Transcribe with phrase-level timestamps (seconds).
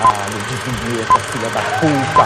[0.00, 2.24] Caralho, desvia essa filha da puta.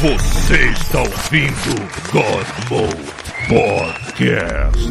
[0.00, 1.74] Você está ouvindo
[2.12, 3.18] God Mode
[3.48, 4.88] Podcast.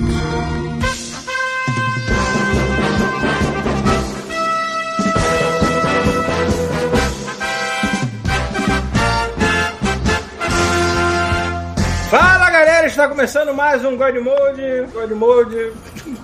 [12.09, 14.88] Fala galera, está começando mais um God Mode.
[14.93, 15.73] God Mode,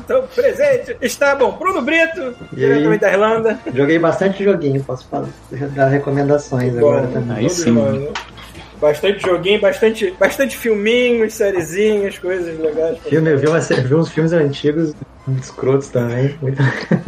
[0.04, 0.98] então presente.
[1.02, 3.60] Está bom, Bruno Brito, E diretamente da Irlanda.
[3.74, 5.28] Joguei bastante joguinho, posso falar,
[5.76, 7.38] dar recomendações agora Bom, também.
[7.38, 7.72] Aí sim.
[7.72, 8.08] nós, né?
[8.82, 12.98] Bastante joguinho, bastante, bastante filminhos, sériezinhas, coisas legais.
[13.08, 14.94] Filme, eu vi, uma, série- vi uns filmes antigos,
[15.40, 16.38] escrotos também.
[16.42, 16.62] Muito...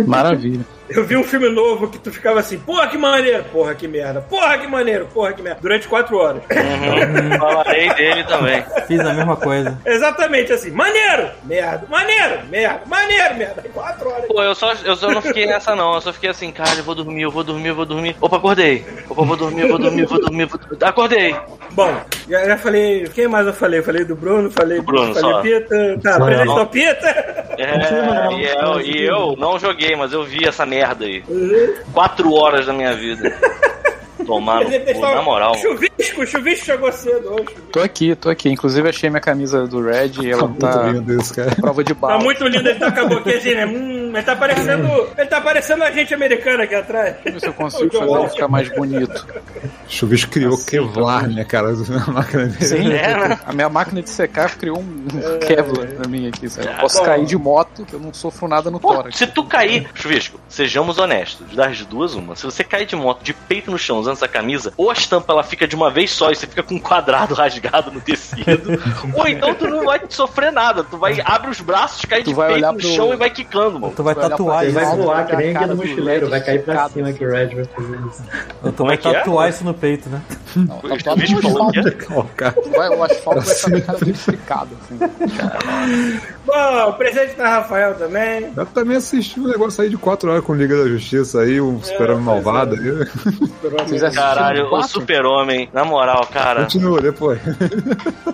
[0.07, 0.61] Maravilha.
[0.87, 4.21] Eu vi um filme novo que tu ficava assim, porra que maneiro, porra que merda,
[4.21, 6.43] porra que maneiro, porra que merda, durante quatro horas.
[6.43, 7.37] Uhum.
[7.39, 8.63] Falarei dele também.
[8.87, 9.77] Fiz a mesma coisa.
[9.85, 13.63] Exatamente assim, maneiro, merda, maneiro, merda, maneiro, merda.
[13.73, 14.25] Quatro horas.
[14.27, 15.95] Pô, eu só, eu só não fiquei nessa não.
[15.95, 18.15] Eu só fiquei assim, cara, eu vou dormir, eu vou dormir, eu vou dormir.
[18.21, 18.85] Opa, acordei.
[19.09, 20.83] Opa, vou dormir, eu vou dormir, eu vou dormir, vou dormir.
[20.83, 21.35] Acordei.
[21.71, 21.99] Bom,
[22.29, 23.09] já, já falei.
[23.13, 23.79] Quem mais eu falei?
[23.79, 25.41] Eu falei do Bruno, falei Do Bruno, falei só.
[25.41, 25.99] Pita.
[26.01, 26.55] Tá, Só presente eu.
[26.55, 27.45] do Pita.
[27.57, 30.74] É, e eu, e eu não joguei, mas eu vi essa merda
[31.05, 31.23] aí.
[31.93, 33.35] Quatro horas da minha vida.
[34.25, 35.55] Tomar no cu, na moral.
[35.55, 37.55] Chuvisco, o chuvisco chegou cedo hoje.
[37.71, 38.49] Tô aqui, tô aqui.
[38.49, 40.91] Inclusive achei minha camisa do Red e ela tá
[41.59, 42.23] prova de Tá bala.
[42.23, 43.65] muito lindo, ele tá com a boquinha assim, né?
[43.65, 44.87] Hum, ele tá parecendo.
[45.17, 47.15] Ele tá parecendo a gente americano aqui atrás.
[47.23, 49.27] Deixa eu ver se eu consigo fazer ele ficar mais bonito.
[49.87, 52.65] Chuvisco criou Kevlar, né, cara, na máquina dele.
[52.65, 53.39] Sim, É, né?
[53.45, 55.05] a minha máquina de secar criou um
[55.47, 56.67] Kevlar na minha aqui, sabe?
[56.67, 57.05] Eu posso Bom.
[57.05, 59.15] cair de moto, que eu não sofro nada no Pô, tórax.
[59.17, 62.35] se tu cair, Chuvisco, sejamos honestos, das duas, uma.
[62.35, 65.31] Se você cair de moto de peito no chão usando essa camisa, ou a estampa
[65.33, 68.79] ela fica de uma vez só e você fica com um quadrado rasgado no tecido,
[69.13, 70.83] ou então tu não vai sofrer nada.
[70.83, 73.29] Tu vai, abre os braços, cai Tu de vai peito no pro- chão e vai
[73.29, 73.93] quicando, mano.
[73.95, 74.73] Tu vai tatuar isso.
[74.73, 77.47] vai voar que a nem do mochileiro, vai cair pra esticado, cima que o Red
[77.55, 78.23] vai fazer isso.
[78.75, 78.97] Tu vai é é?
[78.97, 80.21] tatuar isso no peito, né?
[80.55, 80.97] Não, no é?
[81.79, 82.69] asfalto.
[82.75, 84.05] Vai, o asfalto vai estar na cara do
[86.45, 88.51] Bom, presente da Rafael também.
[88.55, 91.81] Eu também assisti um negócio aí de 4 horas com Liga da Justiça aí, um
[91.81, 94.11] super-homem malvado aí.
[94.13, 97.39] Caralho, o super-homem, na moral, cara, Continua depois.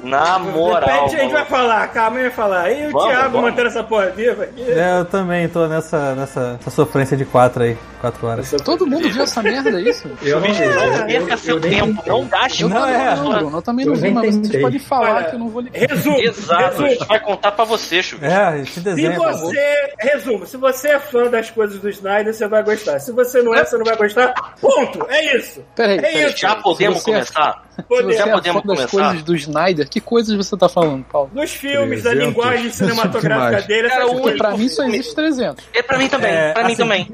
[0.04, 0.82] na moral.
[1.06, 2.72] Depende, a gente vai falar, calma, a gente vai falar.
[2.72, 3.50] E o Vamos, Thiago vamos.
[3.50, 4.62] mantendo essa porra viva aqui.
[4.64, 7.78] É, eu também tô nessa, nessa, nessa sofrência de quatro aí.
[8.02, 8.50] Quatro horas.
[8.66, 10.10] Todo mundo viu essa merda, é isso?
[10.24, 13.14] Eu não vi, Não eu, perca eu, seu tempo, não gaste Não, é.
[13.54, 14.62] eu também não vi, mas vocês tentei.
[14.62, 15.88] podem falar Olha, que eu não vou ligar.
[15.88, 16.20] Resumo.
[16.20, 18.34] Exato, a gente vai contar pra você, Chuvisco.
[18.34, 19.16] É, esse Se desenho.
[19.16, 19.40] por favor.
[19.54, 23.00] você, resumo, se você é fã das coisas do Snyder, você vai gostar.
[23.00, 24.34] Se você não é, você não vai gostar.
[24.60, 25.06] Ponto.
[25.10, 25.64] É isso.
[25.76, 26.26] Peraí, É peraí.
[26.26, 26.38] isso.
[26.38, 27.64] Já podemos Se é- começar?
[27.76, 28.04] Se Poder.
[28.04, 28.92] você Já é podemos fã das começar?
[29.08, 31.30] coisas do Snyder, que coisas você tá falando, Paulo?
[31.34, 32.28] Dos filmes, da 300.
[32.36, 33.66] linguagem cinematográfica Demais.
[33.66, 34.38] dele, Cara, Porque coisas.
[34.40, 35.66] pra mim só existe 300.
[35.74, 37.10] É pra mim também, É, pra mim assim, também.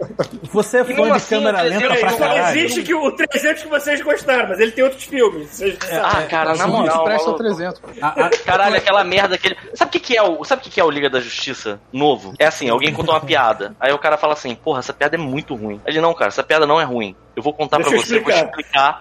[0.52, 2.58] Você é fã de assim, câmera lenta pra Só caralho.
[2.60, 5.48] existe que o 300 que vocês gostaram, mas ele tem outros filmes.
[5.50, 6.98] Vocês Ah, cara, na moral.
[6.98, 7.44] Express é o maluco.
[7.44, 7.82] 300.
[8.02, 9.56] A- a- Caralho, aquela merda aquele.
[9.74, 10.44] Sabe o que, que é o.
[10.44, 12.36] Sabe o que, que é o Liga da Justiça novo?
[12.38, 13.76] É assim, alguém contou uma piada.
[13.80, 15.82] Aí o cara fala assim, porra, essa piada é muito ruim.
[15.88, 17.16] Ele, não, cara, essa piada não é ruim.
[17.38, 19.00] Eu vou contar eu você, vou explicar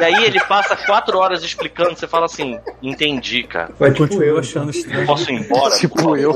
[0.00, 3.68] e aí ele passa quatro horas explicando, você fala assim, entendi, cara.
[3.76, 4.38] Foi tipo Continuo eu.
[4.38, 5.06] achando estranho.
[5.06, 5.76] Posso ir embora?
[5.76, 6.34] Tipo eu.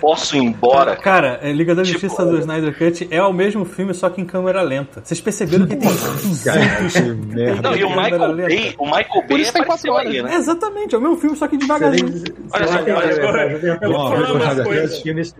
[0.00, 0.96] Posso ir embora?
[0.96, 4.20] Cara, é, Liga da Tipo- Justiça do Snyder Cut é o mesmo filme, só que
[4.20, 5.00] em câmera lenta.
[5.04, 7.00] Vocês perceberam que tem 200 Que
[7.34, 7.62] merda.
[7.70, 8.36] Não, e o Michael.
[8.36, 10.36] Bay, o Michael Por Bay isso tem apareceu quatro aí, horas, né?
[10.36, 12.08] É, exatamente, é o mesmo filme, só que devagarzinho.
[12.08, 13.20] nem- Olha só, olha só.
[13.22, 13.46] Eu falar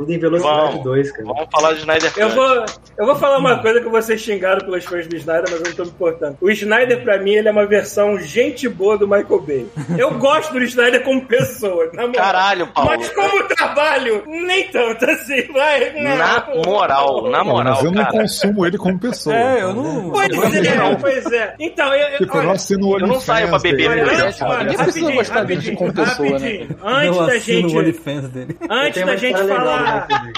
[0.08, 0.82] em velocidade Vamos.
[0.84, 1.24] 2, cara.
[1.24, 2.36] Vamos falar de Snyder Eu Cut.
[2.36, 2.64] vou,
[2.98, 5.72] eu vou falar uma coisa que vocês xingaram pelos fãs do Snyder, mas eu não
[5.72, 6.36] tô me importando.
[6.40, 9.66] O Snyder, pra mim, ele é uma versão gente boa do Michael Bay.
[9.98, 12.24] Eu gosto do Snyder como pessoa, na moral.
[12.24, 12.90] Caralho, Paulo.
[12.96, 15.92] Mas como trabalho, nem tanto assim, vai.
[16.02, 16.16] não.
[16.16, 18.18] Na moral, na moral, Mas eu não cara.
[18.18, 19.34] consumo ele como pessoa.
[19.36, 20.10] É, eu não.
[20.10, 21.54] Pois é, pois é.
[21.58, 24.04] Então, eu, eu, Tipo, eu olha, não assino o eu não saio pra beber olha,
[24.04, 24.24] mesmo.
[24.26, 26.32] antes, Ninguém olha, precisa rapidinho, dele como pessoa, né?
[26.32, 26.68] rapidinho.
[26.82, 27.74] eu Antes da assino gente...
[27.74, 28.56] o OnlyFans dele.
[28.70, 30.06] Antes da uma gente falar...
[30.08, 30.32] né,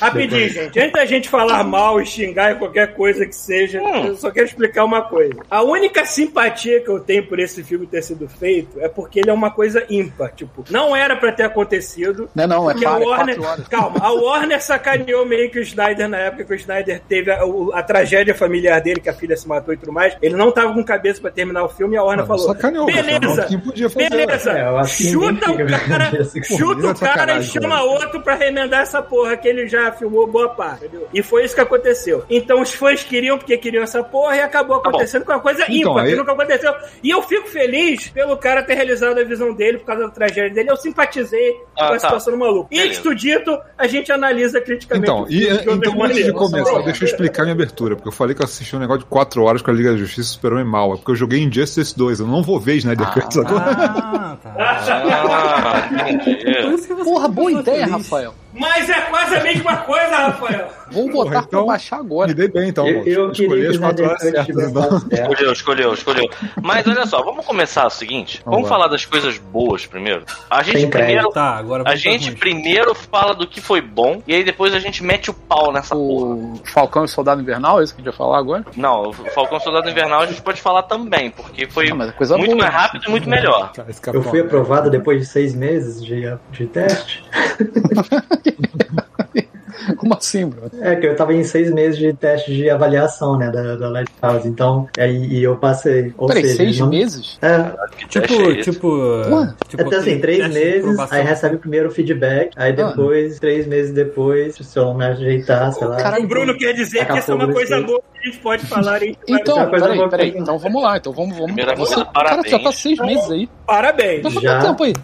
[0.00, 0.80] Rapidinho, gente.
[0.80, 4.06] Antes da gente falar mal e xingar em qualquer coisa que seja, Hum.
[4.08, 5.34] eu só quero explicar uma coisa.
[5.50, 9.30] A única simpatia que eu tenho por esse filme ter sido feito é porque ele
[9.30, 10.32] é uma coisa ímpar.
[10.34, 12.28] Tipo, não era pra ter acontecido.
[12.34, 13.68] Não, não, é a para, é Warner, horas.
[13.68, 17.40] calma, a Warner sacaneou meio que o Snyder na época que o Snyder teve a,
[17.74, 20.16] a tragédia familiar dele, que a filha se matou e tudo mais.
[20.20, 22.86] Ele não tava com cabeça pra terminar o filme e a Warner Ah, falou: sacaneou,
[22.86, 25.56] beleza, quem podia fazer, beleza, É, chuta o
[25.88, 26.10] cara,
[26.42, 30.26] chuta o cara e chama outro pra remendar essa essa porra que ele já filmou
[30.26, 31.06] boa parte, entendeu?
[31.12, 32.24] E foi isso que aconteceu.
[32.28, 35.62] Então os fãs queriam porque queriam essa porra e acabou Tá acontecendo com uma coisa
[35.68, 36.74] Então, ímpar, que aí- nunca aconteceu.
[37.02, 40.50] E eu fico feliz pelo cara ter realizado a visão dele por causa da tragédia
[40.50, 40.70] dele.
[40.70, 41.98] Eu simpatizei Ah, com a tá.
[42.00, 42.68] situação do maluco.
[42.70, 42.92] Beleza.
[42.92, 47.42] Isto dito, a gente analisa criticamente Então, e, então antes de começar, deixa eu explicar
[47.42, 49.74] minha abertura, porque eu falei que eu assisti um negócio de 4 horas com a
[49.74, 50.92] Liga da Justiça e Superman mal.
[50.94, 53.64] É porque eu joguei Injustice 2, eu não vou ver Snyder Cut agora.
[54.18, 54.54] Ah, tá.
[54.58, 55.88] Ah,
[56.24, 57.90] que você Porra, boa ideia, feliz.
[57.92, 58.34] Rafael.
[58.58, 60.68] Mas é quase a mesma coisa, Rafael.
[60.90, 62.28] Vou Porra, botar pra então- baixar agora.
[62.28, 63.08] Me dei bem então, Eu, mano.
[63.08, 64.48] eu queria Escolhi as o 4 horas certas.
[64.48, 64.96] Então.
[65.12, 66.30] Escolheu, escolheu, escolheu.
[66.62, 68.40] Mas olha só, vamos começar o seguinte.
[68.44, 70.24] Vamos, Vamos falar das coisas boas primeiro.
[70.48, 70.90] A gente crédito.
[70.92, 71.30] primeiro.
[71.30, 74.72] Tá, agora A vamos pra gente primeiro fala do que foi bom e aí depois
[74.74, 76.34] a gente mete o pau nessa porra.
[76.34, 78.64] O Falcão e Soldado Invernal, é isso que a gente vai falar agora?
[78.74, 82.12] Não, o Falcão Soldado Invernal a gente pode falar também, porque foi Ah, mas é
[82.12, 82.62] coisa muito boa.
[82.62, 83.72] mais rápido e muito melhor.
[84.12, 87.22] Eu fui aprovado depois de seis meses de, de teste.
[89.96, 90.70] Como assim, bro?
[90.82, 94.46] É, que eu tava em seis meses de teste de avaliação, né, da, da Lighthouse.
[94.46, 96.12] Então, aí e eu passei.
[96.18, 97.38] Ou Peraí, seja, seis não- meses?
[97.40, 99.22] É, teste é Tipo, tipo.
[99.68, 102.88] Tipo então, assim, três meses, aí recebe primeiro o feedback, aí Ah.
[102.88, 105.96] depois, três meses depois, se eu não me ajeitar, sei lá.
[105.96, 108.38] Caralho, O Bruno quer dizer que a isso é uma coisa boa que a gente
[108.42, 110.34] pode falar em Então, Essa peraí, peraí.
[110.36, 110.96] Então vamos lá.
[110.98, 111.46] Então vamos, vamos.
[111.46, 112.76] Primeira Você, coisa, cara, tu já tá parabéns.
[112.76, 113.48] seis meses aí.
[113.64, 114.22] Parabéns.
[114.24, 114.52] Já faz Já.
[114.58, 114.94] quanto tempo aí?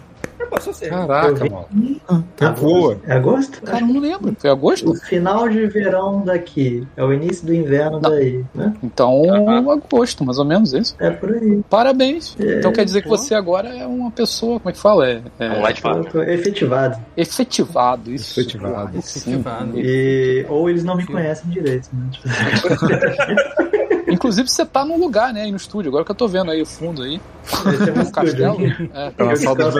[0.49, 0.89] Passou ser.
[0.89, 2.25] Caraca, mano.
[2.37, 2.97] Tempo voa.
[3.05, 3.61] É agosto?
[3.61, 4.35] Cara, eu não lembro.
[4.39, 4.91] Foi agosto?
[4.91, 6.87] O final de verão daqui.
[6.95, 8.73] É o início do inverno daí, né?
[8.81, 9.21] Então,
[9.69, 10.95] agosto, mais ou menos isso.
[10.99, 11.61] É por aí.
[11.69, 12.35] Parabéns.
[12.39, 15.09] É, então quer dizer que você agora é uma pessoa, como é que fala?
[15.09, 16.97] É, é Um light Eu tô efetivado.
[17.17, 18.39] efetivado, isso.
[18.39, 18.97] Efetivado.
[18.97, 19.79] Efetivado.
[19.79, 20.45] E...
[20.47, 22.09] Ou eles não me conhecem direito, né?
[24.07, 26.61] Inclusive você tá num lugar, né, aí no estúdio, agora que eu tô vendo aí
[26.61, 27.19] o fundo aí.
[27.43, 28.65] esse é um castelo.
[28.65, 28.91] estúdio.
[28.93, 29.09] É.
[29.11, 29.71] Tá na sala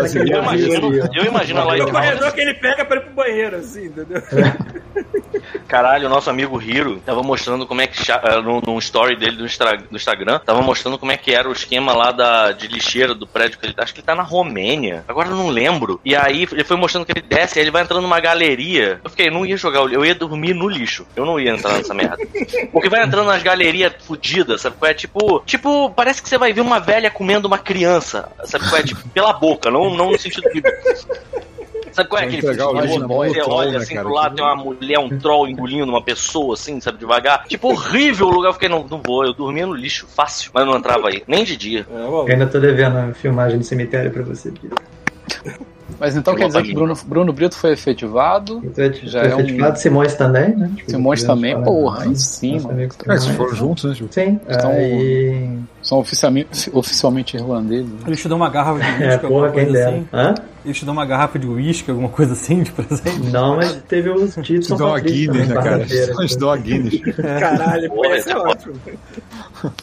[0.57, 1.91] imagino, eu imagino a Lighthouse.
[1.91, 4.21] corredor que ele pega pra ir pro banheiro, assim, entendeu?
[5.67, 8.11] Caralho, o nosso amigo Hiro tava mostrando como é que.
[8.11, 11.49] eh, No, no story dele do, Instra- do Instagram, tava mostrando como é que era
[11.49, 13.73] o esquema lá da, de lixeira do prédio que ele.
[13.77, 15.03] Acho que ele tá na Romênia.
[15.07, 15.99] Agora eu não lembro.
[16.05, 18.99] E aí ele foi mostrando que ele desce, aí ele vai entrando numa galeria.
[19.03, 21.05] Eu fiquei, não ia jogar o eu ia dormir no lixo.
[21.15, 22.17] Eu não ia entrar nessa merda.
[22.71, 24.93] Porque vai entrando nas galerias fodidas, sabe qual é?
[24.93, 28.83] Tipo, tipo, parece que você vai ver uma velha comendo uma criança, sabe qual é?
[28.83, 31.95] Tipo, pela boca, não, não no sentido de.
[31.95, 34.05] Sabe qual é aquele filme de do Você olha né, assim cara?
[34.05, 37.45] pro lado, tem uma mulher, um troll engolindo uma pessoa, assim, sabe, devagar.
[37.47, 38.49] Tipo, horrível o lugar.
[38.49, 39.23] Eu fiquei, não, não vou.
[39.23, 40.51] Eu dormia no lixo, fácil.
[40.53, 41.23] Mas não entrava aí.
[41.25, 41.87] Nem de dia.
[41.89, 44.51] Eu ainda tô devendo a filmagem do cemitério pra você.
[44.51, 45.65] Pedro.
[45.99, 48.61] Mas então Que quer dizer que Bruno, Bruno Brito foi efetivado.
[48.63, 50.71] Eu tô Já tô é um- efetivado, Simões também, né?
[50.75, 52.15] Tipo, Simões também, porra, aí né?
[52.15, 52.77] sim, Nossos mano.
[52.77, 53.35] amigos É, também.
[53.37, 53.93] foram juntos, né?
[53.95, 55.59] Tipo, Sim, Então- aí...
[55.81, 57.89] São oficialmente, oficialmente irlandeses.
[57.91, 57.97] né?
[58.07, 59.89] Eles te dão uma garrafa de É, porra, quem dera.
[59.89, 60.07] assim.
[60.13, 60.33] Hã?
[60.65, 63.29] Eles te dão uma garrafa de uísque, alguma coisa assim de presente.
[63.31, 65.85] Não, mas teve os títulos te dão uma Guinness, né, cara?
[65.85, 67.01] Te dão uma Guinness.
[67.39, 68.73] Caralho, pô, esse é é ótimo.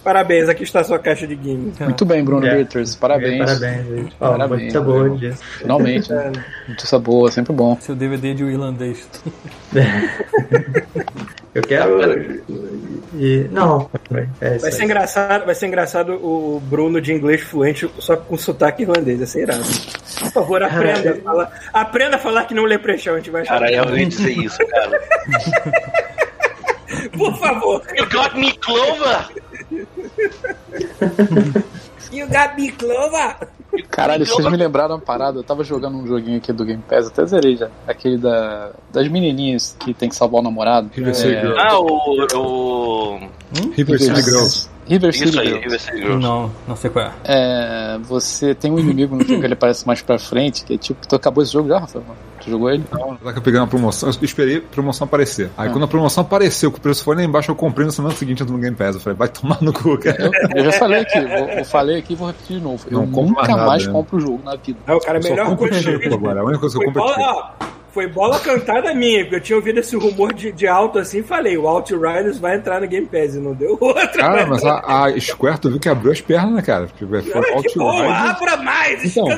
[0.04, 1.78] Parabéns, aqui está a sua caixa de games.
[1.78, 2.54] Muito bem, Bruno É.
[2.56, 2.94] Britters.
[2.96, 3.38] Parabéns.
[3.38, 4.16] Parabéns, gente.
[4.20, 5.42] Ó, Parabéns, Muito boa disso.
[5.58, 6.10] Finalmente.
[6.12, 6.32] né?
[6.68, 7.76] Notícia boa, sempre bom.
[7.80, 9.08] Seu DVD de irlandês.
[11.54, 12.42] Eu quero.
[13.14, 13.46] E...
[13.52, 13.90] Não,
[14.40, 18.38] é isso Vai ser engraçado, vai ser engraçado o Bruno de inglês fluente, só com
[18.38, 19.18] sotaque irlandês.
[19.18, 19.62] Vai ser irado.
[20.20, 23.44] Por favor, aprenda a falar, aprenda a falar que não lê prechão, a gente vai.
[23.44, 25.00] Cara, eu ia dizer isso, cara.
[27.16, 27.82] Por favor.
[27.96, 29.28] You got me, Clover!
[32.12, 33.36] You got me, Clover?
[33.90, 35.38] Caralho, vocês me lembraram uma parada.
[35.38, 37.70] Eu tava jogando um joguinho aqui do Game Pass, até zerei já.
[37.86, 40.90] Aquele da, das menininhas que tem que salvar o namorado.
[40.92, 41.60] River City É, Girls.
[41.60, 42.26] Ah, o.
[42.34, 43.30] o...
[43.74, 44.68] River City Girls.
[44.88, 45.64] River City Isso aí, Girls.
[45.64, 46.22] River City Girls.
[46.22, 47.12] Não, não sei qual é.
[47.24, 50.78] É, você tem um inimigo no jogo que ele aparece mais pra frente, que é
[50.78, 52.04] tipo, tu acabou esse jogo já, Rafael?
[52.42, 52.84] Tu jogou ele?
[53.22, 55.50] Lá que eu peguei uma promoção, eu esperei a promoção aparecer.
[55.56, 58.14] Aí quando a promoção apareceu, que o preço foi lá embaixo, eu comprei na semana
[58.14, 58.96] seguinte no Game Pass.
[58.96, 60.16] Eu falei, vai tomar no cu, cara.
[60.20, 62.84] Eu, eu já falei aqui, vou, eu falei aqui e vou repetir de novo.
[62.90, 63.92] Eu Não compro nunca mais nada, mais né?
[63.92, 64.78] compro o jogo na vida.
[64.86, 66.40] Ah, o cara, só melhor compro coisa que eu vi agora.
[66.40, 69.78] A única coisa que eu compro é foi bola cantada minha, porque eu tinha ouvido
[69.80, 73.34] esse rumor de, de alto assim e falei, o Outriders vai entrar no Game Pass
[73.34, 74.08] e não deu outra.
[74.08, 76.86] Cara, mas a, a Square, tu viu que abriu as pernas, né, cara?
[76.86, 78.30] Porque foi que bom, Outriders.
[78.30, 79.28] abra mais, Então,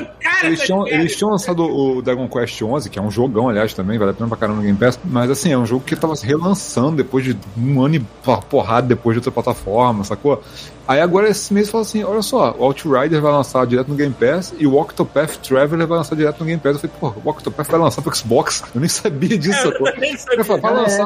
[0.43, 3.73] eles essa tinham, eles tinham lançado o Dragon Quest XI, que é um jogão, aliás,
[3.73, 5.95] também, vale a pena pra caramba no Game Pass, mas assim, é um jogo que
[5.95, 10.41] tava se relançando depois de um ano e por- porrada depois de outra plataforma, sacou?
[10.87, 14.13] Aí agora esse mês fala assim, olha só, o Outrider vai lançar direto no Game
[14.13, 16.73] Pass e o Octopath Traveler vai lançar direto no Game Pass.
[16.73, 18.63] Eu falei, pô, o Octopath vai lançar pro Xbox?
[18.73, 20.39] Eu nem sabia disso, Eu também sabia.
[20.39, 21.05] Eu falei, vai é, lançar,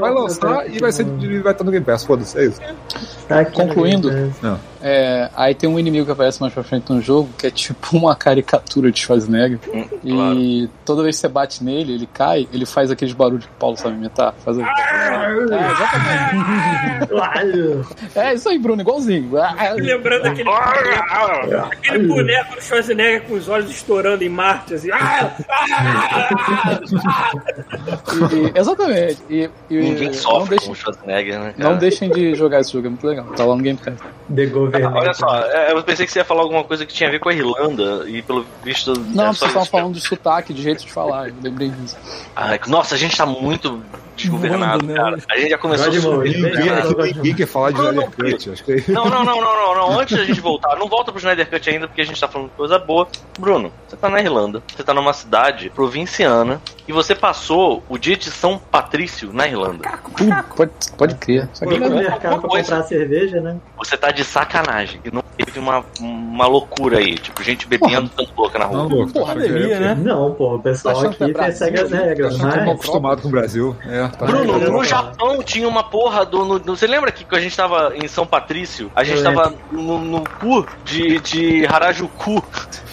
[0.00, 1.04] vai lançar e vai, ser,
[1.42, 2.60] vai estar no Game Pass, foda-se, é isso.
[3.28, 4.10] Tá Concluindo.
[4.42, 4.58] Não.
[4.82, 7.94] É, aí tem um inimigo que aparece mais pra frente no jogo, que é tipo
[7.96, 9.58] uma caricatura de Schwarzenegger.
[10.02, 13.54] E toda vez que você bate nele, ele cai, ele faz aqueles barulhos que o
[13.58, 14.34] Paulo sabe imitar.
[14.44, 14.64] Faz aí.
[14.64, 17.06] É, exatamente.
[17.08, 17.86] Claro.
[18.14, 19.36] É isso aí, Bruno, igualzinho.
[19.38, 24.90] Ah, Lembrando aquele, aquele boneco do Schwarzenegger com os olhos estourando em Marte, assim.
[24.92, 26.80] Ah, ah,
[28.32, 29.18] e- exatamente.
[29.28, 31.54] E, e Ninguém não, sofre deixem, com o Schwarzenegger, né?
[31.56, 31.70] cara?
[31.70, 33.26] não deixem de jogar esse jogo, é muito legal.
[33.36, 33.94] Tá lá no Game Pass.
[34.34, 34.92] The Government.
[34.94, 37.18] Olha só, é, eu pensei que você ia falar alguma coisa que tinha a ver
[37.18, 38.92] com a Irlanda e pelo visto.
[38.92, 41.96] Não, é vocês estavam falando de sotaque, de jeito de falar, eu lembrei disso.
[42.34, 43.82] Ai, nossa, a gente tá muito
[44.22, 44.94] desgovernado, né?
[44.94, 45.16] cara.
[45.30, 46.38] A gente já começou a subir.
[47.16, 48.62] Ninguém, quer falar de Não, Snyder não, Cut.
[48.84, 50.00] Que Não, não, não, não, não, não.
[50.00, 52.48] Antes da gente voltar, não volta pro Snyder Cut ainda, porque a gente tá falando
[52.50, 53.08] de coisa boa.
[53.38, 58.16] Bruno, você tá na Irlanda, você tá numa cidade provinciana e você passou o dia
[58.16, 59.88] de São Patrício na Irlanda.
[59.88, 61.48] Uh, pode, pode crer.
[61.52, 62.70] Só que no mercado pra coisa.
[62.70, 63.56] comprar cerveja, né?
[63.76, 65.00] Você tá de sacanagem.
[65.04, 68.94] E não teve uma, uma loucura aí, tipo, gente bebendo, dando louca na Não, rua.
[68.96, 69.12] louco.
[69.12, 69.94] Porra, é, né?
[69.94, 72.04] Não, pô, o pessoal Tá é aqui segue as né?
[72.04, 73.76] regras, Tá é acostumado com o Brasil.
[73.86, 74.26] É, tá.
[74.26, 74.84] Bruno, no.
[74.84, 76.44] Japão tinha uma porra do.
[76.44, 78.90] no- no- você lembra que quando a gente tava em São Patrício?
[78.94, 82.42] A gente Eu tava no, no cu de, de Harajuku.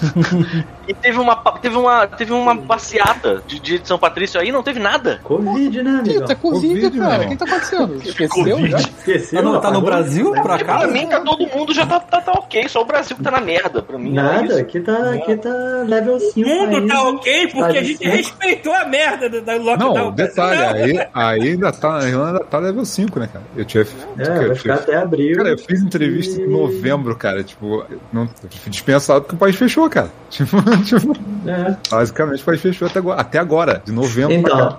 [0.87, 4.51] e teve uma, pa- teve uma, teve uma passeata de dia de São Patrício aí,
[4.51, 5.19] não teve nada.
[5.23, 6.25] Covid, né, amigo?
[6.25, 7.25] tá Covid, Covid, cara.
[7.25, 7.95] O que tá acontecendo?
[8.03, 8.71] Esqueceu Covid.
[8.71, 8.77] já?
[8.77, 9.39] Esqueceu?
[9.39, 9.81] Ah, não, tá no apagou?
[9.81, 10.91] Brasil, por Pra acaso?
[10.93, 13.41] mim tá todo mundo já tá, tá, tá ok, só o Brasil que tá na
[13.41, 13.81] merda.
[13.81, 14.59] Pra mim é Nada, isso.
[14.59, 15.49] aqui tá, aqui tá
[15.87, 16.93] level 5 O mundo ainda.
[16.93, 19.93] tá ok porque Tá a gente de- respeitou a merda do, do lockdown.
[19.93, 23.45] Não, detalhe, Não, aí, aí ainda tá, a Irlanda tá level 5, né, cara?
[23.55, 23.83] Eu tinha.
[24.17, 25.37] É, eu vai ficar tinha- até abril.
[25.37, 27.43] Cara, eu fiz entrevista E- em novembro, cara.
[27.43, 30.09] Tipo, não, eu fui dispensado porque o país fechou, cara.
[30.29, 31.15] Tipo, tipo,
[31.47, 31.77] É.
[31.89, 34.77] basicamente país fechou até agora, até agora de novembro Então,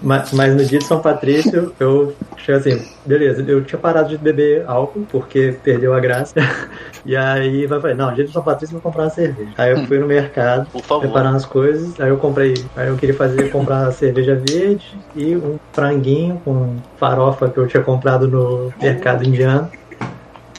[0.00, 4.16] mas, mas no dia de São Patrício, eu cheguei assim, beleza, eu tinha parado de
[4.16, 6.34] beber álcool, porque perdeu a graça.
[7.04, 9.50] E aí vai falei, não, dia de São Patrício eu vou comprar uma cerveja.
[9.56, 10.66] Aí eu fui no mercado,
[10.98, 15.56] preparando as coisas, aí eu comprei, aí eu queria fazer, comprar cerveja verde e um
[15.72, 19.70] franguinho com farofa que eu tinha comprado no mercado indiano.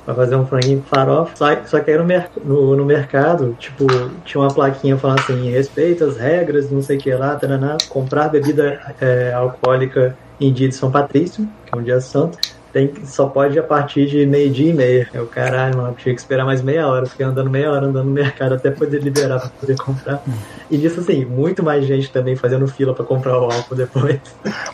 [0.07, 1.35] Pra fazer um franguinho com farofa.
[1.35, 3.85] Só, só que aí no, mer no, no mercado, tipo,
[4.23, 8.29] tinha uma plaquinha falando assim, respeita as regras, não sei o que lá, taraná, comprar
[8.29, 12.37] bebida é, alcoólica em dia de São Patrício, que é um dia santo,
[12.77, 15.09] tem, só pode a partir de meio-dia e meia.
[15.13, 17.05] Eu, caralho, mano, tinha que esperar mais meia hora.
[17.07, 20.21] Fiquei andando meia hora andando no mercado até poder liberar pra poder comprar.
[20.69, 24.19] E disso, assim, muito mais gente também fazendo fila pra comprar o álcool depois.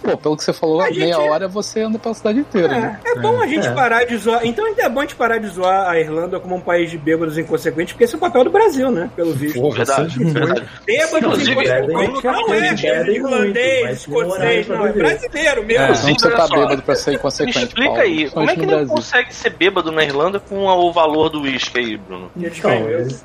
[0.02, 2.68] Pô, pelo que você falou, A gente- meia hora você anda pela cidade inteira.
[2.68, 3.00] né?
[3.06, 3.72] É, é bom a gente É.
[3.72, 4.46] parar de zoar.
[4.46, 6.98] Então ainda é bom a gente parar de zoar a Irlanda como um país de
[6.98, 9.10] bêbados inconsequentes, porque esse é o papel do Brasil, né?
[9.16, 9.60] Pelo visto.
[9.62, 10.64] Porra, Verdade, verdade.
[10.86, 12.24] Bêbados Inclusive, inconsequentes.
[12.24, 14.88] Não é irlandês, escocês, não.
[14.88, 15.84] É brasileiro mesmo.
[15.84, 15.88] É.
[15.90, 17.74] Não você tá bêbado pra ser inconsequente.
[17.94, 21.42] Explica aí, como é que não consegue ser bêbado na Irlanda com o valor do
[21.42, 22.32] uísque aí, Bruno?
[22.36, 22.72] Então,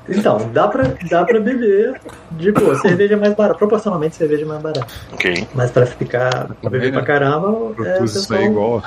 [0.07, 1.99] então dá, pra, dá pra beber.
[2.31, 3.57] De boa, cerveja é mais barata.
[3.57, 4.87] Proporcionalmente, cerveja é mais barata.
[5.13, 5.47] Ok.
[5.53, 8.81] Mas pra ficar, pra beber pra caramba, é, isso aí igual,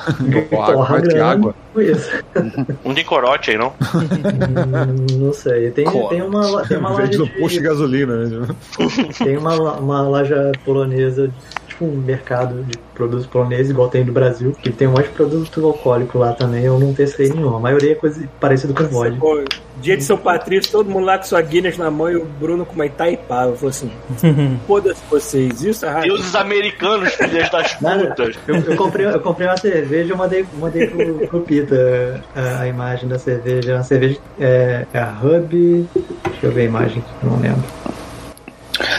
[0.51, 1.55] torra grana água.
[1.79, 2.11] isso.
[2.85, 3.69] Não tem corote aí, não?
[3.69, 5.71] Hum, não sei.
[5.71, 8.49] Tem, tem uma, tem uma loja no posto de de, gasolina, né?
[9.19, 11.31] Tem uma, uma loja polonesa,
[11.83, 15.11] tipo um mercado de produtos poloneses, igual tem no Brasil, que tem um monte de
[15.11, 16.65] produto alcoólico lá também.
[16.65, 17.57] Eu não testei nenhum.
[17.57, 19.61] A maioria é coisa parecida com vodka.
[19.81, 22.65] Dia de São Patrício, todo mundo lá com sua Guinness na mão e o Bruno
[22.65, 23.51] com uma Itaipava.
[23.51, 23.91] Eu falei assim:
[24.67, 26.07] foda-se vocês, isso é raiva.
[26.07, 28.39] Deuses americanos, filhas das putas.
[28.47, 32.61] Eu, eu comprei, eu comprei uma cerveja e eu mandei, mandei pro, pro Pita a,
[32.61, 33.79] a imagem da cerveja.
[33.79, 35.89] A cerveja é, é a Hub.
[36.31, 37.63] Deixa eu ver a imagem, eu não lembro.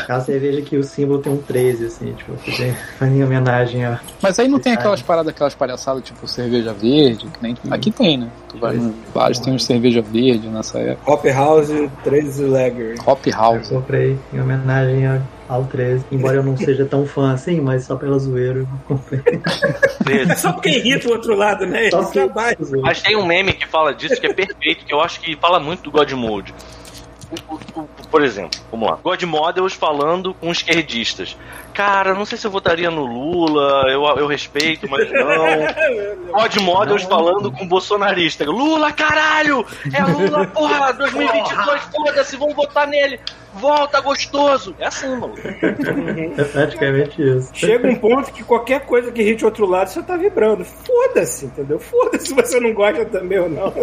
[0.08, 2.34] É uma cerveja que o símbolo tem um 13, assim, tipo,
[3.06, 4.00] em homenagem a.
[4.22, 7.56] Mas aí não tem aquelas paradas, aquelas palhaçadas, tipo cerveja verde, que nem.
[7.72, 8.28] Aqui tem, né?
[8.50, 11.12] Tu vai nos bares, tem uns cerveja verde nessa época.
[11.12, 11.70] Hop House
[12.04, 12.96] 13 Lager.
[13.06, 13.68] Hop Eu House.
[13.70, 16.06] comprei em homenagem a- ao 13.
[16.12, 19.22] Embora eu não seja tão fã assim, mas só pela zoeira eu comprei.
[20.10, 21.90] É só porque irrita o outro lado, né?
[21.92, 22.30] Só porque-.
[22.82, 25.60] Mas tem um meme que fala disso que é perfeito, que eu acho que fala
[25.60, 26.54] muito do God Mode.
[28.10, 28.98] Por exemplo, vamos lá.
[29.04, 31.38] God Models falando com esquerdistas.
[31.74, 36.30] Cara, não sei se eu votaria no Lula, eu, eu respeito, mas não.
[36.32, 38.46] God Models falando com bolsonarista.
[38.46, 39.66] Lula, caralho!
[39.94, 40.92] É Lula, porra!
[40.94, 43.20] 2022, foda-se, vamos votar nele!
[43.54, 44.76] Volta, gostoso!
[44.80, 45.34] É assim, mano.
[46.38, 47.52] É praticamente isso.
[47.54, 50.66] Chega um ponto que qualquer coisa que irrite o outro lado, você tá vibrando.
[50.66, 51.80] Foda-se, entendeu?
[51.80, 53.74] Foda-se se você não gosta também ou não.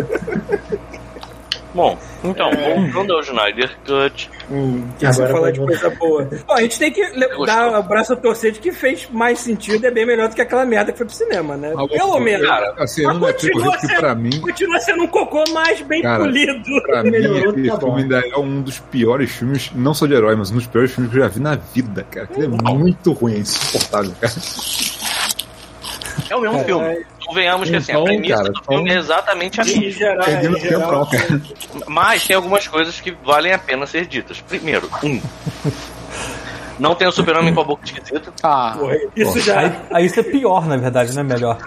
[1.73, 4.29] Bom, então, voltando ao Snyder Cut,
[4.99, 6.29] se Agora falar de coisa boa.
[6.47, 7.47] Bom, a gente tem que Gostou.
[7.47, 10.35] dar o abraço a torcer de que fez mais sentido e é bem melhor do
[10.35, 11.73] que aquela merda que foi pro cinema, né?
[11.77, 12.47] Ah, Pelo menos.
[12.47, 15.81] cara, Assim, eu Mas não é continua sendo- pra mim, Continua sendo um cocô mais
[15.83, 16.83] bem Cara, polido.
[16.87, 20.35] pra mim, aquele tá filme ainda é um dos piores filmes, não só de herói,
[20.35, 22.25] mas um dos piores filmes que eu já vi na vida, cara.
[22.25, 24.33] Aquele é muito ruim, é insuportável, cara.
[26.33, 27.05] É o mesmo filme.
[27.27, 30.25] Convenhamos que assim, a Então, premissa cara, do filme então- é exatamente a Em mesma.
[30.25, 31.41] Perdendo tempo, cara.
[31.87, 34.41] Mas tem algumas coisas que valem a pena ser ditas.
[34.41, 35.21] Primeiro, um.
[36.79, 38.33] Não tem o super-homem com a boca esquisita.
[38.43, 38.75] Ah,
[39.15, 39.61] Isso já.
[39.61, 41.59] Aí, aí isso é pior, na verdade, não é melhor.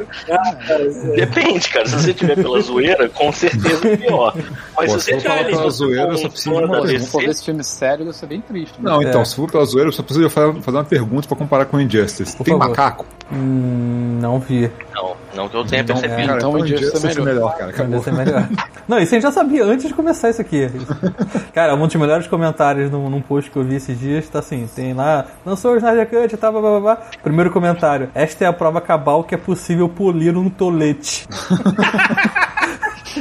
[1.16, 1.86] Depende, cara.
[1.88, 4.34] Se você tiver pela zoeira, com certeza é pior.
[4.76, 7.00] Mas Pô, se você tiver pela zoeira, eu só preciso de fã uma da coisa.
[7.06, 8.74] se for ver esse filme sério, deve ser bem triste.
[8.82, 8.90] né?
[8.90, 9.26] Não, então, É.
[9.26, 11.82] se for pela zoeira, eu só preciso fa- fazer uma pergunta pra comparar com o
[11.82, 12.36] Injustice.
[12.36, 12.70] Por Tem favor.
[12.70, 13.06] macaco?
[13.34, 14.70] Hum, não vi.
[14.94, 16.28] Não, não que eu tenha Então, percebido.
[16.28, 17.70] cara, Então então o Injustice é é melhor, cara.
[17.72, 18.00] Acabou.
[18.00, 18.48] Deve ser melhor.
[18.86, 20.70] Não, isso a gente já sabia antes de começar isso aqui.
[21.56, 24.68] Cara, um dos melhores comentários num, num post que eu vi esses dias tá assim:
[24.76, 26.96] tem lá, lançou o Snyder Cut e tal, blá, blá, blá.
[27.24, 31.26] Primeiro comentário: Esta é a prova cabal que é possível polir um tolete.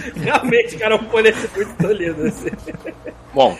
[0.16, 2.26] Realmente, cara, é um polete muito tolido.
[2.26, 2.50] Assim.
[3.34, 3.56] Bom,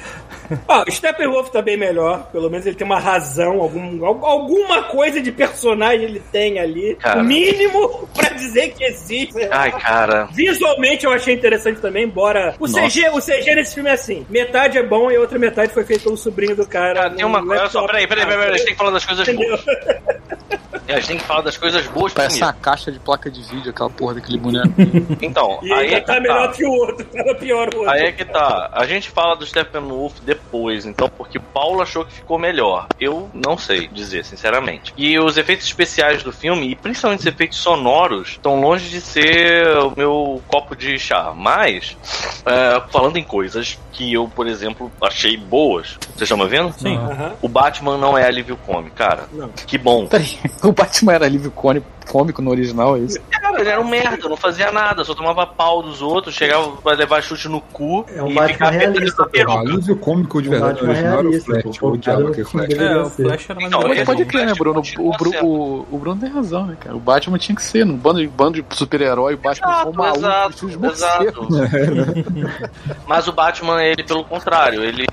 [0.68, 2.28] Ó, o Steppenwolf tá bem melhor.
[2.30, 6.94] Pelo menos ele tem uma razão, algum, al- alguma coisa de personagem ele tem ali.
[6.96, 7.22] Cara.
[7.22, 9.32] Mínimo pra dizer que existe.
[9.50, 10.28] ai, cara.
[10.32, 12.54] Visualmente eu achei interessante também, embora.
[12.60, 15.72] O CG, o CG nesse filme é assim: metade é bom e a outra metade
[15.72, 16.94] foi feita pelo sobrinho do cara.
[17.02, 17.68] Cara, tem uma num coisa.
[17.70, 18.54] Só, peraí, peraí, peraí, peraí.
[18.54, 19.64] A gente tem que falar das coisas boas.
[20.88, 22.56] A gente tem que falar das coisas boas Parece primeiro.
[22.56, 24.72] uma caixa de placa de vídeo, aquela porra daquele boneco.
[25.20, 26.20] Então, E aí ainda é que tá tá.
[26.20, 27.90] melhor que o outro, tava pior o outro.
[27.90, 28.70] Aí é que tá.
[28.72, 32.86] A gente fala do Steppenwolf depois, então, porque Paulo achou que ficou melhor.
[33.00, 34.92] Eu não sei dizer, sinceramente.
[34.96, 39.66] E os efeitos especiais do filme, e principalmente os efeitos sonoros, estão longe de ser
[39.78, 41.32] o meu copo de chá.
[41.34, 41.96] Mas,
[42.44, 45.96] é, falando em coisas que eu, por exemplo, achei boas.
[46.14, 46.72] Vocês estão me vendo?
[46.78, 46.96] Sim.
[46.96, 47.32] Aham.
[47.42, 49.24] O Batman não é alívio cômico, cara.
[49.32, 49.48] Não.
[49.66, 50.06] Que bom.
[50.06, 53.18] Peraí, o Batman era alívio cômico, cômico no original, é isso?
[53.30, 56.92] Cara, ele era um merda, não fazia nada, só tomava pau dos outros, chegava pra
[56.94, 59.56] levar chute no cu É um e Batman ficava realista, peruca.
[59.56, 61.62] O alívio cômico de O verdade Batman original era o Flash.
[61.78, 62.70] pô, Eu odiava aquele Flash.
[62.74, 63.10] É, o.
[63.10, 63.88] Flash era mais Então.
[63.88, 64.80] Mas pode o crer, né, Bruno?
[64.80, 65.46] O, continua Bru- sendo.
[65.46, 66.96] o, o Bruno tem razão, né, cara?
[66.96, 70.04] O Batman tinha que ser, num bando de, bando de super-herói, o Batman Exato, ficou
[70.04, 71.48] maluco, exato, exato.
[73.06, 75.06] Mas o Batman, ele, pelo contrário, ele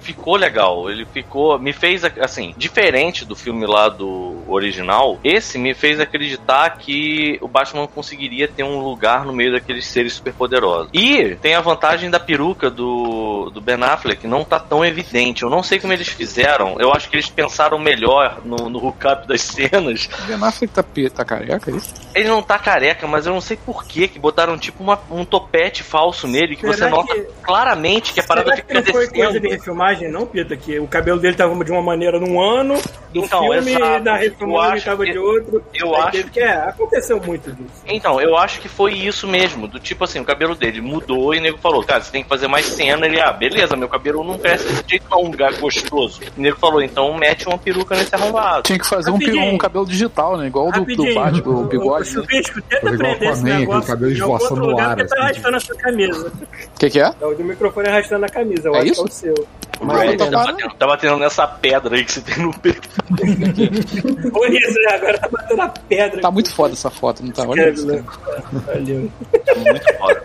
[0.00, 0.90] ficou legal.
[0.90, 1.58] Ele ficou.
[1.58, 7.48] Me fez, assim, diferente do filme lá do original, esse me fez acreditar que o
[7.48, 10.88] Batman conseguiria ter um lugar no meio daqueles seres superpoderosos.
[10.92, 15.42] E tem a vantagem da peruca do, do Ben Affleck, não tá tão evidente.
[15.42, 16.76] Eu não sei como eles fizeram.
[16.78, 20.08] Eu acho que eles pensaram melhor no, no hookup das cenas.
[20.22, 21.94] O Ben Affleck tá, tá careca, é isso?
[22.14, 25.24] Ele não tá careca, mas eu não sei por que que botaram tipo uma- um
[25.24, 28.74] topete falso nele, que Será você nota que- claramente que a parada Será que fica
[28.74, 30.56] não foi coisa de refilmagem, não, Pita?
[30.56, 32.74] Que o cabelo dele tava de uma maneira num ano,
[33.12, 34.08] do Então, filme, exato.
[34.08, 35.64] e Eu refilmagem acho tava que- de outro.
[35.74, 37.82] eu acho teve que, é, aconteceu muito disso.
[37.86, 39.66] Então, eu acho que foi isso mesmo.
[39.68, 42.28] Do tipo assim, o cabelo dele mudou e o nego falou, cara, você tem que
[42.28, 43.06] fazer mais cena.
[43.06, 46.20] Ele, ah, beleza, meu cabelo não cresce desse jeito não, um lugar gostoso.
[46.36, 48.62] O nego falou, então mete uma peruca nesse arrombado.
[48.62, 49.54] Tinha que fazer um, Rapidinho.
[49.54, 50.46] um cabelo digital, né?
[50.46, 51.14] Igual o do, do.
[51.14, 52.08] Batman, o Ô, bigode.
[52.08, 52.22] Né?
[52.22, 55.04] Chuvisco, tenta Fazer igual prender esse negócio cabelo em algum esvoaçando no lugar, ar, tá
[55.04, 55.16] assim.
[55.18, 56.32] arrastando a sua camisa.
[56.74, 57.12] O que, que é?
[57.20, 59.04] É o do microfone arrastando a camisa, eu É acho isso?
[59.04, 59.48] que é o seu.
[59.80, 60.52] O Mas tô tá, parando.
[60.56, 62.88] batendo, tá batendo nessa pedra aí que você tem no peito.
[64.32, 64.94] Por isso, né?
[64.94, 66.20] Agora tá batendo a pedra.
[66.20, 67.46] Tá muito foda essa foto, não tá?
[67.46, 67.86] Olha isso.
[67.86, 68.04] Né?
[68.52, 69.10] Valeu.
[69.56, 70.22] Muito foda.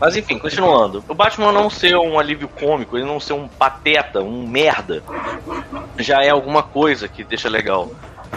[0.00, 1.02] Mas enfim, continuando.
[1.08, 5.02] O Batman não ser um alívio cômico, ele não ser um pateta, um merda,
[5.98, 7.90] já é alguma coisa que deixa legal.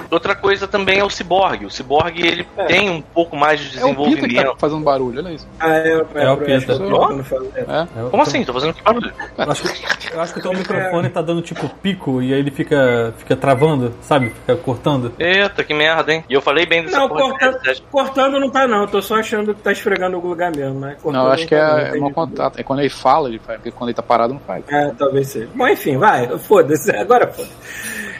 [0.09, 1.65] Outra coisa também é o Cyborg.
[1.65, 4.55] O Cyborg ele tem um pouco mais de É o Pita que tá desenvolvimento.
[4.57, 5.47] fazendo barulho, olha isso.
[5.59, 5.97] Ah, é, É
[6.31, 6.73] o pro- Pita.
[6.73, 8.05] é.
[8.05, 8.09] É.
[8.09, 8.43] Como assim?
[8.43, 9.11] Tô fazendo que barulho?
[9.37, 12.39] Eu acho, que, eu acho que o teu microfone tá dando tipo pico e aí
[12.39, 14.29] ele fica, fica travando, sabe?
[14.29, 15.13] Fica cortando.
[15.17, 16.23] Eita, que merda, hein?
[16.29, 18.81] E eu falei bem dessa Não, de cortando, não tá, não.
[18.81, 20.95] Eu tô só achando que tá esfregando algum lugar mesmo, né?
[21.01, 22.59] Cortando Não, acho que tá, é, é mau contato.
[22.59, 24.63] É quando ele fala, ele faz, porque quando ele tá parado, não faz.
[24.69, 25.47] É, talvez seja.
[25.55, 26.27] Bom, enfim, vai.
[26.39, 26.91] Foda-se.
[26.95, 27.49] Agora foda.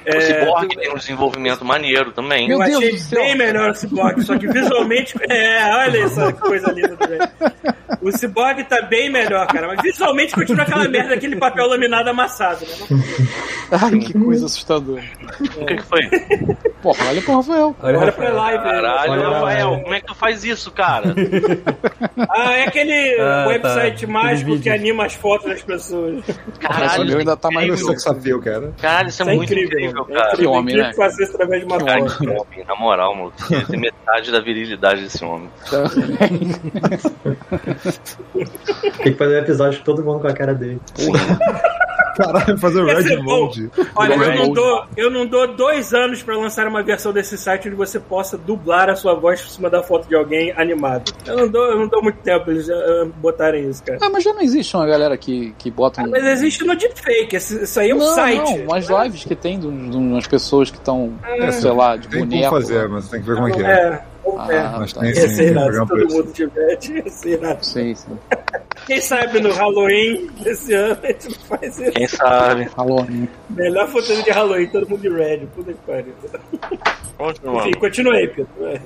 [0.08, 2.48] O Cyborg tem um desenvolvimento maneiro também.
[2.48, 3.22] Meu eu Deus achei do céu.
[3.22, 5.16] bem melhor o Cyborg, só que visualmente.
[5.30, 7.20] É, olha essa coisa linda também.
[8.02, 12.66] O Cyborg tá bem melhor, cara, mas visualmente continua aquela merda, aquele papel laminado amassado,
[12.66, 12.98] né?
[13.72, 15.02] Ai, que coisa assustadora.
[15.40, 16.02] O que, que foi?
[16.82, 17.76] Porra, olha pro Rafael.
[17.82, 18.64] Olha, Olha pra live.
[18.64, 19.82] Caralho, Olha lá, Rafael, olha.
[19.84, 21.16] como é que tu faz isso, cara?
[22.30, 24.12] Ah, é aquele Ah, website tá.
[24.12, 26.24] mágico que anima as fotos das pessoas.
[26.60, 28.74] Caralho, meu ainda tá mais só que sabia, cara.
[28.82, 29.70] Caralho, isso é, Isso é muito incrível.
[29.80, 30.28] incrível, É cara.
[30.30, 30.94] incrível, Que homem, incrível né?
[30.94, 33.34] fazer isso através de uma Cara, que homem, na moral, mano.
[33.70, 35.50] Tem metade da virilidade desse homem.
[39.04, 40.80] Tem que fazer um episódio de todo mundo com a cara dele.
[42.16, 43.18] Caralho, fazer o Red.
[43.22, 43.70] Mode.
[43.96, 44.54] Olha, eu Red não, Mode.
[44.54, 48.38] dou, eu não dou dois anos pra lançar uma versão desse site onde você possa
[48.38, 51.14] dublar a sua voz por cima da foto de alguém animado.
[51.26, 54.00] Eu não dou, eu não dou muito tempo pra eles eh, botarem isso, cara.
[54.02, 56.10] Ah, mas já não existe uma galera que, que bota um...
[56.10, 58.58] Mas existe no deepfake, isso aí é um não, site.
[58.58, 61.14] não, umas lives que tem de, um- umas pessoas que estão,
[61.52, 62.56] sei lá, de Tem como boneco.
[62.56, 63.66] fazer, mas tem que ver como é que é.
[63.72, 64.12] É.
[64.60, 65.02] Ah, Mas tá.
[65.02, 66.32] tem ser sim, pra todo mundo
[67.26, 67.58] irado.
[67.66, 68.18] Sim, sim.
[68.88, 71.92] Quem sabe no Halloween desse ano a gente não faz isso.
[71.92, 72.70] Quem sabe?
[72.76, 73.30] Halloween.
[73.50, 75.38] Melhor fantasia de Halloween, todo mundo de red.
[75.56, 76.14] Puta que pariu.
[77.18, 77.60] Continuando.
[77.70, 78.48] Enfim, continuei, Pedro.
[78.66, 78.82] É.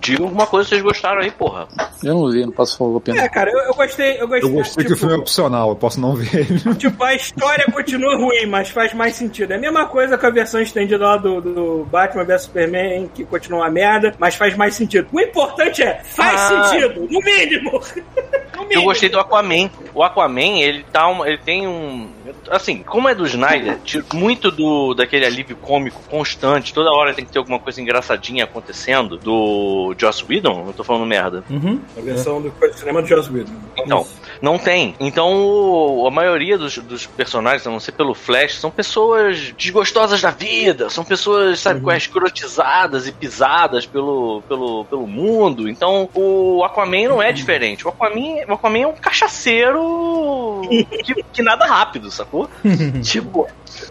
[0.00, 1.68] Diga alguma coisa que vocês gostaram aí, porra.
[2.02, 3.28] Eu não vi, não posso falar a É, opinião.
[3.28, 4.20] cara, eu, eu gostei.
[4.20, 6.58] Eu gostei, Eu gostei que tipo, o filme é opcional, eu posso não ver ele.
[6.76, 9.52] Tipo, a história continua ruim, mas faz mais sentido.
[9.52, 13.24] É a mesma coisa com a versão estendida lá do, do Batman vs Superman, que
[13.24, 15.08] continua uma merda, mas faz mais sentido.
[15.12, 16.64] O importante é, faz Ah.
[16.64, 17.80] sentido, no mínimo.
[18.70, 19.70] Eu gostei do Aquaman.
[19.94, 22.08] O Aquaman, ele tá um, ele tem um,
[22.50, 27.24] assim, como é do Snyder, tira muito do daquele alívio cômico constante, toda hora tem
[27.24, 31.44] que ter alguma coisa engraçadinha acontecendo do Joss Whedon, eu tô falando merda.
[31.50, 31.80] Uhum.
[31.96, 33.52] A versão do coisa do cinema do Joss Whedon.
[33.76, 34.06] Então,
[34.40, 34.94] não tem.
[35.00, 40.30] Então, a maioria dos, dos personagens, a não ser pelo Flash, são pessoas desgostosas da
[40.30, 45.68] vida, são pessoas, sabe, com escrotizadas e pisadas pelo, pelo, pelo mundo.
[45.68, 47.86] Então, o Aquaman não é diferente.
[47.86, 50.62] O Aquaman, o Aquaman é um cachaceiro
[51.04, 52.48] que, que nada rápido, sacou?
[53.02, 53.46] tipo.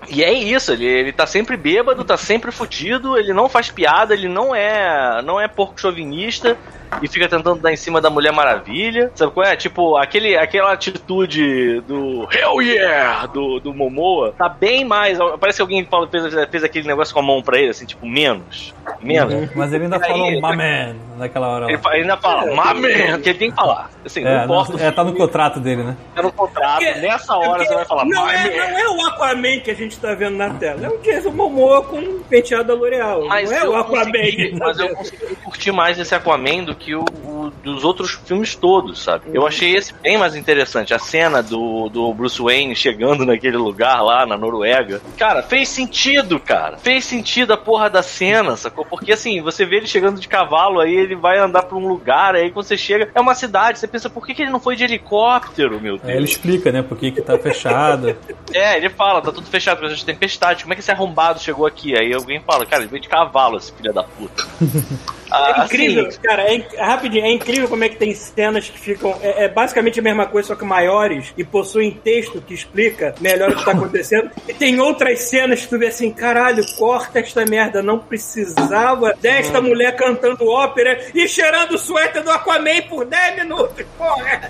[0.10, 4.14] E é isso, ele, ele tá sempre bêbado, tá sempre fudido, ele não faz piada,
[4.14, 6.56] ele não é não é porco chauvinista
[7.02, 9.12] e fica tentando dar em cima da Mulher Maravilha.
[9.16, 9.56] Sabe qual é?
[9.58, 13.26] Tipo, aquele, aquela atitude do Hell yeah!
[13.28, 15.18] Do, do Momoa tá bem mais.
[15.40, 18.06] Parece que alguém fala- fez, fez aquele negócio com a mão pra ele, assim, tipo,
[18.06, 18.74] menos.
[19.02, 19.50] Menos.
[19.54, 21.66] Mas ele ainda falou my man naquela hora.
[21.66, 21.92] Ele, Lá.
[21.94, 23.90] ele ainda fala, my man, que ele tem que falar.
[24.06, 25.98] Assim, não É, importa, não- é, tá no contrato dele, né?
[26.16, 28.72] tá no contrato, Porque- nessa hora porque você vai falar, não my é, man.
[28.72, 30.86] não é o Aquaman que a gente tá vendo na tela.
[30.86, 33.26] É o Jason Momoa com um penteado da L'Oreal.
[33.26, 34.06] Mas não é eu, o Aquaman.
[34.14, 38.12] consegui, tá mas eu consegui curtir mais esse Aquaman do que o, o- dos outros
[38.26, 39.26] filmes todos, sabe?
[39.34, 40.94] Eu achei esse bem mais interessante.
[40.94, 45.02] A cena do, do Bruce Wayne chegando naquele lugar lá na Noruega.
[45.18, 46.78] Cara, fez sentido, cara.
[46.78, 48.86] Fez sentido a porra da cena, sacou?
[48.86, 52.36] Porque assim, você vê ele chegando de cavalo, aí ele vai andar pra um lugar,
[52.36, 53.80] aí quando você chega, é uma cidade.
[53.80, 56.10] Você pensa, por que, que ele não foi de helicóptero, meu Deus?
[56.10, 58.16] Aí ele explica, né, por que que tá fechado.
[58.54, 60.64] É, ele fala, tá tudo fechado por causa de tempestade.
[60.64, 61.98] Como é que esse arrombado chegou aqui?
[61.98, 64.44] Aí alguém fala, cara, ele veio de cavalo, esse filho da puta.
[65.30, 68.70] Ah, É incrível, assim, cara, é, inc- rapidinho, é incrível como é que tem cenas
[68.70, 69.14] que ficam.
[69.22, 73.52] É, é basicamente a mesma coisa, só que maiores e possuem texto que explica melhor
[73.52, 74.32] o que tá acontecendo.
[74.48, 79.60] E tem outras cenas que tu vê assim, caralho, corta esta merda, não precisava desta
[79.60, 84.50] mulher cantando ópera e cheirando o suéter do Aquaman por 10 minutos, porra!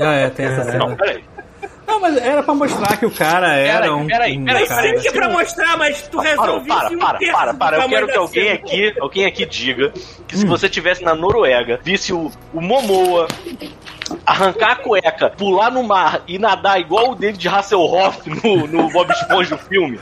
[0.00, 0.96] Ah, é, tem essa não, cena.
[0.96, 1.24] peraí.
[1.86, 4.06] Não, mas era pra mostrar que o cara era Peraí, um.
[4.06, 4.82] peraí, peraí, cara.
[4.82, 7.76] Sei que é pra mostrar, mas tu Para, resolve para, para, para, do para.
[7.76, 8.54] Eu quero que alguém cena.
[8.54, 9.92] aqui, alguém aqui diga
[10.26, 13.26] que se você tivesse na Noruega, visse o, o Momoa
[14.26, 19.10] arrancar a cueca, pular no mar e nadar igual o David Hasselhoff no, no Bob
[19.12, 19.98] Esponja, o filme.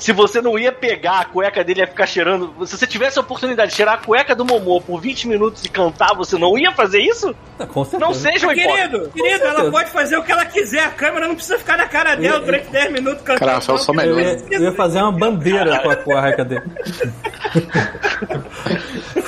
[0.00, 2.54] Se você não ia pegar a cueca dele e ia ficar cheirando.
[2.66, 5.68] Se você tivesse a oportunidade de cheirar a cueca do Momoa por 20 minutos e
[5.68, 7.34] cantar, você não ia fazer isso?
[7.68, 8.06] Com certeza.
[8.06, 8.54] Não seja um.
[8.54, 11.86] Querido, querido, ela pode fazer o que ela quiser, a câmera não precisa ficar na
[11.86, 13.40] cara dela Eu- durante 10 minutos cantando.
[13.46, 14.20] Cara, só não, melhor.
[14.20, 16.64] Eu eu ia fazer uma bandeira com a cueca dele.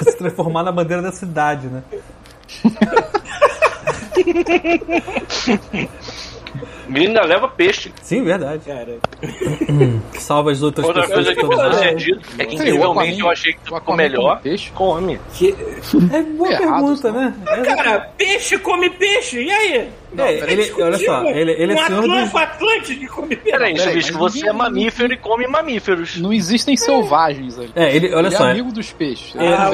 [0.03, 1.83] Se transformar na bandeira da cidade, né?
[6.93, 7.91] Menina leva peixe.
[8.03, 8.63] Sim, verdade.
[8.67, 8.99] Cara,
[10.13, 13.21] Que salva as outras Outra pessoas coisa que precisa Ah, ser dito é que incrivelmente
[13.21, 14.31] eu achei que o ficou melhor.
[14.37, 14.71] come peixe?
[14.73, 15.21] Come.
[16.13, 17.35] É boa Errado, pergunta, isso, né?
[17.47, 19.89] É, cara, peixe come peixe, e aí?
[20.19, 22.35] É, ele, olha só, ele, ele é um senhor dos.
[22.35, 23.37] Atlântico, come.
[23.37, 26.17] Peraí, Peraí, mas você ninguém- é mamífero e come mamíferos.
[26.19, 27.71] Não existem selvagens ali.
[27.75, 29.35] É, ele, olha ele só, é amigo dos peixes.
[29.35, 29.71] Ele Ah,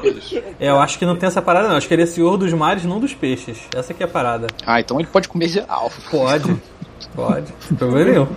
[0.00, 0.42] peixes.
[0.60, 1.76] é, eu acho que não tem essa parada, não.
[1.76, 3.58] Acho que ele é senhor dos mares, não dos peixes.
[3.74, 4.46] Essa que é a parada.
[4.66, 5.90] Ah, então ele pode comer geral.
[6.10, 6.54] Pode.
[7.26, 7.52] Pode.
[7.70, 8.28] Não tem problema nenhum.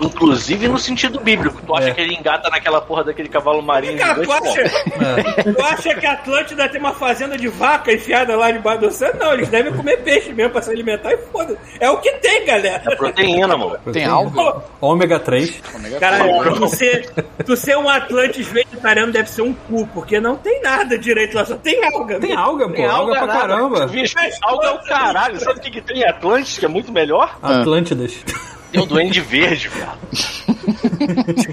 [0.00, 1.60] Inclusive no sentido bíblico.
[1.64, 1.94] Tu acha É.
[1.94, 5.52] que ele engata naquela porra daquele cavalo marinho Cara, tu acha, É.
[5.52, 9.18] tu acha que a Atlântida tem uma fazenda de vaca enfiada lá debaixo do oceano?
[9.18, 11.56] Não, eles devem comer peixe mesmo pra se alimentar e foda.
[11.80, 12.82] É o que tem, galera.
[12.90, 13.78] É proteína, mano.
[13.92, 14.62] Tem alga?
[14.80, 15.60] Ômega 3.
[16.00, 17.10] Caralho, tu ser,
[17.44, 21.44] tu ser um Atlantis vegetariano deve ser um cu, porque não tem nada direito lá,
[21.44, 22.18] só tem alga.
[22.18, 22.74] Tem alga, pô.
[22.74, 23.40] Tem alga pra nada.
[23.40, 23.86] caramba.
[23.86, 25.40] Bicho, alga é o caralho.
[25.40, 27.36] Sabe o que, que tem em Atlântico, que é muito melhor?
[27.42, 28.21] Atlântidas.
[28.70, 29.98] Tem o Duende Verde, viado.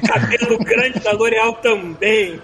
[0.08, 2.40] Cabelo grande da L'Oreal também.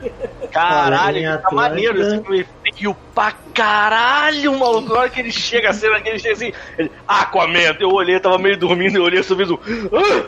[0.51, 4.93] Caralho, tá maneiro esse filme feio pra caralho, maluco.
[4.93, 8.19] Na hora que ele chega, a cena que ele chega assim, ele, Aquaman, eu olhei,
[8.19, 9.57] tava meio dormindo, eu olhei sobre isso.
[9.93, 10.25] Ah!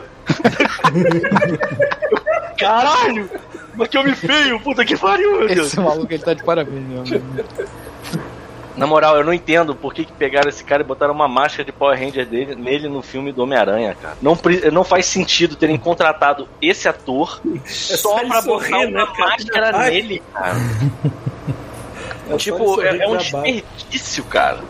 [2.58, 3.28] Caralho!
[3.74, 5.66] Mas que homem feio, puta que pariu, meu Deus.
[5.68, 7.04] Esse maluco ele tá de parabéns, meu.
[8.78, 11.64] Na moral, eu não entendo por que, que pegaram esse cara e botaram uma máscara
[11.64, 14.16] de Power Ranger dele, nele no filme do Homem-Aranha, cara.
[14.22, 14.38] Não,
[14.72, 19.28] não faz sentido terem contratado esse ator só só pra sorrir, botar né, uma cara?
[19.28, 19.90] máscara Ai.
[19.90, 20.56] nele, cara.
[22.30, 24.60] É tipo, ele é, é um desperdício, cara.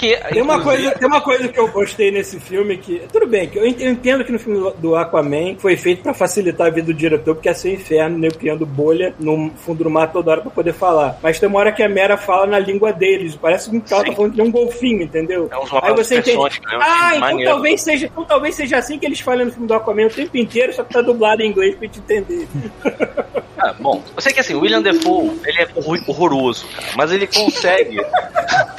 [0.00, 3.02] Porque, Tem uma, inclusive- coisa, tem uma coisa que eu gostei nesse filme que.
[3.12, 6.14] Tudo bem, que eu ent- eu entendo que no filme do Aquaman foi feito pra
[6.14, 9.84] facilitar a vida do diretor, porque ia ser um inferno, né, criando bolha no fundo
[9.84, 11.18] do mar toda hora pra poder falar.
[11.22, 13.36] Mas tem uma hora que a Mera fala na língua deles.
[13.36, 15.48] Parece que ela tá falando de um golfinho, entendeu?
[15.52, 16.30] É uns Aí você entende.
[16.36, 16.78] supersônicos, né?
[16.80, 17.50] Ah, então maneiro.
[17.52, 20.34] talvez, seja, então talvez seja assim que eles falam no filme do Aquaman o tempo
[20.38, 22.48] inteiro, só que tá dublado em inglês pra gente entender.
[23.62, 27.12] Ah, bom, eu sei que assim, o William Defoe, ele é horror- horroroso, cara, mas
[27.12, 28.00] ele consegue.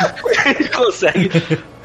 [0.45, 1.29] ele consegue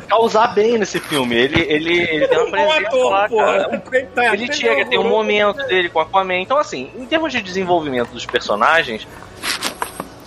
[0.08, 1.34] causar bem nesse filme.
[1.34, 3.28] Ele, ele, ele tem uma Um bom presença ator, lá, cara.
[3.28, 3.80] porra.
[3.80, 6.40] Coitado, Ele chega, tem um momento dele com Aquaman.
[6.40, 9.06] Então, assim, em termos de desenvolvimento dos personagens,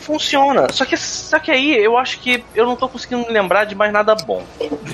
[0.10, 0.68] funciona.
[0.72, 3.94] Só que, só que aí eu acho que eu não tô conseguindo lembrar de mais
[3.94, 4.42] nada bom.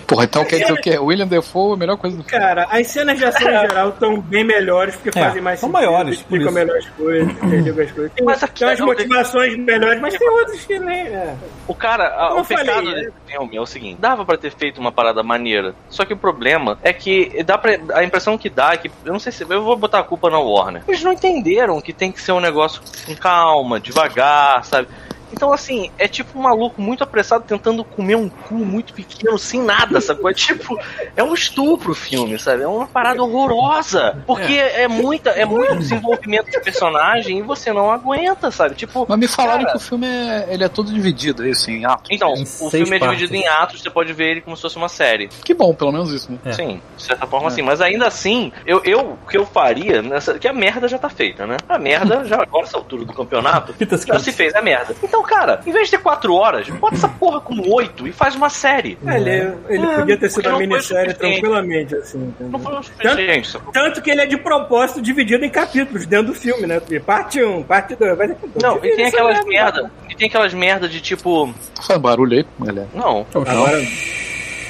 [0.05, 0.97] Porra, então quer dizer o quê?
[0.99, 2.37] William Defoe é a melhor coisa do filme.
[2.45, 5.69] Cara, as cenas de ação em geral estão bem melhores, porque É, fazem mais são
[5.71, 6.51] sentido, maiores, isso.
[6.51, 8.11] melhores coisas, as coisas.
[8.13, 11.07] Tem, Mas aqui tem umas é não- motivações melhores, mas tem outras que nem.
[11.07, 11.33] É.
[11.67, 12.93] O cara, a- Como o falei, pecado né?
[12.95, 15.73] desse filme é o seguinte: dava pra ter feito uma parada maneira.
[15.89, 18.91] Só que o problema é que dá pra, a impressão que dá é que.
[19.05, 19.45] Eu não sei se.
[19.49, 20.83] Eu vou botar a culpa na Warner.
[20.87, 24.87] Eles não entenderam que tem que ser um negócio com calma, devagar, sabe?
[25.35, 29.61] Então, assim, é tipo um maluco muito apressado tentando comer um cu muito pequeno sem
[29.61, 30.21] nada, sabe?
[30.25, 30.79] É tipo,
[31.13, 32.63] é um estupro o filme, sabe?
[32.63, 34.23] É uma parada horrorosa.
[34.25, 38.75] Porque é, muita, é muito desenvolvimento de personagem e você não aguenta, sabe?
[38.75, 39.05] Tipo.
[39.09, 41.85] Mas me falaram cara, que o filme é, ele é todo dividido, é isso, em
[41.85, 42.09] atos.
[42.09, 43.17] então, Em o filme é partes.
[43.19, 45.27] dividido em atos, você pode ver ele como se fosse uma série.
[45.27, 46.37] Que bom, pelo menos isso, né?
[46.45, 46.53] É.
[46.53, 47.61] Sim, de certa forma sim.
[47.61, 51.09] Mas ainda assim, eu, eu o que eu faria, nessa, que a merda já tá
[51.09, 51.57] feita, né?
[51.67, 53.75] A merda, já agora, essa altura do campeonato,
[54.07, 54.95] já se fez a merda.
[55.03, 58.35] Então, cara, em vez de ter quatro horas, bota essa porra com oito e faz
[58.35, 58.97] uma série.
[59.05, 62.59] É, Ele, ele podia ter sido uma não foi minissérie tranquilamente, assim, Não entendeu?
[62.59, 63.47] foi o suficiente.
[63.49, 63.73] sacou?
[63.73, 66.81] Tanto que ele é de propósito dividido em capítulos dentro do filme, né?
[67.05, 68.17] Parte 1, parte 2.
[68.17, 68.35] Vai...
[68.61, 69.81] Não, e tem aquelas merda.
[69.83, 69.91] merda.
[70.09, 71.53] E tem aquelas merda de tipo.
[71.75, 72.87] Tá fazendo barulho aí, galera?
[72.93, 73.81] Não, Agora,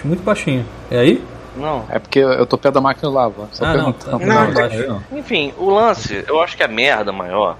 [0.03, 0.65] Muito baixinho.
[0.91, 1.21] É aí?
[1.57, 1.85] não.
[1.89, 3.47] É porque eu tô perto da máquina de lavar.
[3.51, 3.91] Só Ah, não.
[3.93, 5.01] Tá, Não, não, baixo.
[5.13, 7.57] Enfim, o lance, eu acho que a merda maior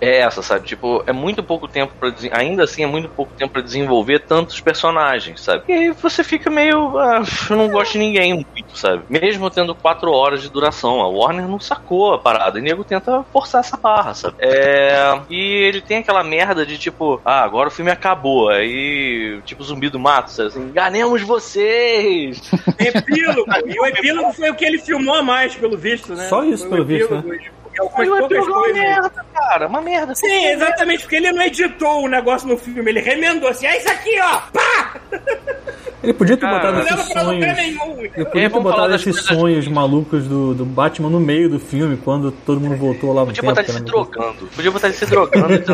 [0.00, 0.66] é essa, sabe?
[0.66, 4.60] Tipo, é muito pouco tempo para ainda assim é muito pouco tempo pra desenvolver tantos
[4.60, 5.64] personagens, sabe?
[5.68, 9.02] E aí você fica meio, ah, eu não gosto de ninguém muito, sabe?
[9.08, 12.58] Mesmo tendo quatro horas de duração, a Warner não sacou a parada.
[12.58, 14.36] E o nego tenta forçar essa barra, sabe?
[14.38, 18.48] É, e ele tem aquela merda de tipo, ah, agora o filme acabou.
[18.48, 20.48] Aí, tipo, zumbi do mato, sabe?
[20.48, 22.40] Assim, enganemos vocês!
[22.78, 23.44] epílogo.
[23.66, 26.28] e o epílogo foi o que ele filmou a mais, pelo visto, né?
[26.28, 28.82] Só isso, Foi pelo visto, Aí Algumas o poucas é uma coisas.
[28.82, 30.14] merda, cara, uma merda.
[30.14, 33.90] Sim, exatamente, porque ele não editou o negócio no filme, ele remendou assim, é isso
[33.90, 34.40] aqui, ó!
[34.52, 35.00] Pá!
[36.06, 37.56] Ele podia ter Cara, botado Não leva esses pra lugar sonhos.
[37.56, 38.00] nenhum.
[38.00, 41.96] Ele podia ter botado esses coisas sonhos malucos do, do Batman no meio do filme,
[41.96, 43.54] quando todo mundo voltou lá no Podia tempo.
[43.54, 43.84] botar ele se né?
[43.86, 44.46] drogando.
[44.54, 45.48] Podia botar ele se drogando,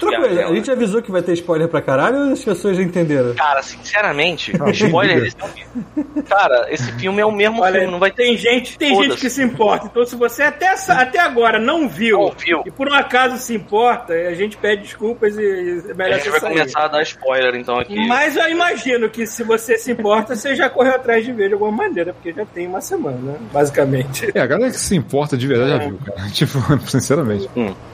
[0.00, 3.34] coisa, a gente avisou que vai ter spoiler pra caralho ou as pessoas já entenderam?
[3.34, 6.24] Cara, sinceramente, spoiler desse filme.
[6.28, 8.24] Cara, esse filme é o mesmo Olha, filme, não vai ter.
[8.24, 9.86] tem gente, tem gente que se importa.
[9.86, 12.62] Então, se você até, até agora não viu, Não viu.
[12.66, 16.14] e por um acaso se importa, a gente pede desculpas e, e é A melhor
[16.14, 16.50] gente você vai sair.
[16.58, 17.94] começar a dar spoiler então aqui.
[18.06, 21.54] Mas eu imagino que se você se importa, você já correu atrás de ver de
[21.54, 24.30] alguma maneira, porque já tem uma semana, basicamente.
[24.34, 26.28] É, a galera que se importa de verdade já viu, cara.
[26.34, 27.48] Tipo, sinceramente.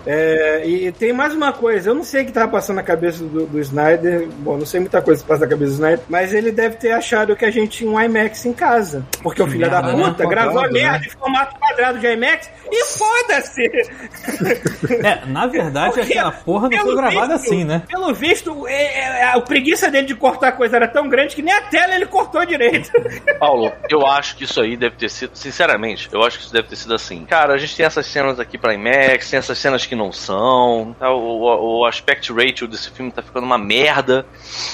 [0.07, 3.23] É, e tem mais uma coisa, eu não sei o que tava passando na cabeça
[3.23, 6.33] do, do Snyder, bom, não sei muita coisa que passa na cabeça do Snyder, mas
[6.33, 9.05] ele deve ter achado que a gente tinha um IMAX em casa.
[9.23, 10.05] Porque o filho da merda, né?
[10.11, 11.05] puta gravou a merda né?
[11.07, 13.63] em formato quadrado de IMAX e foda-se!
[15.05, 17.83] É, na verdade, Porque, aquela porra não foi gravada visto- assim, né?
[17.89, 21.43] Pelo visto, é, é, a preguiça dele de cortar a coisa era tão grande que
[21.43, 22.91] nem a tela ele cortou direito.
[23.39, 26.69] Paulo, eu acho que isso aí deve ter sido, sinceramente, eu acho que isso deve
[26.69, 27.25] ter sido assim.
[27.25, 30.95] Cara, a gente tem essas cenas aqui pra IMAX, tem essas cenas que não são,
[30.99, 31.11] tá?
[31.13, 34.25] o, o, o aspect ratio desse filme tá ficando uma merda.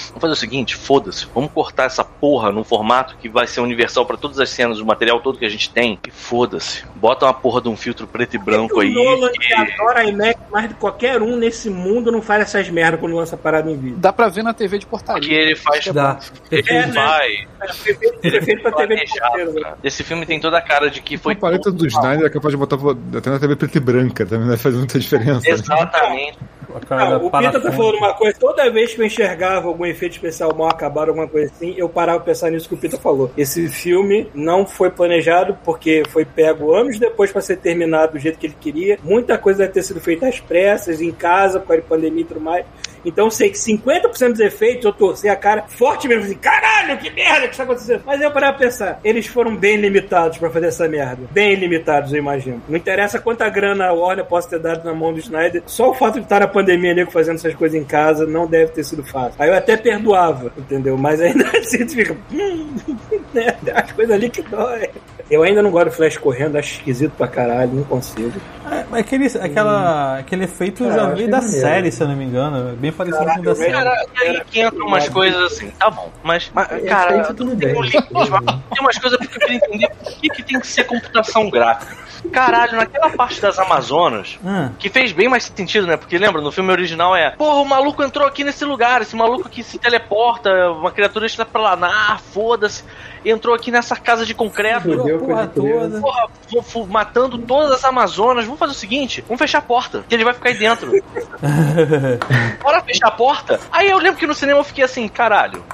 [0.08, 4.06] Vamos fazer o seguinte, foda-se, vamos cortar essa porra num formato que vai ser universal
[4.06, 6.84] pra todas as cenas, o material todo que a gente tem, e foda-se.
[6.96, 8.92] bota uma porra de um filtro preto e branco o aí.
[8.92, 12.68] Nolan, que- que adora IMAX mais do que qualquer um nesse mundo, não faz essas
[12.70, 13.96] merdas quando lança parada em vídeo.
[13.98, 15.38] Dá pra ver na TV de que portaria.
[15.40, 15.86] ele faz.
[15.88, 16.18] Dá.
[16.50, 16.92] Ele É, né?
[16.92, 17.46] vai.
[17.60, 19.74] É pra TV né?
[19.82, 21.32] Esse filme tem toda a cara de que foi.
[21.32, 22.76] a paleta do Snyder é capaz de botar
[23.16, 25.48] até na TV preta e branca, também vai fazer muita diferença.
[25.48, 25.54] né?
[25.54, 26.38] Exatamente.
[26.86, 29.86] Cara Não, o para Peter tá falando uma coisa, toda vez que eu enxergava algum
[29.86, 32.98] efeito especial mal acabado, alguma coisa assim, eu parava pra pensar nisso que o Peter
[33.00, 33.30] falou.
[33.36, 38.38] Esse filme não foi planejado porque foi pego anos depois pra ser terminado do jeito
[38.38, 38.98] que ele queria.
[39.02, 42.40] Muita coisa deve ter sido feita às pressas, em casa, com a pandemia e tudo
[42.40, 42.66] mais.
[43.04, 46.98] Então eu sei que 50% dos efeitos eu torci a cara forte mesmo, assim, caralho,
[46.98, 48.02] que merda que está acontecendo.
[48.04, 51.22] Mas eu parava pra pensar, eles foram bem limitados pra fazer essa merda.
[51.30, 52.62] Bem limitados, eu imagino.
[52.68, 55.94] Não interessa quanta grana a Warner possa ter dado na mão do Snyder, só o
[55.94, 59.02] fato de estar na pandemia, nego fazendo essas coisas em casa, não deve ter sido
[59.04, 59.34] fácil.
[59.38, 60.96] Aí eu até perdoava, entendeu?
[60.96, 62.16] Mas ainda assim tu fica.
[62.32, 62.74] Hum,
[63.34, 63.54] né?
[63.74, 64.88] As coisas ali que dói.
[65.28, 68.32] Eu ainda não gosto do Flash correndo, acho esquisito pra caralho, não consigo.
[68.70, 71.60] É, mas aquele, aquela, aquele efeito eu Ah, já achei da maneiro.
[71.60, 72.70] série, se eu não me engano.
[72.70, 73.72] É Bem parecido com o da Caralho, série.
[73.72, 76.10] Cara, e aí que entram umas coisas assim, tá bom.
[76.22, 77.76] Mas, mas, É, cara, isso tudo tem, bem.
[77.76, 80.84] um limite, tem umas coisas que eu queria entender por que, que tem que ser
[80.84, 82.06] computação gráfica.
[82.32, 85.96] Caralho, naquela parte das Amazonas, Ah, que fez bem mais sentido, né?
[85.96, 89.48] Porque lembra, no filme original é, porra, o maluco entrou aqui nesse lugar, esse maluco
[89.48, 92.82] que se teleporta, uma criatura extraplanar, foda-se,
[93.24, 94.82] entrou aqui nessa casa de concreto.
[94.96, 96.00] Fudeu, a porra toda.
[96.00, 98.44] Porra, fu- fu- matando todas as Amazonas.
[98.44, 100.90] Vamos fazer o seguinte: vamos fechar a porta, que ele vai ficar aí dentro.
[102.82, 103.60] Fechar a porta.
[103.70, 105.64] Aí eu lembro que no cinema eu fiquei assim, caralho,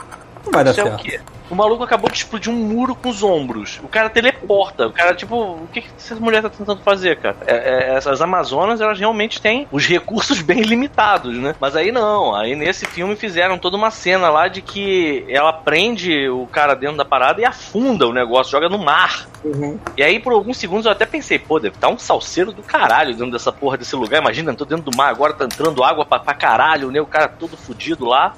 [0.45, 1.03] Não vai dar é o certo.
[1.03, 1.21] quê?
[1.53, 3.79] O maluco acabou de explodir um muro com os ombros.
[3.85, 4.87] O cara teleporta.
[4.87, 7.37] O cara, tipo, o que, que essa mulher tá tentando fazer, cara?
[7.47, 11.55] É, é, essas Amazonas, elas realmente têm os recursos bem limitados, né?
[11.61, 12.35] Mas aí não.
[12.35, 16.97] Aí nesse filme fizeram toda uma cena lá de que ela prende o cara dentro
[16.97, 19.29] da parada e afunda o negócio, joga no mar.
[19.45, 19.79] Uhum.
[19.97, 23.13] E aí, por alguns segundos, eu até pensei, pô, deve estar um salseiro do caralho
[23.13, 24.23] dentro dessa porra desse lugar.
[24.23, 26.99] Imagina, eu tô dentro do mar agora, tá entrando água pra, pra caralho, né?
[26.99, 28.33] O cara todo fudido lá.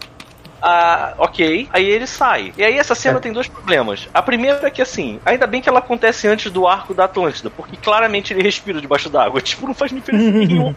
[0.67, 1.69] Ah, ok.
[1.71, 2.55] Aí ele sai.
[2.57, 4.09] E aí essa cena tem dois problemas.
[4.15, 7.51] A primeira é que assim, ainda bem que ela acontece antes do arco da Atlântida,
[7.51, 9.43] porque claramente ele respira debaixo d'água.
[9.55, 10.75] Tipo, não faz diferença nenhuma.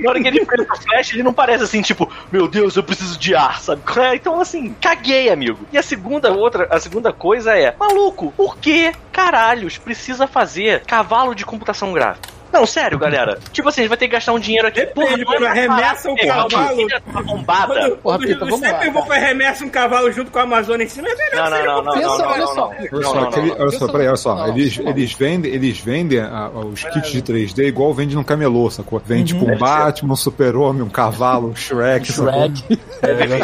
[0.00, 2.82] Na hora que ele enfrenta o Flash, ele não parece assim, tipo, meu Deus, eu
[2.82, 3.82] preciso de ar, sabe?
[3.98, 5.60] É, Então, assim, caguei, amigo.
[5.72, 11.34] E a segunda outra, a segunda coisa é, maluco, por que caralhos precisa fazer cavalo
[11.36, 12.33] de computação gráfica?
[12.54, 13.38] Não, sério, galera.
[13.52, 14.80] Tipo assim, a gente vai ter que gastar um dinheiro aqui.
[14.86, 16.86] Depende, quando é arremessa o pegar cavalo.
[17.24, 17.66] bombada.
[17.74, 20.88] Quando, Porra, Pita, o vamos lá, Steppenwolf arremessa um cavalo junto com a Amazônia em
[20.88, 22.70] cima, é melhor Não, não, não, não, olha só.
[22.92, 24.46] Olha só, olha só, peraí, olha só.
[24.48, 29.02] Eles, vendem, eles vendem a- os kits de 3D igual vende no camelô, sacou?
[29.04, 29.58] Vende tipo um.
[29.58, 32.32] Batman, um super-homem, um cavalo, um Shrek, sacou?
[32.32, 32.80] Shrek.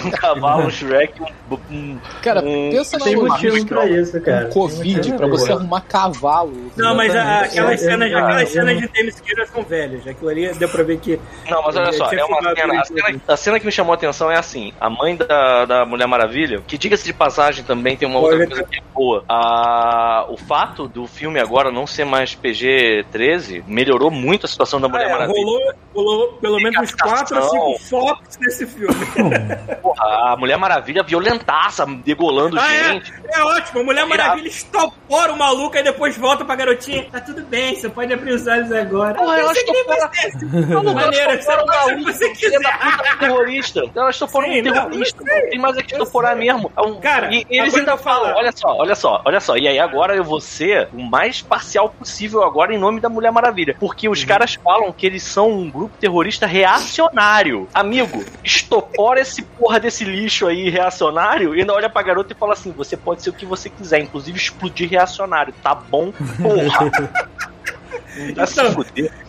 [0.07, 1.21] um cavalo, um Shrek,
[1.51, 1.55] um.
[1.71, 4.47] um Cara, um- pensa na Tem motivo pra isso, cara.
[4.47, 6.53] Um Covid pra você arrumar cavalo.
[6.77, 10.07] Não, mas aquelas aquelas eu- cenas de James Kira são velhas.
[10.07, 11.19] Aquilo ali deu pra ver que.
[11.49, 13.21] Não, mas olha só, é uma cena a, cena.
[13.29, 16.63] a cena que me chamou a atenção é assim: a mãe da, da Mulher Maravilha,
[16.67, 19.25] que diga-se de passagem também tem uma outra Olha, coisa que é boa.
[19.29, 24.89] A, o fato do filme agora não ser mais PG-13 melhorou muito a situação da
[24.89, 25.39] Mulher É, Maravilha.
[25.45, 28.95] rolou, rolou pelo menos uns 4 a 5 fotos nesse filme.
[29.83, 32.85] Porra, a Mulher Maravilha violentaça, degolando Ah, é?
[32.93, 33.13] gente.
[33.33, 37.07] É ótimo, a Mulher Maravilha estopora o maluco e depois volta pra garotinha.
[37.11, 38.90] Tá tudo bem, você pode abrir os olhos agora.
[38.91, 40.47] Porra, ela Você que nem você.
[40.75, 43.83] Maluco, Maneiro, elas você estoporam faz o um da terrorista.
[43.95, 45.23] Elas estoporam Sim, um não, terrorista.
[45.27, 46.45] eu Tem mais que eu estoporar sei.
[46.47, 46.73] mesmo.
[46.77, 49.57] É um- Cara, e, eles agora ainda eu falam, olha só, olha só, olha só.
[49.57, 53.31] E aí agora eu vou ser o mais parcial possível agora em nome da Mulher
[53.33, 53.77] Maravilha.
[53.79, 54.13] Porque Uhum.
[54.13, 57.69] os caras falam que eles são um grupo terrorista reacionário.
[57.75, 62.53] Amigo, estopora esse porra desse lixo aí reacionário e ainda olha pra garota e fala
[62.55, 66.13] assim: você pode ser o que você quiser, inclusive explodir reacionário, tá bom?
[66.43, 66.91] Porra.
[68.17, 68.85] Então.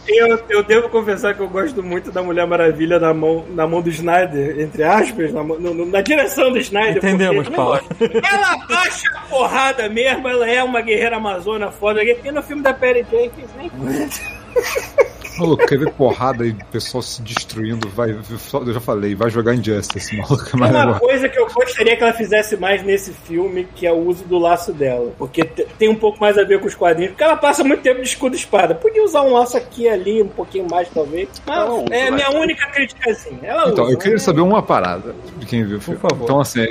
[0.07, 3.81] Eu, eu devo confessar que eu gosto muito da Mulher Maravilha na mão, na mão
[3.81, 6.97] do Snyder, entre aspas, na, no- na direção do Snyder.
[6.97, 7.79] Entendemos, porque Paulo.
[7.99, 12.03] Ela baixa a porrada mesmo, ela é uma guerreira amazona foda.
[12.03, 13.69] E no filme da Perry Jenkins, nem
[15.41, 17.89] Maluco, quer ver porrada e o pessoal se destruindo?
[17.89, 20.43] Vai, eu já falei, vai jogar Injustice, maluco.
[20.43, 23.91] é Tem uma coisa que eu gostaria que ela fizesse mais nesse filme, que é
[23.91, 25.11] o uso do laço dela.
[25.17, 27.11] Porque te- tem um pouco mais a ver com os quadrinhos.
[27.11, 28.75] Porque ela passa muito tempo de escudo e espada.
[28.75, 31.27] Podia usar um laço aqui e ali, um pouquinho mais, talvez.
[31.45, 32.41] Mas usa, é a minha vai.
[32.41, 33.39] única criticazinha.
[33.43, 33.93] Ela Então, usa.
[33.93, 34.19] eu queria né?
[34.19, 35.99] saber uma parada de quem viu o filme.
[35.99, 36.23] favor.
[36.23, 36.61] Então, assim,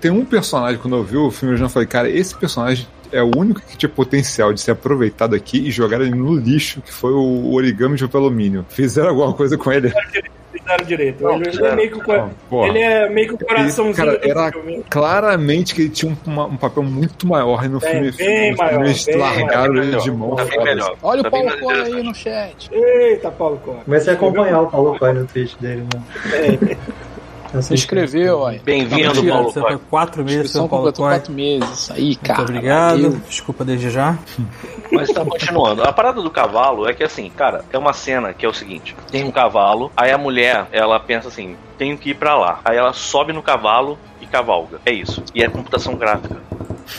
[0.00, 3.22] tem um personagem, quando eu vi o filme, eu já falei, cara, esse personagem é
[3.22, 6.92] o único que tinha potencial de ser aproveitado aqui e jogar ele no lixo, que
[6.92, 8.64] foi o origami de papel alumínio.
[8.68, 9.92] Fizeram alguma coisa com ele?
[10.52, 11.22] fizeram direito.
[11.22, 14.84] Não, ele, é meio que Não, ele é meio que o coraçãozinho Cara, era filme.
[14.88, 18.50] claramente que ele tinha um, uma- um papel muito maior e no Bem, filme, bem
[18.52, 19.84] no maior, filme bem largaram maior.
[19.86, 20.34] ele de mão.
[20.36, 20.78] Tá bem.
[21.02, 22.68] Olha Tá o bem Paulo Coelho aí no chat.
[22.72, 23.80] Eita, Paulo Coelho.
[23.84, 26.76] Comecei a acompanhar o Paulo Coelho no tweet dele, né?
[27.62, 28.60] Se inscreveu, olha.
[28.64, 31.90] Bem-vindo, Mentira, Paulo você foi quatro meses Inscrição sem o Paulo completou quatro meses.
[31.90, 32.38] Aí, cara.
[32.40, 32.90] Muito obrigado.
[32.90, 33.20] valeu.
[33.28, 34.18] Desculpa desde já.
[34.92, 35.82] Mas tá continuando.
[35.82, 38.96] A parada do cavalo é que assim, cara, é uma cena que é o seguinte:
[39.10, 42.60] tem um cavalo, aí a mulher, ela pensa assim, tenho que ir pra lá.
[42.64, 44.78] Aí ela sobe no cavalo e cavalga.
[44.84, 45.22] É isso.
[45.34, 46.36] E é computação gráfica.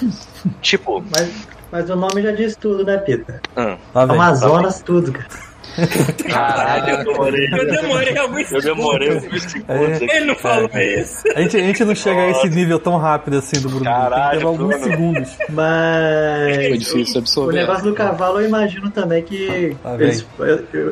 [0.61, 3.41] tipo, Mas, mas o nome já diz tudo, né, Pita?
[3.55, 3.77] hum, vem.
[3.93, 5.46] Amazonas, tudo, cara.
[6.29, 7.47] Caralho, eu demorei.
[7.51, 9.25] Eu demorei alguns Eu demorei segundos.
[9.25, 10.01] alguns segundos.
[10.01, 11.23] Ele não falou isso.
[11.35, 13.83] A gente, a gente não chega a esse nível tão rápido assim do Bruno.
[13.85, 14.83] Tem que Caralho, levar alguns Bruno.
[14.83, 15.37] segundos.
[15.49, 16.67] Mas.
[16.67, 17.53] Foi difícil O absorver.
[17.59, 19.77] negócio do cavalo, eu imagino também que bem.
[19.99, 20.25] eles,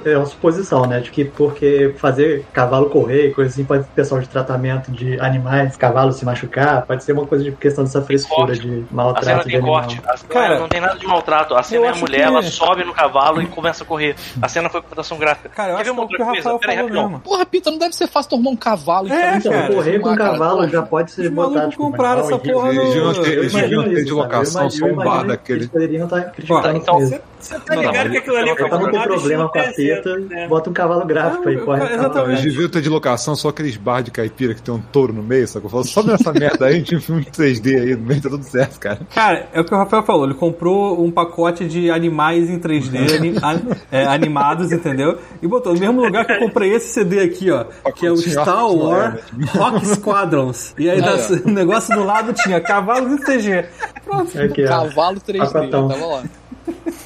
[0.05, 0.99] é, é uma suposição, né?
[0.99, 5.75] De que porque fazer cavalo correr, coisa assim, pode ser pessoal de tratamento de animais,
[5.77, 9.47] cavalo se machucar, pode ser uma coisa de questão dessa frescura de A cena maltrato
[9.47, 10.01] tem corte.
[10.29, 11.55] Cara, não tem nada de maltrato.
[11.55, 14.15] A cena é a mulher, que- ela sobe no cavalo e começa a correr.
[14.41, 15.49] A cena foi computação gráfica.
[15.49, 16.25] Cara, eu Quer acho que é o que o?
[16.25, 17.09] Rafael Pera aí, falou rapidão.
[17.09, 17.19] mesmo.
[17.21, 20.31] Porra, Pita, não deve ser fácil tomar um cavalo É, Então, cara, correr com cara.
[20.31, 22.81] cavalo já pode ser botado compraram essa porra no-
[23.25, 25.59] Eles deviam ter, de locação um daquele.
[25.59, 26.99] Eles poderiam estar criticando então.
[27.45, 29.63] Você tá Não, ligado não, que aquilo ali eu- foi não filmado problema com a
[29.71, 30.47] teta, né?
[30.47, 31.81] bota um cavalo gráfico aí, corre.
[31.83, 31.99] eu- cavalo.
[32.01, 32.41] exatamente.
[32.41, 35.21] Eles deviam ter de locação só aqueles bar de caipira que tem um touro no
[35.21, 35.69] meio, sacou?
[35.69, 38.21] Falou, sobe nessa merda aí, a gente tem um filme de 3D aí no meio,
[38.21, 38.99] tá tudo certo, cara.
[39.13, 40.25] Cara, é o que o Rafael falou.
[40.25, 45.19] Ele comprou um pacote de animais em 3D ani- a- é, animados, entendeu?
[45.41, 47.65] E botou no mesmo lugar que eu comprei esse CD aqui, ó.
[47.91, 49.19] Que é o Star Wars
[49.55, 50.73] Rock Squadrons.
[50.79, 50.99] E aí
[51.45, 53.65] o negócio do lado tinha cavalos e CG.
[54.03, 54.39] Pronto.
[54.41, 54.67] Aqui, ó.
[54.67, 55.87] Cavalo 3D, Pacotão.
[55.87, 56.23] tava lá.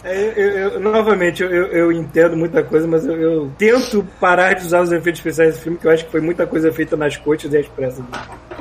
[0.03, 4.81] É, eu- eu- novamente, eu, entendo muita coisa, mas eu, eu tento parar de usar
[4.81, 7.53] os efeitos especiais do filme, que eu acho que foi muita coisa feita nas coxas
[7.53, 8.01] e expressa.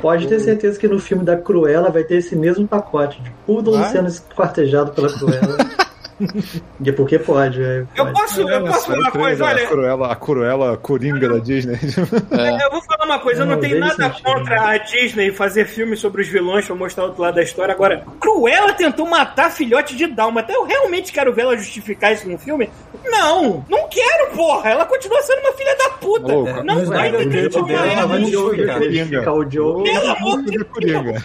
[0.01, 3.75] Pode ter certeza que no filme da Cruella vai ter esse mesmo pacote de Poodle
[3.91, 5.57] sendo esquartejado pela Cruella.
[6.83, 8.13] E porque pode, é, Eu pode.
[8.13, 11.77] posso, eu posso falar uma coisa, a olha, Cruella, a Cruella Coringa da Disney.
[12.63, 14.23] eu vou falar uma coisa, eu não Não, tenho nada sentido.
[14.23, 17.73] contra a Disney fazer filmes sobre os vilões pra mostrar outro lado da história.
[17.73, 20.51] Agora, Cruella tentou matar filhote de Dálmata.
[20.53, 22.69] Eu realmente quero ver ela justificar isso no filme?
[23.05, 24.69] Não, não quero, porra.
[24.71, 26.63] Ela continua sendo uma filha da puta.
[26.63, 28.81] Não vai ainda ter o que o justificar.
[29.23, 29.83] eu o Joe.
[29.83, 31.23] Pelo amor de é Coringa.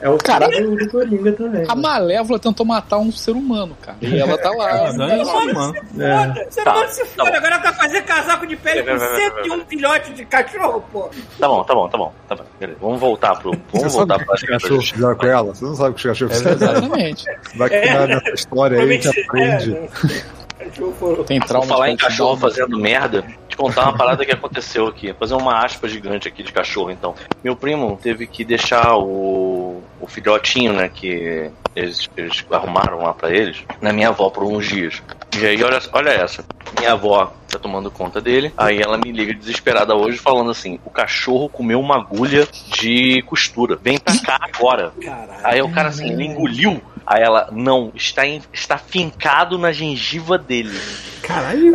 [0.00, 1.64] É o Cara, filho do Coringa também.
[1.68, 3.98] A Malévola tentou matar um ser humano, cara.
[4.20, 4.92] Ela tá lá.
[4.92, 5.74] Dane isso, mano.
[5.74, 7.30] Foda, você Tá, não se tá foda.
[7.30, 7.36] bom.
[7.36, 10.84] Agora ela tá fazendo casaco de pele com vai, vai, vai, 101 filhote de cachorro,
[10.92, 11.10] pô.
[11.38, 12.12] Tá bom, tá bom, tá bom.
[12.28, 12.44] Tá bom.
[12.80, 13.50] Vamos voltar pro.
[13.50, 15.54] Você Vamos sabe voltar o que os cachorros fizeram com ela?
[15.54, 16.72] Você não sabe o que os cachorros É fizeram.
[16.78, 17.24] Exatamente.
[17.56, 18.06] Vai que É.
[18.06, 19.76] nessa história aí a gente aprende.
[19.76, 19.88] É,
[20.60, 23.24] Cachorro Tem trauma falar em cachorro fazendo merda,
[23.60, 25.12] contar uma parada que aconteceu aqui.
[25.12, 27.14] Fazer uma aspa gigante aqui de cachorro, então.
[27.44, 33.30] Meu primo teve que deixar o, o filhotinho, né, que eles, eles arrumaram lá pra
[33.30, 35.02] eles, na minha avó por uns dias.
[35.38, 36.44] E aí, olha, olha essa.
[36.78, 38.52] Minha avó tá tomando conta dele.
[38.56, 43.76] Aí ela me liga desesperada hoje falando assim: o cachorro comeu uma agulha de costura.
[43.76, 44.92] Vem pra cá agora.
[45.00, 45.40] Caralho.
[45.44, 46.82] Aí o cara assim, ele engoliu.
[47.10, 50.78] Aí ela, não, está, em- está fincado na gengiva dele.
[51.20, 51.72] Caralho.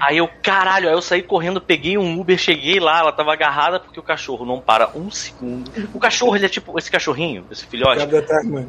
[0.00, 3.78] Aí eu, caralho, aí eu saí correndo, peguei um Uber, cheguei lá, ela tava agarrada
[3.78, 5.70] porque o cachorro não para um segundo.
[5.92, 8.00] O cachorro, ele é tipo, esse cachorrinho, esse filhote,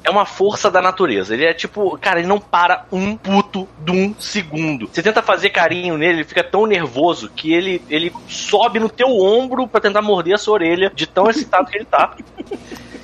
[0.03, 1.33] é uma força da natureza.
[1.33, 4.89] Ele é tipo, cara, ele não para um puto de um segundo.
[4.91, 9.07] Você tenta fazer carinho nele, ele fica tão nervoso que ele, ele sobe no teu
[9.17, 12.13] ombro pra tentar morder a sua orelha, de tão excitado que ele tá.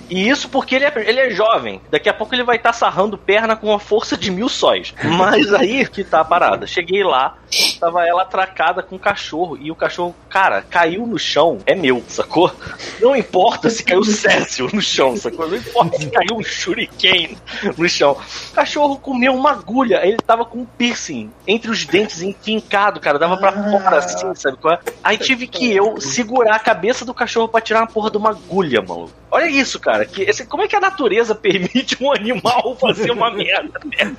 [0.10, 1.82] E isso porque ele é, ele é jovem.
[1.90, 4.94] Daqui a pouco ele vai estar sarrando perna com uma força de mil sóis.
[5.04, 6.68] Mas aí que tá a parada.
[6.68, 7.38] Cheguei lá,
[7.80, 9.58] tava ela atracada com o cachorro.
[9.60, 11.60] E o cachorro, cara, caiu no chão.
[11.66, 12.52] É meu, sacou?
[13.00, 15.48] Não importa se caiu Cécio no chão, sacou?
[15.48, 17.38] Não importa se caiu um shuriken
[17.78, 18.18] no chão.
[18.52, 20.06] O cachorro comeu uma agulha.
[20.06, 23.20] Ele tava com um piercing entre os dentes enfincado, cara.
[23.20, 24.80] Dava pra fora assim, sabe qual é?
[25.04, 28.30] Aí tive que eu segurar a cabeça do cachorro pra tirar uma porra de uma
[28.32, 29.12] agulha, maluco.
[29.32, 29.95] Olha isso, cara.
[30.04, 33.80] Que, esse, como é que a natureza permite um animal fazer uma merda?
[33.86, 34.16] né?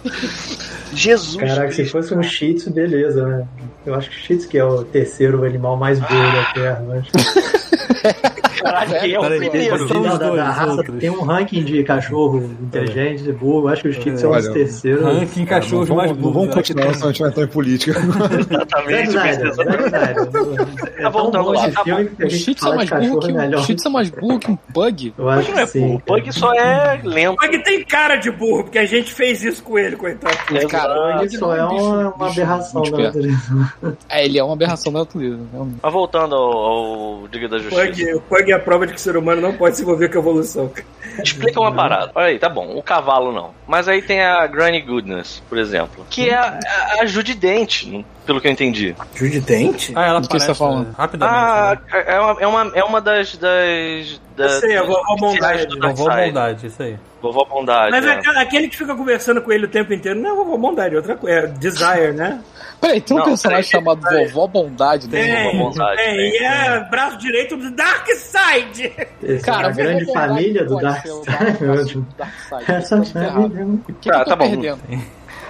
[0.93, 1.37] Jesus.
[1.37, 1.93] Caraca, se Cristo.
[1.93, 3.47] fosse um Shih Tzu, beleza, né?
[3.85, 6.85] Eu acho que o Shih Tzu que é o terceiro animal mais burro da Terra.
[6.87, 7.07] Mas...
[8.67, 9.89] Caralho, quem é o primeiro?
[9.89, 10.99] Da, da dois, raça outros.
[10.99, 13.69] tem um ranking de cachorro inteligente e burro.
[13.69, 15.05] Acho que os Kits são os terceiros.
[15.05, 16.49] Ranking cachorros não mais vamos, não burros.
[16.49, 18.01] vamos continuar se a gente vai entrar em política.
[18.51, 20.17] Exatamente, verdade.
[20.97, 21.83] É tão voltando lá, tá
[22.25, 25.15] O Cheats é mais de burro que um, é mais burro um bug.
[25.17, 25.81] Eu acho Não que é sim.
[25.81, 27.37] burro, o Pug só é lento.
[27.37, 30.37] Pug tem cara de burro, porque a gente fez isso com ele, coitado.
[30.69, 33.37] Cara, Ele só é uma, uma aberração da natureza.
[34.09, 35.41] É, ele é uma aberração da natureza.
[35.53, 35.79] realmente.
[35.83, 36.53] Mas voltando ao,
[37.23, 37.87] ao Diga da Justiça.
[37.87, 40.09] Pug, o Pug é a prova de que o ser humano não pode se envolver
[40.09, 40.73] com a evolução.
[41.23, 42.13] Explica uma parada.
[42.15, 42.77] Olha aí, tá bom.
[42.77, 43.51] O cavalo não.
[43.67, 46.07] Mas aí tem a Granny Goodness, por exemplo.
[46.11, 46.59] Que é a,
[46.99, 47.85] a, a Judy Dent,
[48.27, 48.95] pelo que eu entendi.
[49.15, 49.93] Jude Dente?
[49.95, 50.89] Ah, ela Do que você tá aparece, falando?
[50.89, 51.39] né, Rapidamente.
[51.39, 52.05] Ah, né?
[52.07, 53.37] é uma, é uma, é uma das.
[53.37, 55.67] das, das Eu sei, a vovó Bondade.
[55.81, 56.11] Vovó.
[56.17, 56.97] Bondade, isso aí.
[57.23, 57.91] Vovó Bondade.
[57.91, 58.41] Mas é.
[58.41, 61.17] aquele- que fica conversando com ele o tempo inteiro não é vovó Bondade, é outra
[61.17, 61.39] coisa.
[61.39, 62.41] É Desire, né?
[62.79, 65.25] Peraí, tem um Não, personagem peraí, chamado Vovó Bondade, né?
[65.25, 65.51] Tem.
[65.51, 66.31] Tem, Bondade, tem, tem.
[66.31, 68.93] e é braço direito do Dark Side.
[69.23, 72.05] Esse Cara, é a grande Vovó Bondade família do Dark Side.
[72.69, 73.51] Essa tá errado.
[73.51, 73.79] família.
[74.01, 74.51] Que Tá, tá bom.
[74.51, 74.79] perdendo?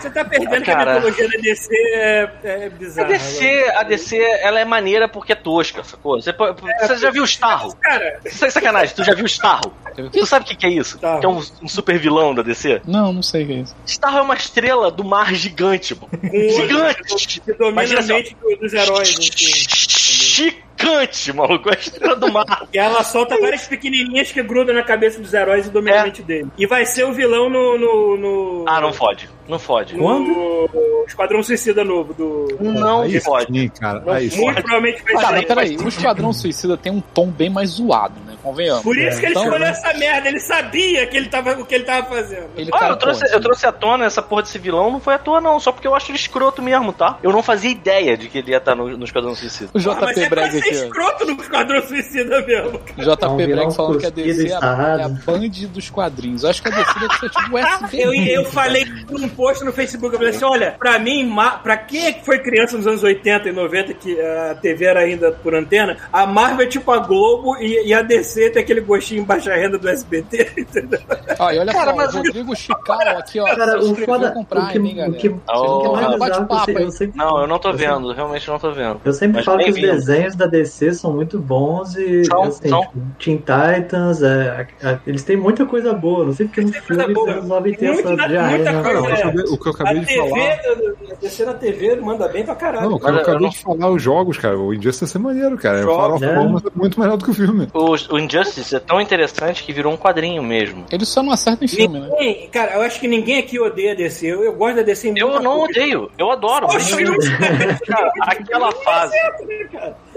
[0.06, 0.92] Você tá perdendo que Cara.
[0.92, 3.08] a mitologia da DC é, é A bizarra.
[3.08, 6.20] DC, a DC, ela é maneira porque é tosca, sacou?
[6.20, 7.74] Você, pode- você já viu o Starro?
[7.76, 9.72] Cara, Sem sacanagem, tu já viu o Starro?
[10.12, 10.96] Tu sabe o que, que é isso?
[10.96, 11.20] Starro.
[11.20, 12.82] Que é um, um super vilão da DC?
[12.86, 13.76] Não, não sei o que é isso.
[13.86, 16.08] Starro é uma estrela do mar gigante, pô.
[16.22, 17.40] Gigante!
[17.40, 19.08] que domina Imagina a mente do- dos heróis.
[19.18, 20.56] Assim.
[20.78, 21.68] Gigante, maluco.
[21.70, 22.66] É a estrela do mar.
[22.72, 26.00] E ela solta várias pequenininhas que grudam na cabeça dos heróis e dominam É.
[26.00, 26.48] a mente dele.
[26.58, 27.78] E vai ser o vilão no.
[27.78, 29.28] no, no Ah, não fode.
[29.48, 29.96] Não fode.
[29.96, 30.68] no
[31.06, 32.48] Esquadrão Suicida novo do.
[32.60, 33.46] Não Aí fode.
[33.52, 34.00] sim, cara.
[34.00, 34.28] Não Aí.
[34.36, 35.34] Muito provavelmente vai Cara, sair.
[35.36, 38.34] mas peraí, o Esquadrão Suicida tem um tom bem mais zoado, né?
[38.42, 38.82] Convenhamos.
[38.82, 41.74] Por isso que ele Então, escolheu essa merda, ele sabia que ele tava, o que
[41.76, 42.48] ele tava fazendo.
[42.56, 45.14] Ele Ah, cara, eu trouxe, eu trouxe à tona essa porra desse vilão, não foi
[45.14, 45.58] à toa, não.
[45.60, 47.18] Só porque eu acho ele escroto mesmo, tá?
[47.22, 49.70] Eu não fazia ideia de que ele ia estar no, no Esquadrão Suicida.
[49.72, 50.28] O Ah, mas JP
[50.68, 52.80] é escroto no Esquadrão Suicida mesmo.
[52.96, 56.42] O JP Bragg falando que a DC é a, é a Band dos quadrinhos.
[56.44, 57.96] Eu acho que a DC deve ser tipo o SBT.
[58.06, 62.06] Eu, eu falei num post no Facebook, eu falei assim, olha, pra mim, pra quem
[62.06, 65.54] é que foi criança nos anos 80 e 90, que a TV era ainda por
[65.54, 69.54] antena, a Marvel é tipo a Globo e, e a DC tem aquele gostinho baixa
[69.54, 71.00] renda do SBT, entendeu?
[71.38, 73.44] Ó, e olha Cara, só, mas- o Rodrigo Chical aqui, ó.
[73.44, 74.30] Cara, se o inscreveu foda.
[74.32, 75.10] com O Prime, que, hein, o que, galera?
[75.12, 77.78] o que Oh, mais bate bizarro, papo eu, eu sempre, Não, eu não tô eu
[77.78, 79.00] sempre- vendo, realmente não tô vendo.
[79.04, 82.68] Eu sempre Mas falo que os desenhos da DC são muito bons e São, assim,
[82.68, 82.80] são.
[82.82, 86.24] tipo, Teen Titans, é, a- eles têm muita coisa boa.
[86.24, 87.28] Não sei porque no filme boa.
[87.30, 88.48] eles resolvem ter essa diarreia.
[88.48, 88.82] muita né?
[88.82, 91.12] coisa, Cara, o que eu acabei- o que eu A acabei de TV, falar.
[91.12, 92.90] a DC na TV manda bem pra caralho.
[92.90, 94.58] Não, cara, eu Mas eu acabei não- de falar os jogos, cara.
[94.58, 95.82] O Injustice é maneiro, cara.
[95.82, 96.34] Jogos, O Farofa né?
[96.38, 97.68] Holmes é muito melhor do que o filme.
[97.74, 100.84] O, o Injustice é tão interessante que virou um quadrinho mesmo.
[100.90, 102.08] Ele só não acerta em filme, né?
[102.10, 104.26] Ninguém, cara, eu acho que ninguém aqui odeia DC.
[104.26, 105.80] Eu, eu gosto da DC em Eu não coisa.
[105.80, 106.68] odeio, eu adoro.
[106.70, 107.26] Filmes-
[107.86, 109.14] Cara, aquela fase,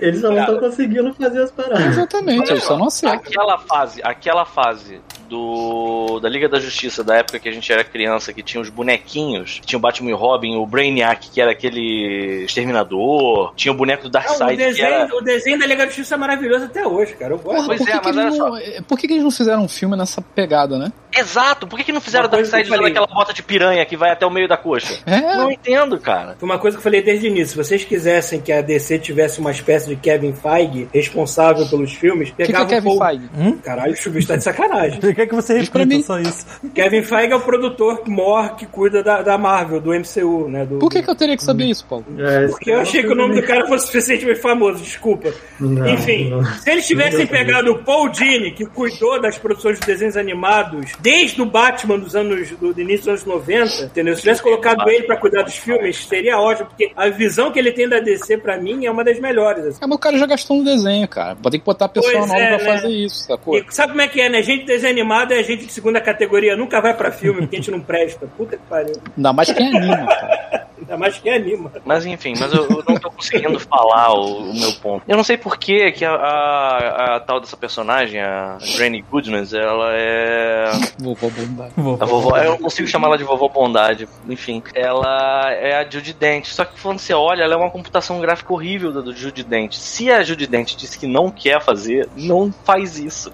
[0.02, 1.86] Eles só não estão conseguindo fazer as paradas.
[1.86, 3.28] Exatamente, ele só não acerta.
[3.28, 7.84] aquela fase, aquela fase do da Liga da Justiça, da época que a gente era
[7.84, 11.52] criança, que tinha os bonequinhos, tinha o Batman e o Robin, o Brainiac, que era
[11.52, 15.16] aquele exterminador, tinha o boneco do o, Darkseid, que desenho, era...
[15.16, 17.34] o desenho da Liga da Justiça é maravilhoso até hoje, cara.
[17.34, 17.66] Eu gosto.
[17.66, 19.64] Pois por que, é, que mas olha não, é, por que, que eles não fizeram
[19.64, 20.92] um filme nessa pegada, né?
[21.16, 24.12] Exato, por que, que não fizeram o Darkseid usando aquela bota de piranha que vai
[24.12, 25.00] até o meio da coxa?
[25.06, 26.36] É, Não entendo, cara.
[26.40, 27.50] Foi uma coisa que eu falei desde o início.
[27.50, 32.30] Se vocês quisessem que a DC tivesse uma espécie de Kevin Feige responsável pelos filmes,
[32.30, 33.58] o que, que é pegavam Kevin o Feige?
[33.64, 35.00] Caralho, o Chubicho tá de sacanagem.
[35.20, 36.02] Quer que você repita mim.
[36.02, 36.46] só isso?
[36.74, 40.66] Kevin Feige é o produtor mor que cuida da, da Marvel, do MCU, né?
[40.66, 42.06] Do, Por que, que eu teria que saber isso, Paulo?
[42.18, 45.34] É, Porque eu achei que o nome do cara fosse suficientemente famoso, desculpa.
[45.60, 46.46] Não, Enfim, não.
[46.46, 51.42] se eles tivessem pegado o Paul Dini, que cuidou das produções de desenhos animados desde
[51.42, 54.16] o Batman dos anos do, do início dos anos 90, entendeu?
[54.16, 57.74] Se tivesse colocado ele pra cuidar dos filmes, seria ótimo, porque a visão que ele
[57.74, 59.66] tem da DC pra mim é uma das melhores.
[59.66, 59.80] assim.
[59.82, 61.36] É, mas o cara já gastou no desenho, cara.
[61.42, 62.64] Vai ter que botar a pessoa Pois nova é, pra né?
[62.82, 63.58] fazer isso, sacou?
[63.58, 64.42] E sabe como é que é, né?
[64.42, 67.60] Gente de desenho animado é gente de segunda categoria, nunca vai pra filme, porque a
[67.60, 68.28] gente não presta.
[68.38, 68.96] Puta que pariu.
[69.18, 70.68] Ainda mais quem anima, cara.
[70.78, 71.72] Ainda mais quem anima.
[71.84, 75.04] Mas enfim, mas eu, eu não tô conseguindo falar o, o meu ponto.
[75.08, 79.54] Eu não sei por que que a, a, a tal dessa personagem, a Granny Goodness,
[79.54, 80.72] ela é.
[81.00, 81.74] Vovô bondade.
[82.00, 84.62] A vovó, eu não consigo chamar ela de vovó bondade, enfim.
[84.74, 86.46] Ela é a Judy Dent.
[86.48, 89.74] Só que quando você olha, ela é uma computação gráfica horrível da do Judy Dent.
[89.74, 93.32] Se a Judy Dent disse que não quer fazer, não faz isso.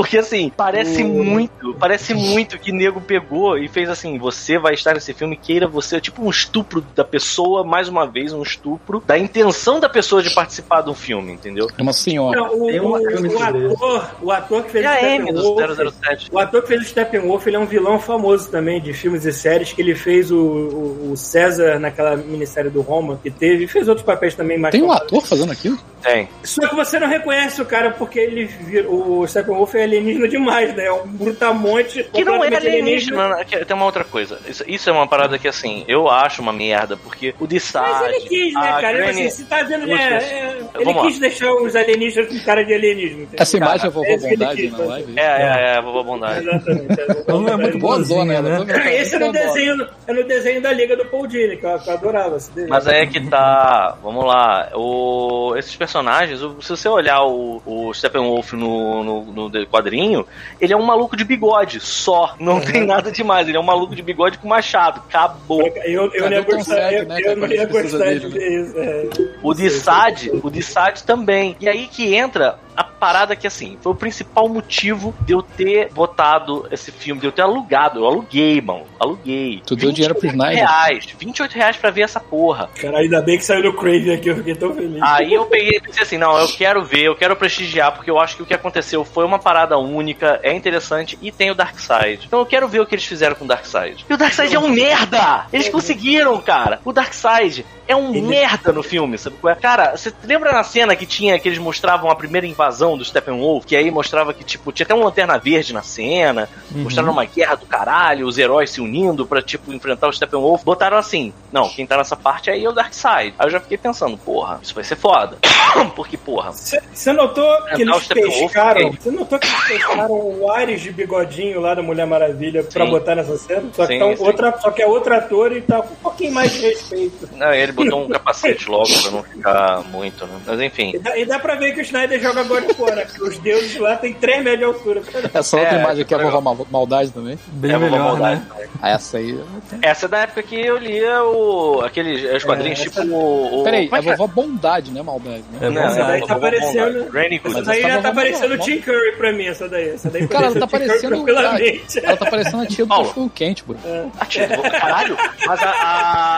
[0.00, 4.94] Porque assim, parece muito, parece muito que nego pegou e fez assim: você vai estar
[4.94, 9.18] nesse filme, queira você, tipo um estupro da pessoa, mais uma vez, um estupro da
[9.18, 11.68] intenção da pessoa de participar de um filme, entendeu?
[11.76, 12.40] É uma senhora.
[12.40, 15.66] Não, o, Tem um o- filme o ator, o ator que fez E o Steppenwolf,
[15.76, 16.28] do 007.
[16.32, 19.32] o ator que fez o Steppenwolf, ele é um vilão famoso também de filmes e
[19.34, 23.68] séries, que ele fez o, o, o César naquela minissérie do Roma que teve, e
[23.68, 25.78] fez outros papéis também mais Tem um ator fazendo aquilo?
[26.02, 26.26] Tem.
[26.42, 30.74] Só que você não reconhece o cara porque ele vir, o Steppenwolf é alienígena demais,
[30.74, 30.86] né?
[30.86, 32.04] É um brutamonte.
[32.12, 33.44] Que não é completamente alienígena, né?
[33.44, 34.38] Tem uma outra coisa.
[34.48, 37.82] Isso, isso é uma parada que, assim, eu acho uma merda, porque o Dissad.
[37.88, 38.90] Mas ele quis, né, cara?
[38.92, 40.18] Ele, Granny- assim, você tá vendo, né?
[40.22, 41.02] é, ele vamos lá.
[41.08, 43.22] quis deixar os alienígenas com cara de alienígena.
[43.22, 43.38] entendeu?
[43.42, 45.12] Essa imagem é a vovó é ele Bondade quis na live?
[45.16, 45.42] É, é,
[45.74, 46.40] é, a vovó Bondade.
[46.48, 47.00] Exatamente.
[47.28, 48.58] Não é muito Boa boazinha, zona, ela.
[48.64, 48.64] né?
[48.72, 51.78] cara, Esse é no desenho, é no desenho da Liga do Paul Dini, que eu,
[51.78, 52.38] que eu adorava.
[52.68, 53.96] Mas aí é que tá.
[54.02, 54.70] Vamos lá.
[54.74, 60.26] O, esses personagens, se você olhar o, o Steppenwolf no, no, no de- quadrinho,
[60.60, 62.34] ele é um maluco de bigode, só.
[62.38, 63.48] Não tem nada demais.
[63.48, 65.00] Ele é um maluco de bigode com machado.
[65.08, 65.66] Acabou.
[65.84, 68.38] Eu, eu, ia gostar, eu, né, eu cara, não ia gostar de né?
[68.38, 68.78] ver isso.
[68.78, 69.08] é.
[69.42, 71.56] O Dissad, o Dissad também.
[71.60, 75.90] E aí que entra a parada que, assim, foi o principal motivo de eu ter
[75.92, 78.00] botado esse filme, de eu ter alugado.
[78.00, 78.84] Eu aluguei, mano.
[78.98, 79.62] Aluguei.
[79.66, 80.68] Tu deu dinheiro pro 28 Snyder?
[80.68, 81.16] reais.
[81.18, 82.68] 28 reais pra ver essa porra.
[82.80, 85.02] Cara, ainda bem que saiu do Crave aqui, eu fiquei tão feliz.
[85.02, 88.18] Aí eu peguei e pensei assim, não, eu quero ver, eu quero prestigiar, porque eu
[88.18, 92.26] acho que o que aconteceu foi uma parada única, é interessante e tem o Darkseid.
[92.26, 94.04] Então eu quero ver o que eles fizeram com o Darkseid.
[94.08, 95.46] E o Darkseid é um merda!
[95.52, 96.80] Eles conseguiram, cara!
[96.84, 99.54] O Darkseid é um merda no filme, sabe é?
[99.54, 103.64] Cara, você lembra na cena que tinha, que eles mostravam a primeira invasão do Steppenwolf,
[103.64, 107.54] que aí mostrava que, tipo, tinha até uma lanterna verde na cena, mostraram uma guerra
[107.56, 110.62] do caralho, os heróis se unindo pra, tipo, enfrentar o Steppenwolf.
[110.64, 113.34] Botaram assim, não, quem tá nessa parte aí é o Darkseid.
[113.38, 115.36] Aí eu já fiquei pensando, porra, isso vai ser foda.
[115.94, 118.92] Porque, porra, Você notou que eles pescaram?
[118.92, 122.90] Você notou que eles pescaram o Ares de bigodinho lá da Mulher Maravilha pra Sim.
[122.90, 123.64] botar nessa cena?
[123.72, 124.24] Só que, Sim, tá um- sim.
[124.24, 127.28] outra, só que é outro ator e tá com um pouquinho mais de respeito.
[127.36, 130.40] não, ele botou um capacete logo pra não ficar muito, né?
[130.46, 130.92] Mas enfim.
[130.94, 133.96] E dá, e dá pra ver que o Snyder joga agora fora, os deuses lá
[133.96, 135.02] tem 3 metros de altura.
[135.32, 137.38] Essa outra É, imagem aqui é a vovó Mal- Maldade também.
[137.48, 138.40] Bem é melhor, maldade.
[138.40, 138.66] né?
[138.82, 139.38] Ah, essa aí.
[139.82, 143.60] Essa é da época que eu lia o, aqueles os quadrinhos É, tipo o.
[143.60, 144.16] o Peraí, é é que é?
[144.16, 145.58] vovó Bondade, não é Maldade, né?
[145.60, 147.10] É Não, Essa daí é, tá vovó parecendo- Bondade.
[147.10, 148.58] Granny Essa daí tá já tá bom, parecendo o.
[148.58, 149.88] Tim Curry pra mim, essa daí.
[149.90, 151.24] Essa daí Cara, ela tá parece o Tim Curry parecendo.
[151.24, 151.98] tranquilamente.
[152.04, 153.76] Ela tá parecendo a tia do cachorro quente, bro.
[154.18, 155.16] A tia do vovô- Caralho,
[155.46, 156.36] mas a, a,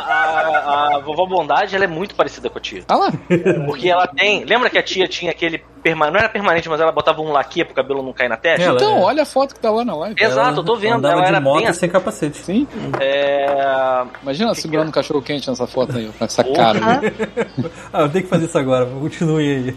[0.93, 2.82] a, a vovó Bondade ela é muito parecida com a tia.
[2.88, 3.12] Ah lá.
[3.66, 4.45] Porque ela tem.
[4.45, 5.62] Lembra que a tia tinha aquele.
[5.82, 6.11] Perma...
[6.11, 8.62] Não era permanente, mas ela botava um laque pro cabelo não cair na testa?
[8.66, 10.16] Ela Então, é- olha a foto que tá lá na live.
[10.22, 11.07] Exato, eu tô vendo.
[11.07, 11.72] Ela de era moto bem.
[11.72, 12.39] sem capacete.
[12.39, 12.66] Sim.
[13.01, 14.05] É...
[14.22, 16.80] Imagina segurando um cachorro quente nessa foto aí, com essa cara.
[16.80, 17.01] Né?
[17.93, 18.87] Ah, eu tenho que fazer isso agora.
[18.87, 19.76] Continue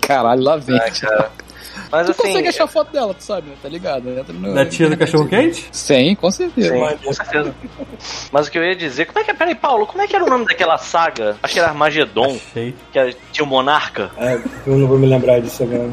[0.00, 0.78] Caralho, lá vem.
[0.80, 1.30] Ai, cara.
[1.92, 2.22] Mas Tu assim.
[2.22, 3.54] consegue achar a foto dela, tu sabe, né?
[3.62, 4.08] Tá ligado?
[4.08, 5.68] Entra no- Da tia do cachorro quente?
[5.70, 6.74] Sim, com certeza.
[6.74, 7.54] Sim, com certeza.
[8.32, 9.34] Mas o que eu ia dizer, como é que.
[9.34, 11.36] Peraí, Paulo, como é que era o nome daquela saga?
[11.42, 12.74] Acho que era Armagedon, Achei.
[12.92, 14.10] que era- tinha o Monarca.
[14.16, 15.90] É, eu não vou me lembrar disso agora.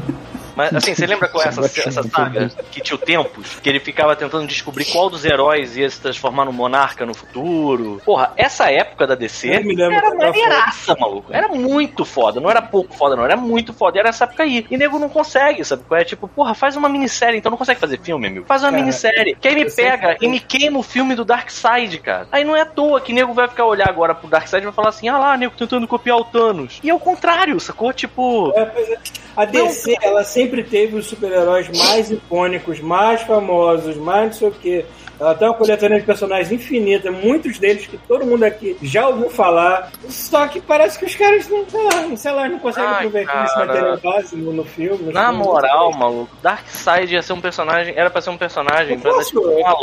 [0.72, 3.58] Mas assim, você lembra qual é essa, essa saga que tinha o Tempos?
[3.60, 8.00] Que ele ficava tentando descobrir qual dos heróis ia se transformar no monarca no futuro.
[8.04, 11.32] Porra, essa época da DC Eu me lembro era maneiraça, maluco.
[11.32, 12.40] Era muito foda.
[12.40, 13.24] Não era pouco foda, não.
[13.24, 13.98] Era muito foda.
[13.98, 14.66] E era essa época aí.
[14.70, 15.82] E nego não consegue, sabe?
[15.84, 17.38] qual É tipo, porra, faz uma minissérie.
[17.38, 18.46] Então não consegue fazer filme, amigo.
[18.46, 19.36] Faz uma Cara, minissérie.
[19.40, 22.26] Que aí me pega e me queima o filme do Darkseid, cara.
[22.30, 24.74] Aí não é à toa que nego vai ficar olhar agora pro Darkseid e vai
[24.74, 26.80] falar assim: ah lá, nego tentando copiar o Thanos.
[26.82, 27.92] E é o contrário, sacou?
[27.92, 28.52] Tipo.
[28.56, 28.98] É, é.
[29.36, 34.52] A DC, ela sempre teve os super-heróis mais icônicos, mais famosos, mais não sei o
[34.52, 34.84] quê.
[35.18, 39.28] Ela tem uma coletânea de personagens infinita, muitos deles que todo mundo aqui já ouviu
[39.28, 39.92] falar.
[40.08, 42.96] Só que parece que os caras não, sei lá, não, sei lá, não conseguem Ai,
[42.96, 43.66] aproveitar esse cara.
[43.66, 45.12] material base no, no filme.
[45.12, 45.46] Na filmes.
[45.46, 47.92] moral, maluco, Darkseid ia ser um personagem.
[47.94, 49.74] Era pra ser um personagem pra dar posso- tipo uma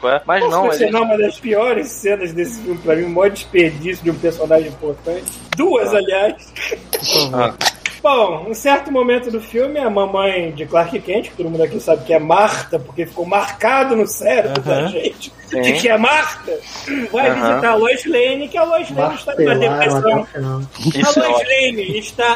[0.00, 0.22] qual é?
[0.24, 1.10] Mas Posso não, mencionar ele.
[1.10, 5.24] uma das piores cenas desse filme pra mim, o maior desperdício de um personagem importante.
[5.56, 6.52] Duas, aliás.
[7.34, 7.52] Ah,
[8.02, 11.80] Bom, um certo momento do filme, a mamãe de Clark Kent, que todo mundo aqui
[11.80, 14.88] sabe que é Marta, porque ficou marcado no cérebro da Aham.
[14.88, 15.62] gente, Sim.
[15.62, 16.52] de que é Marta,
[17.10, 17.34] vai Aham.
[17.48, 20.00] visitar a Lois Lane, que a Lois Lane está numa depressão.
[20.00, 21.48] o A é Lois ótimo.
[21.48, 22.32] Lane está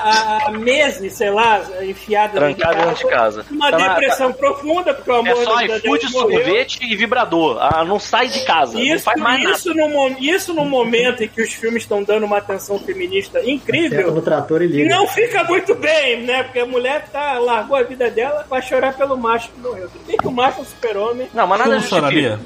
[0.46, 3.46] há, meses, sei lá, enfiada dentro de casa.
[3.50, 7.58] Uma Tá na- depressão profunda, porque o amor É só da iFood, sorvete e vibrador.
[7.60, 8.74] Ah, não sai de casa.
[8.74, 9.56] não Isso, faz mais nada.
[9.56, 13.40] isso, no, mo- isso no momento em que os filmes estão dando uma atenção feminista
[13.48, 14.96] incrível, no trator e E liga.
[14.96, 16.42] não fica muito bem, né?
[16.44, 19.88] Porque a mulher tá, largou a vida dela pra chorar pelo macho que morreu.
[19.88, 22.38] Tudo bem que o macho é um super-homem, Não, mas nada choraria?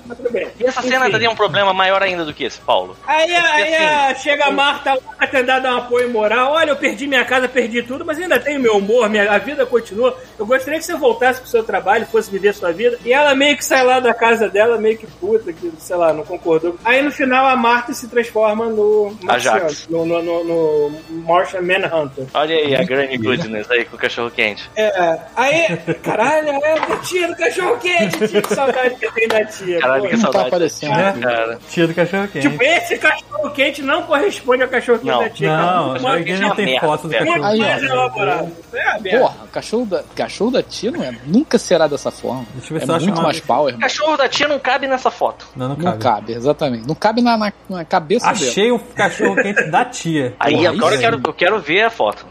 [0.59, 1.13] E essa cena Enfim.
[1.13, 2.97] teria um problema maior ainda do que esse, Paulo.
[3.07, 6.53] Aí, aí assim, a- chega a Marta lá pra tentar dar um apoio moral.
[6.53, 9.65] Olha, eu perdi minha casa, perdi tudo, mas ainda tenho meu humor, minha, a vida
[9.67, 10.17] continua.
[10.39, 12.99] Eu gostaria que você voltasse pro seu trabalho, fosse viver a sua vida.
[13.05, 16.13] E ela meio que sai lá da casa dela, meio que puta, que, sei lá,
[16.13, 16.77] não concordou.
[16.85, 19.87] Aí no final a Marta se transforma no Marciano, Ajax.
[19.89, 22.27] no, no, no, no Martian Manhunter.
[22.35, 24.71] Olha aí a Granny Goodness aí com o cachorro quente.
[24.77, 29.29] É, aí, caralho, é a tia do cachorro quente, tia, que saudade que eu tenho
[29.29, 29.81] da tia.
[29.81, 30.09] Caralho, pô.
[30.09, 30.49] que Não tá saudade.
[30.49, 31.59] aparecendo tia, cara.
[31.69, 32.49] Tia do cachorro quente.
[32.49, 35.21] Tipo, esse cachorro quente não corresponde ao cachorro quente Não.
[35.23, 35.57] da tia.
[35.57, 37.27] Não, alguém não tem merda, foto do velho.
[37.27, 37.59] cachorro ó.
[37.59, 38.53] mais elaborado.
[38.73, 39.19] É.
[39.19, 42.47] Porra, o cachorro da, cachorro da tia não é, nunca será dessa forma.
[42.55, 44.59] Deixa eu ver É se eu acho muito mais power, O cachorro da tia não
[44.59, 45.47] cabe nessa foto.
[45.55, 45.99] Não, não Não cabe.
[46.03, 46.87] cabe, exatamente.
[46.87, 48.37] Não cabe na, na, na cabeça dela.
[48.51, 50.35] Achei o cachorro quente da tia.
[50.39, 52.27] Aí Porra, agora eu quero, eu quero ver a foto.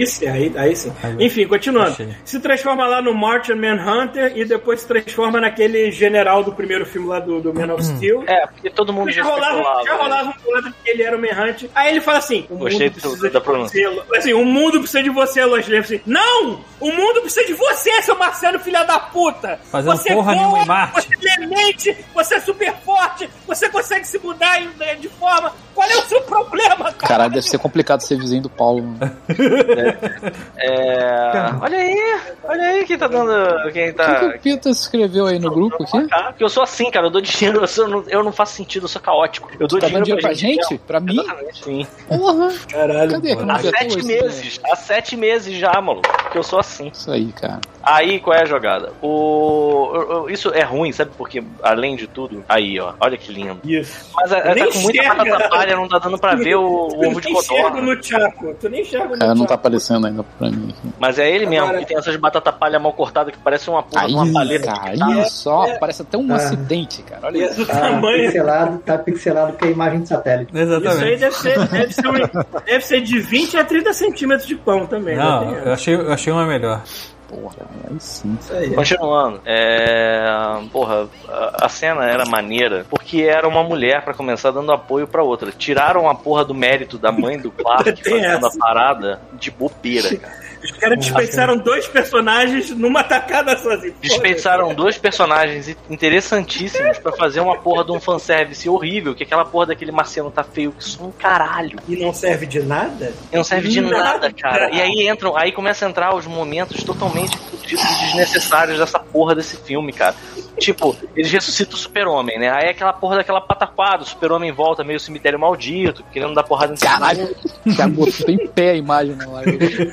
[0.00, 0.92] Aí sim, aí, aí sim.
[1.18, 1.90] Enfim, continuando.
[1.90, 2.08] achei.
[2.24, 7.08] Se transforma lá no Martian Manhunter e depois se transforma naquele general do primeiro filme
[7.08, 8.24] lá do, do Man of Steel.
[8.26, 11.64] É, porque todo mundo Já rolava, já rolava um boato que ele era o Manhunt.
[11.74, 13.90] Aí ele fala assim: o Gostei mundo do- precisa da de pronúncia.
[13.90, 14.16] você.
[14.18, 15.80] Assim, o mundo precisa de você, Lois Lane.
[15.80, 16.60] Assim, não!
[16.80, 19.60] O mundo precisa de você, seu Marcelo, filha da puta!
[19.70, 21.08] Fazendo você porra voa, nenhuma em Marte.
[21.16, 24.58] Você é mente, você é super forte, você consegue se mudar
[24.98, 25.52] de forma.
[25.74, 27.08] Qual é o seu problema, cara?
[27.08, 28.82] Caralho, deve ser complicado ser vizinho do Paulo.
[28.82, 29.16] mano.
[30.62, 31.54] É.
[31.60, 33.32] Olha aí, olha aí quem tá dando.
[33.62, 34.26] Quem O que, que tá.
[34.36, 36.06] o Peter escreveu aí no grupo aqui?
[36.12, 37.06] Ah, Porque eu sou assim, cara.
[37.06, 39.50] Eu dou dinheiro, eu, sou- eu não, eu não faço sentido, eu sou caótico.
[39.58, 40.62] Eu dou Tá dando dinheiro pra gente?
[40.68, 40.78] gente?
[40.78, 41.18] Pra mim?
[41.18, 41.86] Exatamente, sim.
[42.08, 42.52] Porra!
[42.70, 43.34] Caralho, Cadê?
[43.36, 43.52] mano.
[43.52, 44.60] Há sete meses.
[44.70, 46.30] Há sete meses já, maluco.
[46.30, 46.88] Que eu sou assim.
[46.92, 47.60] Isso aí, cara.
[47.82, 48.92] Aí, qual é a jogada?
[49.02, 50.26] O...
[50.28, 51.10] Isso é ruim, sabe?
[51.16, 52.44] Porque, além de tudo...
[52.48, 52.92] Aí, ó.
[53.00, 53.58] Olha que lindo.
[53.64, 54.10] Isso.
[54.14, 56.88] Mas é, Nem tá com muita batata palha, não tá dando pra ver o, o
[57.00, 57.94] Tu ovo de nem enxerga codorna.
[57.94, 58.54] no Chaco.
[58.60, 59.54] Tu nem enxerga no Cara, não tá Chaco.
[59.54, 60.92] aparecendo ainda pra mim aqui.
[60.98, 63.82] Mas é ele mesmo, Agora- que tem essas batata palha mal cortadas que parece uma
[63.82, 64.66] porra Aí, uma paleta.
[64.72, 65.14] cara, guitarra.
[65.22, 66.36] aí só, parece até um Ah.
[66.36, 67.26] acidente, cara.
[67.26, 67.66] Olha isso.
[67.66, 68.24] Tá tamanho.
[68.26, 70.50] pixelado, tá pixelado que é imagem de satélite.
[70.52, 71.18] Isso aí Exatamente.
[71.20, 75.16] deve ser, deve, ser um- deve ser de 20 a 30 centímetros de pão também.
[75.16, 75.22] né?
[75.24, 76.82] Não, Tem eu achei, eu achei uma melhor.
[77.30, 78.36] Porra, aí sim.
[78.40, 78.74] Isso aí.
[78.74, 80.24] Continuando, é.
[80.72, 81.08] Porra,
[81.54, 85.52] a, cena era maneira porque era uma mulher pra começar dando apoio pra outra.
[85.52, 88.48] Tiraram a porra do mérito da mãe do Clark fazendo essa.
[88.48, 90.49] a parada de bobeira, cara.
[90.62, 93.94] Os caras dispensaram dois personagens numa tacada sozinho.
[94.00, 99.66] Dispensaram dois personagens interessantíssimos pra fazer uma porra de um fanservice horrível, que aquela porra
[99.66, 101.78] daquele marciano tá feio que só um caralho.
[101.88, 103.12] E não serve de nada?
[103.32, 104.04] E não serve de Nada.
[104.04, 104.70] nada, cara.
[104.70, 107.36] E aí entram, aí começa a entrar os momentos totalmente
[107.78, 110.14] e desnecessários dessa porra desse filme, cara.
[110.58, 112.50] Tipo, eles ressuscitam o super-homem, né?
[112.50, 116.74] Aí é aquela porra daquela pataquada, o super-homem volta meio cemitério maldito, querendo dar porrada
[116.74, 119.58] em todo Caralho, já botou em pé a imagem na live.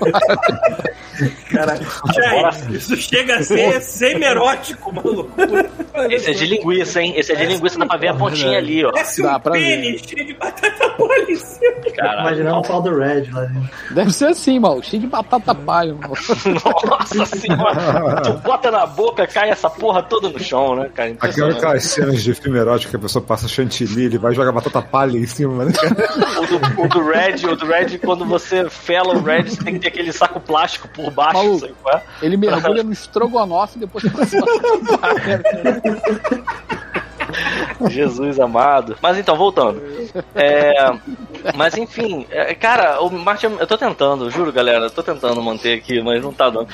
[1.50, 1.88] Caralho.
[2.14, 5.32] Jair, isso chega a ser semi-erótico, maluco.
[6.10, 7.14] Esse é de linguiça, hein?
[7.16, 8.92] Esse é de linguiça, dá pra ver a pontinha ali, ó.
[8.92, 9.52] Parece Dá um ver.
[9.52, 10.67] pênis cheio de batata
[11.36, 11.68] cima.
[11.96, 12.22] Caralho.
[12.22, 13.70] Imaginando o pau do Red lá dentro.
[13.92, 15.94] Deve ser assim, mal, cheio de batata palha.
[15.94, 16.10] mal.
[16.10, 18.22] Nossa senhora!
[18.22, 21.16] tu bota na boca, cai essa porra toda no chão, né, cara?
[21.20, 25.18] Aquelas cenas de filme erótico que a pessoa passa chantilly, ele vai jogar batata palha
[25.18, 25.74] em cima, né?
[26.38, 29.74] O do, o do Red, o do Red, quando você fela o Red, você tem
[29.76, 31.60] que ter aquele saco plástico por baixo, Maluco.
[31.60, 32.04] sabe qual é?
[32.22, 35.44] Ele mergulha no estrogonofe e depois passa batata palha.
[37.90, 38.98] Jesus amado.
[39.02, 39.82] Mas então, voltando.
[40.36, 40.74] É,
[41.56, 43.52] mas enfim, é, cara, o Martian.
[43.60, 46.68] Eu tô tentando, juro, galera, tô tentando manter aqui, mas não tá dando.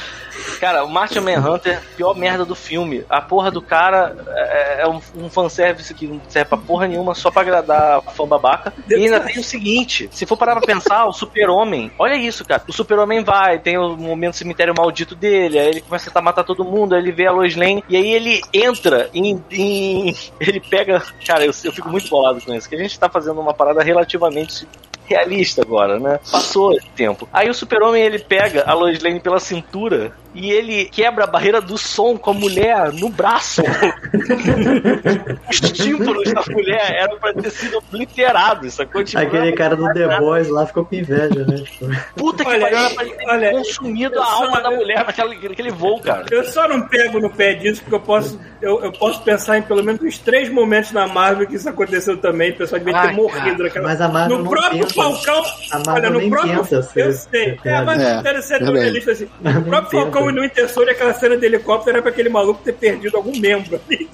[0.60, 3.06] Cara, o Martian Manhunter, pior merda do filme.
[3.10, 7.14] A porra do cara é, é um, um fanservice que não serve pra porra nenhuma,
[7.16, 8.74] só pra agradar fã babaca.
[8.90, 12.64] E ainda tem o seguinte: se for parar pra pensar, o Super-Homem, olha isso, cara.
[12.68, 16.64] O Super-Homem vai, tem o momento cemitério maldito dele, aí ele começa a matar todo
[16.64, 19.44] mundo, aí ele vê a Lois Lane, e aí ele entra em.
[19.52, 20.14] em-
[20.54, 21.02] ele pega.
[21.26, 23.82] Cara, eu, eu fico muito bolado com isso, que a gente tá fazendo uma parada
[23.84, 24.68] relativamente
[25.06, 26.20] realista agora, né?
[26.32, 27.28] Passou esse tempo.
[27.32, 31.62] Aí o super-homem, ele pega a Lois Lane pela cintura e ele quebra a barreira
[31.62, 33.62] do som com a mulher no braço.
[35.50, 39.04] Os tímpanos da mulher eram pra ter sido obliterados, sacou?
[39.04, 41.58] Tipo, Aquele cara do The Boys lá ficou com inveja, né?
[41.58, 45.50] Tipo, Puta que pariu, era pra ele ter olha, consumido a alma da mulher naquele,
[45.50, 46.26] naquele voo, cara.
[46.32, 49.62] Eu só não pego no pé disso porque eu posso, eu, eu posso pensar em
[49.62, 52.52] pelo menos uns três momentos na Marvel que isso aconteceu também.
[52.52, 53.88] O pessoal devia ter Ai, morrido naquela.
[53.88, 54.94] Mas a Marvel no não próprio pensa.
[54.96, 55.44] Falcão.
[55.72, 56.66] A Marvel olha, no nem próprio.
[56.66, 57.60] pensa eu sei.
[57.64, 59.26] É, mas É, não deve ser realista assim.
[59.26, 60.04] O Nem próprio pensa.
[60.04, 63.38] Falcão no Winter Soldier, aquela cena de helicóptero era pra aquele maluco ter perdido algum
[63.38, 64.10] membro ali,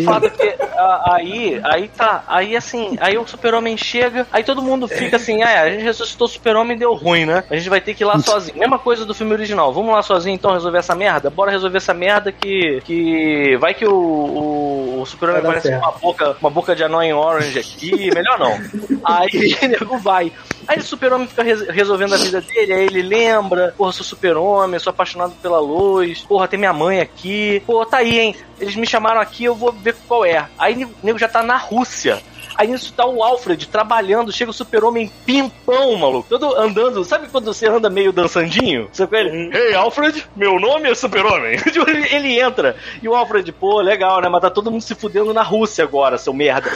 [0.00, 4.42] O fato é que a- aí, aí tá, aí assim, aí o super-homem chega, aí
[4.44, 7.44] todo mundo fica assim, ah, é, a gente ressuscitou o super-homem e deu ruim, né?
[7.50, 8.58] A gente vai ter que ir lá sozinho.
[8.58, 11.30] Mesma coisa do filme original, vamos lá sozinho então resolver essa merda?
[11.30, 15.92] Bora resolver essa merda que, que vai que o, o, o super-homem parece com uma
[15.92, 18.58] boca, uma boca de annoying orange aqui, melhor não.
[19.04, 19.28] Aí
[19.62, 20.32] o nego vai.
[20.66, 24.78] Aí o super-homem fica res- resolvendo a vida dele, aí ele lembra, porra, sou super-homem,
[24.78, 28.36] sou apaixonado pela luz, porra, tem minha mãe aqui, pô, tá aí, hein?
[28.60, 30.48] Eles me chamaram aqui, eu vou ver qual é.
[30.58, 32.22] Aí o nego já tá na Rússia.
[32.54, 36.28] Aí nisso tá o Alfred trabalhando, chega o super-homem pimpão, maluco.
[36.28, 38.88] Todo andando, sabe quando você anda meio dançandinho?
[38.92, 41.56] Você com ele, Ei, Alfred, meu nome é super-homem.
[41.72, 44.28] Tipo, ele, entra, e o Alfred, pô, legal, né?
[44.28, 46.70] Mas tá todo mundo se fudendo na Rússia agora, seu merda.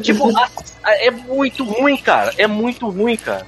[0.00, 0.30] Tipo,
[0.84, 2.32] é muito ruim, cara.
[2.38, 3.46] É muito ruim, cara.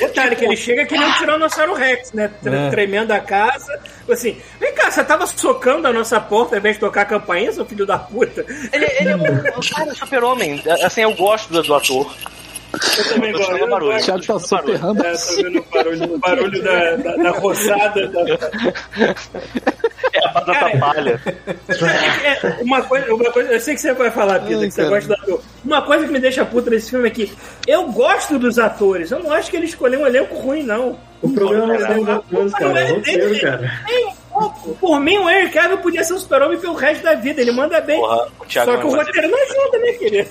[0.00, 2.30] Detalhe, que ele chega que nem um Tiranossauro Rex, né?
[2.44, 2.70] É.
[2.70, 3.78] Tremendo a casa.
[4.10, 7.52] Assim, vem cá, você tava socando a nossa porta ao invés de tocar a campainha,
[7.52, 8.44] seu filho da puta?
[8.72, 10.62] Ele, ele é um cara super-homem.
[10.82, 12.12] Assim, eu gosto do, do ator.
[12.72, 13.56] Eu também gosto.
[13.56, 13.96] eu barulho.
[13.96, 14.00] O.
[14.00, 15.06] Thiago tá soterrando.
[15.06, 18.08] É, tô vendo o barulho, o barulho da, da, da roçada.
[18.08, 18.20] Da...
[20.12, 21.20] É a batata palha.
[21.68, 24.88] É, uma, coisa, uma coisa, eu sei que você vai falar, Ai, que você cara.
[24.88, 25.42] gosta do ator.
[25.64, 27.32] Uma coisa que me deixa puta nesse filme é que
[27.66, 29.10] eu gosto dos atores.
[29.10, 30.98] Eu não acho que ele escolheu um elenco ruim, não.
[31.22, 33.82] O problema não é o atores, cara, é roteiro, cara.
[33.86, 34.74] Nem um pouco.
[34.76, 37.40] Por mim, o Henry Cavill podia ser o super-homem pelo resto da vida.
[37.40, 38.00] Ele manda bem.
[38.00, 40.30] Porra, Só que o roteiro não ajuda, né, querido?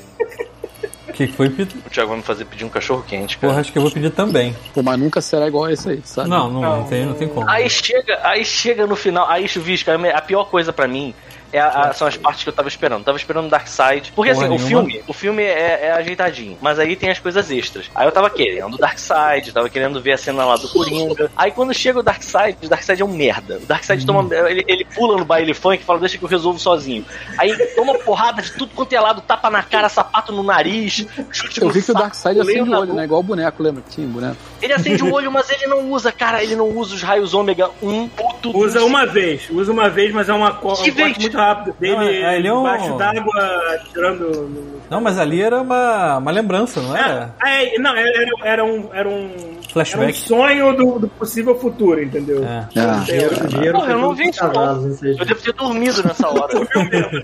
[1.09, 1.77] O que foi, Peter?
[1.85, 3.51] O Thiago vai me fazer pedir um cachorro quente, cara.
[3.51, 4.55] Porra, acho que eu vou pedir também.
[4.73, 6.29] Pô, mas nunca será igual a esse aí, sabe?
[6.29, 7.49] Não, não, não, tem, não tem como.
[7.49, 11.13] Aí chega, aí chega no final, aí chuvisca, a pior coisa pra mim
[11.51, 13.03] é a- a- são as partes que eu tava esperando.
[13.03, 14.11] Tava esperando Dark Side.
[14.15, 14.67] Porque Porra assim, o nenhuma.
[14.67, 17.89] filme, o filme é, é ajeitadinho, mas aí tem as coisas extras.
[17.95, 21.31] Aí eu tava querendo Dark Side, tava querendo ver a cena lá do Coringa.
[21.35, 23.57] Aí quando chega o Dark Side, o Dark Side é um merda.
[23.61, 24.27] O Dark Side toma.
[24.49, 27.05] Ele, ele pula no baile funk e fala, deixa que eu resolvo sozinho.
[27.37, 31.61] Aí toma porrada de tudo quanto é lado, tapa na cara, sapato no nariz, chute
[31.61, 33.03] Eu no vi que o saco, Darkseid leio acende o olho, né?
[33.03, 34.37] Igual o boneco, lembra que tinha boneco?
[34.61, 37.69] Ele acende o olho, mas ele não usa, cara, ele não usa os raios ômega
[37.81, 38.55] um puto.
[38.57, 40.61] Usa uma vez, usa uma vez, mas é uma um vez?
[40.61, 44.31] corte muito rápido dele Não, é- ele é um- embaixo d'água, tirando.
[44.47, 47.33] no- Não, mas ali era uma, uma lembrança, não era?
[47.45, 49.29] É, não, era, era um, era um
[49.71, 50.03] Flashback.
[50.03, 52.43] Era um sonho do, do possível futuro, entendeu?
[52.43, 52.67] É.
[52.75, 54.81] Ah, Dinheiro, dinheiro Porra, eu não vi isso, não.
[55.03, 56.53] Eu devo ter dormido nessa hora.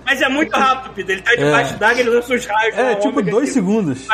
[0.06, 1.10] Mas é muito rápido.
[1.10, 2.78] Ele tá debaixo d'água, ele lança os raios.
[2.78, 4.08] É, tipo dois segundos.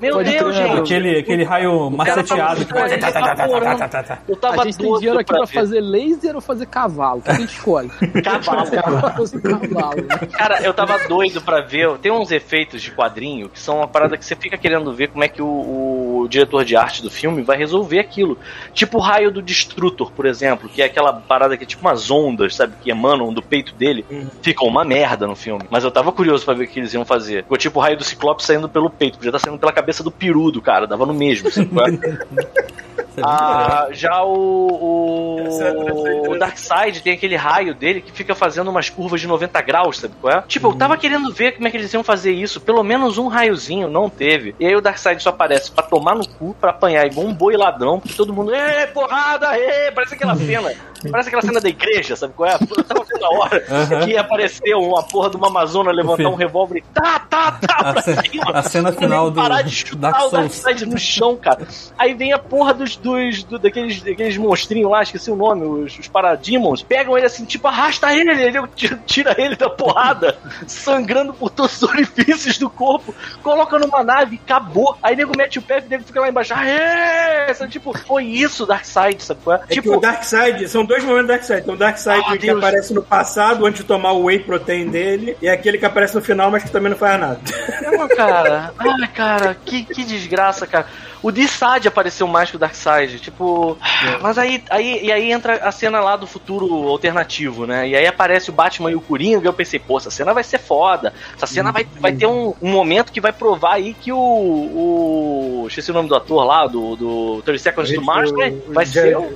[0.00, 0.80] Meu Pode Deus, crer, gente.
[0.80, 2.64] Aquele, aquele raio maceteado.
[2.66, 4.18] que Cara, vai- tá, tá, tá, tá, tá, tá, tá, tá.
[4.28, 5.54] Eu tava a gente tem dinheiro aqui pra, ver.
[5.54, 7.18] fazer laser ou fazer cavalo?
[7.20, 7.88] O que a gente escolhe?
[8.24, 8.68] Cavalo.
[8.98, 10.02] Pra fazer cavalo.
[10.32, 11.98] Cara, eu tava doido pra ver.
[11.98, 15.24] Tem uns efeitos de quadrinho que são uma parada que você fica querendo ver como
[15.24, 18.38] é que o, o diretor de arte do filme vai resolver aquilo.
[18.72, 22.10] Tipo o raio do Destrutor, por exemplo, que é aquela parada que é tipo umas
[22.10, 22.74] ondas, sabe?
[22.82, 24.04] Que emanam do peito dele.
[24.42, 25.64] Fica uma merda no filme.
[25.70, 27.42] Mas eu tava curioso pra ver o que eles iam fazer.
[27.42, 29.18] Ficou tipo o raio do Ciclope saindo pelo peito.
[29.18, 30.86] Podia estar saindo pela cabeça do peru do cara.
[30.86, 31.50] Dava no mesmo.
[31.50, 31.68] sabe
[33.22, 33.64] qual é?
[33.64, 38.68] Ah, já o, essa é o, o Darkseid tem aquele raio dele que fica fazendo
[38.70, 40.42] umas curvas de 90 graus, sabe qual é?
[40.42, 42.60] Tipo, eu tava querendo ver como é que eles iam fazer isso.
[42.60, 44.54] Pelo menos um raiozinho, não teve.
[44.58, 47.56] E aí o Darkseid só aparece pra tomar no cu, pra apanhar igual um boi
[47.56, 50.72] ladrão, porque todo mundo, ê, porrada, ê, parece aquela cena.
[51.10, 52.54] Parece aquela cena da igreja, sabe qual é?
[52.54, 54.04] Eu tava vendo a hora Aham.
[54.06, 57.92] que apareceu uma porra de uma Amazona levantar um revólver e tá, tá, tá, A
[57.92, 58.50] pra cima.
[58.52, 60.32] a cena final do parar de chutar Dark o Souls.
[60.62, 61.66] Darkseid no chão, cara.
[61.98, 65.98] Aí vem a porra dos, dos do- daqueles, daqueles monstrinhos lá, esqueci o nome, os,
[65.98, 70.36] os Parademons, pegam ele assim, tipo, arrasta ele, ele tira- tira ele da porrada,
[70.66, 74.96] sangrando por todos os orifícios do corpo, coloca numa nave, acabou.
[75.02, 77.54] Aí nego mete o pé e nego fica lá embaixo, aê!
[77.54, 79.60] Sabe, Tipo, foi isso, Darkseid, sabe qual é?
[79.60, 81.64] É que tipo, o Darkseid, são dois momentos do Darkseid.
[81.64, 82.58] Tem o Darkseid Ah, que Deus.
[82.58, 86.20] aparece no passado, antes de tomar o whey protein dele, e aquele que aparece no
[86.22, 87.40] final, mas que também não faz nada.
[87.82, 88.72] Não, cara.
[88.78, 90.86] Ai, cara, que, que desgraça, cara.
[91.22, 93.76] O D-Side apareceu mais que o Darkseid, tipo.
[94.20, 97.88] Mas aí, aí, e aí entra a cena lá do futuro alternativo, né?
[97.88, 100.44] E aí aparece o Batman e o Coringa, e eu pensei, pô, essa cena vai
[100.44, 101.12] ser foda.
[101.36, 104.18] Essa cena vai, vai ter um, um momento que vai provar aí que o.
[104.18, 108.54] o esqueci o nome do ator lá, do, do 30 Seconds to Mars, né?
[108.68, 109.32] Vai ser o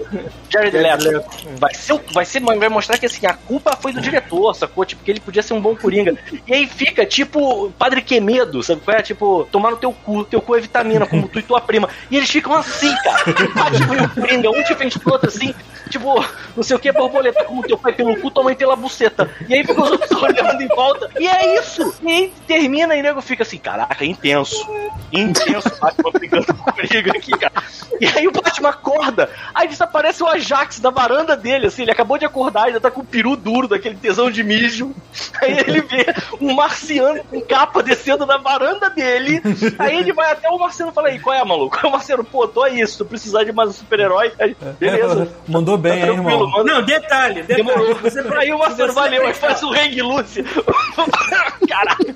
[0.48, 1.24] Jared Leto.
[1.58, 4.84] Vai ser, vai ser, vai mostrar que assim, a culpa foi do diretor, sacou?
[4.84, 6.16] Tipo, que ele podia ser um bom Coringa.
[6.46, 9.02] E aí fica, tipo, Padre Quemedo, sabe qual é?
[9.02, 11.88] Tipo, tomar no teu cu, teu cu é vitamina, como tu e tua prima.
[12.10, 13.24] E eles ficam assim, cara.
[13.54, 15.54] Batman e o Coringa, um de frente pro outro assim,
[15.88, 16.22] tipo,
[16.54, 19.30] não sei o que, borboleta, como teu pai pelo cu, tua mãe pela buceta.
[19.48, 21.08] E aí fica os outros olhando em volta.
[21.18, 21.94] E é isso!
[22.02, 24.66] E aí termina e o nego fica assim, caraca, intenso.
[25.10, 27.62] Intenso o Batman brigando com aqui, cara.
[28.00, 32.18] E aí o Batman acorda, aí desaparece o Ajax da varanda dele, assim, ele acabou
[32.18, 34.94] de acordar, ainda tá com o peru duro daquele tesão de mijo.
[35.40, 36.06] Aí ele vê
[36.40, 39.40] um marciano com capa descendo da varanda dele.
[39.78, 41.61] Aí ele vai até o marciano e fala: aí, qual é, maluco?
[41.72, 45.28] Aí o marciano, pô, tô aí, se tu precisar de mais um super-herói, aí, beleza.
[45.48, 46.50] Mandou bem, Tá hein, tranquilo, irmão?
[46.50, 46.64] mano.
[46.64, 47.56] Não, detalhe, detalhe.
[47.64, 47.94] Demorou.
[47.96, 50.44] Você, Aí o Marcelo você valeu, vai aí faz o Hang Lucy.
[51.68, 52.14] caralho.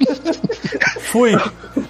[1.01, 1.32] Fui.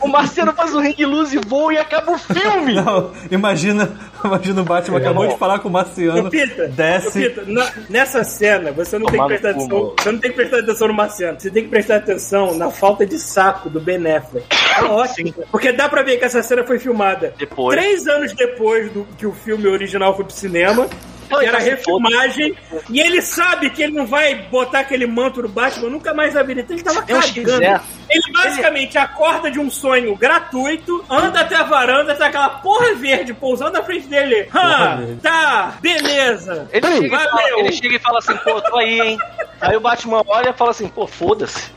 [0.01, 2.75] O Marciano faz um ring loose, voa e acaba o filme.
[2.81, 6.27] Não, imagina, imagina o Batman acabou de falar com o Marciano.
[6.27, 7.13] Ô, Pita, ô, Desce.
[7.29, 9.69] Pita, na- nessa cena, você não tem que prestar atenção.
[9.79, 9.95] mano.
[9.99, 11.41] Você não tem que prestar atenção no Marciano.
[11.41, 14.47] Você tem que prestar atenção na falta de saco do Ben Affleck.
[14.79, 15.33] É ótimo.
[15.51, 17.79] Porque dá pra ver que essa cena foi filmada Depois.
[17.79, 20.89] três anos depois do que o filme original foi pro cinema.
[21.31, 21.71] Não, Que ele era foda.
[21.71, 22.57] refilmagem,
[22.91, 26.43] e ele sabe que ele não vai botar aquele manto do Batman nunca mais na
[26.43, 26.61] vida.
[26.61, 27.51] Então ele tava Deus cagando.
[27.61, 27.81] quiser.
[28.09, 33.35] Ele basicamente acorda de um sonho gratuito, anda até a varanda, tá aquela porra verde
[33.35, 34.49] pousando na frente dele.
[34.55, 35.21] Ah, verde.
[35.21, 36.69] tá, beleza.
[36.73, 37.59] Ele chega, e fala, Valeu.
[37.59, 39.19] ele chega e fala assim, pô, tô aí, hein?
[39.61, 41.71] Aí o Batman olha e fala assim, pô, foda-se.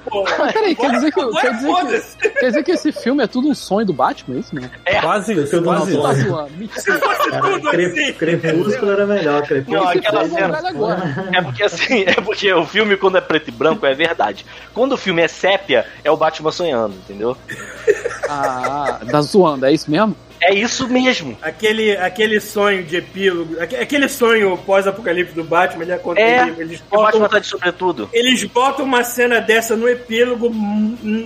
[0.54, 2.18] Peraí, quer dizer que, quer, dizer foda-se.
[2.18, 4.70] que, quer dizer que esse filme é tudo um sonho do Batman, é isso mesmo?
[5.02, 6.28] Quase isso, Tudo quase Não, tu tá isso.
[6.28, 6.70] zoando.
[6.76, 8.14] Assim.
[8.14, 9.39] Crepúsculo era melhor.
[9.42, 9.84] Crepúsculo.
[9.84, 10.62] Não, aquela cena.
[11.34, 14.46] É porque assim, é porque o filme, quando é preto e branco, é verdade.
[14.74, 17.38] Quando o filme é sépia, é o Batman sonhando, entendeu?
[18.28, 20.16] Ah, tá zoando, é isso mesmo?
[20.42, 21.38] É isso mesmo.
[21.42, 26.50] Aquele, aquele sonho de epílogo, aque- aquele sonho pós-apocalipse do Batman, ele acontece.
[26.52, 28.10] É, eles, o Batman botam, tá de sobretudo.
[28.14, 30.50] eles botam uma cena dessa no epílogo,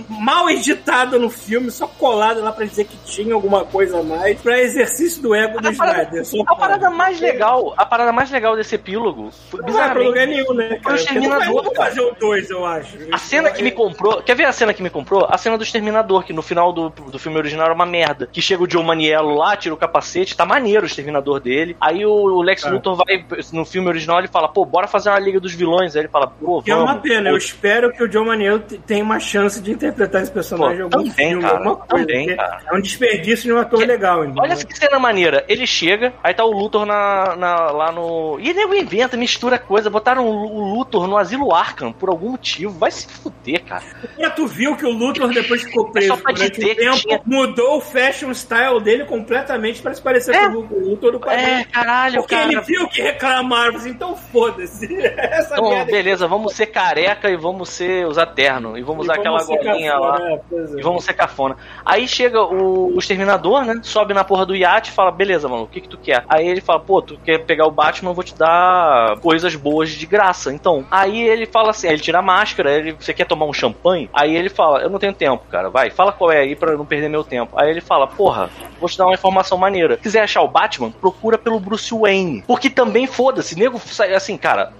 [0.08, 4.40] mal editada no filme, só colada lá pra dizer que tinha alguma coisa a mais,
[4.40, 6.24] pra exercício do ego do A parada, Snyder.
[6.26, 10.02] Só a parada mais legal, a parada mais legal desse epílogo, foi, Não vai pra
[10.02, 10.82] lugar bizarramente, nenhum, né, o cara?
[10.82, 12.96] Vai Exterminador, fazer o 2, eu acho.
[13.12, 14.22] A cena que me comprou.
[14.22, 15.26] Quer ver a cena que me comprou?
[15.28, 18.28] A cena do Exterminador, que no final do, do filme original era uma merda.
[18.32, 21.76] Que chega o Joe Maniello lá, tira o capacete, tá maneiro o Exterminador dele.
[21.80, 22.70] Aí o, Lex Ah.
[22.70, 23.24] Luthor vai.
[23.52, 25.94] No filme original ele fala, pô, bora fazer uma Liga dos Vilões.
[25.94, 26.90] Aí ele fala, pô, Que é vamos.
[26.90, 30.30] uma pena, eu espero que o John Maniel te- tenha uma chance de interpretar esse
[30.32, 32.06] personagem em Pô, algum também, filme, cara, alguma coisa.
[32.06, 32.60] também, cara.
[32.70, 34.42] É um desperdício de um ator Que- legal, entendeu?
[34.42, 35.44] Olha que cena maneira.
[35.48, 38.38] Ele chega, aí tá o Luthor na, na- lá no.
[38.40, 39.90] E nego inventa, mistura coisa.
[39.90, 42.72] Botaram o, Luthor no asilo Arkham por algum motivo.
[42.78, 43.82] Vai se fuder, cara.
[44.18, 46.74] E tu viu que o Luthor, depois ficou preso É só pra durante dizer um
[46.74, 50.48] que tempo, tinha- mudou o fashion style dele completamente pra se parecer É.
[50.48, 51.48] com o Luthor do quadrinho.
[51.60, 52.52] É, caralho, Porque cara.
[52.52, 54.86] ele viu que reclamaram, assim, então foda-se.
[55.16, 58.76] Essa Então, merda beleza, vamos ser careca e vamos ser usar terno.
[58.78, 60.18] E vamos usar aquela golinha lá.
[60.20, 60.64] É, é.
[60.78, 61.56] E vamos ser cafona.
[61.84, 63.80] Aí chega o, o exterminador, né?
[63.82, 66.24] Sobe na porra do iate e fala: beleza, mano, o que que tu quer?
[66.28, 69.90] Aí ele fala: pô, tu quer pegar o Batman, eu vou te dar coisas boas
[69.90, 70.52] de graça.
[70.52, 74.08] Então, aí ele fala assim: ele tira a máscara, ele, você quer tomar um champanhe?
[74.12, 76.78] Aí ele fala: eu não tenho tempo, cara, vai, fala qual é aí pra eu
[76.78, 77.52] não perder meu tempo.
[77.58, 78.50] Aí ele fala: porra,
[78.84, 79.96] vou te dar uma informação maneira.
[79.96, 82.44] Quiser achar o Batman, procura pelo Bruce Wayne.
[82.46, 83.80] Porque também foda-se, nego,
[84.14, 84.72] assim, cara,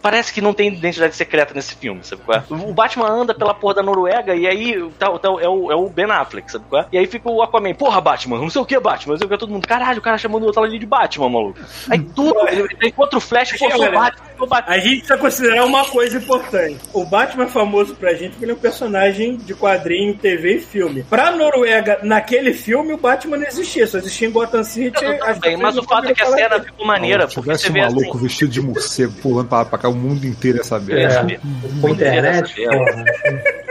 [0.00, 2.44] parece que não tem identidade secreta nesse filme, sabe qual é?
[2.50, 5.88] O Batman anda pela porra da Noruega e aí tá, tá- é, o, é o
[5.88, 6.86] Ben Affleck, sabe qual é?
[6.92, 9.30] E aí fica o Aquaman, porra, Batman, não sei o que, Batman, não sei o
[9.30, 11.58] que, todo mundo, caralho, o cara chamando o outro ali de Batman, maluco.
[11.90, 14.74] Aí tudo, ele, ele encontra o Flash, pô, sou o Batman, sou Batman.
[14.74, 16.78] A gente precisa considerar uma coisa importante.
[16.92, 20.60] O Batman é famoso pra gente porque ele é um personagem de quadrinho, TV e
[20.60, 21.02] filme.
[21.02, 25.04] Pra Noruega, naquele filme, o Batman não existia, só existia em Gotham City.
[25.40, 26.64] Bem, mas o fato é que a cena dele.
[26.64, 28.22] ficou maneira, Se tivesse um maluco assim.
[28.26, 30.98] vestido de morcego pulando pra pra cá, o mundo inteiro ia saber.
[30.98, 31.04] É.
[31.04, 31.40] É,
[31.80, 33.04] com internet, porra.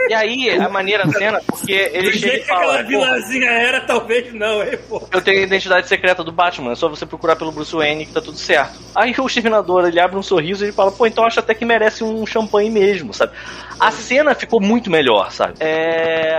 [0.08, 2.72] E aí, a maneira a cena, porque ele Do chega e jeito que aquela fala.
[2.78, 5.06] "Porra, vilãzinha era, talvez não, hein, pô.
[5.12, 8.12] Eu tenho a identidade secreta do Batman, é só você procurar pelo Bruce Wayne que
[8.12, 8.76] tá tudo certo.
[8.94, 11.64] Aí o Exterminador, ele abre um sorriso e ele fala, pô, então acho até que
[11.64, 13.32] merece um champanhe mesmo, sabe?
[13.78, 15.54] A cena ficou muito melhor, sabe?
[15.60, 16.34] É...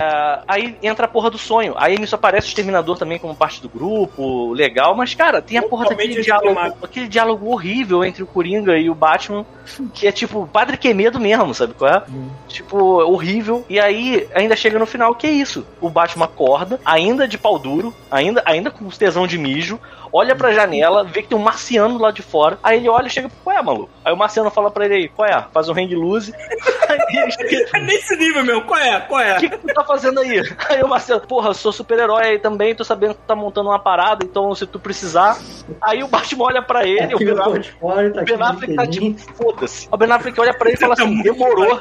[0.46, 1.74] Aí entra a porra do sonho.
[1.76, 5.62] Aí nisso aparece o Exterminador também como parte do grupo, legal, mas cara, tem a
[5.62, 9.46] porra daquele diálogo, aquele diálogo horrível entre o Coringa e o Batman,
[9.94, 12.02] que é tipo, Padre que medo mesmo, sabe qual é?
[12.48, 13.64] Tipo, horrível.
[13.68, 15.64] E aí ainda chega no final, que é isso?
[15.80, 19.78] O Batman acorda, ainda de pau duro, ainda, ainda com tesão de mijo,
[20.12, 22.58] olha pra janela, vê que tem um marciano lá de fora.
[22.62, 23.90] Aí ele olha e chega, qual é, maluco?
[24.04, 25.44] Aí o marciano fala pra ele aí, qual é?
[25.52, 26.32] Faz um hang loose.
[26.88, 29.00] aí ele chega, É nesse nível mesmo, qual é?
[29.00, 29.36] Qual é?
[29.36, 30.42] o que, que tu tá fazendo aí?
[30.68, 33.68] Aí o Marcelo, porra, eu sou super-herói aí também, tô sabendo que tu tá montando
[33.68, 35.38] uma parada, então se tu precisar.
[35.80, 37.72] Aí o Batman olha pra ele, o Ben no Affleck,
[38.14, 39.88] tá Ben Affleck tá tipo, foda-se.
[39.90, 41.80] O Ben Affleck olha pra ele e fala assim, demorou,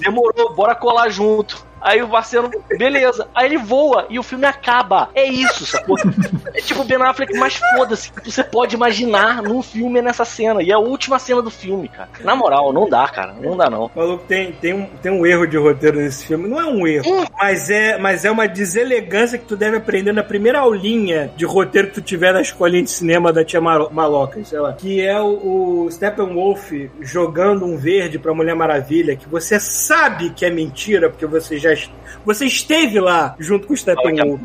[0.00, 1.71] demorou, bora colar junto.
[1.82, 3.28] Aí o Marcelo, beleza.
[3.34, 5.10] Aí ele voa e o filme acaba.
[5.14, 5.96] É isso, sacou?
[6.54, 8.12] É tipo o Ben Affleck, mas foda-se.
[8.12, 10.62] que Você pode imaginar num filme nessa cena.
[10.62, 12.10] E é a última cena do filme, cara.
[12.22, 13.32] Na moral, não dá, cara.
[13.40, 13.90] Não dá, não.
[13.96, 16.46] Maluco, tem, tem, um, tem um erro de roteiro nesse filme.
[16.46, 20.22] Não é um erro, mas é, mas é uma deselegância que tu deve aprender na
[20.22, 24.60] primeira aulinha de roteiro que tu tiver na escolinha de cinema da tia Maloca, sei
[24.60, 24.74] lá.
[24.74, 26.70] Que é o, o Steppenwolf
[27.00, 31.71] jogando um verde pra Mulher Maravilha, que você sabe que é mentira, porque você já
[31.72, 31.90] est-
[32.24, 34.40] você esteve lá junto com o Steppenwolf.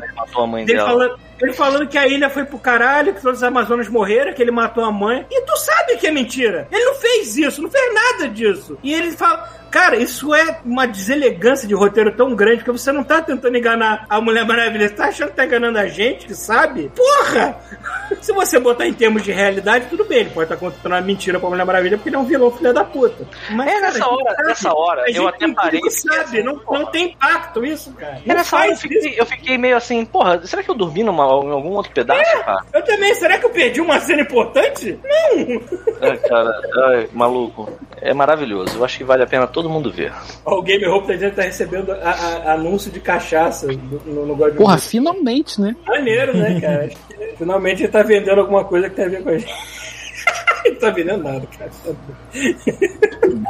[0.62, 4.32] Ele falando, Ele falando que a ilha foi pro caralho, que todos os Amazonas morreram,
[4.32, 5.24] que ele matou a mãe.
[5.30, 6.66] E tu sabe que é mentira.
[6.72, 8.76] Ele não fez isso, não fez nada disso.
[8.82, 9.48] E ele fala.
[9.70, 14.06] Cara, isso é uma deselegância de roteiro tão grande que você não tá tentando enganar
[14.08, 16.90] a Mulher Maravilha, você tá achando que tá enganando a gente, que sabe?
[16.94, 17.56] Porra!
[18.22, 21.38] Se você botar em termos de realidade, tudo bem, ele pode estar contando uma mentira
[21.38, 23.26] pra Mulher Maravilha porque ele é um vilão filho da puta.
[23.50, 24.48] Mas, É, nessa cara, a gente hora- sabe.
[24.48, 28.18] nessa hora, eu até parei sabe, assim, não, não tem impacto isso, cara.
[28.26, 31.24] É, nessa hora eu fiquei, eu fiquei meio assim, porra, será que eu dormi numa,
[31.24, 32.64] em algum outro pedaço, cara?
[32.72, 34.98] Eu também, será que eu perdi uma cena importante?
[35.04, 35.60] Não!
[36.00, 37.68] É, cara, maluco.
[38.00, 38.78] É maravilhoso.
[38.78, 40.12] Eu acho que vale a pena todo mundo ver.
[40.44, 43.66] Ó, o Game Hope tá dizendo que tá recebendo a- a- anúncio de cachaça
[44.04, 45.74] no, no, God of Porra, finalmente, né?
[45.86, 46.90] Maneiro, né, cara?
[47.38, 49.52] Finalmente ele tá vendendo alguma coisa que tem a ver com a gente.
[50.66, 51.70] ele tá vendendo nada, cara.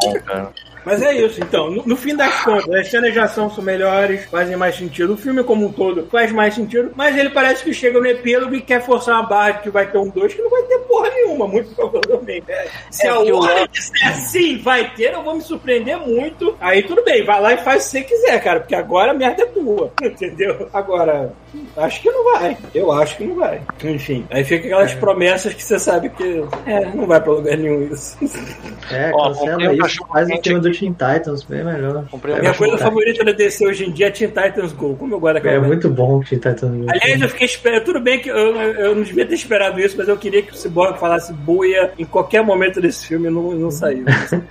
[0.04, 0.52] Bom, cara.
[0.85, 1.70] Mas é isso, então.
[1.70, 5.14] No, no fim das contas, as cenas de ação são melhores, fazem mais sentido.
[5.14, 8.55] O filme como um todo faz mais sentido, mas ele parece que chega no epílogo
[8.55, 10.79] e quer forçar uma barra de que vai ter um 2 que não vai ter
[10.81, 12.51] porra nenhuma, muito provavelmente.
[12.51, 16.57] É, Se É, a Warner disser sim, vai ter, eu vou me surpreender muito.
[16.61, 19.14] Aí tudo bem, vai lá e faz o que você quiser, cara, porque agora a
[19.14, 20.68] merda é tua, entendeu?
[20.72, 21.33] Agora,
[21.76, 22.57] acho que não vai.
[22.74, 23.61] Eu acho que não vai.
[23.84, 27.88] Enfim, aí fica aquelas promessas que você sabe que é, não vai pra lugar nenhum
[27.92, 28.16] isso.
[28.90, 30.07] É, Ó, cancela um isso.
[30.07, 30.72] Faz o time do.
[30.72, 32.07] Teen Titans, bem melhor.
[32.11, 34.96] Comprei um Minha coisa favorita da DC hoje em dia é Teen Titans Go.
[34.96, 36.86] Como eu gosto daquela É muito bom o Teen Titans.
[36.88, 37.84] Aliás, eu fiquei esperando.
[37.84, 40.57] Tudo bem que eu, eu não devia ter esperado isso, mas eu queria que o
[40.57, 44.05] Cyborg falasse buia em qualquer momento desse filme e não, não saiu.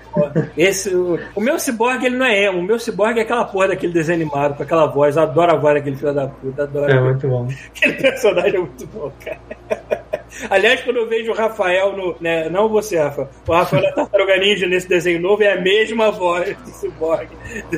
[0.58, 2.60] Esse, o, o meu Cyborg, ele não é emo.
[2.60, 5.16] O meu Cyborg é aquela porra daquele desenho animado, com aquela voz.
[5.16, 6.64] Eu adoro a voz daquele filho da puta.
[6.64, 6.87] Adoro.
[6.88, 7.48] É muito bom.
[7.76, 9.40] Aquele personagem é muito bom, cara.
[10.50, 12.16] Aliás, quando eu vejo o Rafael no.
[12.20, 13.30] Né, não você, Rafa.
[13.48, 17.30] O Rafael da Tartaruga Ninja nesse desenho novo é a mesma voz do Cyborg
[17.72, 17.78] do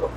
[0.00, 0.10] Go.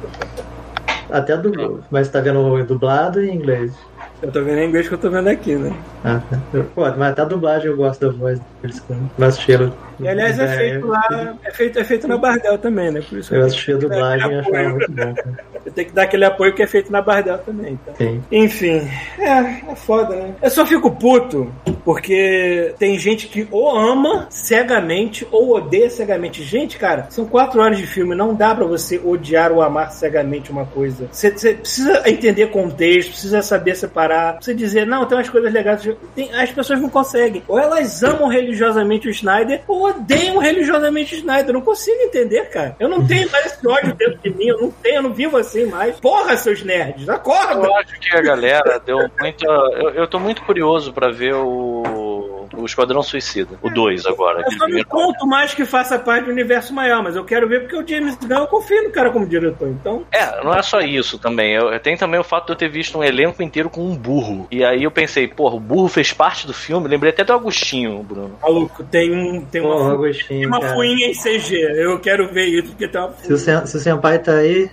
[1.10, 1.84] Até dublado.
[1.90, 3.74] Mas tá vendo dublado em inglês.
[4.22, 5.74] Eu tô vendo em inglês que eu tô vendo aqui, né?
[6.04, 6.40] Ah, tá.
[6.74, 8.84] Pô, mas até a dublagem eu gosto da voz deles.
[9.18, 9.74] Mas cheiro.
[10.00, 13.02] E aliás, é feito lá, é feito, é feito na Bardel também, né?
[13.08, 15.16] Por isso Eu assisti a dublagem e achava muito bom.
[15.66, 17.80] Eu tenho que dar aquele apoio que é feito na Bardel também.
[17.82, 17.96] Então.
[17.96, 18.24] Sim.
[18.32, 18.88] Enfim,
[19.18, 20.36] é, é foda, né?
[20.42, 21.52] Eu só fico puto
[21.84, 26.44] porque tem gente que ou ama cegamente ou odeia cegamente.
[26.44, 30.52] Gente, cara, são quatro horas de filme, não dá pra você odiar ou amar cegamente
[30.52, 31.08] uma coisa.
[31.12, 35.88] Você, você precisa entender contexto, precisa saber separar, precisa dizer, não, tem umas coisas legais.
[36.16, 37.42] Tem- as pessoas não conseguem.
[37.48, 41.50] Ou elas amam religiosamente o Snyder ou odeiam religiosamente Snyder.
[41.50, 42.76] Eu não consigo entender, cara.
[42.80, 45.38] Eu não tenho mais esse ódio dentro de mim, eu não tenho, eu não vivo
[45.38, 46.00] assim mais.
[46.00, 47.66] Porra, seus nerds, acorda!
[47.66, 49.46] Eu acho que a galera deu muita.
[49.46, 52.15] Eu, eu tô muito curioso pra ver o.
[52.58, 53.58] O Esquadrão Suicida.
[53.62, 54.42] O 2 agora.
[54.46, 57.62] Eu só não conto mais que faça parte do universo maior, mas eu quero ver
[57.62, 59.68] porque o James Gunn, eu confio no cara como diretor.
[59.70, 61.54] Então, É, não é só isso também.
[61.54, 64.48] Eu, tem também o fato de eu ter visto um elenco inteiro com um burro.
[64.52, 66.88] E aí eu pensei, porra, o burro fez parte do filme.
[66.88, 68.38] Lembrei até do Agostinho, Bruno.
[68.42, 70.74] maluco, tem, um, tem Pô, uma, tem Agostinho, uma cara.
[70.74, 71.56] fuinha em CG.
[71.78, 74.70] Eu quero ver isso porque tem uma Se o, Sen- se o Senpai tá aí,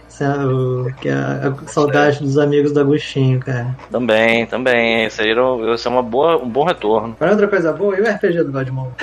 [1.01, 3.77] que a, a saudade dos amigos do Agostinho, cara.
[3.91, 5.07] Também, também.
[5.07, 5.43] Isso aí era,
[5.75, 7.17] isso é uma boa, um bom retorno.
[7.21, 8.95] Olha outra coisa boa, e o RPG do Godmode?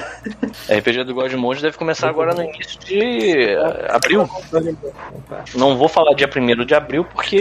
[0.70, 4.30] A RPG do Godmode deve começar agora no início de eh, abril.
[5.56, 7.38] Não vou falar dia 1 de abril porque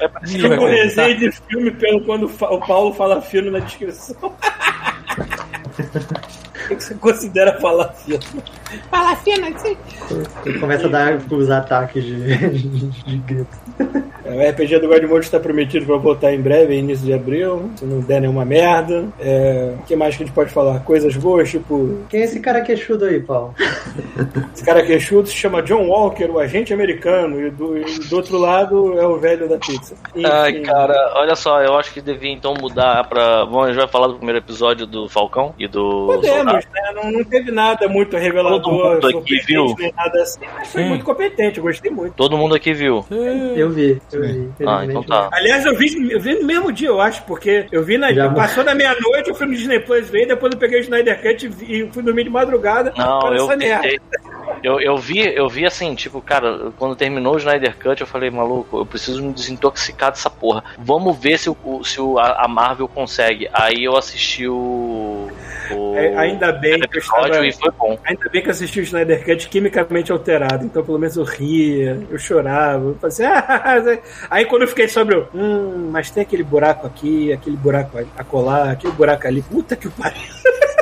[0.00, 1.06] é vai Tipo começar.
[1.06, 4.32] resenha de filme pelo quando o Paulo fala filme na descrição.
[6.64, 7.58] O que você considera
[9.16, 9.76] filme, assim.
[10.44, 13.64] Ele começa a dar os ataques de, de, de grito.
[14.24, 17.84] É, O RPG do Godmode está prometido para voltar em breve, início de abril, se
[17.84, 19.06] não der nenhuma merda.
[19.20, 20.80] É, O que mais que a gente pode falar?
[20.80, 21.98] Coisas boas, tipo.
[22.08, 23.54] Quem é esse cara queixudo aí, Paulo?
[24.54, 28.38] Esse cara queixudo se chama John Walker, o agente americano, e do, e do outro
[28.38, 29.94] lado é o velho da pizza.
[30.14, 33.44] Enfim, Ai, cara, olha só, eu acho que devia então mudar pra.
[33.46, 36.06] Bom, a gente vai falar do primeiro episódio do Falcão e do.
[36.06, 36.92] Podemos, Né?
[36.94, 38.60] Não, não teve nada muito revelador,
[39.00, 39.74] Todo mundo aqui viu?
[39.96, 40.88] nada assim, mas foi Sim.
[40.88, 42.14] muito competente, gostei muito.
[42.14, 43.04] Todo mundo aqui viu.
[43.56, 44.50] Eu vi, eu vi.
[44.66, 45.28] Ah, então tá.
[45.32, 48.12] Aliás, eu vi, eu vi no mesmo dia, eu acho, porque eu vi na.
[48.12, 51.20] Já- Passou da meia-noite, eu fui no Disney Plus ver, depois eu peguei o Snyder
[51.22, 52.92] Cut e, e fui dormir de madrugada.
[52.96, 53.82] Não, para eu essa merda.
[53.82, 54.00] tentei.
[54.62, 58.30] Eu, eu vi, eu vi assim, tipo, cara, quando terminou o Snyder Cut, eu falei,
[58.30, 60.64] maluco, eu preciso me desintoxicar dessa porra.
[60.78, 63.48] Vamos ver se, o, se o, a a Marvel consegue.
[63.52, 65.23] Aí eu assisti o.
[65.72, 67.98] o É, ainda bem que eu episódio estava- e foi bom.
[68.04, 72.00] Ainda bem que eu assisti o Snyder Cut quimicamente alterado, então pelo menos eu ria,
[72.10, 73.30] eu chorava, eu fazia.
[74.30, 75.28] Aí quando eu fiquei sobre o.
[75.34, 79.42] Hum, mas tem aquele buraco aqui, aquele buraco a colar, aquele buraco ali.
[79.42, 80.20] Puta que pariu.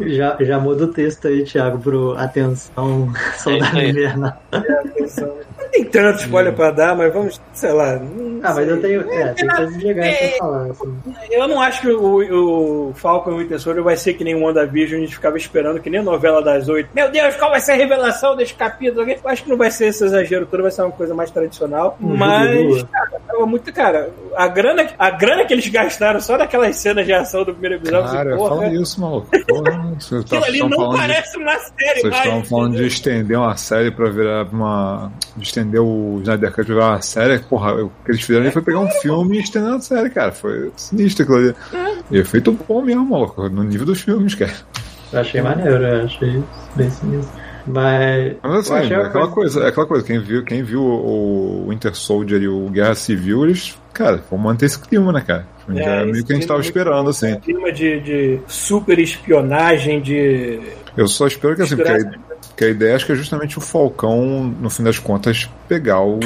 [0.00, 3.90] Já, já muda o texto aí, Thiago, pro Atenção, Soldado aí.
[3.90, 4.32] Invernal.
[4.52, 7.96] Não tem tanto spoiler pra dar, mas vamos, sei lá.
[7.96, 9.10] hum, Ah, mas eu tenho.
[9.12, 10.70] É, tem coisas legais pra falar.
[10.70, 10.94] Assim.
[11.30, 14.34] Eu não acho que o, o Falcon e o Winter Soldier vai ser que nem
[14.36, 16.88] o WandaVision, a gente ficava esperando que nem a novela das oito.
[16.94, 19.08] Meu Deus, qual vai ser a revelação desse capítulo?
[19.08, 21.96] Eu acho que não vai ser esse exagero todo, vai ser uma coisa mais tradicional.
[22.00, 23.72] Um mas, cara, tava muito.
[23.72, 27.76] Cara, a grana, a grana que eles gastaram só naquelas cenas de ação do primeiro
[27.76, 29.28] episódio, Cara, assim, porra, fala isso, maluco.
[29.48, 32.24] Porra, vocês aquilo ali estão não falando de- parece uma série Vocês mais.
[32.24, 32.86] estavam falando de entendeu?
[32.88, 35.12] estender uma série pra virar uma.
[35.36, 37.38] de estender o Snyder Cut pra virar uma série.
[37.40, 40.32] Porra, o que eles fizeram ali foi pegar um filme e estender uma série, cara.
[40.32, 41.54] Foi sinistro aquilo ali.
[42.10, 43.48] E é feito bom mesmo, maluco.
[43.48, 44.52] No nível dos filmes, cara.
[45.12, 46.42] Eu achei maneiro, eu achei
[46.76, 47.44] bem sinistro.
[47.66, 48.36] Mas.
[48.42, 52.42] Mas assim, é aquela coisa, é aquela coisa, quem viu, quem viu o Winter Soldier
[52.42, 55.46] e o Guerra Civil, eles, cara, vão manter esse clima, né, cara?
[55.68, 57.38] Já É, meio que a gente tava esperando, assim.
[57.40, 60.60] clima de, de super espionagem, de.
[60.96, 63.60] Eu só espero que assim, porque a, porque a ideia acho que é justamente o
[63.60, 66.20] Falcão, no fim das contas, pegar o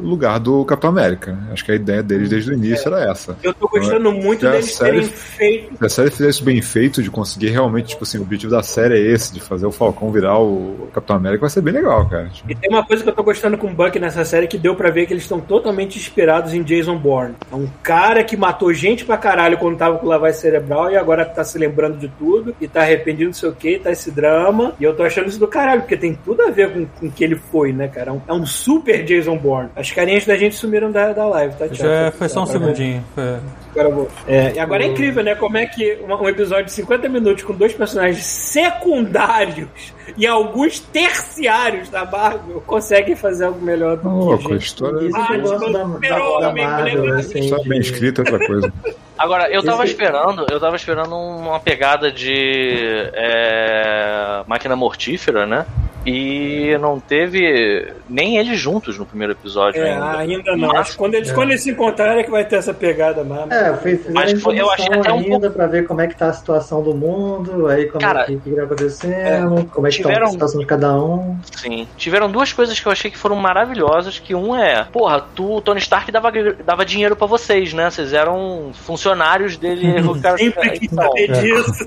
[0.00, 1.36] lugar do Capitão América.
[1.52, 3.36] Acho que a ideia deles desde o início era essa.
[3.42, 5.76] Eu tô gostando muito Se a deles série- terem feito.
[5.78, 8.62] Se a série fizesse isso bem feito, de conseguir realmente, tipo assim, o objetivo da
[8.62, 12.08] série é esse, de fazer o Falcão virar o Capitão América, vai ser bem legal,
[12.08, 12.28] cara.
[12.28, 14.58] Tipo, E tem uma coisa que eu tô gostando com o Buck nessa série que
[14.58, 17.34] deu pra ver que eles estão totalmente inspirados em Jason Bourne.
[17.50, 21.24] É um cara que matou gente pra caralho quando tava com lavagem cerebral e agora
[21.24, 24.74] tá se lembrando de tudo e tá arrependido, não sei o que, tá esse drama.
[24.78, 27.10] E eu tô achando isso do caralho, porque tem tudo a ver com com o
[27.10, 28.10] que ele foi, né, cara?
[28.10, 29.70] É um, é um super Jason Bourne.
[29.74, 31.66] As carinhas da gente sumiram da, da live, tá?
[31.68, 33.04] Tchau, Já tchau, foi só um segundinho.
[33.14, 33.38] Foi-
[33.72, 34.08] Agora vou.
[34.28, 35.34] É, e agora é incrível, né?
[35.34, 40.78] Como é que um, um episódio de 50 minutos com dois personagens secundários e alguns
[40.80, 45.40] terciários da Marvel conseguem fazer algo melhor do louco, que a história Isso que eu
[45.40, 47.48] gosto da, da, da Super-Homem, Marvel, assim.
[47.48, 48.72] só bem escrito é outra coisa.
[49.18, 55.66] Agora, eu tava Esse- esperando, eu tava esperando uma pegada de é, máquina mortífera, né?
[56.04, 60.18] E não teve nem eles juntos no primeiro episódio É, ainda.
[60.18, 60.68] ainda não.
[60.68, 63.22] Mas- Acho que quando eles, quando eles se encontrarem é que vai ter essa pegada
[63.22, 63.52] mesmo.
[63.52, 63.78] É,
[64.12, 66.82] Mas foi- eu achei até um ainda pra ver como é que tá a situação
[66.82, 70.26] do mundo, aí como Cara, é que, que tá acontecendo, como é que tá tiveram-
[70.26, 71.36] a situação de cada um.
[71.56, 71.86] Sim.
[71.96, 75.78] Tiveram duas coisas que eu achei que foram maravilhosas, que um é, porra, tu, Tony
[75.80, 76.32] Stark dava,
[76.64, 77.90] dava dinheiro pra vocês, né?
[77.90, 80.00] Vocês eram funcionários dele.
[80.02, 81.40] o cara- Sempre quis saber é.
[81.40, 81.86] disso.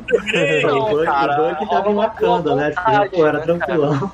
[0.63, 2.71] Não, o Buck, cara, o Buck tava boa né?
[2.71, 4.04] Tipo, pô, era né, cara?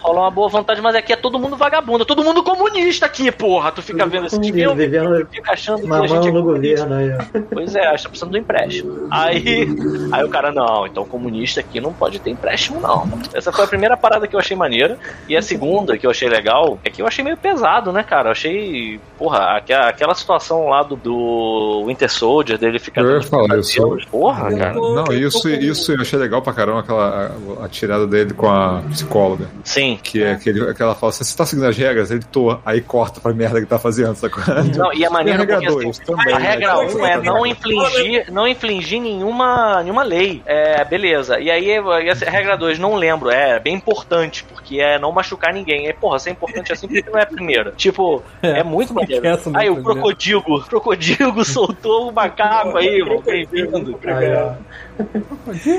[0.00, 3.72] Rola uma boa vontade, mas aqui é todo mundo vagabundo, todo mundo comunista aqui, porra.
[3.72, 6.86] Tu fica vendo esses filmes, vivendo fica achando que a gente é no comunista.
[6.86, 6.94] governo
[7.32, 7.42] aí.
[7.52, 9.06] Pois é, acho que tá precisando do empréstimo.
[9.10, 9.68] Aí,
[10.12, 13.08] aí o cara, não, então comunista aqui não pode ter empréstimo, não.
[13.32, 14.98] Essa foi a primeira parada que eu achei maneira.
[15.28, 18.28] E a segunda que eu achei legal é que eu achei meio pesado, né, cara?
[18.28, 23.02] Eu achei, porra, aquela, aquela situação lá do, do Winter Soldier, dele ficar.
[23.02, 24.74] Eu ia falar, eu sou- Porra, cara.
[24.74, 28.82] Não, isso, isso eu achei legal pra caramba, aquela a, a tirada dele com a
[28.90, 29.23] psicóloga.
[29.62, 29.98] Sim.
[30.02, 33.20] Que é aquele, aquela fala, se você tá seguindo as regras, ele tô, aí corta
[33.20, 34.42] pra merda que tá fazendo, sacou?
[34.76, 36.48] Não, e a maneira regra porque, assim, dois também, a né?
[36.48, 40.42] regra 1 um é não infligir não infligir nenhuma, nenhuma lei.
[40.46, 41.38] É, beleza.
[41.38, 45.52] E aí, e a regra 2, não lembro, é bem importante, porque é não machucar
[45.52, 45.88] ninguém.
[45.88, 47.72] É, porra, se é importante assim, por que não é a primeira?
[47.72, 49.22] Tipo, é, É, muito maneiro.
[49.46, 53.98] não Aí é o a crocodilo, o crocodilo soltou o macaco aí, irmão, bem-vindo.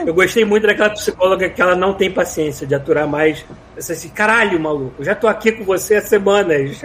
[0.06, 3.46] Eu gostei muito daquela psicóloga que ela não tem paciência de aturar mais.
[3.78, 6.82] Essa assim, caralho, maluco, eu já tô aqui com você há semanas.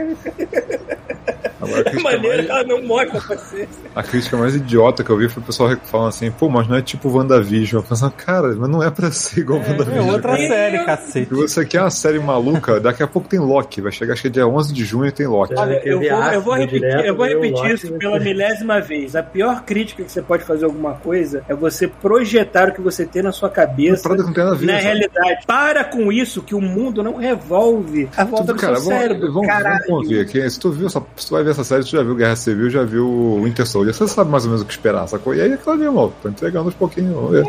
[1.61, 3.69] Agora, a É crítica, maneiro mais, que ela não mostra paciência.
[3.95, 6.77] a crítica mais idiota que eu vi foi o pessoal falando assim, pô, mas não
[6.77, 7.83] é tipo WandaVision.
[7.83, 10.09] Eu pensando, cara, mas não é pra ser igual É WandaVision.
[10.09, 10.49] outra cara.
[10.49, 11.29] série, cacete.
[11.29, 13.81] Se você quer uma série maluca, daqui a pouco tem Loki.
[13.83, 15.53] Vai chegar, acho que é dia 11 de junho tem Loki.
[15.53, 15.59] É.
[15.59, 19.15] Olha, eu teve vou, eu vou repetir, direto, eu vou repetir isso pela milésima vez.
[19.15, 21.87] A pior crítica que você pode fazer a alguma coisa é você
[22.21, 24.67] projetar o que você tem na sua cabeça Parada que não tem nada a ver,
[24.67, 25.47] na realidade.
[25.47, 29.01] Para com isso, que o mundo não revolve a volta Tudo, do cara, seu vamos,
[29.01, 29.33] cérebro.
[29.33, 29.85] vamos, caralho.
[29.89, 30.51] vamos ver aqui.
[30.51, 32.69] Se tu, viu essa, se tu vai ver essa série, tu já viu Guerra Civil,
[32.71, 33.95] já viu o Winter Soldier.
[33.95, 35.35] Você sabe mais ou menos o que esperar, sacou?
[35.35, 36.13] E aí é aquilo ali, irmão.
[36.23, 37.15] Tô entregando aos pouquinhos.
[37.15, 37.45] Vamos ver.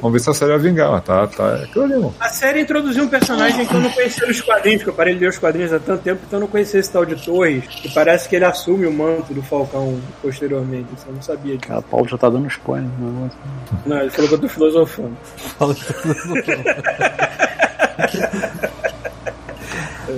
[0.00, 0.90] Vamos ver se a série vai vingar.
[0.90, 1.44] mas Tá, tá.
[1.60, 2.14] É aquilo ali, irmão.
[2.18, 5.20] A série introduziu um personagem que eu não conhecia nos quadrinhos, que eu parei de
[5.20, 7.92] ler os quadrinhos há tanto tempo, então eu não conhecia esse tal de Torres, que
[7.94, 10.88] parece que ele assume o manto do Falcão posteriormente.
[10.96, 11.68] Isso eu não sabia disso.
[11.68, 13.38] Cara, o Paulo já tá dando spoiler no negócio.
[13.84, 15.16] Não, ele falou que eu tô filosofando.
[15.58, 15.94] Fala que tá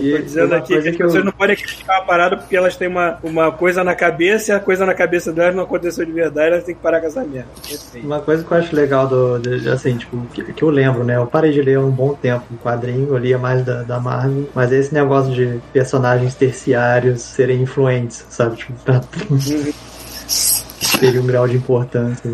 [0.00, 2.56] E Tô dizendo aqui que as que eu- pessoas não podem criticar uma parada porque
[2.56, 6.04] elas têm uma, uma coisa na cabeça e a coisa na cabeça delas não aconteceu
[6.04, 7.48] de verdade, elas têm que parar com essa merda.
[7.96, 11.16] Uma coisa que eu acho legal do, de- assim, tipo, que, que eu lembro, né?
[11.16, 13.98] Eu parei de ler há um bom tempo o quadrinho, eu lia mais da, da
[13.98, 18.56] Marvel, mas esse negócio de personagens terciários serem influentes, sabe?
[18.56, 19.00] Tipo, pra,
[21.00, 22.30] teria um grau de importância.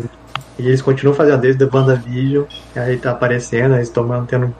[0.57, 2.47] E eles continuam fazendo desde a WandaVision,
[2.79, 4.53] aí tá aparecendo, eles estão mantendo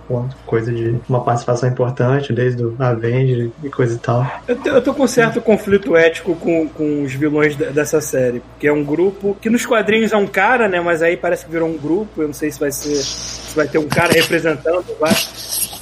[0.46, 4.26] coisa de uma participação importante, desde o Avenger e coisa e tal.
[4.48, 8.02] Eu, te, eu tô com um certo conflito ético com, com os vilões de, dessa
[8.02, 10.80] série, porque é um grupo que nos quadrinhos é um cara, né?
[10.80, 12.96] Mas aí parece que virou um grupo, eu não sei se vai ser.
[12.96, 15.14] se vai ter um cara representando, vai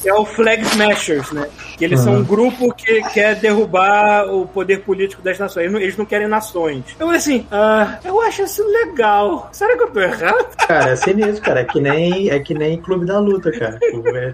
[0.07, 1.47] é o Flag Smashers, né?
[1.77, 2.05] Que eles uhum.
[2.05, 5.64] são um grupo que quer derrubar o poder político das nações.
[5.64, 6.84] Eles não, eles não querem nações.
[6.99, 9.49] Eu assim, ah, eu acho isso legal.
[9.51, 10.55] Será que eu tô errado?
[10.68, 11.61] Cara, é sinistro, cara.
[11.61, 13.80] É que nem, é que nem Clube da Luta, cara.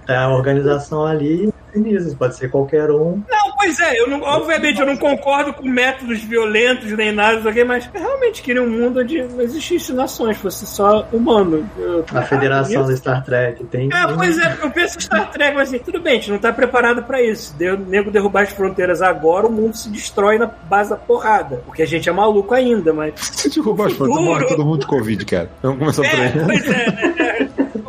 [0.08, 3.22] É a organização ali sinistros, pode ser qualquer um.
[3.30, 7.90] Não, pois é, eu não, obviamente eu não concordo com métodos violentos nem nada, mas
[7.94, 11.70] eu realmente queria um mundo onde não existisse nações, fosse só humano.
[11.78, 13.90] Eu, a federação do Star Trek tem.
[13.92, 16.52] É, pois é, eu penso Star Trek, mas assim, tudo bem, a gente não tá
[16.52, 17.56] preparado pra isso.
[17.58, 21.62] Deu nego derrubar as fronteiras agora, o mundo se destrói na base da porrada.
[21.66, 23.14] Porque a gente é maluco ainda, mas.
[23.20, 25.50] Se derrubar as fronteiras, morre todo mundo de Covid, cara.
[25.62, 26.46] Vamos começar é, por aí.
[26.46, 27.29] Pois é, né?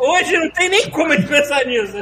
[0.01, 1.93] Hoje não tem nem como a gente pensar nisso.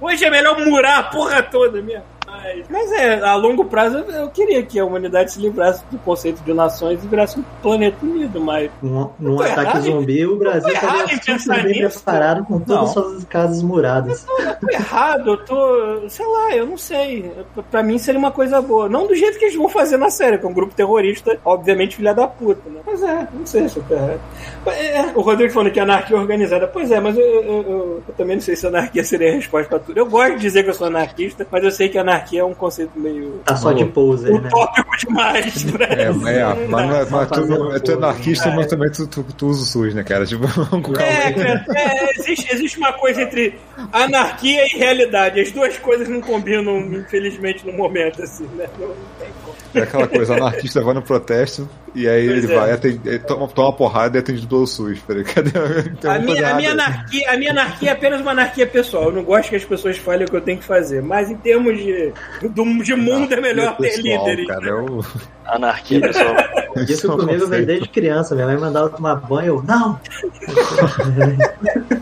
[0.00, 2.04] Hoje é melhor murar a porra toda mesmo.
[2.42, 6.42] Mas, mas é, a longo prazo eu queria que a humanidade se livrasse do conceito
[6.42, 8.70] de nações e virasse um planeta unido, mas.
[8.82, 13.62] Num, num ataque zumbi, o Brasil estaria super bem preparado com todas as suas casas
[13.62, 14.26] muradas.
[14.26, 16.08] Eu tô, eu tô errado, eu tô.
[16.08, 17.32] sei lá, eu não sei.
[17.70, 18.88] Pra mim seria uma coisa boa.
[18.88, 22.14] Não do jeito que eles vão fazer na série, com um grupo terrorista, obviamente filha
[22.14, 22.80] da puta, né?
[22.84, 24.20] Mas é, não sei se eu tô errado.
[24.66, 26.66] É, o Rodrigo falando que anarquia organizada.
[26.66, 29.78] Pois é, mas eu, eu, eu, também não sei se anarquia seria a resposta pra
[29.78, 29.98] tudo.
[29.98, 32.44] Eu gosto de dizer que eu sou anarquista, mas eu sei que anarquia anarquia é
[32.44, 33.40] um conceito meio.
[33.44, 34.48] Tá só de pose, né?
[34.48, 35.86] Utópico demais, né?
[35.90, 39.62] É, mas, é, mas, mas tu, tu é anarquista, mas também tu, tu, tu usa
[39.62, 40.24] o SUS, né, cara?
[40.24, 40.46] Tipo,
[40.80, 43.58] com é, cara, é, existe, existe uma coisa entre
[43.92, 45.40] anarquia e realidade.
[45.40, 48.66] As duas coisas não combinam, infelizmente, no momento, assim, né?
[48.78, 48.88] Não,
[49.18, 49.56] tem como.
[49.74, 52.56] É aquela coisa, anarquista vai no protesto e aí pois ele é.
[52.56, 54.98] vai, atende, ele toma, toma uma porrada e é atendido pelo SUS.
[55.34, 55.50] Cadê?
[56.08, 59.04] A minha, a, minha anarquia, a minha anarquia é apenas uma anarquia pessoal.
[59.04, 61.02] Eu não gosto que as pessoas falem o que eu tenho que fazer.
[61.02, 62.12] Mas em termos de,
[62.48, 64.46] do, de mundo é melhor ter líderes.
[64.46, 65.04] Cara, é o...
[65.44, 66.34] Anarquia pessoal.
[66.88, 68.34] Isso comigo vem desde criança.
[68.34, 69.56] Minha mãe mandava tomar banho.
[69.56, 70.00] Eu, não!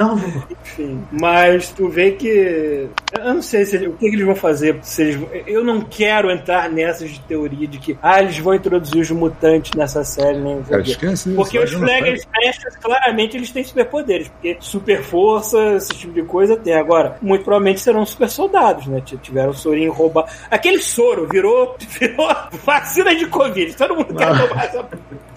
[0.00, 0.16] Não,
[0.62, 2.88] Enfim, mas tu vê que.
[3.18, 4.78] Eu não sei se, o que, eles vão fazer.
[4.80, 9.02] Se eles, eu não quero entrar nessas de teoria de que ah, eles vão introduzir
[9.02, 10.38] os mutantes nessa série,
[10.84, 14.28] esquece Porque os Flaggers Masters, claramente, eles têm superpoderes.
[14.28, 16.72] Porque super força, esse tipo de coisa tem.
[16.72, 19.02] Agora, muito provavelmente serão super soldados, né?
[19.20, 20.24] Tiveram o sorinho roubar.
[20.50, 22.26] Aquele soro virou, virou
[22.64, 23.76] vacina de Covid.
[23.76, 24.88] Todo mundo quer tomar essa.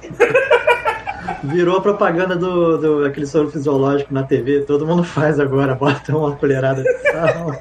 [1.44, 4.62] Virou a propaganda do, do aquele soro fisiológico na TV.
[4.62, 5.76] Todo mundo faz agora.
[5.76, 7.52] Bota uma colherada de sal.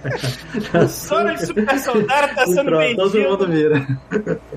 [0.84, 3.02] o soro de super soldado tá sendo vendido.
[3.02, 3.86] Todo mundo vira.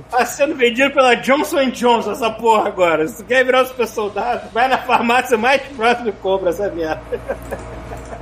[0.09, 3.07] Tá sendo vendido pela Johnson Johnson essa porra agora.
[3.07, 6.69] Se tu quer virar um super soldado, vai na farmácia mais próxima e compra essa
[6.69, 7.01] merda.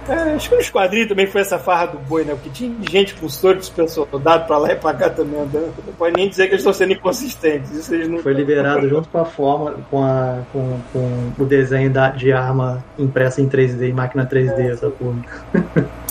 [0.08, 2.34] É, acho que nos quadrinhos também foi essa farra do boi, né?
[2.34, 5.74] Porque tinha gente com soro de super soldado pra lá e pra cá também andando.
[5.86, 7.72] Não pode nem dizer que eles estão sendo inconsistentes.
[7.72, 8.20] Isso eles não...
[8.20, 12.84] Foi liberado junto com a forma, com, a, com, com o desenho da, de arma
[13.00, 14.72] impressa em 3D, em máquina 3D, é.
[14.72, 15.24] essa porra.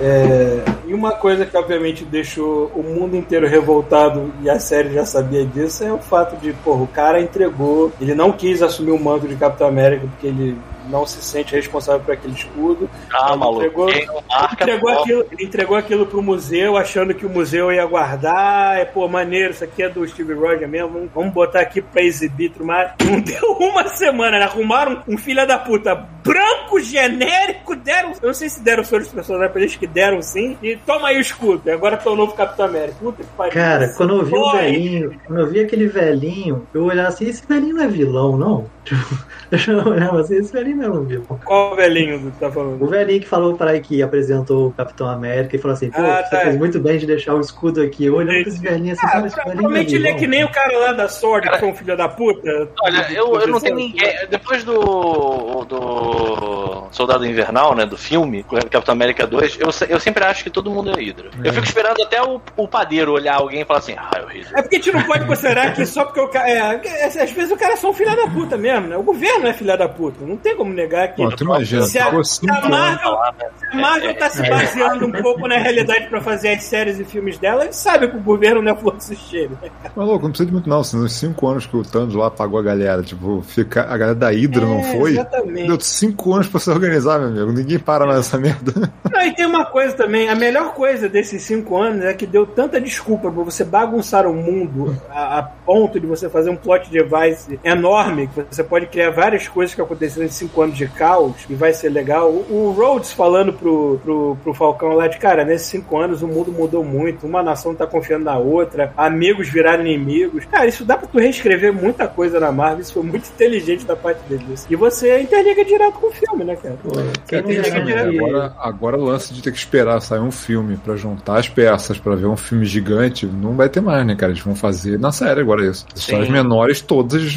[0.00, 5.06] É, e uma coisa que obviamente deixou o mundo inteiro revoltado e a série já
[5.06, 8.98] sabia disso é o fato de, porra, o cara entregou, ele não quis assumir o
[8.98, 10.58] manto de Capitão América porque ele
[10.88, 12.88] não se sente responsável por aquele escudo.
[13.12, 13.60] Ah, ele maluco.
[13.64, 14.06] Entregou, ele
[14.52, 18.78] entregou, aquilo, ele entregou aquilo pro museu, achando que o museu ia guardar.
[18.78, 21.08] É, pô, maneiro, isso aqui é do Steve Rogers mesmo.
[21.14, 24.44] Vamos botar aqui pra exibir, mas não deu uma semana, né?
[24.44, 28.12] Arrumaram um filho da puta branco, genérico, deram.
[28.22, 30.56] Eu não sei se deram sobre os personagens pra eles que deram sim.
[30.62, 31.62] E toma aí o escudo.
[31.66, 32.96] E agora tá o novo Capitão América.
[32.98, 33.52] Puta que pariu.
[33.52, 37.46] Cara, quando eu vi o velhinho, quando eu vi aquele velhinho, eu olhava assim, esse
[37.46, 38.70] velhinho não é vilão, não?
[39.66, 41.40] Eu olhar assim, esse velhinho é um vilão.
[41.44, 42.82] Qual velhinho que tá falando?
[42.82, 46.22] O velhinho que falou para que apresentou o Capitão América e falou assim, pô, ah,
[46.22, 46.38] tá.
[46.38, 48.06] você fez muito bem de deixar o escudo aqui.
[48.06, 50.76] Eu olhando pra esse velhinho assim, ah, esse Provavelmente ele é que nem o cara
[50.78, 52.68] lá da Sword, que foi um filho da puta.
[52.82, 54.26] Olha, eu, eu não tenho ninguém.
[54.28, 55.64] Depois do.
[55.64, 57.84] do Soldado Invernal, né?
[57.84, 61.30] Do filme, Capitão América 2, eu, eu sempre acho que todo mundo é Hydra.
[61.42, 61.48] É.
[61.48, 64.26] Eu fico esperando até o, o padeiro olhar alguém e falar assim, ah, é o
[64.26, 64.58] Hydra.
[64.58, 66.48] É porque a gente não pode considerar que só porque o cara.
[66.48, 68.96] É, às vezes o cara é só um filho da puta mesmo, né?
[68.96, 70.24] O governo é filho da puta.
[70.24, 71.36] Não tem como negar que.
[71.36, 73.18] Tu imagina, se a, se a Marvel,
[73.58, 77.04] se a Marvel tá se baseando um pouco na realidade pra fazer as séries e
[77.04, 79.58] filmes dela, eles sabem que o governo não é força cheiro.
[79.62, 80.84] Né, Mas louco, não precisa de muito, não.
[80.84, 84.14] Se nos cinco anos que o Thanos lá pagou a galera, tipo, fica, a galera
[84.14, 85.10] da Hydra é, não foi.
[85.12, 85.66] Exatamente.
[85.66, 87.52] Deu cinco anos pra se organizar, meu amigo.
[87.52, 88.92] Ninguém para mais essa merda.
[89.10, 92.46] Não, e tem uma coisa também, a melhor coisa desses cinco anos é que deu
[92.46, 96.90] tanta desculpa pra você bagunçar o mundo a, a ponto de você fazer um plot
[96.90, 100.30] device enorme, que você pode criar várias coisas que aconteceram em
[100.62, 102.30] anos de caos e vai ser legal.
[102.30, 106.28] O, o Rhodes falando pro, pro, pro Falcão lá de cara, nesses cinco anos o
[106.28, 110.44] mundo mudou muito, uma nação tá confiando na outra, amigos viraram inimigos.
[110.46, 113.96] Cara, isso dá pra tu reescrever muita coisa na Marvel, isso foi muito inteligente da
[113.96, 114.66] parte deles.
[114.68, 116.78] E você interliga direto com o filme, né, cara?
[116.84, 118.08] Não Interliga direto.
[118.08, 121.98] Agora, agora o lance de ter que esperar sair um filme pra juntar as peças
[121.98, 124.32] pra ver um filme gigante não vai ter mais, né, cara?
[124.32, 125.86] Eles vão fazer na série agora isso.
[125.94, 127.36] As histórias menores todas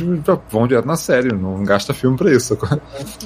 [0.49, 2.57] vão direto na série, não gasta filme pra isso.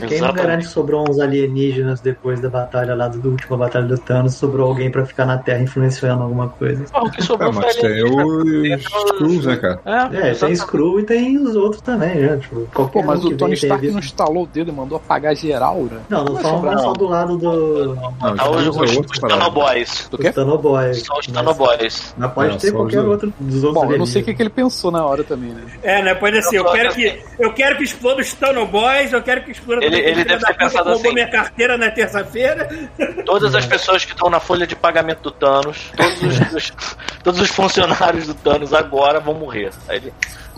[0.07, 3.97] Quem não garante que sobrou uns alienígenas depois da batalha lá, do última batalha do
[3.97, 6.85] Thanos, sobrou alguém pra ficar na Terra influenciando alguma coisa.
[6.93, 9.79] Ah, o que É, sobrou mas foi tem os Screws, né, cara?
[9.85, 10.55] É, É, tem.
[10.55, 12.37] Screw e tem os outros também, né?
[12.37, 14.97] Tipo, qualquer Pô, mas um o Tony Stark visto- não estalou o dedo e mandou
[14.97, 15.99] apagar geral, né?
[16.09, 16.93] Não, não só, não só não.
[16.93, 17.95] do lado do.
[17.95, 19.19] Não, Ah, os, os, os.
[19.19, 20.09] Tanoboys.
[20.11, 20.93] Os Tanoboy.
[20.93, 22.13] Só os Mas- Tanoboys.
[22.17, 23.83] Mas pode ter só qualquer outro dos outros.
[23.83, 25.61] Bom, eu não sei o que, ele pensou na hora também, né?
[25.83, 26.13] É, né?
[26.15, 29.51] Pode ser, eu quero que, eu quero que exploda os Tunnel Boys, eu quero que
[29.51, 31.13] exploda Ele- aquele ele filho deve ter pensado roubou assim.
[31.13, 32.69] minha carteira na terça-feira.
[33.25, 37.39] Todas as pessoas que estão na folha de pagamento do Thanos, todos os, os- todos
[37.41, 39.71] os funcionários do Thanos agora vão morrer.
[39.87, 40.13] Aí ele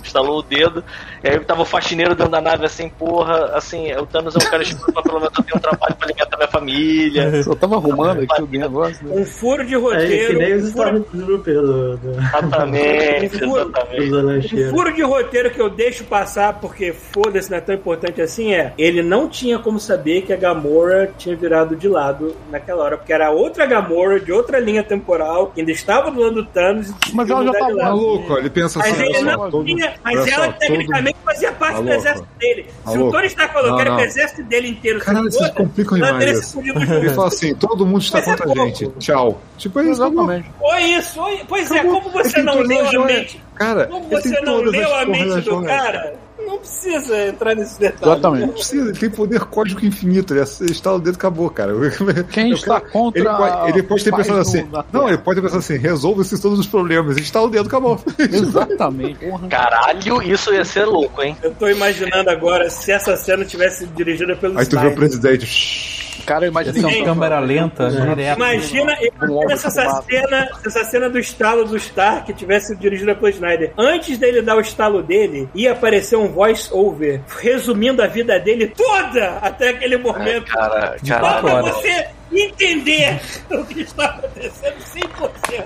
[0.07, 0.83] instalou o dedo,
[1.23, 4.49] e aí tava o faxineiro dentro da nave assim, porra, assim, o Thanos é um
[4.49, 7.43] cara escuro, mas pelo menos eu tenho um trabalho pra alimentar minha família.
[7.43, 9.15] Só tava arrumando aqui o negócio, né?
[9.15, 10.37] Um furo de É, que roteiro.
[10.39, 13.71] nem os um furo, Stormtroopers do, do, Exatamente, Furo.
[13.93, 14.55] exatamente.
[14.63, 18.53] um furo de roteiro que eu deixo passar porque foda-se, não é tão importante assim
[18.53, 18.73] é.
[18.77, 23.13] Ele não tinha como saber que a Gamora tinha virado de lado naquela hora, porque
[23.13, 26.89] era outra Gamora de outra linha temporal que ainda estava do lado do Thanos.
[26.89, 27.83] e Mas ela já tava lado.
[27.83, 29.92] Maluco, ele pensa Mas assim, ele olha só, não tinha.
[30.03, 31.99] Mas olha ela só, todo- tecnicamente fazia parte do Maluco.
[32.01, 32.65] exército dele.
[32.87, 33.11] Se o.
[33.11, 34.05] Tony Stark falou, Não, quero que o não.
[34.05, 38.17] exército dele inteiro se Caralho, vocês foda, complicam demais Ele fala assim, todo mundo está
[38.19, 38.87] Mas é contra a gente.
[38.99, 39.41] Tchau.
[39.57, 39.91] Tipo, é isso.
[39.91, 40.51] Exatamente.
[40.59, 43.43] Foi isso, foi- pois é, como você não leu a mente.
[43.55, 48.05] Cara, Como você não leu a mente do cara, não precisa entrar nesse detalhe.
[48.05, 48.53] Não Exatamente.
[48.53, 51.73] precisa, ele tem poder código infinito, ele instala o dedo e acabou, cara.
[52.31, 54.69] Quem Eu está contra Ele pode, ele pode ter pensado assim.
[54.91, 57.99] Não, ele pode ter pensado assim, resolva esses todos os problemas, instala o dedo, acabou.
[58.17, 59.19] Exatamente.
[59.49, 61.37] Caralho, isso ia ser louco, hein?
[61.41, 66.03] Eu tô imaginando agora se essa cena tivesse dirigida pelo Aí tu vê o presidente.
[66.25, 68.37] Cara, eu imaginei Essa é uma câmera lenta, direto.
[68.37, 73.13] Imagina, imagina se essa cena, se essa cena do estalo do Stark tivesse sido dirigida
[73.15, 73.73] pelo Snyder.
[73.77, 79.37] Antes dele dar o estalo dele, ia aparecer um voice-over resumindo a vida dele toda
[79.41, 81.75] até aquele É, cara, cara, horas.
[81.75, 83.19] você entender
[83.51, 85.63] o que está acontecendo 100%.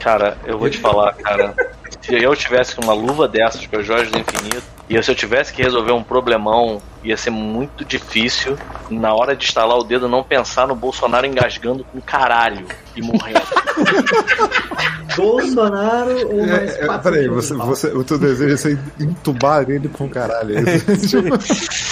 [0.00, 1.54] Cara, eu vou te falar, cara.
[2.00, 5.14] Se eu tivesse com uma luva dessas com as joias do infinito, e se eu
[5.14, 8.56] tivesse que resolver um problemão, ia ser muito difícil,
[8.90, 13.40] na hora de instalar o dedo, não pensar no Bolsonaro engasgando com caralho e morrendo.
[15.16, 19.88] Bolsonaro ou mais É, é, peraí, você, você, o teu desejo é ser entubar ele
[19.88, 20.56] com caralho.
[20.58, 20.62] é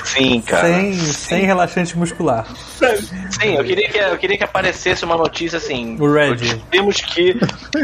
[0.04, 0.68] Sim, cara.
[0.68, 2.46] Sem, sem relaxante muscular.
[3.30, 5.96] Sim, eu queria, que, eu queria que aparecesse uma notícia assim.
[6.00, 6.36] O Red.
[6.70, 7.36] Temos que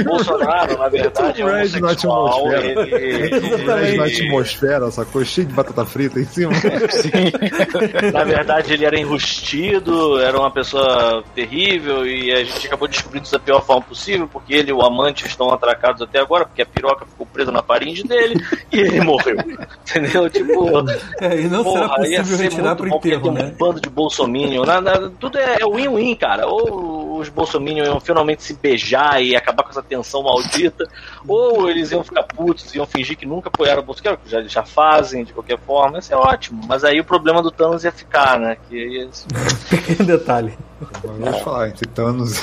[0.04, 2.46] Bolsonaro, na verdade, é O Red na homossexual.
[2.48, 2.66] atmosfera.
[2.98, 5.24] Ele, na ele- atmosfera, sacou?
[5.24, 6.52] Cheio de batata frita em cima.
[8.12, 13.32] Na verdade, ele era enrustido, era uma pessoa terrível e a gente acabou descobrindo isso
[13.32, 16.66] da pior forma possível, porque ele e o amante estão atracados até agora, porque a
[16.66, 19.36] piroca ficou presa na faringe dele e ele morreu.
[19.88, 20.28] Entendeu?
[20.30, 20.84] Tipo.
[21.20, 23.44] É, e não será porra, ia possível ser retirar muito pro enterro, né?
[23.44, 24.64] Um bando de bolsominion.
[24.64, 26.46] Na- na- tudo é é win-win, cara.
[26.46, 30.88] Ou os bolsominion iam finalmente se beijar e acabar com essa tensão maldita,
[31.26, 34.62] ou eles iam ficar putos, iam fingir que nunca apoiaram o Bolsonaro, que já, já
[34.90, 35.98] fazem de qualquer forma.
[35.98, 36.60] Isso é ótimo.
[36.66, 38.56] Mas aí o problema do Thanos ia ficar, né?
[38.68, 39.08] Que ia-
[39.70, 40.56] Pequeno detalhe.
[41.04, 42.42] Vamos falar, entre Thanos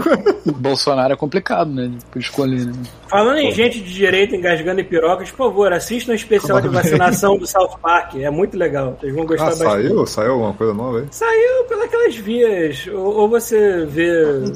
[0.44, 1.90] Bolsonaro é complicado, né?
[2.10, 2.72] Por escolher, né?
[3.08, 7.38] Falando em gente de direita engasgando em pirocas, por favor, assistam o especial de vacinação
[7.38, 8.16] do South Park.
[8.16, 8.96] É muito legal.
[9.00, 9.70] Vocês vão gostar Ah, bastante.
[9.88, 10.06] saiu?
[10.06, 11.06] Saiu alguma coisa nova aí?
[11.10, 12.86] Saiu pelas vias.
[12.92, 14.10] Ou, ou você vê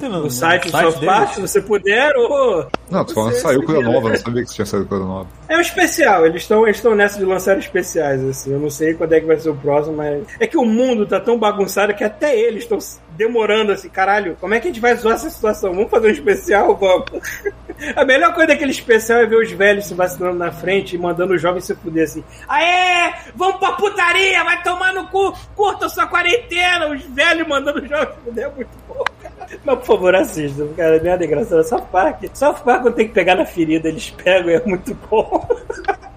[0.09, 1.35] Não o site do no site South Park, deles?
[1.35, 2.67] se você puder, ou.
[2.91, 5.27] Não, tô falando saiu coisa nova, não sabia que tinha saído coisa nova.
[5.49, 8.53] É um especial, eles estão eles estão nessa de lançar especiais, assim.
[8.53, 10.25] Eu não sei quando é que vai ser o próximo, mas.
[10.39, 12.79] É que o mundo tá tão bagunçado que até eles estão
[13.17, 15.75] demorando assim, caralho, como é que a gente vai zoar essa situação?
[15.75, 16.77] Vamos fazer um especial?
[16.77, 17.11] Vamos.
[17.97, 21.35] A melhor coisa daquele especial é ver os velhos se vacinando na frente e mandando
[21.35, 22.23] os jovens se fuder assim.
[22.47, 23.13] Aê!
[23.35, 24.45] Vamos pra putaria!
[24.45, 25.33] Vai tomar no cu!
[25.57, 26.89] Curta sua quarentena!
[26.89, 29.49] Os velhos mandando os jovens se fuder é muito bom, cara.
[29.65, 31.03] Mas por favor, assistam, cara.
[31.03, 31.65] Merda engraçada.
[31.65, 32.25] South Park.
[32.35, 35.49] South Park quando tem que pegar na ferida, eles pegam e é muito bom.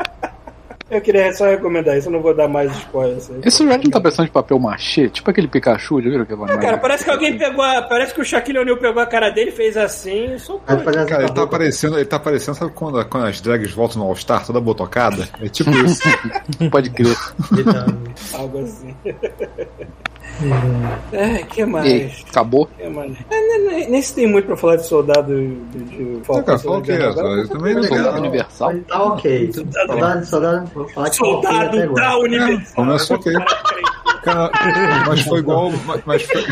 [0.89, 3.29] Eu queria só recomendar isso, eu não vou dar mais spoilers.
[3.31, 3.41] aí.
[3.43, 5.09] Esse Red não tá precisando de papel machê?
[5.09, 8.13] Tipo aquele Pikachu, já viram que vai Ah, cara, parece que alguém pegou a, Parece
[8.13, 11.43] que o Shaquille O'Neal pegou a cara dele, fez assim fazer essa Cara, ele tá
[11.43, 15.27] aparecendo, ele tá aparecendo, sabe quando, quando as drags voltam no All-Star, toda botocada?
[15.41, 16.03] É tipo isso.
[16.69, 17.17] Pode crer.
[18.33, 18.95] Algo assim.
[21.11, 22.25] É, que E mais?
[22.29, 22.67] acabou?
[22.77, 23.11] Que mais?
[23.29, 26.57] É, nem, nem- nem se tem muito pra falar de soldado de, de Falcão cara,
[26.57, 26.95] Soldado fala o que é,
[27.41, 27.97] eu também não Legal.
[27.97, 28.73] Soldado Universal?
[28.87, 29.51] Tá ok.
[29.53, 32.05] Soldado, soldado, que até Soldado agora.
[32.05, 32.75] da Universal.
[32.75, 33.33] Começou ok.
[34.25, 34.49] Cara,
[35.07, 35.71] mas foi igual.
[36.05, 36.43] Mas, foi,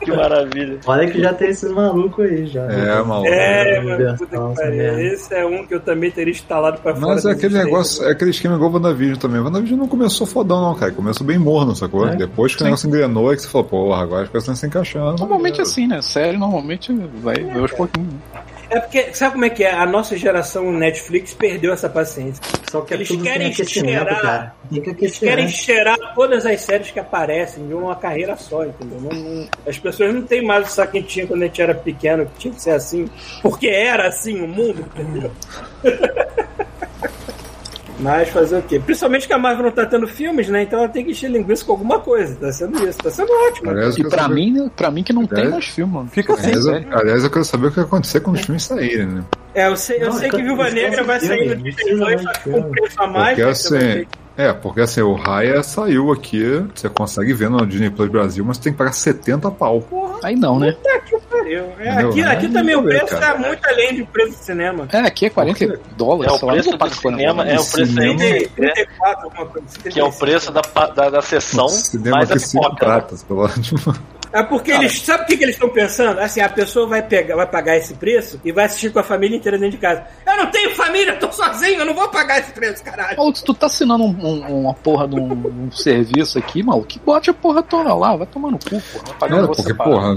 [0.00, 0.78] Que maravilha.
[0.86, 2.62] Olha que já tem esses malucos aí já.
[2.62, 3.28] é, maluco.
[3.28, 4.98] É, mano, puta que pariu.
[5.00, 7.14] Esse é um que eu também teria instalado pra fora.
[7.14, 9.40] Mas é aquele negócio, é aquele esquema igual o WandaVision também.
[9.40, 10.90] O WandaVision não começou fodão, não, cara.
[10.92, 12.08] Começou bem morno, sacou?
[12.08, 12.16] É.
[12.16, 12.64] Depois que o Sim.
[12.64, 15.18] negócio engrenou, é que você falou, porra, agora as coisas estão se encaixando.
[15.18, 16.00] Normalmente é assim, né?
[16.00, 16.92] Série normalmente
[17.22, 18.14] vai ver aos pouquinhos.
[18.70, 19.72] É porque, sabe como é que é?
[19.72, 22.42] A nossa geração Netflix perdeu essa paciência.
[22.70, 24.54] Só que é Eles querem cheirar.
[24.70, 29.00] que Eles querem cheirar todas as séries que aparecem de uma carreira só, entendeu?
[29.00, 31.46] Não- não- as pessoas não têm mais o saco que a gente tinha quando a
[31.46, 33.08] gente era pequeno, que tinha que ser assim,
[33.40, 35.30] porque era assim o mundo, entendeu?
[38.00, 38.78] Mas fazer o quê?
[38.78, 40.62] Principalmente que a Marvel não tá tendo filmes, né?
[40.62, 42.36] Então ela tem que encher linguiça com alguma coisa.
[42.36, 43.70] Tá sendo isso, tá sendo ótimo.
[43.70, 45.48] Aliás, E pra saber- mim, pra mim que não tem É.
[45.48, 46.08] mais filme, mano.
[46.08, 46.88] Fica assim, Aliás, sério.
[46.92, 49.24] eu, aliás, eu quero saber o que vai acontecer quando os filmes saírem, né?
[49.54, 51.70] É, eu sei, eu Não, sei que então, Viúva isso Negra vai sair no filme,
[51.72, 52.70] Disney Plus, isso só é que com filme.
[52.70, 53.28] preço a mais.
[53.36, 54.06] Porque assim,
[54.38, 58.56] é, porque assim, o Raya saiu aqui, você consegue ver no Disney Plus Brasil, mas
[58.56, 59.84] tem que pagar 70 pau.
[60.22, 60.72] Aí não, né?
[60.72, 61.64] Puta que pariu.
[61.78, 63.32] É, aqui, aqui É, também o preço cara.
[63.34, 64.88] tá muito além do preço do cinema.
[64.92, 67.86] É, aqui é 40 dólares, É o preço pagar do 40 cinema, é o preço
[67.92, 68.22] Cinema.
[68.22, 69.66] aí, 30, 34, alguma coisa.
[69.90, 70.60] que é o preço da,
[70.94, 72.76] da, da sessão, Cinema mais a pipoca.
[72.76, 73.70] pratas, pelo menos.
[74.32, 75.00] É porque eles.
[75.00, 76.20] Sabe o que, que eles estão pensando?
[76.20, 79.36] Assim, a pessoa vai, pegar, vai pagar esse preço e vai assistir com a família
[79.36, 80.02] inteira dentro de casa.
[80.26, 83.16] Eu não tenho família, eu tô sozinho, eu não vou pagar esse preço, caralho.
[83.16, 86.98] Maluco, tu tá assinando um- um- uma porra de um, um serviço aqui, maluco, que
[86.98, 89.04] bote a porra toda lá, vai tomar no cu, porra.
[89.06, 90.16] Vai pagar Não, porque, porra.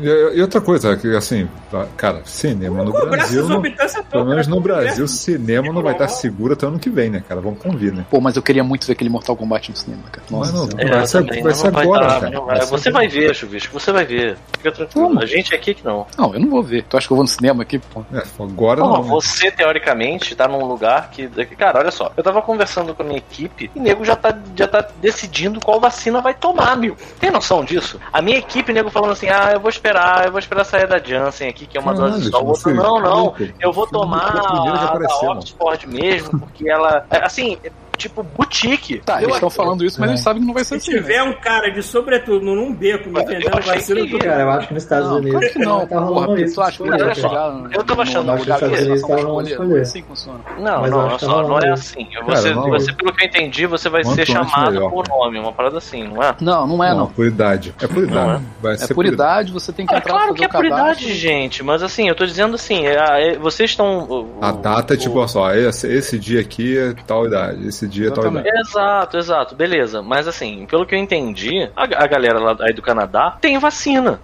[0.00, 1.48] E, e outra coisa, que assim,
[1.96, 3.48] cara, cinema no Brasil.
[3.48, 3.62] Não,
[4.10, 7.22] pelo menos no todas, Brasil, cinema não vai estar seguro até ano que vem, né,
[7.26, 7.40] cara?
[7.40, 8.04] Vamos convir, né?
[8.10, 10.26] Pô, mas eu queria muito ver aquele Mortal Kombat no cinema, cara.
[10.30, 10.80] Nossa, Mas não.
[10.80, 12.40] É, vai ser, também, vai ser vai agora, cara.
[12.40, 14.38] Vai Você vai ver, Chuvisco, você vai ver.
[14.56, 15.08] Fica tranquilo.
[15.08, 15.20] Como?
[15.20, 16.06] A gente aqui que não.
[16.16, 16.84] Não, eu não vou ver.
[16.84, 18.02] Tu acha que eu vou no cinema aqui, pô?
[18.12, 19.02] É, agora Porra, não.
[19.02, 21.28] você, teoricamente, tá num lugar que.
[21.56, 24.66] Cara, olha só, eu tava conversando com a minha equipe e nego já tá, já
[24.66, 26.96] tá decidindo qual vacina vai tomar, meu.
[27.20, 28.00] Tem noção disso?
[28.12, 30.98] A minha equipe, nego falando assim: ah, eu vou esperar, eu vou esperar sair da
[30.98, 32.40] Janssen aqui, que é uma Caralho, dose só.
[32.42, 35.32] O outro, você- não, não, eu vou tomar a a.
[35.32, 37.04] Oxford mesmo, porque ela.
[37.10, 37.70] é, Assim, é
[38.02, 38.98] tipo boutique.
[39.04, 40.12] Tá, Eu eles estão falando isso, mas É.
[40.12, 40.92] eles sabem que não vai Se ser assim.
[40.92, 40.98] né?
[40.98, 44.74] tiver um cara de sobretudo num beco me vendendo vacina, que- Cara, eu acho que
[44.74, 46.54] nos Estados Não, Unidos claro que não, tá porra, isso.
[46.54, 49.42] tu acha que só, chegar eu tava achando no que lugar vão estavam.
[49.68, 50.40] Não é assim que funciona.
[50.58, 52.06] Não, não, só, não é assim.
[52.26, 56.08] Você, não, pelo que eu entendi, você vai ser chamado por nome, uma parada assim,
[56.08, 56.34] não é?
[56.40, 57.06] Não, não é Não, não.
[57.06, 57.74] por idade.
[57.80, 58.14] É por idade.
[58.14, 58.40] Não, é?
[58.62, 60.64] Vai É ser por idade, você tem que Ah, entrar claro que é o por
[60.64, 64.28] idade, gente, mas assim, eu tô dizendo assim, é, é, vocês estão.
[64.40, 68.24] A data é tipo, só, esse, esse dia aqui é tal idade, esse dia tal
[68.24, 68.48] Exatamente.
[68.48, 68.68] idade.
[68.68, 70.02] Exato, exato, beleza.
[70.02, 74.20] Mas assim, pelo que eu entendi, a, a galera lá aí do Canadá tem vacina.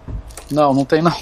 [0.51, 1.15] Não, não tem não.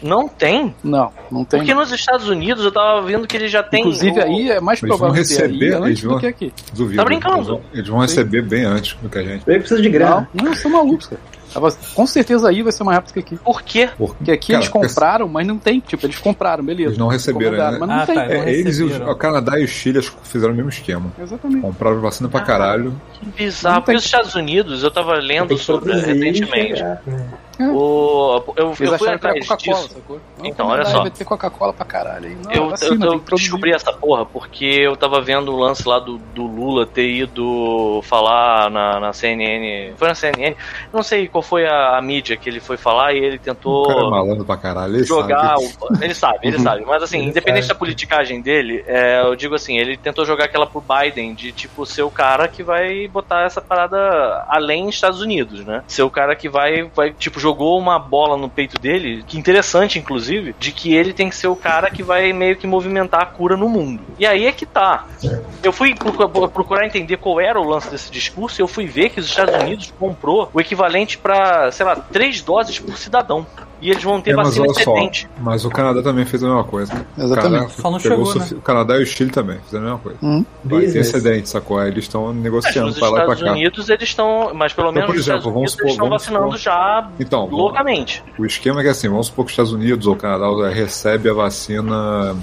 [0.00, 0.72] Não tem?
[0.84, 1.58] Não, não tem.
[1.58, 1.80] Porque não.
[1.80, 3.80] nos Estados Unidos eu tava vendo que eles já tem.
[3.80, 6.18] Inclusive o- aí é mais Eles vão provável ter receber, aí antes eles do vão-
[6.20, 6.52] que aqui.
[6.72, 6.96] Duvido.
[6.98, 7.36] Tá brincando?
[7.38, 9.42] Eles vão, eles vão receber bem antes do que a gente.
[9.46, 10.28] Eu preciso de Não, grana.
[10.34, 11.20] não, são malucos, cara.
[11.52, 13.36] Tava- Com certeza aí vai ser mais rápido que aqui.
[13.36, 13.88] Por quê?
[13.96, 15.80] Porque aqui Cara, eles compraram, mas não tem.
[15.80, 16.90] Tipo, eles compraram, beleza.
[16.90, 17.78] Eles não receberam ainda.
[17.78, 18.14] Mas não Ah, tem.
[18.14, 21.12] tá, É, Não eles e o Canadá e o Chile fizeram o mesmo esquema.
[21.18, 21.62] Exatamente.
[21.62, 22.94] Compraram vacina pra caralho.
[23.14, 23.82] Que bizarro.
[23.82, 26.76] Porque os Estados Unidos, eu tava lendo sobre recentemente.
[26.78, 27.26] chegar, né?
[27.60, 29.88] O, eu, eu fui atrás disso.
[29.88, 30.20] sacou?
[30.44, 31.02] Então, Não, olha só.
[31.02, 32.36] Vai ter Coca-Cola pra caralho.
[32.44, 35.98] Não, Eu, vacina, eu, eu descobri essa porra porque eu tava vendo o lance lá
[35.98, 39.92] do, do Lula ter ido falar na, na CNN.
[39.96, 40.54] Foi na CNN?
[40.92, 43.86] Não sei qual foi a, a mídia que ele foi falar e ele O tentou
[43.86, 44.94] cara é malandro pra caralho.
[44.96, 45.56] Ele jogar.
[45.58, 45.64] sabe.
[45.80, 46.84] o- ele sabe, ele sabe.
[46.86, 47.74] Mas assim, Ele independente sabe.
[47.74, 51.84] da politicagem dele, é, eu digo assim, ele tentou jogar aquela pro Biden de tipo
[51.84, 55.82] ser o cara que vai botar essa parada além Estados Unidos, né?
[55.88, 59.98] Ser o cara que vai, vai tipo, jogou uma bola no peito dele, que interessante,
[59.98, 63.26] inclusive, de que ele tem que ser o cara que vai meio que movimentar a
[63.26, 64.04] cura no mundo.
[64.18, 65.06] E aí é que tá.
[65.62, 69.08] Eu fui procu- procurar entender qual era o lance desse discurso e eu fui ver
[69.08, 73.46] que os Estados Unidos comprou o equivalente pra, sei lá, três doses por cidadão.
[73.80, 75.28] E eles vão ter É, mas vacina só, excedente.
[75.40, 76.92] mas o Canadá também fez a mesma coisa.
[77.16, 77.36] Exatamente.
[77.46, 79.86] O, Canadá Só não pegou chegou, o, o Canadá e o Chile também fizeram a
[79.86, 80.18] mesma coisa.
[80.22, 80.44] Hum.
[80.64, 81.06] Vai ter Business.
[81.14, 81.80] excedente, sacou?
[81.84, 83.52] Eles estão negociando nos pra lá e pra Estados cá.
[83.52, 85.94] Unidos eles estão, mas pelo Então, menos por nos exemplo, Estados vamos Unidos eles estão
[85.94, 88.24] supor- vamos vacinando supor- já Então, loucamente.
[88.38, 91.30] O esquema é que assim, vamos supor que os Estados Unidos ou o Canadá recebe
[91.30, 92.36] a vacina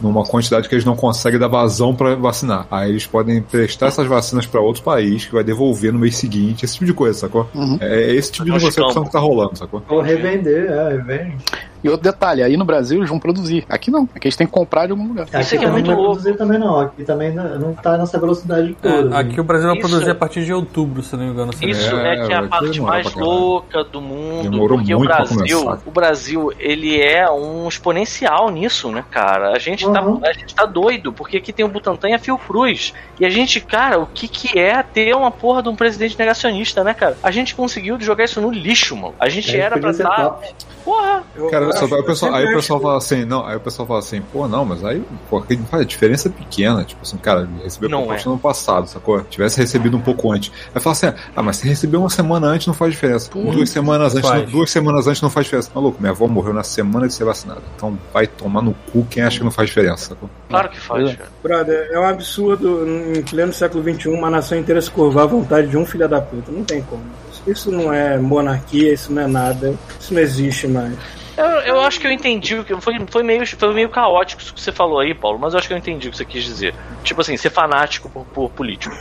[0.00, 2.66] numa quantidade que eles não conseguem dar vazão pra vacinar.
[2.70, 6.64] Aí eles podem emprestar essas vacinas pra outro país que vai devolver no mês seguinte,
[6.64, 7.48] esse tipo de coisa, sacou?
[7.80, 9.82] É esse tipo de negociação que tá rolando, sacou?
[9.88, 11.36] Ou revender, é, revende.
[11.82, 13.64] E outro detalhe, aí no Brasil eles vão produzir.
[13.68, 15.26] Aqui não, aqui eles têm que comprar de algum lugar.
[15.26, 16.16] Isso Aqui aqui é muito não vai louco.
[16.20, 16.80] produzir também não.
[16.80, 19.16] Aqui também não, tá nessa velocidade toda.
[19.16, 21.52] É, aqui o Brasil vai Isso- produzir a partir de outubro, se não me engano.
[21.52, 22.06] se não me Isso engano.
[22.06, 26.52] é, que é a parte mais louca do mundo, Demorou porque o Brasil, o Brasil,
[26.58, 29.50] ele é um exponencial nisso, né, cara?
[29.52, 29.92] A gente, Uhum.
[30.20, 32.92] tá, a gente tá doido, porque aqui tem o Butantan e a Fiocruz.
[33.18, 36.84] E a gente, cara, o que que é ter uma porra de um presidente negacionista,
[36.84, 37.16] né, cara?
[37.22, 39.14] A gente conseguiu jogar isso no lixo, mano.
[39.18, 40.10] A gente Aí era pra estar...
[40.30, 40.48] top.
[40.84, 41.22] Porra!
[41.36, 43.60] Eu Cara, só, acho- aí o pessoal, aí o pessoal fala assim, não, aí o
[43.60, 47.00] pessoal fala assim, pô, não, mas aí, pô, que faz a diferença é pequena, tipo
[47.02, 49.20] assim, cara, recebeu Não proposta no passado, sacou?
[49.22, 50.50] Tivesse recebido um pouco antes.
[50.74, 51.06] Aí fala assim,
[51.36, 53.30] ah, mas se recebeu uma semana antes não faz diferença.
[53.32, 55.70] duas semanas antes, não, duas semanas antes não faz diferença.
[55.74, 57.62] Maluco, minha avó morreu na semana de ser vacinada.
[57.76, 60.30] Então vai tomar no cu quem acha que não faz diferença, sacou?
[60.48, 61.30] Claro que faz, cara.
[61.42, 62.86] Brother, é um absurdo
[63.16, 66.20] em pleno século XXI uma nação inteira se curvar à vontade de um filho da
[66.20, 66.50] puta.
[66.50, 67.02] Não tem como.
[67.46, 69.74] Isso não é monarquia, isso não é nada.
[69.98, 70.92] Isso não existe mais.
[71.36, 72.78] Eu, eu acho que eu entendi o que.
[72.80, 75.68] Foi, foi, meio, foi meio caótico isso que você falou aí, Paulo, mas eu acho
[75.68, 76.74] que eu entendi o que você quis dizer.
[77.02, 78.94] Tipo assim, ser fanático por, por político.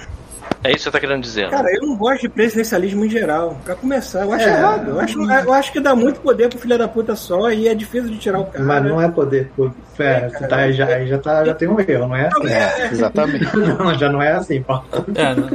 [0.61, 1.51] É isso que você tá querendo dizer, né?
[1.51, 3.57] Cara, eu não gosto de presidencialismo em geral.
[3.64, 4.49] Pra começar, eu acho É.
[4.51, 4.89] errado.
[4.89, 7.73] Eu acho, eu acho que dá muito poder pro filho da puta só e é
[7.73, 8.64] difícil de tirar o cara.
[8.65, 9.49] Mas não é poder.
[9.56, 12.49] Pô, é, você tá, aí já, já, tá, já tem um erro, não é assim.
[12.49, 13.56] É, exatamente.
[13.56, 14.81] Não, já não é assim, pô.
[15.15, 15.49] É, na,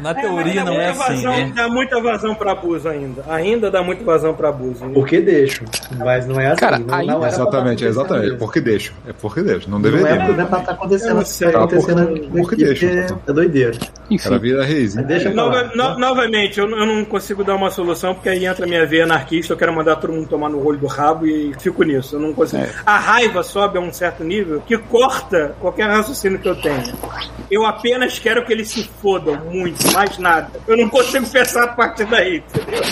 [0.00, 1.52] na teoria dá não é assim, vazão, né?
[1.54, 3.24] Dá muita vazão pra abuso ainda.
[3.28, 4.84] Ainda dá muito vazão pra abuso.
[4.90, 5.64] Porque deixo.
[5.98, 6.56] Mas não é assim.
[6.60, 8.26] Cara, não, aí- não pra Exatamente, tá exatamente.
[8.26, 8.92] acontecendo Porque deixa.
[9.06, 9.68] É porque deixa.
[9.70, 9.90] Não isso.
[9.96, 10.08] Não deveria.
[10.08, 11.20] é, não é pra estar acontecendo
[11.52, 13.20] tá acontecendo Porque- aqui, porque deixa, porque pô.
[13.30, 13.78] é doideira.
[14.10, 14.64] Enfim, Ela vira.
[14.96, 15.76] Mas deixa Nova- falar.
[15.76, 19.04] no- novamente, eu, eu não consigo dar uma solução porque aí entra a minha veia
[19.04, 19.52] anarquista.
[19.52, 22.16] Eu quero mandar todo mundo tomar no olho do rabo e fico nisso.
[22.16, 22.62] Eu não consigo.
[22.62, 22.70] É.
[22.86, 26.82] A raiva sobe a um certo nível que corta qualquer raciocínio que eu tenha.
[27.50, 30.50] Eu apenas quero que eles se fodam muito, mais nada.
[30.66, 32.42] Eu não consigo pensar a partir daí.
[32.54, 32.82] entendeu?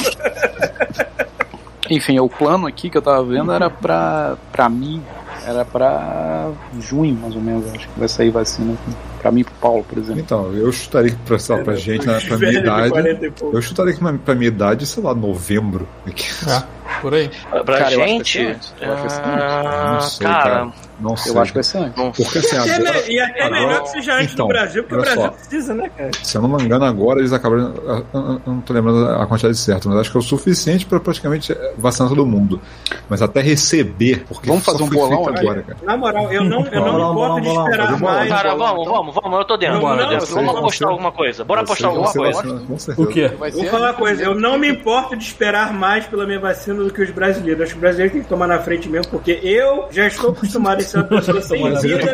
[1.91, 5.03] enfim, o plano aqui que eu tava vendo era pra, pra mim,
[5.47, 6.51] era pra
[6.81, 8.77] junho, mais ou menos, acho que vai sair vacina.
[9.21, 10.21] Pra mim e pro Paulo, por exemplo.
[10.21, 12.91] Então, eu chutaria que pra, sei lá, pra gente, né, pra minha idade.
[12.91, 13.57] 40 pouco.
[13.57, 15.89] Eu chutaria que pra- pra minha idade, sei lá, novembro.
[16.07, 16.63] É,
[17.01, 17.29] por aí.
[17.65, 18.33] Pra Cara, eu acho que gente.
[18.39, 18.75] ser antes.
[18.81, 20.73] Eu acho que vai ser ah, Não sei, cara, cara.
[21.01, 21.33] Não sei.
[21.33, 21.97] Eu acho que vai ser antes.
[21.97, 22.11] não.
[22.13, 24.49] Porque assim, E até, agora, me- e até agora- melhor que seja antes Então, do
[24.53, 25.29] Brasil, porque o Brasil só.
[25.29, 26.11] precisa, né, cara?
[26.23, 27.75] Se eu não me engano, agora eles acabaram.
[27.87, 30.99] Eu eu não tô lembrando a quantidade certa, mas acho que é o suficiente pra
[30.99, 32.61] praticamente vacinar todo mundo.
[33.09, 35.77] Mas até receber, porque Vamos fazer um bolão agora, cara.
[35.83, 38.15] Na moral, eu não, eu não Bolão, me importo bolão, de esperar bolão.
[38.15, 38.29] mais.
[38.31, 39.87] Cara, vamos, vamos, vamos, eu tô dentro.
[39.87, 40.27] Eu dentro.
[40.27, 41.45] você, Vamos apostar alguma coisa.
[41.45, 42.43] Bora apostar alguma coisa.
[42.43, 43.09] você- Com certeza.
[43.09, 43.29] O quê?
[43.53, 44.41] Vou falar uma coisa, eu primeiro.
[44.53, 47.63] não me importo de esperar mais pela minha vacina do que os brasileiros.
[47.63, 50.79] Acho que os brasileiros têm que tomar na frente mesmo, porque eu já estou acostumado
[50.81, 51.71] a ser uma pessoa sem vida.
[51.71, 52.07] brasileiro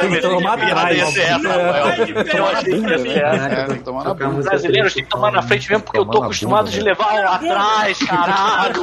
[0.00, 1.16] tem que tomar atrás.
[1.16, 1.38] É,
[3.66, 4.36] tem que tomar na Tocar bunda.
[4.36, 7.98] música Brasileiros têm que tomar na frente mesmo, porque eu tô acostumado de levar atrás,
[7.98, 8.82] caralho.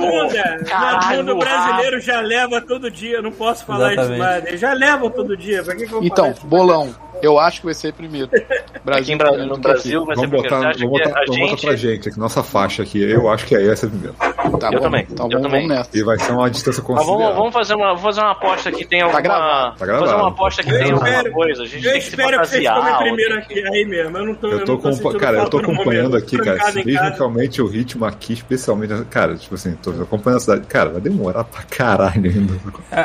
[0.70, 3.22] na bunda o brasileiro já leva todo dia.
[3.22, 4.60] Não posso falar isso mais.
[4.60, 5.64] Já levam todo dia.
[6.02, 6.94] Então, bolão.
[7.26, 8.30] Eu acho que vai ser primeiro.
[8.86, 10.44] Aqui em Bra- no Brasil vai ser Vamos primeiro.
[10.44, 11.78] botar, vamos botar, a vamos botar pra gente.
[11.96, 13.02] gente, aqui, nossa faixa aqui.
[13.02, 14.14] Eu acho que aí vai ser primeiro.
[14.16, 14.80] Tá Eu bom?
[14.80, 15.68] também, Então eu vamos, também.
[15.68, 15.90] nessa.
[15.94, 17.38] E vai ser uma distância Mas vamos, considerável.
[17.38, 19.22] vamos fazer uma, vamos fazer uma aposta que tem alguma.
[19.22, 20.06] gravado, tá gravado.
[20.08, 21.64] Fazer uma aposta que Eu tem alguma espero- coisa.
[21.64, 24.18] A gente Eu tem que se espero que vocês ou primeiro aqui, aí mesmo.
[24.18, 26.18] Eu não tô, Eu tô, não tô cara, eu tô acompanhando momento.
[26.18, 26.60] aqui, cara.
[27.20, 28.94] Aumente o ritmo aqui, especialmente.
[29.06, 30.68] Cara, tipo assim, tô acompanhando a cidade.
[30.68, 32.54] Cara, vai demorar pra caralho ainda.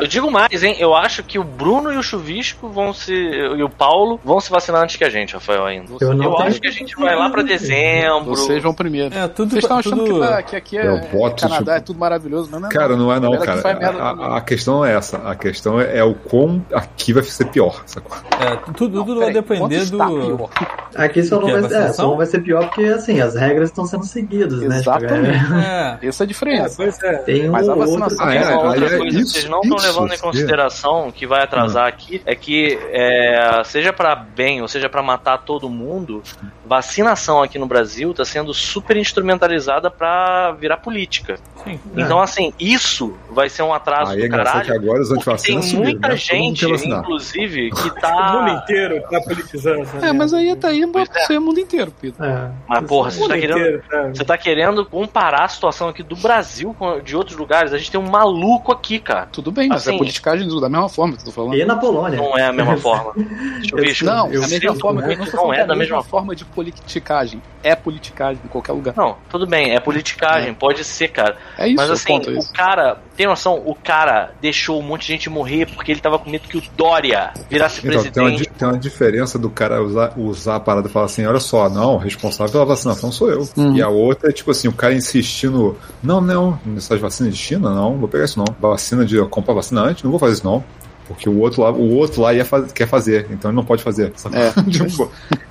[0.02, 0.76] Eu digo mais, hein?
[0.78, 3.12] Eu acho que o Bruno e o Chuvisco vão se.
[3.14, 5.92] e o Paulo vão se vacinar antes que a gente, Rafael, ainda.
[6.00, 8.24] Eu não Eu tenho- acho que a gente vai lá pra dezembro.
[8.26, 9.14] Vocês vão primeiro.
[9.14, 11.70] É, tudo- Vocês estão achando tudo- que, tá- que aqui é, Eu boto, Canadá tipo-
[11.70, 13.60] é tudo maravilhoso, mas não é Cara, não é não, cara.
[14.00, 15.18] A, a- a questão não é essa.
[15.18, 18.16] A questão é, é o quão aqui vai ser pior, sacou?
[18.40, 20.48] É, tudo, tudo vai depender do.
[20.94, 21.52] Aqui só não, quê?
[21.52, 21.94] vai, é, vacinação?
[21.94, 24.78] só não vai ser pior porque, assim, as regras estão sendo seguidas, né?
[24.78, 25.40] Tipo, Exatamente.
[26.02, 26.82] É, Essa é a É, diferença.
[27.04, 27.12] é.
[27.18, 27.98] Tem um Mas a ou outro.
[28.00, 31.26] vacinação- Ah, é, uma outra é coisa que vocês não estão levando em consideração que
[31.26, 36.22] vai atrasar aqui é que é, seja pra bem ou seja pra matar todo mundo,
[36.64, 41.38] vacinação aqui no Brasil tá sendo super instrumentalizada pra virar política.
[41.64, 41.78] sim.
[41.96, 44.74] Então assim, isso vai ser um atraso Aí é do que caralho.
[44.74, 45.10] agora os
[45.42, 46.16] tem subiram, muita né?
[46.16, 48.62] Gente, inclusive, que O mundo tá.
[48.62, 49.82] inteiro tá politizando.
[49.82, 51.34] essa É, mas aí tá aí, Pois é.
[51.34, 52.24] é o mundo inteiro, Pedro.
[52.24, 52.50] É.
[52.68, 53.58] Mas porra, você tá querendo.
[53.58, 54.02] inteiro, tá.
[54.08, 57.72] Você tá querendo comparar a situação aqui do Brasil com de outros lugares?
[57.72, 59.26] A gente tem um maluco aqui, cara.
[59.32, 61.54] Tudo bem, mas Assim- é politicagem da mesma forma que eu tô falando.
[61.56, 62.18] E na Polônia.
[62.18, 63.12] Não é a mesma forma.
[63.60, 65.00] Deixa eu Não, eu é a mesma forma.
[65.02, 67.42] Não é é da a mesma forma de politicagem.
[67.62, 68.94] É politicagem em qualquer lugar.
[68.96, 71.36] Não, tudo bem, é politicagem, pode ser, cara.
[71.58, 72.52] É isso Mas assim, é o isso.
[72.52, 73.62] cara, Tem noção?
[73.66, 76.62] O cara deixou um monte de gente morrer porque ele tava com medo que o
[76.76, 78.58] Dória virasse Então, tem uma, presidente.
[78.58, 81.98] tem uma diferença do cara usar, usar a parada e falar assim: olha só, não,
[81.98, 83.46] responsável pela vacinação sou eu.
[83.56, 83.76] Uhum.
[83.76, 87.70] E a outra é tipo assim: o cara insistindo: não, não, essas vacinas de China,
[87.70, 88.46] não, não vou pegar isso não.
[88.60, 90.64] Vacina de comprar vacina antes, não vou fazer isso não.
[91.10, 93.82] Porque o outro lá, o outro lá ia faz- quer fazer, então ele não pode
[93.82, 94.12] fazer.
[94.32, 94.60] É.
[94.70, 95.10] Tipo,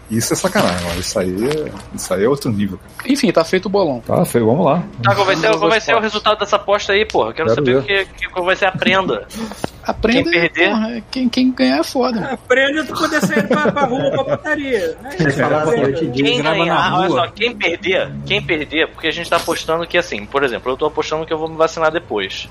[0.10, 1.00] isso é sacanagem, mano.
[1.02, 2.80] Isso aí, é- isso aí é outro nível.
[2.98, 3.12] cara.
[3.12, 4.00] Enfim, tá feito o bolão.
[4.00, 4.82] Tá, feio, vamos lá.
[5.04, 7.34] Tá, qual vai ser, qual vai ser o resultado dessa aposta aí, porra?
[7.34, 8.06] Quero, Quero saber o ver.
[8.08, 9.28] que, que- qual vai ser a prenda.
[9.84, 10.70] Aprenda Quem perder?
[10.70, 12.20] porra, quem, quem ganhar é foda.
[12.32, 14.98] Aprende a tu poder sair pra, pra rua pra putaria.
[15.04, 16.14] É assim, digo.
[16.14, 19.98] Quem grava ganhar, olha só, quem perder, quem perder, porque a gente tá apostando que
[19.98, 22.48] assim, por exemplo, eu tô apostando que eu vou me vacinar depois.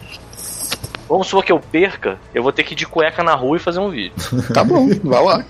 [1.08, 3.60] Vamos supor que eu perca, eu vou ter que ir de cueca na rua e
[3.60, 4.12] fazer um vídeo.
[4.52, 5.44] Tá bom, vai lá.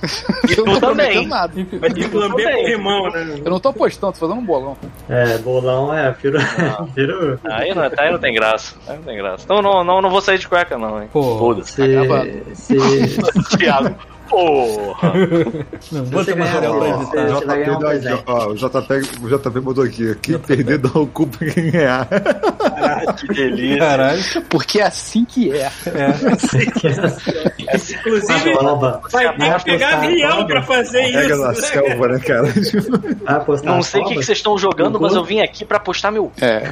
[0.48, 1.26] E Eu tu não tô também.
[1.26, 1.52] nada.
[1.80, 2.66] Vai ter que lamber Também.
[2.68, 3.40] limão, né?
[3.44, 4.76] Eu não tô apostando, tô fazendo um bolão.
[5.09, 6.39] É, bolão é, firo.
[6.94, 8.74] firo Aí não, aí não tem graça.
[8.86, 9.44] Aí não tem graça.
[9.44, 11.09] Então não, não, não vou sair de cueca, não, hein?
[11.12, 11.39] Pô.
[11.39, 11.72] Foda-se.
[11.72, 12.30] se, gravado.
[12.55, 12.76] se,
[13.56, 13.94] Thiago.
[14.28, 15.12] Porra.
[15.92, 17.46] Não, ganhar material pra editar.
[17.46, 21.06] ganhar um dá aqui, ó, o, JP, o JP botou aqui: quem perder dá o
[21.06, 22.06] cu pra quem ganhar.
[23.16, 23.78] Que delícia.
[23.78, 24.22] Caralho.
[24.48, 25.70] Porque é assim que é.
[27.74, 29.00] Inclusive, Bomba.
[29.10, 31.42] vai ter que pegar avião pra fazer Pega isso.
[31.42, 31.55] na né?
[31.55, 32.48] selva, né, cara?
[33.64, 36.30] Não sei o que, que vocês estão jogando, mas eu vim aqui pra apostar meu.
[36.40, 36.62] É.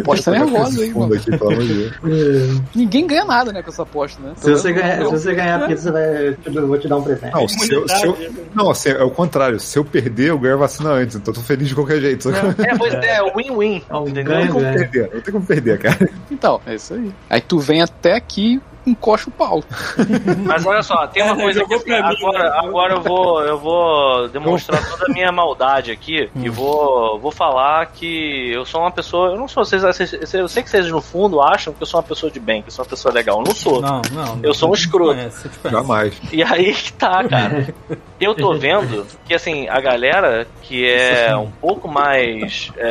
[0.00, 1.14] Aposta nervosa aí, fundo mano.
[1.14, 2.60] aqui, pelo amor de Deus.
[2.74, 4.32] Ninguém ganha nada, né, com essa aposta, né?
[4.36, 7.32] Se você ganhar, se você ganhar, porque você vai, eu vou te dar um presente.
[7.32, 8.16] Não, se eu, se eu-
[8.54, 9.58] não assim, é o contrário.
[9.60, 11.16] Se eu perder, eu ganho a vacina antes.
[11.16, 12.30] Então eu tô feliz de qualquer jeito.
[12.30, 13.82] É, pois é, o win-win.
[13.90, 14.34] É Entendeu?
[14.34, 15.10] não tem como perder.
[15.14, 16.10] Não tem como perder, cara.
[16.30, 17.12] Então, é isso aí.
[17.30, 19.62] Aí tu vem até aqui encosta o pau.
[20.44, 22.58] Mas olha só, tem uma É, coisa que assim, agora, né?
[22.58, 27.86] agora eu vou eu vou demonstrar toda a minha maldade aqui e vou, vou falar
[27.86, 31.00] que eu sou uma pessoa, eu não sou, vocês, vocês- eu sei que vocês no
[31.00, 33.38] fundo acham que eu sou uma pessoa de bem, que eu sou uma pessoa legal,
[33.38, 33.80] eu não sou.
[33.80, 34.40] Não, não.
[34.42, 35.14] Eu sou um escroto.
[35.14, 35.50] conhece.
[35.70, 36.20] Jamais.
[36.32, 37.74] E aí que tá, cara.
[38.20, 42.70] Eu tô vendo que, assim, a galera que é um pouco mais.
[42.76, 42.88] é,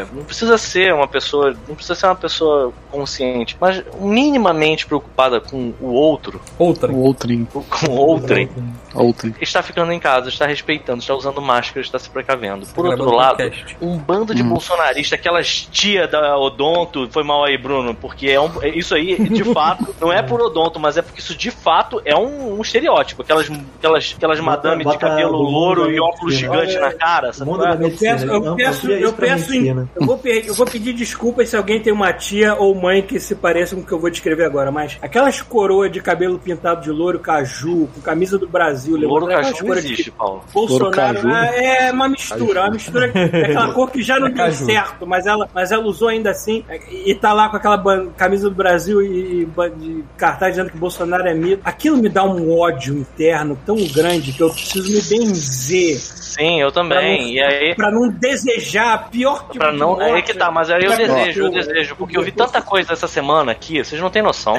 [0.00, 1.54] é, não precisa ser uma pessoa.
[1.68, 6.90] Não precisa ser uma pessoa consciente, mas minimamente preocupada com o outro, Outra.
[6.90, 7.44] O outrem.
[7.44, 8.48] com outrem,
[8.94, 9.34] Outrem.
[9.38, 12.66] está ficando em casa, está respeitando, está usando máscara, está se precavendo.
[12.68, 13.76] Por Tá outro lado, podcast.
[13.82, 18.50] um bando de bolsonaristas, aquelas tia da Odonto, foi mal aí, Bruno, porque é um,
[18.62, 22.00] é- isso aí, de fato, não é por Odonto, mas é porque isso de fato
[22.06, 23.20] é um, um estereótipo.
[23.22, 27.50] Aquelas, aquelas, aquelas Bota- madame de cabelo louro e óculos gigantes Olha, na cara, sabe?
[27.58, 29.90] da Eu peço, eu não, peço, eu peço, em- medicina.
[29.94, 33.34] eu vou, eu vou pedir desculpas se alguém tem uma tia ou mãe que se
[33.34, 36.90] pareça com o que eu vou descrever agora, mas aquelas coroas de cabelo pintado de
[36.90, 40.42] louro caju, com camisa do Brasil, Louro caju não de existe, Paulo.
[40.52, 41.28] Bolsonaro caju.
[41.30, 44.64] é uma mistura, uma mistura é aquela cor que já não É deu caju.
[44.64, 48.48] certo, mas ela, mas ela usou ainda assim e tá lá com aquela ban- camisa
[48.48, 51.60] do Brasil e, e cartaz dizendo que Bolsonaro é mito.
[51.64, 56.00] Aquilo me dá um ódio interno tão grande que eu preciso me benzer
[56.30, 57.34] Sim, eu também.
[57.34, 57.74] E aí.
[57.74, 60.00] pra não desejar a pior tipo Pra de não.
[60.00, 62.62] É aí que tá, mas aí eu Pra desejo, eu desejo, porque eu vi tanta
[62.62, 64.54] coisa essa semana aqui, vocês não têm noção.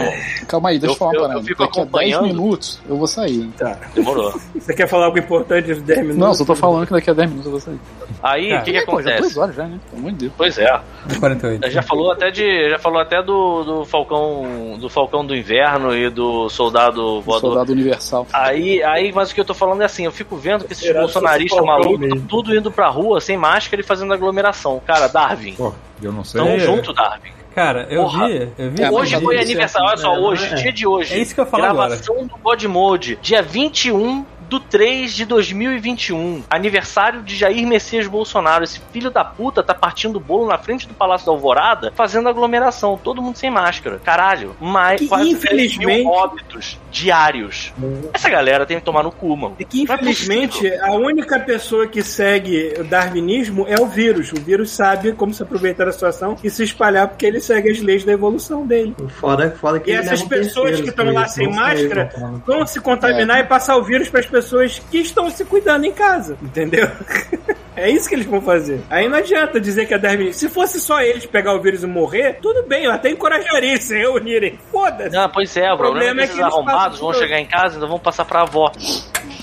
[0.48, 1.46] Calma aí, deixa eu, Eu- falar eu- uma eu parada.
[1.48, 2.24] fico Daqui a 10 acompanhando.
[2.28, 3.42] minutos eu vou sair.
[3.42, 3.54] hein?
[3.94, 4.34] Demorou.
[4.56, 6.18] Você quer falar algo importante nos 10 minutos?
[6.20, 7.80] Não, só tô falando que daqui a 10 minutos eu vou sair.
[8.24, 9.40] Aí, o Cara, que, que Pô, já duas acontece?
[9.40, 9.80] horas já, né?
[9.90, 10.34] Pelo amor de Deus.
[10.38, 10.80] Pois é.
[11.20, 11.70] 48.
[11.72, 12.70] Já falou até de.
[12.70, 14.78] Já falou até do, do Falcão.
[14.80, 17.50] Do Falcão do Inverno e do Soldado Voador.
[17.52, 18.28] Soldado Universal.
[18.34, 20.92] Aí, aí, mas o que eu tô falando é assim, eu fico vendo que esses
[20.94, 22.16] bolsonaristas malucos mesmo.
[22.16, 24.82] estão tudo indo pra rua sem máscara e fazendo aglomeração.
[24.86, 26.42] Cara, Darwin, Pô, eu não sei.
[26.42, 26.60] tamo É.
[26.60, 27.32] junto, Darwin.
[27.54, 28.28] Cara, eu Porra.
[28.28, 28.82] vi, eu vi.
[28.84, 30.20] É, hoje foi tá aniversário, olha só, né?
[30.20, 30.56] hoje, É.
[30.56, 31.14] dia de hoje.
[31.14, 36.44] É isso que eu falar Gravação do God Mode, dia 21 do 3 de 2021.
[36.50, 38.66] Aniversário de Jair Messias Bolsonaro.
[38.66, 43.00] Esse filho da puta tá partindo bolo na frente do Palácio da Alvorada, fazendo aglomeração.
[43.02, 43.98] Todo mundo sem máscara.
[44.04, 44.54] Caralho.
[44.60, 47.72] Mais Que, quase 10 infelizmente- mil óbitos diários.
[48.14, 49.56] Essa galera tem que tomar no cu, mano.
[49.58, 54.34] É que, é infelizmente, a única pessoa que segue o darwinismo é o vírus.
[54.34, 57.80] O vírus sabe como se aproveitar da situação e se espalhar porque ele segue as
[57.80, 58.94] leis da evolução dele.
[59.18, 62.10] Foda, foda que E ele essas pessoas que estão lá sem máscara
[62.46, 64.41] vão se contaminar e passar o vírus para as pessoas
[64.90, 66.90] que estão se cuidando em casa, entendeu?
[67.74, 68.82] É isso que eles vão fazer.
[68.90, 70.34] Aí não adianta dizer que é darwinismo.
[70.34, 73.86] Se fosse só eles pegar o vírus e morrer, tudo bem, eu até encorajaria eles
[73.86, 74.60] se reunirem.
[74.70, 75.16] Foda-se.
[75.16, 77.40] Não, pois é, o problema, problema é é que que esses eles arrombados vão chegar
[77.40, 78.72] em casa e ainda vão passar pra avó.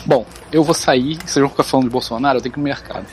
[0.05, 2.69] Bom, eu vou sair, vocês vão ficar falando de Bolsonaro, eu tenho que ir no
[2.69, 3.07] mercado.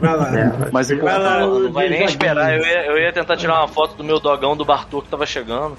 [0.00, 0.32] Vai lá.
[0.32, 2.52] É, Mas vai lá, eu- Não vai nem de esperar.
[2.56, 5.26] Eu ia, eu ia tentar tirar uma foto do meu dogão do Bartô que tava
[5.26, 5.76] chegando.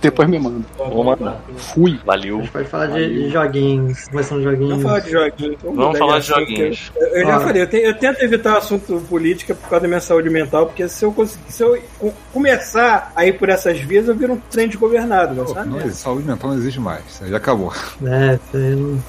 [0.00, 0.64] depois me manda.
[0.76, 1.40] Vou mandar.
[1.56, 1.98] Fui.
[2.02, 2.38] A Valeu.
[2.40, 4.68] gente pode falar de, de joguinhos, começando joguinhos.
[4.70, 5.56] Vamos falar de joguinhos.
[5.62, 6.92] Vamos, Vamos mudar falar de joguinhos.
[6.96, 7.40] Eu, eu já Ah.
[7.40, 10.66] falei, eu, te- eu tento evitar o assunto política por causa da minha saúde mental,
[10.66, 14.34] porque se eu, conseguir, se eu co- começar a ir por essas vias, eu viro
[14.34, 15.68] um trem desgovernado, Pô, sabe?
[15.70, 17.02] não, saúde mental não existe mais.
[17.08, 17.72] Isso aí já acabou.
[18.04, 19.00] É, não-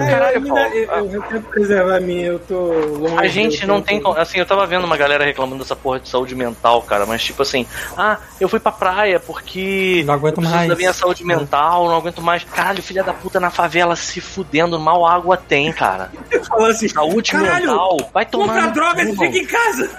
[0.00, 0.61] É, Caralho, Paulo.
[0.68, 3.16] Eu, eu tento preservar a minha, eu tô longe.
[3.18, 4.00] A gente não tem.
[4.00, 7.22] como- Assim, eu tava vendo uma galera reclamando dessa porra de saúde mental, cara, mas
[7.24, 7.66] tipo assim,
[7.96, 10.02] ah, eu fui pra praia porque.
[10.06, 10.68] Não aguento eu mais.
[10.68, 12.44] da minha saúde mental, não aguento mais.
[12.44, 16.10] Caralho, filha da puta na favela se fudendo, mal água tem, cara.
[16.48, 18.54] Falando assim, Saúde caralho, mental, vai tomar.
[18.54, 19.90] compra droga e fica em casa.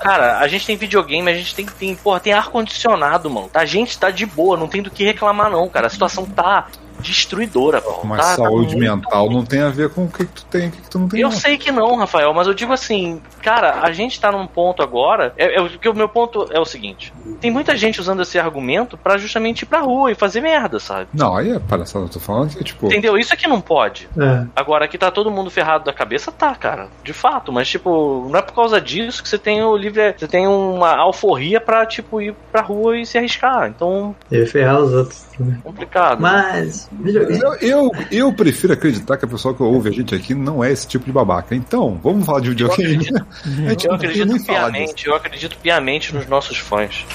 [0.00, 3.50] Cara, a gente tem videogame, a gente tem, tem porra, tem ar-condicionado, mano.
[3.52, 5.88] A gente tá de boa, não tem do que reclamar, não, cara.
[5.88, 6.68] A situação tá
[7.00, 8.00] destruidora, pô.
[8.04, 10.44] Mas Tá- tá saúde muito mental não tem a ver com o que, que tu
[10.46, 11.20] tem o que, que tu não tem.
[11.20, 11.36] Eu não.
[11.36, 15.32] sei que não, Rafael, mas eu digo assim, cara, a gente tá num ponto agora.
[15.36, 18.96] É, é, porque o meu ponto é o seguinte: tem muita gente usando esse argumento
[18.96, 21.08] pra justamente ir pra rua e fazer merda, sabe?
[21.12, 22.04] Não, aí é palhaçada.
[22.04, 23.16] Eu tô falando que, tipo, Entendeu?
[23.18, 24.08] Isso aqui não pode.
[24.18, 24.44] É.
[24.54, 26.88] Agora que tá todo mundo ferrado da cabeça, tá, cara.
[27.04, 30.14] De fato, mas tipo, não é por causa disso que você tem o livre.
[30.16, 33.68] Você tem uma alforria pra, tipo, ir pra rua e se arriscar.
[33.68, 35.24] Então, E ferrar os outros.
[35.38, 35.58] né?
[35.62, 36.20] complicado.
[36.20, 36.89] Mas, videogame.
[37.04, 40.72] Eu, eu, eu prefiro acreditar que a pessoa que ouve a gente aqui não é
[40.72, 41.54] esse tipo de babaca.
[41.54, 43.06] Então, vamos falar de videogame.
[43.84, 44.44] Eu acredito falar disso.
[44.44, 47.06] piamente, eu acredito piamente nos nossos fãs.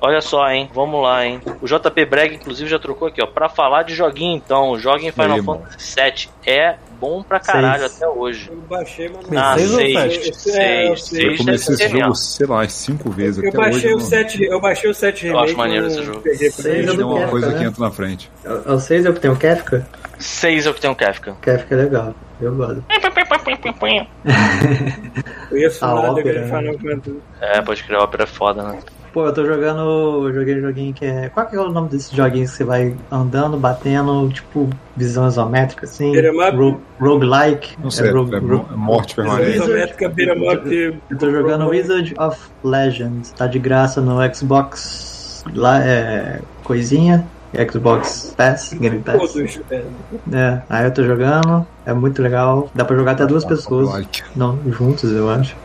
[0.00, 0.70] Olha só, hein?
[0.72, 1.40] Vamos lá, hein?
[1.60, 3.26] O JP Breg, inclusive, já trocou aqui, ó.
[3.26, 4.78] Pra falar de joguinho, então.
[4.78, 5.42] Joguem Final Aí.
[5.42, 6.28] Fantasy VII.
[6.46, 7.96] É bom pra caralho Seis.
[7.96, 8.48] até hoje.
[8.50, 9.92] Eu baixei, mas Seis Ah, seis,
[10.22, 10.34] sete?
[10.38, 11.28] seis, É, eu seis, sei.
[11.32, 13.42] Eu comecei esse jogo, sei lá, cinco vezes.
[13.42, 15.56] Eu Até baixei, hoje o não- 7, eu baixei o 7 Eu acho remake.
[15.58, 16.22] maneiro não esse jogo.
[16.52, 17.58] Seis eu não uma coisa cara.
[17.58, 18.30] que entra na frente.
[18.44, 19.86] É o 6 é o que tem o Kefka?
[20.18, 21.36] Seis é o que tem o Kefka.
[21.42, 22.14] Kefka é legal.
[22.40, 22.84] Eu gosto.
[25.48, 27.16] Conheço A nada ópera, de Final Fantasy.
[27.40, 28.78] É, pode criar ópera é foda, né?
[29.18, 29.80] Pô, eu tô jogando.
[30.28, 31.28] Eu joguei um joguinho que é.
[31.28, 35.86] Qual que é o nome desses joguinhos que você vai andando, batendo, tipo, visão isométrica,
[35.86, 36.12] assim?
[36.56, 37.76] Ro roguelike.
[37.82, 39.56] Não sei, é, rogue- é ro- morte permanente.
[39.56, 43.32] Isométrica, beat'em up, Eu tô jogando Wizard of Legends.
[43.32, 45.42] Tá de graça no Xbox.
[45.52, 46.40] Lá é.
[46.62, 47.26] Coisinha.
[47.72, 49.34] Xbox Pass, Game Pass.
[49.70, 49.82] é.
[50.32, 51.66] É, aí eu tô jogando.
[51.88, 52.70] É muito legal.
[52.74, 53.88] Dá pra jogar até duas pessoas.
[54.36, 55.56] Não, juntos, eu acho.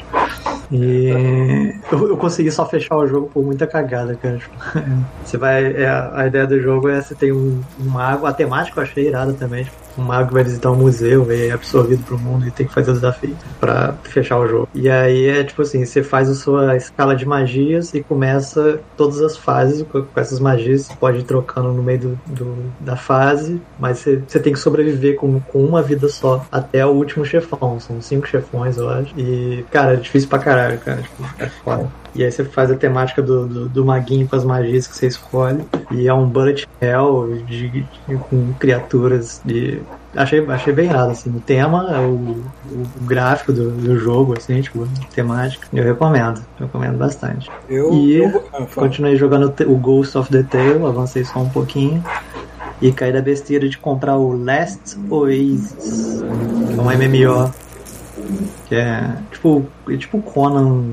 [0.71, 4.37] E eu, eu consegui só fechar o jogo por muita cagada, cara.
[4.37, 4.55] Tipo,
[5.23, 5.65] Você vai.
[5.65, 9.07] é, a ideia do jogo é você tem um, um mago, a temática eu achei
[9.07, 9.65] irada também.
[9.65, 12.65] Tipo, um mago que vai visitar um museu e é absorvido pro mundo e tem
[12.65, 14.67] que fazer o desafio pra fechar o jogo.
[14.73, 19.21] E aí é tipo assim, você faz a sua escala de magias e começa todas
[19.21, 22.95] as fases com, com essas magias, você pode ir trocando no meio do, do- da
[22.95, 27.25] fase, mas você, você tem que sobreviver com, com uma vida só até o último
[27.25, 27.79] chefão.
[27.79, 29.13] São cinco chefões, eu acho.
[29.17, 31.01] E, cara, é difícil pra caralho, cara.
[31.01, 31.87] Tipo, é foda.
[32.15, 35.07] E aí você faz a temática do, do, do maguinho com as magias que você
[35.07, 35.65] escolhe.
[35.91, 37.87] E é um bullet hell de, de-
[38.29, 39.81] com criaturas de.
[40.15, 41.31] Achei, achei bem errado, assim.
[41.35, 42.11] O tema, é o,
[42.71, 45.67] o, gráfico do, do jogo, assim, tipo, temática.
[45.73, 46.39] Eu recomendo.
[46.59, 47.49] Recomendo bastante.
[47.67, 48.43] Eu, E eu.
[48.75, 52.03] Continuei jogando o Ghost of the Tale, avancei só um pouquinho.
[52.81, 56.21] E caí da besteira de comprar o Last Oasis,
[56.73, 57.51] que é um MMO.
[58.67, 60.91] Que é tipo, é tipo Conan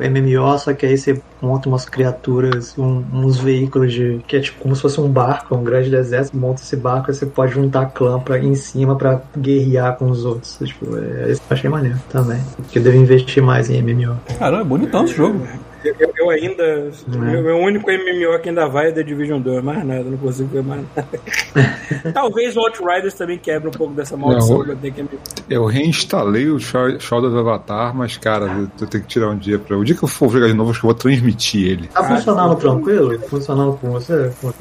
[0.00, 4.20] é, MMO, só que aí você monta umas criaturas, um- uns veículos de.
[4.26, 7.14] que é tipo como se fosse um barco, um grande deserto, monta esse barco e
[7.14, 10.58] você pode juntar clã pra, em cima pra guerrear com os outros.
[10.62, 12.40] Tipo, é, achei maneiro também.
[12.56, 14.16] Porque eu devo investir mais em MMO.
[14.38, 15.40] Caramba, é bonitão esse jogo.
[15.84, 16.62] Eu, eu- ainda.
[16.62, 16.90] É.
[17.16, 20.48] Meu, meu único MMO que ainda vai é The Division 2, mais nada, não consigo
[20.48, 21.08] ver mais nada.
[22.12, 25.18] Talvez o Outriders também quebre um pouco dessa maldição Não, que eu tenho que.
[25.48, 29.36] Eu reinstalei o Shaw- Shadow do Avatar, mas, cara, eu, eu tenho que tirar um
[29.38, 29.76] dia pra.
[29.78, 31.86] O dia que eu for jogar de novo, acho que eu vou transmitir ele.
[31.88, 33.18] Tá funcionando tranquilo?
[33.28, 34.30] Funcionando com você?
[34.42, 34.54] Cara,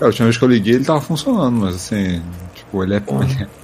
[0.00, 2.22] a última vez que eu liguei, ele tava funcionando, mas assim.
[2.68, 3.02] Tipo, ele é,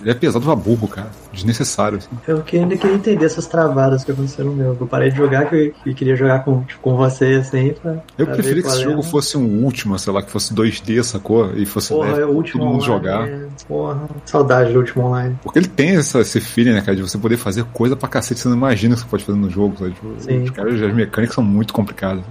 [0.01, 1.11] ele é pesado pra burro, cara.
[1.31, 2.09] Desnecessário, assim.
[2.27, 4.77] Eu que ainda queria entender essas travadas que aconteceram no meu.
[4.81, 8.03] Eu parei de jogar que eu, queria jogar com, tipo, com você, assim, pra.
[8.17, 8.85] Eu pra preferia que esse é.
[8.85, 11.53] jogo fosse um último, sei lá, que fosse 2D, sacou?
[11.55, 13.29] E fosse Porra, leve é o último todo mundo online, jogar.
[13.29, 15.39] é, Porra, saudade do último online.
[15.43, 18.41] Porque ele tem essa, esse feeling, né, cara, de você poder fazer coisa pra cacete,
[18.41, 19.93] você não imagina o que você pode fazer no jogo, sabe?
[19.93, 20.45] Tipo, Sim.
[20.45, 22.25] os caras, as mecânicas são muito complicadas.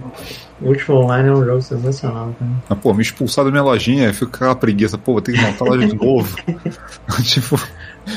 [0.60, 2.50] O último online é um jogo sensacional, cara.
[2.68, 5.32] Mas, pô, me expulsar da minha lojinha, eu fico com aquela preguiça, pô, vou ter
[5.32, 6.36] que montar a loja de novo.
[7.22, 7.58] tipo,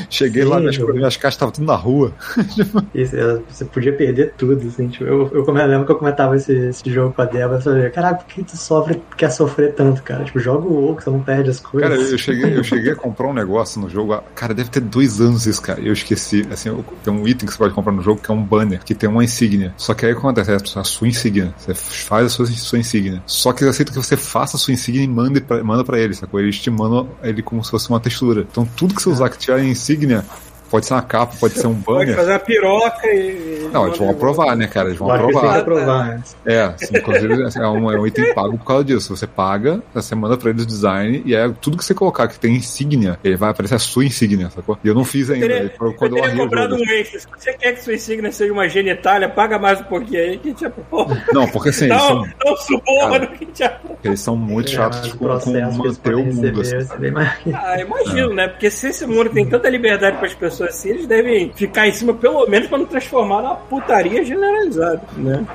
[0.10, 2.14] Cheguei Sim, lá, minhas, eu- minhas caixas estavam tudo na rua.
[2.94, 3.16] Isso,
[3.50, 6.90] você podia perder tudo, assim, tipo, eu, eu, eu lembro que eu comentava esse, esse
[6.92, 10.24] jogo com a Débora, eu falei, caraca, por que tu sofre, quer sofrer tanto, cara?
[10.26, 11.90] Tipo, joga o que você não perde as coisas.
[11.90, 14.22] Cara, eu cheguei, eu cheguei a comprar um negócio no jogo.
[14.36, 15.80] Cara, deve ter dois anos isso, cara.
[15.82, 16.46] Eu esqueci.
[16.52, 18.94] Assim, tem um item que você pode comprar no jogo que é um banner, que
[18.96, 19.74] tem uma insígnia.
[19.78, 20.52] Só que aí acontece?
[20.52, 21.54] É a sua insígnia.
[21.58, 23.22] Você faz a sua, sua insígnia.
[23.26, 26.00] Só que eles aceitam que você faça a sua insígnia e mande pra, manda pra
[26.00, 26.40] eles, sacou?
[26.40, 28.46] Eles te mandam ele como se fosse uma textura.
[28.50, 30.26] Então tudo que você usar que tiver insígnia,
[30.70, 32.16] pode ser uma capa, pode ser um Pode banner.
[32.16, 33.70] fazer uma piroca e.
[33.72, 34.88] Não, eles vão aprovar, né, cara?
[34.90, 35.60] Eles vão aprovar.
[35.60, 36.24] aprovar, né?
[36.46, 39.16] É, assim, inclusive assim, é, um, é um item pago por causa disso.
[39.16, 42.40] Você paga, você manda pra eles o design, e é tudo que você colocar que
[42.40, 44.78] tem insígnia, ele vai aparecer a sua insígnia, sacou?
[44.84, 45.48] E eu não fiz ainda.
[45.48, 47.20] Teria, eu quando eu teria comprado um extra.
[47.20, 50.54] Se você quer que sua insígnia seja uma genitália, paga mais um pouquinho aí que
[50.54, 53.80] tipo, pô, Não, porque assim, eles dá, são, um suborno que já.
[54.04, 56.60] eles são muito É, chatos com, com manter o mundo.
[56.60, 57.52] receber Assim.
[57.54, 58.48] Ah, imagino, né?
[58.48, 61.92] Porque se esse mundo tem tanta liberdade para as pessoas assim, eles devem ficar em
[61.92, 65.46] cima, pelo menos, para não transformar numa putaria generalizada, né?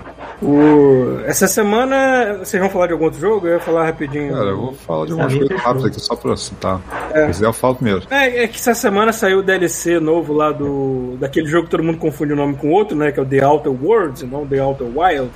[0.41, 1.21] O...
[1.25, 3.47] Essa semana, vocês vão falar de algum outro jogo?
[3.47, 4.33] Eu ia falar rapidinho.
[4.33, 6.81] Cara, eu vou falar de mim, coisas rápidas aqui só pra citar.
[7.13, 7.21] É.
[7.21, 8.03] Se quiser, eu falo primeiro.
[8.11, 11.17] É, é que essa semana saiu o DLC novo lá do.
[11.21, 13.13] daquele jogo que todo mundo confunde o nome com outro, né?
[13.13, 15.31] Que é o The Outer Worlds, não The Outer Wild.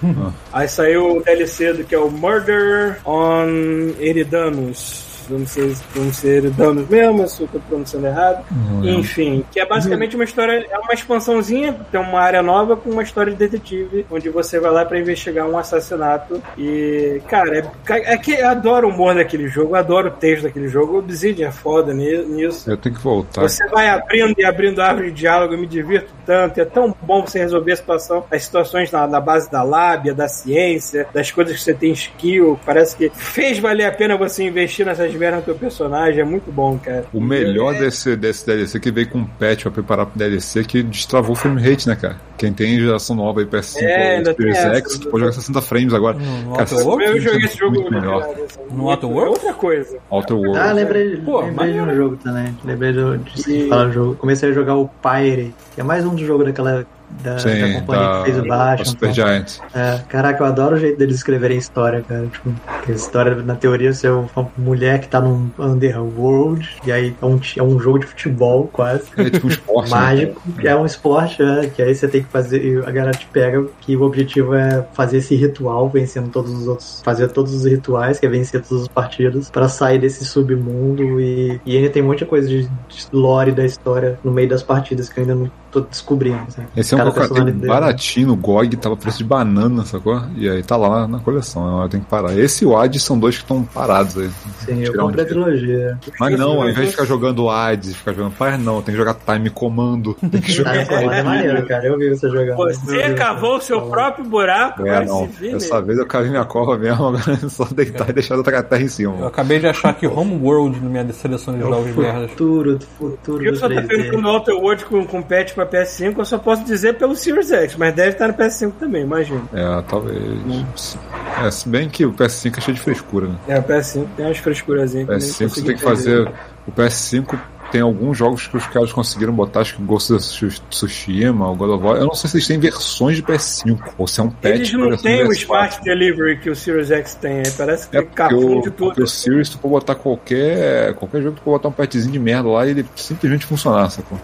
[0.53, 5.06] Aí saiu o DLC do que é o Murder on Eridanos.
[5.31, 8.45] Eu não sei se pronunciar Eridanos mesmo, se eu tô pronunciando errado.
[8.83, 13.03] Enfim, que é basicamente uma história, é uma expansãozinha, tem uma área nova com uma
[13.03, 16.43] história de detetive, onde você vai lá pra investigar um assassinato.
[16.57, 20.45] E, cara, é, é que eu adoro o humor daquele jogo, eu adoro o texto
[20.45, 20.95] daquele jogo.
[20.95, 22.71] O Obsidian é foda ni- nisso.
[22.71, 23.43] Eu tenho que voltar.
[23.43, 26.61] Você vai abrindo e abrindo árvore de diálogo, eu me divirto tanto.
[26.61, 30.29] É tão bom você resolver a situação, as situações na, na base da lábia, da
[30.29, 32.59] ciência, das coisas que você tem skill.
[32.65, 36.21] Parece que fez valer a pena você investir nessas merdas no teu personagem.
[36.21, 37.05] É muito bom, cara.
[37.13, 40.65] O melhor É- desse, desse DLC que veio com um patch pra preparar pro DLC
[40.65, 42.17] que destravou o frame rate, né, cara?
[42.39, 44.59] Quem tem geração nova aí PS5 É, ou Series.
[44.59, 46.19] X, pode jogar 60 frames agora.
[46.19, 47.09] No Cara, Outer Worlds?
[47.17, 48.29] Eu joguei esse jogo muito melhor.
[48.71, 49.27] No Outer Worlds?
[49.27, 49.99] É outra coisa.
[50.11, 50.61] Outer Worlds.
[50.61, 52.57] Ah, lembrei, Pô, lembrei de um jogo também.
[52.65, 54.15] Lembrei do, de E- falar do jogo.
[54.17, 56.85] Comecei a jogar o Pyre, que é mais um do jogo daquela.
[57.23, 58.85] Da, da Sim, companhia da, que fez o da baixo.
[58.87, 59.59] Super Giant.
[59.75, 62.27] É, caraca, eu adoro o jeito deles escreverem história, cara.
[62.27, 62.53] Tipo,
[62.87, 67.27] a história, na teoria, você é uma mulher que tá num underworld, e aí é
[67.27, 69.05] um, é um jogo de futebol, quase.
[69.17, 69.91] É tipo um esporte.
[69.91, 69.97] né?
[69.97, 71.71] Mágico, que é um esporte, né?
[71.75, 74.87] Que aí você tem que fazer, e a galera te pega, que o objetivo é
[74.93, 78.83] fazer esse ritual, vencendo todos os outros, fazer todos os rituais, que é vencer todos
[78.83, 83.53] os partidos, pra sair desse submundo e, e ainda tem muita coisa de, de lore
[83.53, 85.51] da história no meio das partidas que eu ainda não
[85.83, 86.39] tô descobrindo.
[86.49, 86.63] Assim.
[86.77, 87.67] Esse é um catei personalidade.
[87.67, 90.21] baratinho no GOG, tava preço de banana, sacou?
[90.37, 92.37] E aí tá lá na coleção, eu tenho que parar.
[92.37, 94.31] Esse e o Hades são dois que estão parados aí.
[94.65, 95.99] Sim, eu Tirar um comprei a trilogia.
[96.19, 99.15] Mas não, ao invés de ficar jogando Hades, ficar jogando Fire, não, tem que jogar
[99.15, 100.17] Time Comando.
[100.31, 100.77] Tem que jogar.
[100.77, 101.87] é maneiro, cara.
[101.87, 102.57] Eu vi você jogando.
[102.57, 105.27] Você cavou o seu próprio buraco, É, não.
[105.41, 108.83] Dessa vez eu cavei minha cova mesmo, agora é só deitar e deixar outra terra
[108.83, 109.15] em cima.
[109.19, 112.31] Eu acabei de achar que Homeworld na minha seleção de É o jogos merdas.
[112.31, 113.87] futuro, do futuro Eu só tô 3D.
[113.87, 117.51] perguntando o Outer World com, com patch pra PS5, eu só posso dizer pelo Series
[117.51, 119.49] X, mas deve estar no PS5 também, imagino.
[119.53, 120.97] É, talvez.
[121.45, 123.35] É, se bem que o PS5 é cheio de frescura, né?
[123.49, 125.09] É, o PS5 tem umas frescurazinhas.
[125.09, 126.33] O PS5 você tem que fazer.
[126.67, 127.39] O PS5
[127.71, 131.71] tem alguns jogos que os caras conseguiram botar, acho que Ghost of Tsushima, o God
[131.71, 131.97] of War.
[131.97, 134.55] Eu não sei se eles têm versões de PS5, ou se é um patch.
[134.55, 135.33] Eles não têm de o PS4.
[135.37, 138.71] Smart Delivery que o Series X tem, aí parece que É tem porque o, cafunde
[138.71, 139.03] porque tudo.
[139.03, 142.49] o Series, tu pode botar qualquer, qualquer jogo, tu pode botar um patchzinho de merda
[142.49, 144.17] lá e ele simplesmente funcionar, sacou?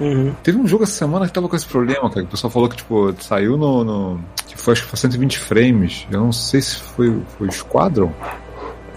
[0.00, 0.32] Uhum.
[0.42, 2.24] Teve um jogo essa semana que tava com esse problema, cara.
[2.24, 3.84] O pessoal falou que, tipo, saiu no.
[3.84, 6.06] no que foi, acho que foi 120 frames.
[6.10, 8.12] Eu não sei se foi, foi Squadron.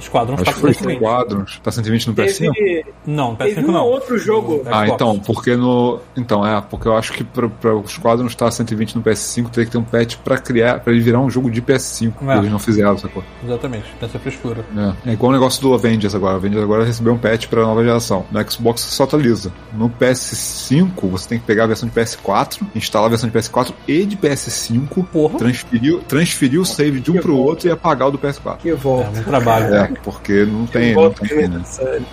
[0.05, 0.97] Esquadrão Acho tá que foi o 120.
[0.99, 1.45] Squadron.
[1.63, 2.51] Tá 120 no PS5?
[2.53, 3.85] Teve, Não, no teve PS5 um não.
[3.85, 4.61] outro jogo.
[4.65, 4.89] Ah, Xbox.
[4.93, 5.99] então, porque no.
[6.15, 9.65] Então, é, porque eu acho que pra, pra o Squadron estar 120 no PS5 teria
[9.65, 12.13] que ter um patch pra criar, pra ele virar um jogo de PS5.
[12.27, 12.37] É.
[12.37, 13.23] Eles não fizeram, sacou?
[13.43, 14.65] Exatamente, tem essa frescura.
[15.05, 15.09] É.
[15.09, 16.33] é igual o negócio do Avengers agora.
[16.33, 18.25] O Avengers agora recebeu um patch pra nova geração.
[18.31, 19.51] No Xbox você só atualiza.
[19.73, 23.73] No PS5 você tem que pegar a versão de PS4, instalar a versão de PS4
[23.87, 25.37] e de PS5, Porra.
[25.37, 28.57] transferir, transferir o save de um pro outro e apagar o do PS4.
[28.57, 29.09] Que É, volta.
[29.11, 29.73] muito trabalho.
[29.73, 31.61] É, porque não tem, não tem, né?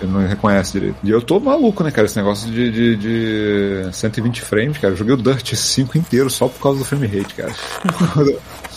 [0.01, 0.97] Ele não reconhece direito.
[1.03, 2.05] E eu tô maluco, né, cara?
[2.05, 4.93] Esse negócio de, de, de 120 frames, cara.
[4.93, 7.53] Eu joguei o Dirt 5 inteiro só por causa do frame rate, cara.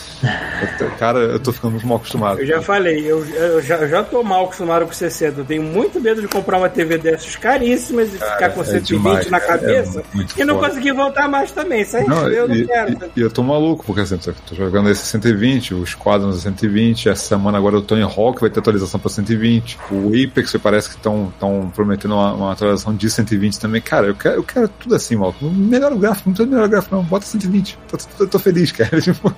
[0.97, 2.39] Cara, eu tô ficando muito mal acostumado.
[2.39, 5.41] Eu já falei, eu, eu já, eu já tô mal acostumado com 60.
[5.41, 8.87] Eu tenho muito medo de comprar uma TV dessas caríssimas e ficar com é 120
[8.87, 10.69] demais, na cara, cabeça é e não foda.
[10.69, 11.81] conseguir voltar mais também.
[11.81, 12.97] Isso aí Não, eu não e, quero.
[13.15, 17.57] e- eu tô maluco, porque assim, tô jogando esse 120, o Squadron 120, essa semana
[17.57, 21.31] agora o Tony Hawk vai ter atualização pra 120, o Apex parece que estão
[21.75, 23.81] prometendo uma, uma atualização de 120 também.
[23.81, 25.37] Cara, eu quero, eu quero tudo assim, maluco.
[25.45, 27.03] Não melhora o gráfico, não precisa melhorar o gráfico, não.
[27.03, 27.77] Bota 120.
[27.87, 28.99] Tô, tô, tô feliz, cara.
[29.07, 29.33] Tipo,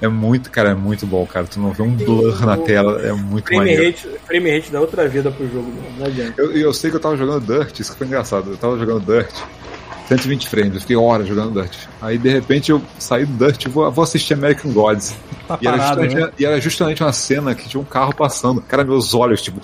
[0.00, 1.46] é muito, cara, é muito bom, cara.
[1.46, 3.84] Tu não vê um blur na tela, é muito Frame maneiro.
[3.84, 6.34] rate, frame rate dá outra vida pro jogo, não, não adianta.
[6.40, 8.50] Eu, eu sei que eu tava jogando Dirt, isso que foi engraçado.
[8.50, 9.32] Eu tava jogando Dirt,
[10.08, 11.76] 120 frames, eu fiquei horas jogando Dirt.
[12.00, 15.14] Aí de repente eu saí do Dirt e vou, vou assistir American Gods.
[15.46, 16.32] Tá E era, parado, justamente, né?
[16.38, 18.60] e era justamente uma cena que tinha um carro passando.
[18.60, 19.60] Cara, meus olhos, tipo.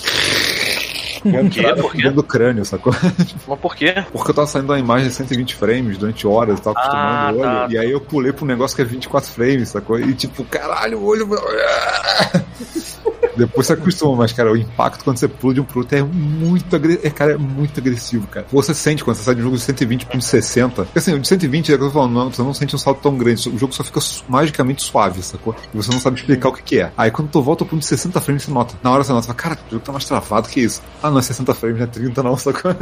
[1.22, 2.10] Por quê?
[2.10, 2.92] do crânio, sacou?
[3.46, 3.94] Mas por quê?
[4.12, 7.32] Porque eu tava saindo uma imagem de 120 frames durante horas, eu tava acostumando Ah,
[7.32, 7.42] o olho.
[7.42, 7.66] tá.
[7.70, 9.98] E aí eu pulei um negócio que é 24 frames, sacou?
[9.98, 11.28] E tipo, caralho, o olho.
[13.36, 16.02] Depois você acostuma, mas, cara, o impacto quando você pula de um pro outro é
[16.02, 17.06] muito agressivo.
[17.06, 18.46] É, cara, é muito agressivo, cara.
[18.52, 20.84] Você sente quando você sai de um jogo de 120 pra um de 60.
[20.84, 22.74] Porque assim, o de 120 é o que eu tô falando, não, você não sente
[22.74, 23.48] um salto tão grande.
[23.48, 25.54] O jogo só fica magicamente suave, sacou?
[25.72, 26.92] E você não sabe explicar o que, que é.
[26.96, 28.74] Aí quando tu volta pro um de 60 frames, você nota.
[28.82, 30.82] Na hora você nota, você fala, cara, o jogo tá mais travado que isso.
[31.02, 32.72] Ah, não é 60 frames, não é 30, não, sacou?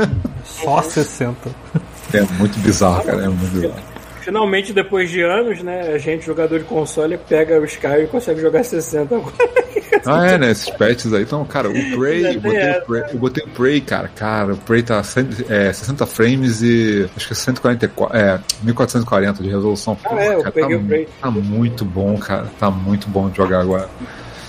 [0.44, 1.50] Só 60.
[2.12, 3.24] É muito bizarro, cara.
[3.24, 3.89] É muito bizarro.
[4.20, 8.40] Finalmente, depois de anos, né, a gente, jogador de console, pega o Sky e consegue
[8.40, 9.34] jogar 60 agora.
[10.06, 10.50] Ah, é, né?
[10.50, 11.44] Esses patches aí estão.
[11.44, 14.08] Cara, o Prey, eu botei, o Prey, eu botei o Prey, cara.
[14.08, 17.08] Cara, o Prey tá 100, é, 60 frames e.
[17.14, 18.16] Acho que é 144.
[18.16, 19.98] É, 1440 de resolução.
[20.04, 21.08] Ah, é, eu cara, peguei tá, o Prey.
[21.20, 22.46] tá muito bom, cara.
[22.58, 23.88] Tá muito bom de jogar agora.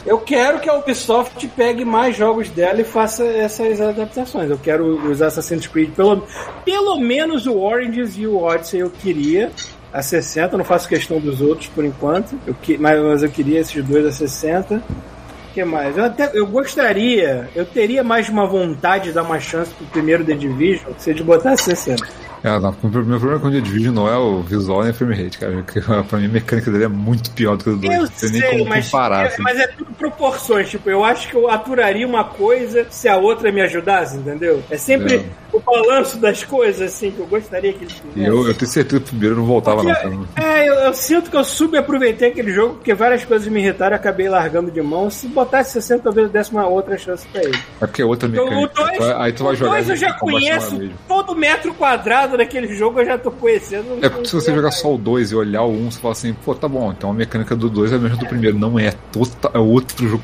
[0.05, 4.49] Eu quero que a Ubisoft pegue mais jogos dela e faça essas adaptações.
[4.49, 6.25] Eu quero os Assassin's Creed, pelo,
[6.65, 9.51] pelo menos o Origins e o Odyssey eu queria
[9.93, 13.59] a 60, não faço questão dos outros por enquanto, eu que, mas, mas eu queria
[13.59, 14.75] esses dois a 60.
[14.75, 15.97] O que mais?
[15.97, 20.23] Eu, até, eu gostaria, eu teria mais uma vontade de dar uma chance pro primeiro
[20.23, 22.07] The Division se de botar 60.
[22.43, 25.15] É, não, o meu problema com o Division não é o visual nem a frame
[25.15, 25.53] rate, cara.
[25.63, 28.23] Porque, pra mim a mecânica dele é muito pior do que o do 2.
[28.23, 29.25] Eu nem sei, como mas, comparar.
[29.25, 29.41] é, assim.
[29.43, 30.69] mas é tudo proporções.
[30.69, 34.63] Tipo, eu acho que eu aturaria uma coisa se a outra me ajudasse, entendeu?
[34.69, 35.25] É sempre É.
[35.53, 38.23] o balanço das coisas, assim, que eu gostaria que eles E fizessem.
[38.25, 39.93] eu, eu tenho certeza que o primeiro não voltava, não.
[39.93, 40.11] Cara.
[40.37, 43.97] É, eu, eu sinto que eu subaproveitei aquele jogo porque várias coisas me irritaram e
[43.97, 45.09] acabei largando de mão.
[45.09, 47.57] Se botasse 60, talvez eu desse uma outra chance pra ele.
[47.81, 48.81] É porque é outra Então, mecânica.
[48.81, 49.71] o dois, aí tu vai jogar.
[49.71, 53.99] dois eu já conheço todo metro quadrado daquele jogo, eu já tô conhecendo.
[54.01, 56.11] É porque se você jogar só o 2 e olhar o 1, um, você fala
[56.13, 58.57] assim, pô, tá bom, então a mecânica do 2 é a mesma do primeiro.
[58.57, 60.23] Não é, tota- é outro jogo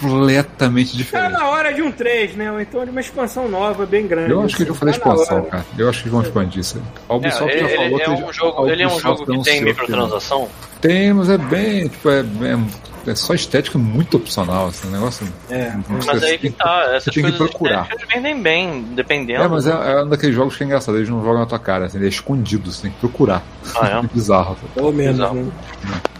[0.00, 1.32] completamente Tá diferente.
[1.32, 2.50] na hora de um 3, né?
[2.52, 4.30] Ou então de uma expansão nova, bem grande.
[4.30, 5.64] Eu acho que eles vão fazer Tá expansão, cara.
[5.78, 6.82] Eu acho que eles vão expandir isso aí.
[7.08, 9.26] A É, Ubisoft ele, já ele- falou é que um jogo, ele é um jogo
[9.26, 10.40] que tem microtransação.
[10.40, 10.48] Tem,
[11.14, 15.26] mas é bem, tipo, é, é, é só estética muito opcional, assim, um negócio.
[15.50, 15.72] É.
[16.06, 17.88] Mas aí que tá, essas tem que procurar.
[18.12, 19.42] vendem bem, dependendo.
[19.42, 21.58] É, mas é, é um daqueles jogos que é engraçado, eles não jogam na tua
[21.58, 23.42] cara, assim, ele é escondido, você tem que procurar.
[23.76, 24.56] Ah, É bizarro.
[24.74, 25.46] Pelo menos, né?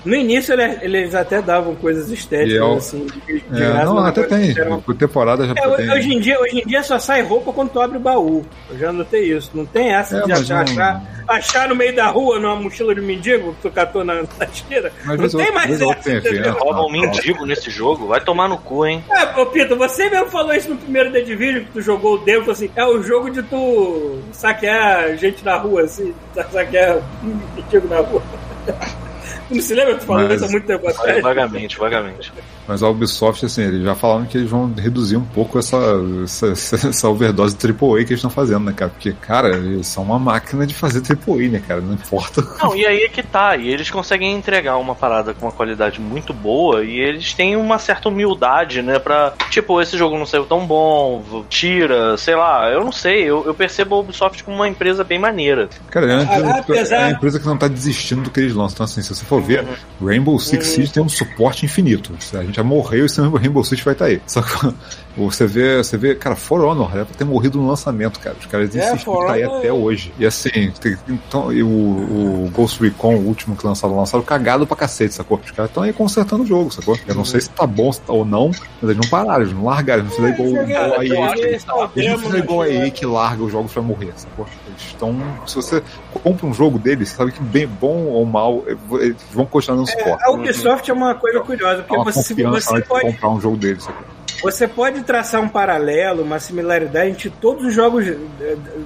[0.05, 3.85] No início ele- eles até davam coisas estéticas, E é assim, de, de É, graça,
[3.87, 4.49] não, até tem.
[4.49, 5.91] fizeram- Por temporada já É, tem.
[5.93, 8.45] hoje, em dia, hoje em dia só sai roupa quando tu abre o baú.
[8.69, 9.51] Eu já notei isso.
[9.55, 12.95] Não tem essa É, de achar, não- achar, achar no meio da rua, numa mochila
[12.95, 14.93] de mendigo, que tu catou na, na esteira.
[15.05, 16.21] Mas não tem mais essa.
[16.21, 16.49] tem, né?
[16.51, 19.05] Rouba um mendigo nesse jogo, vai tomar no cu, hein?
[19.11, 22.19] É, ô Pito, você mesmo falou isso no primeiro The Division, que tu jogou o
[22.19, 26.15] demo, falou assim, é o jogo de tu saquear gente na rua, assim,
[26.51, 28.23] saquear mendigo na rua.
[29.51, 29.97] Não se lembra?
[29.97, 31.23] Tu falou Mas- isso há muito tempo atrás.
[31.23, 32.33] vagamente, vagamente.
[32.67, 35.77] Mas a Ubisoft, assim, eles já falaram que eles vão reduzir um pouco essa,
[36.23, 36.47] essa,
[36.89, 37.75] essa, overdose de AAA
[38.05, 38.91] que eles estão fazendo, né, cara?
[38.91, 41.81] Porque, cara, eles são uma máquina de fazer AAA, né, cara?
[41.81, 42.43] Não importa.
[42.63, 46.01] Não, e aí é que tá, e eles conseguem entregar uma parada com uma qualidade
[46.01, 50.45] muito boa e eles têm uma certa humildade, né, pra, tipo, esse jogo não saiu
[50.47, 54.69] tão bom, tira, sei lá, eu não sei, eu, eu percebo a Ubisoft como uma
[54.69, 55.69] empresa bem maneira.
[55.91, 58.41] Cara, é uma, empresa, Ah, apesar- é uma empresa que não tá desistindo do que
[58.41, 58.75] eles lançam.
[58.75, 59.65] Então, assim, se você for ver,
[60.03, 62.13] Rainbow Six Siege tem um suporte infinito.
[62.35, 64.21] A gente já morreu e esse Rainbow Six vai estar aí.
[64.27, 64.75] Só que
[65.17, 68.35] você vê, você vê, cara, For Honor era pra ter morrido no lançamento, cara.
[68.39, 70.13] Os caras É, insistem tá aí até hoje.
[70.19, 74.67] E assim, tem- então, e o, o Ghost Recon, o último que lançaram, lançaram cagado
[74.67, 75.41] pra cacete, sacou?
[75.45, 76.99] Os caras estão aí consertando o jogo, sacou?
[77.07, 80.03] Eu não sei se tá bom ou não, mas eles não pararam, eles não largaram,
[80.03, 81.39] eles não fizeram igual, igual a Eu EA.
[81.39, 81.77] Eles é o
[82.11, 82.75] não fizeram igual a né?
[82.87, 84.47] EA que larga os jogos pra morrer, sacou?
[84.67, 85.17] Eles estão.
[85.47, 85.83] Se você
[86.23, 88.65] compra um jogo deles, você sabe que bem bom ou mal,
[89.01, 90.25] eles vão continuar no suporte.
[90.25, 94.05] A Ubisoft é uma coisa curiosa, porque você, você pode comprar um jogo deles, sacou?
[94.45, 98.05] Você pode traçar um paralelo, uma similaridade entre todos os jogos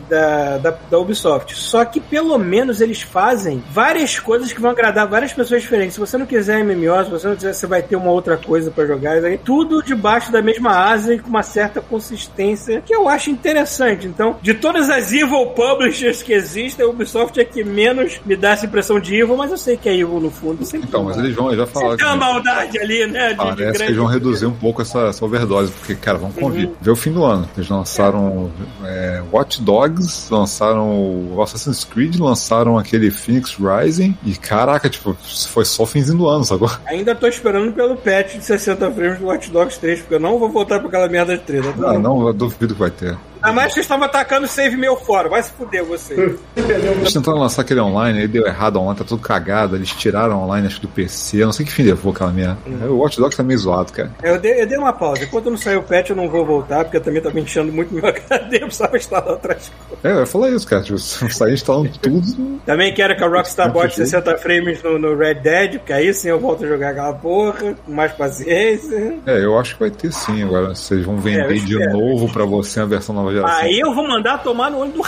[0.08, 1.54] da, da, da Ubisoft.
[1.56, 5.94] Só que pelo menos eles fazem várias coisas que vão agradar várias pessoas diferentes.
[5.94, 8.70] Se você não quiser MMO, se você não quiser, você vai ter uma outra coisa
[8.70, 9.08] pra jogar.
[9.44, 14.06] Tudo debaixo da mesma asa e com uma certa consistência que eu acho interessante.
[14.06, 18.50] Então, de todas as evil publishers que existem, a Ubisoft é que menos me dá
[18.50, 20.58] essa impressão de evil, mas eu sei que é evil no fundo.
[20.74, 21.96] Então, mas eles vão, já falaram.
[21.96, 23.28] tem uma que- maldade ali, né?
[23.28, 26.18] de- de Parece que grande- eles vão reduzir um pouco essa, essa overdose, porque, cara,
[26.18, 26.70] vamos convir.
[26.80, 27.48] Vê o fim do ano.
[27.56, 28.50] Eles lançaram
[28.84, 35.16] é, Watch Dogs, lançaram o Assassin's Creed, lançaram aquele Phoenix Rising, e caraca, tipo,
[35.48, 36.70] foi só o finzinho do ano, sacou?
[36.86, 40.38] Ainda tô esperando pelo patch de 60 frames do Watch Dogs 3, porque eu não
[40.38, 41.66] vou voltar pra aquela merda de 3.
[41.84, 43.16] Ah, não, eu duvido que vai ter.
[43.48, 45.28] Ainda mais que vocês estavam atacando save meu fora.
[45.28, 46.14] Vai se fuder você.
[46.56, 50.66] Eles tentaram lançar aquele online, aí deu errado online, tá tudo cagado, eles tiraram online,
[50.66, 52.58] acho que do PC, eu não sei que fim levou aquela merda.
[52.88, 54.10] O Watch Dogs tá meio zoado, cara.
[54.22, 55.24] eu, dei, eu dei uma pausa.
[55.24, 57.94] Enquanto não sair o patch, eu não vou voltar, porque eu também tava enchendo muito
[57.94, 58.56] meu HD.
[58.56, 60.04] Eu precisava instalar outras coisas.
[60.04, 63.72] É, eu ia falar isso, cara, tipo, sair instalando tudo, Também quero que a Rockstar
[63.72, 64.08] bote Jogo.
[64.08, 67.74] 60 frames no, no Red Dead, porque aí sim eu volto a jogar aquela porra,
[67.84, 69.14] com mais paciência.
[69.26, 70.68] é, eu acho que vai ter sim agora.
[70.74, 73.58] Vocês vão É, vender eu de novo pra você a versão nova geração.
[73.58, 75.02] Aí eu vou mandar tomar no olho do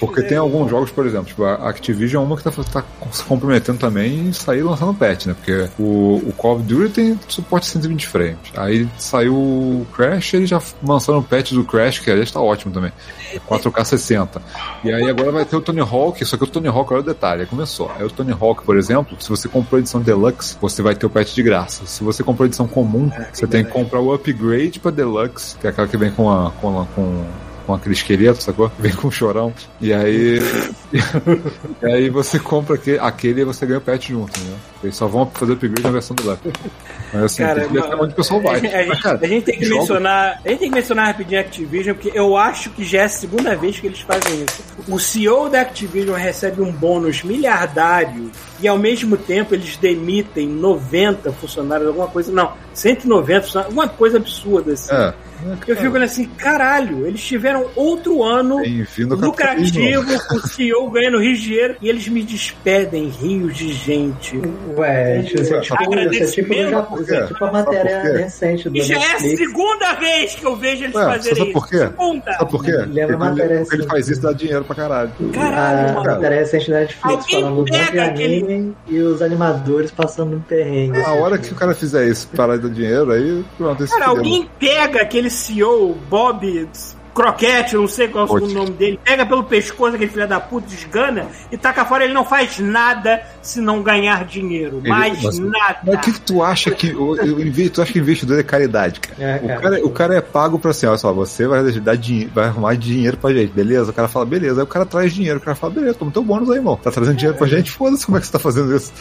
[0.00, 3.22] Porque tem alguns jogos, por exemplo, tipo, a Activision é uma que tá, tá se
[3.24, 5.34] comprometendo também e sair lançando patch, né?
[5.34, 8.38] Porque o, o Call of Duty tem suporte 120 frames.
[8.56, 12.72] Aí saiu o Crash, eles já lançaram o patch do Crash, que aliás tá ótimo
[12.72, 12.92] também.
[13.32, 14.42] É 4K 60.
[14.84, 17.04] E aí agora vai ter o Tony Hawk, só que o Tony Hawk, olha o
[17.04, 17.90] detalhe, começou.
[17.96, 21.06] Aí o Tony Hawk, por exemplo, se você comprou a edição Deluxe, você vai ter
[21.06, 21.86] o patch de graça.
[21.86, 25.66] Se você comprou a edição comum, você tem que comprar o upgrade pra Deluxe, que
[25.66, 27.03] é aquela que vem com a, com a, com
[27.66, 28.70] com aquele esqueleto, sacou?
[28.78, 29.52] Vem com um chorão.
[29.80, 30.38] E aí.
[31.82, 34.54] e aí você compra aquele, aquele e você ganha o patch junto, né?
[34.82, 36.42] Eles só vão fazer upgrade na versão do Deluxe.
[37.12, 38.56] Mas assim, Cara, tem que ver onde o pessoal vai.
[38.56, 40.40] A gente, a gente- Mas, cara, a gente tem que jogo- mencionar.
[40.44, 43.08] A gente tem que mencionar rapidinho a Activision, porque eu acho que já é a
[43.08, 44.62] segunda vez que eles fazem isso.
[44.86, 51.32] O CEO da Activision recebe um bônus miliardário e ao mesmo tempo eles demitem 90
[51.32, 52.30] funcionários, alguma coisa.
[52.30, 54.92] Não, 190 funcionários, alguma coisa absurda assim.
[54.94, 55.14] É.
[55.66, 58.60] Eu fico assim, caralho, eles tiveram outro ano
[59.08, 64.40] lucrativo, com o CEO ganhando Rio de Janeiro e eles me despedem rios de gente.
[64.76, 68.82] Ué, isso é tipo, isso é tipo, isso é tipo a matéria recente do E
[68.82, 71.68] já é a segunda vez que eu vejo eles Ué, fazerem sabe por isso.
[71.70, 71.78] quê?
[71.78, 72.32] Segunda.
[72.32, 72.70] Sabe por quê?
[72.72, 73.88] Lembra Porque a matéria ele, quando ele assim.
[73.90, 75.10] faz isso, dá dinheiro pra caralho.
[75.32, 76.06] Caralho, A mano.
[76.10, 81.00] matéria recente da Netflix Alguém falando do pega anime e os animadores passando um perrengue.
[81.00, 84.06] A hora que o cara fizer isso, parar de dar dinheiro, aí pronto, esse Cara,
[84.06, 86.44] alguém pega aquele CEO, Bob
[87.14, 90.40] Croquete, não sei qual é o segundo nome dele, pega pelo pescoço aquele filho da
[90.40, 92.04] puta, desgana e taca fora.
[92.04, 94.78] Ele não faz nada se não ganhar dinheiro.
[94.78, 95.78] Ele- mais mas- nada.
[95.84, 96.92] Mas o que, tu acha que.
[96.94, 99.14] O, o, inve- tu acha que investidor é caridade, cara?
[99.22, 99.60] É, O, cara.
[99.60, 102.74] cara, o cara é pago pra assim, olha só, você vai, dar dinhe- vai arrumar
[102.76, 103.90] dinheiro pra gente, beleza?
[103.90, 104.60] O cara fala, beleza.
[104.60, 106.76] Aí o cara traz dinheiro, o cara fala, beleza, toma teu bônus aí, irmão.
[106.76, 108.92] Tá trazendo dinheiro pra gente, foda-se como é que você tá fazendo isso.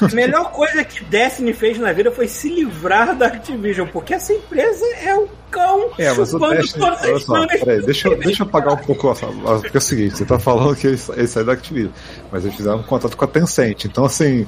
[0.00, 4.32] A melhor coisa que Destiny fez na vida foi se livrar da Activision, porque essa
[4.32, 7.59] empresa é o cão É, chupando Destiny, todas as.
[7.64, 10.24] Peraí, deixa, eu- deixa eu apagar um pouco, a- a- porque é o seguinte, você
[10.24, 11.92] tá falando que eles, eles saíram da Activision,
[12.32, 14.46] mas eles fizeram um contrato com a Tencent, então assim,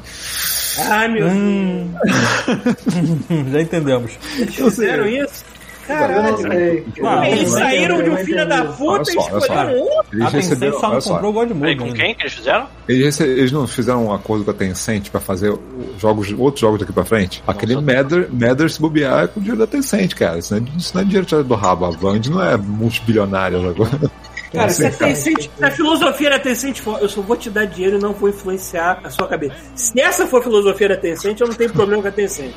[0.88, 1.92] Ai, meu Hum.
[3.52, 4.12] Já entendemos.
[4.38, 4.54] Deus.
[4.74, 5.44] Fizeram isso?
[5.44, 5.51] Eu não
[5.86, 6.36] Caralho.
[7.02, 10.06] Ah, não Eles saíram de um filho da puta e escolheram outro.
[10.12, 11.90] eles A Tencent receberam, só não comprou o God Peraí, Mode.
[11.90, 12.66] com quem que eles fizeram?
[12.88, 15.56] Eles, rece- eles não fizeram um acordo com a Tencent pra fazer
[15.98, 17.42] jogos, outros jogos daqui pra frente?
[17.46, 20.38] Aquele Matter se bobear é com o dinheiro da Tencent, cara.
[20.38, 21.84] Isso não é, isso não é dinheiro tirado do rabo.
[21.86, 23.90] A Band não é multibilionária agora.
[24.52, 24.90] Cara, se a.
[24.90, 28.12] Tencent, se a filosofia da Tencent for, eu só vou te dar dinheiro e não
[28.12, 29.54] vou influenciar a sua cabeça.
[29.74, 32.52] Se essa for a filosofia da Tencent, eu não tenho problema com a Tencent.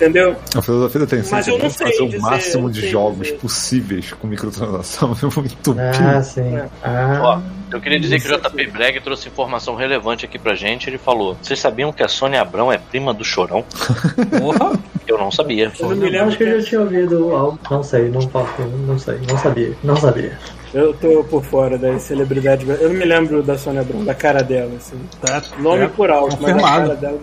[0.00, 0.34] Entendeu?
[0.56, 2.90] A filosofia da Tencent Mas eu é não fazer sei o dizer, máximo de sei
[2.90, 3.38] jogos dizer.
[3.38, 5.10] possíveis com microtransação.
[5.20, 6.56] É muito Ah, sim.
[6.56, 6.66] É.
[6.82, 7.40] Ah, Ó,
[7.74, 10.88] eu queria dizer que o JP Bragg trouxe informação relevante aqui pra gente.
[10.88, 13.62] Ele falou: Vocês sabiam que a Sônia Abrão é prima do Chorão?
[14.40, 14.72] Porra!
[15.06, 15.70] Eu não sabia.
[15.78, 17.58] Eu não me lembro que eu já tinha ouvido algo.
[17.70, 20.38] Não sei, não posso, não sei, não sabia, não sabia.
[20.72, 22.66] eu tô por fora das celebridades.
[22.80, 24.96] Eu não me lembro da Sônia Abrão, da cara dela, assim.
[25.20, 27.18] Tá, Nome é, por alto, mas a cara dela.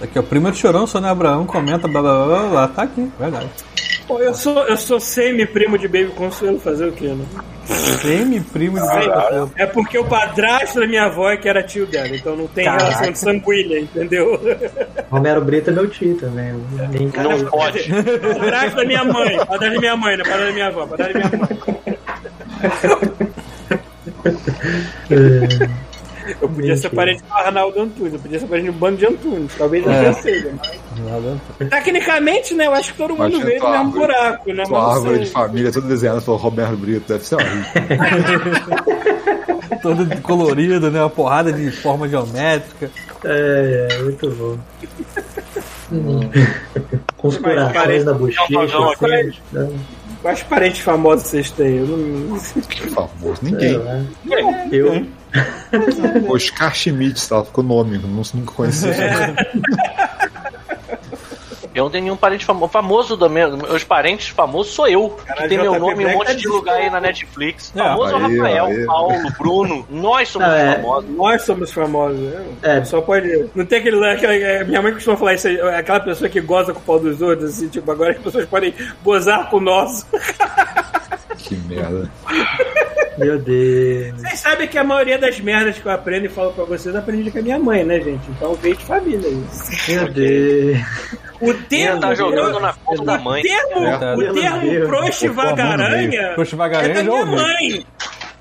[0.00, 3.48] Aqui, prima de chorão, Sônia Abraão, comenta, blá blá blá blá, tá aqui, verdade.
[4.06, 7.24] Pô, eu sou, eu sou semi-primo de Baby Consuelo, fazer o quê, né?
[7.64, 12.14] Semi-primo de Baby É porque o padrasto da minha avó é que era tio dela,
[12.14, 12.84] então não tem Caraca.
[12.84, 14.40] relação de sanguínea, entendeu?
[15.10, 16.48] Romero Brito é meu tio também.
[16.48, 17.08] eu Nem...
[17.08, 17.86] Não pode.
[18.38, 21.28] Padrasto da minha mãe, padrasto da minha mãe, não padrasto da minha avó, padrasto da
[21.28, 21.48] minha mãe.
[26.40, 26.94] Eu podia ser Mentira.
[26.96, 29.52] parente do Arnaldo Antunes, eu podia ser parente do bando de Antunes.
[29.56, 30.08] Talvez É.
[30.08, 30.52] eu seja.
[31.58, 32.66] mas- Tecnicamente, né?
[32.66, 34.64] Eu acho que todo mundo Imagina veio do tua mesmo buraco, né?
[34.64, 35.24] Tua árvore sei.
[35.24, 37.64] de família toda desenhada pelo Roberto Brito, deve ser horrível.
[39.82, 41.00] Todo colorido, né?
[41.00, 42.90] Uma porrada de forma geométrica.
[43.24, 44.58] É, é, muito bom.
[47.16, 48.60] Com os Mas corações parece- na bochecha.
[48.60, 49.68] Assim, né?
[50.22, 51.76] Quais parentes famosos vocês têm?
[51.78, 52.38] Eu não...
[52.68, 53.76] Que famoso, ninguém.
[53.78, 54.02] lá.
[54.72, 55.06] Eu,
[56.28, 57.44] Oscar Schmidt, tá?
[57.44, 58.86] Ficou nome, não, nunca conheci.
[61.74, 62.72] Eu não tenho nenhum parente famoso.
[62.72, 65.10] Famoso do meu, meus parentes famosos sou eu.
[65.36, 67.72] que tem meu JP nome em um monte de lugar aí na Netflix.
[67.76, 68.86] É, Famoso é o aí, Rafael, aí.
[68.86, 69.86] Paulo, Bruno.
[69.88, 70.74] Nós somos Não, é.
[70.74, 71.10] famosos.
[71.10, 72.18] Nós somos famosos.
[72.18, 72.44] né?
[72.62, 72.84] É.
[72.84, 73.48] Só pode.
[73.54, 75.60] Não tem aquele aquela- é, Minha mãe costuma falar isso aí.
[75.60, 78.74] Aquela pessoa que goza com o pau dos outros, assim, tipo, agora as pessoas podem
[79.04, 80.04] gozar com o nosso.
[81.48, 82.10] que merda.
[83.18, 84.20] meu Deus.
[84.20, 87.00] Vocês sabem que a maioria das merdas que eu aprendo e falo pra vocês, eu
[87.00, 88.22] aprendi com a minha mãe, né, gente?
[88.30, 89.92] Então veio de família isso.
[89.92, 90.78] Meu Deus.
[91.40, 92.00] O termo.
[92.00, 93.40] tá jogando na conta da mãe.
[93.40, 94.14] O termo, É.
[94.16, 94.88] o termo Deus.
[94.88, 97.86] proxi vagaranha Proxi é da já minha mãe.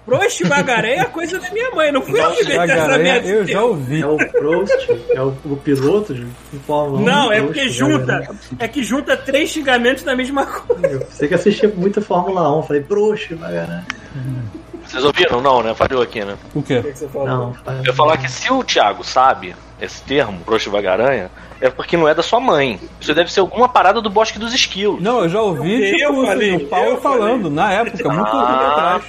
[0.07, 1.91] Proxi vagaranha é coisa da minha mãe.
[1.91, 3.27] Não fui eu que inventei essa merda.
[3.27, 4.01] eu já ouvi.
[4.01, 4.89] É o Prost?
[5.09, 6.25] É o, o piloto de
[6.65, 7.03] Fórmula 1?
[7.03, 8.29] Não, é Prost, porque junta.
[8.57, 10.87] É que junta três xingamentos da mesma coisa.
[10.87, 12.63] Eu sei que assistia muita Fórmula 1.
[12.63, 13.85] Falei, Prost, bagaranha.
[14.85, 15.41] Vocês ouviram?
[15.41, 15.75] Não, né?
[15.75, 16.37] Falhou aqui, né?
[16.55, 16.77] O quê?
[16.77, 17.27] O que você falou?
[17.27, 21.29] Não, Eu ia falar que se o Thiago sabe esse termo, broxo vagaranha,
[21.59, 22.79] é porque não é da sua mãe.
[23.01, 25.01] Isso deve ser alguma parada do Bosque dos Esquilos.
[25.01, 28.37] Não, eu já ouvi, Eu tipo, falei, o Paulo eu falando, na época, muito tempo
[28.37, 29.03] Ah, atrás.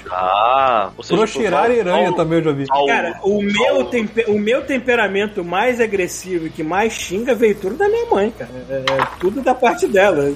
[1.06, 2.66] seja, Proxirar iranha também eu já ouvi.
[2.86, 7.54] Cara, o meu, Paulo- tempe- o meu temperamento mais agressivo e que mais xinga veio
[7.54, 8.50] tudo da minha mãe, cara.
[8.70, 10.32] É, é tudo da parte dela.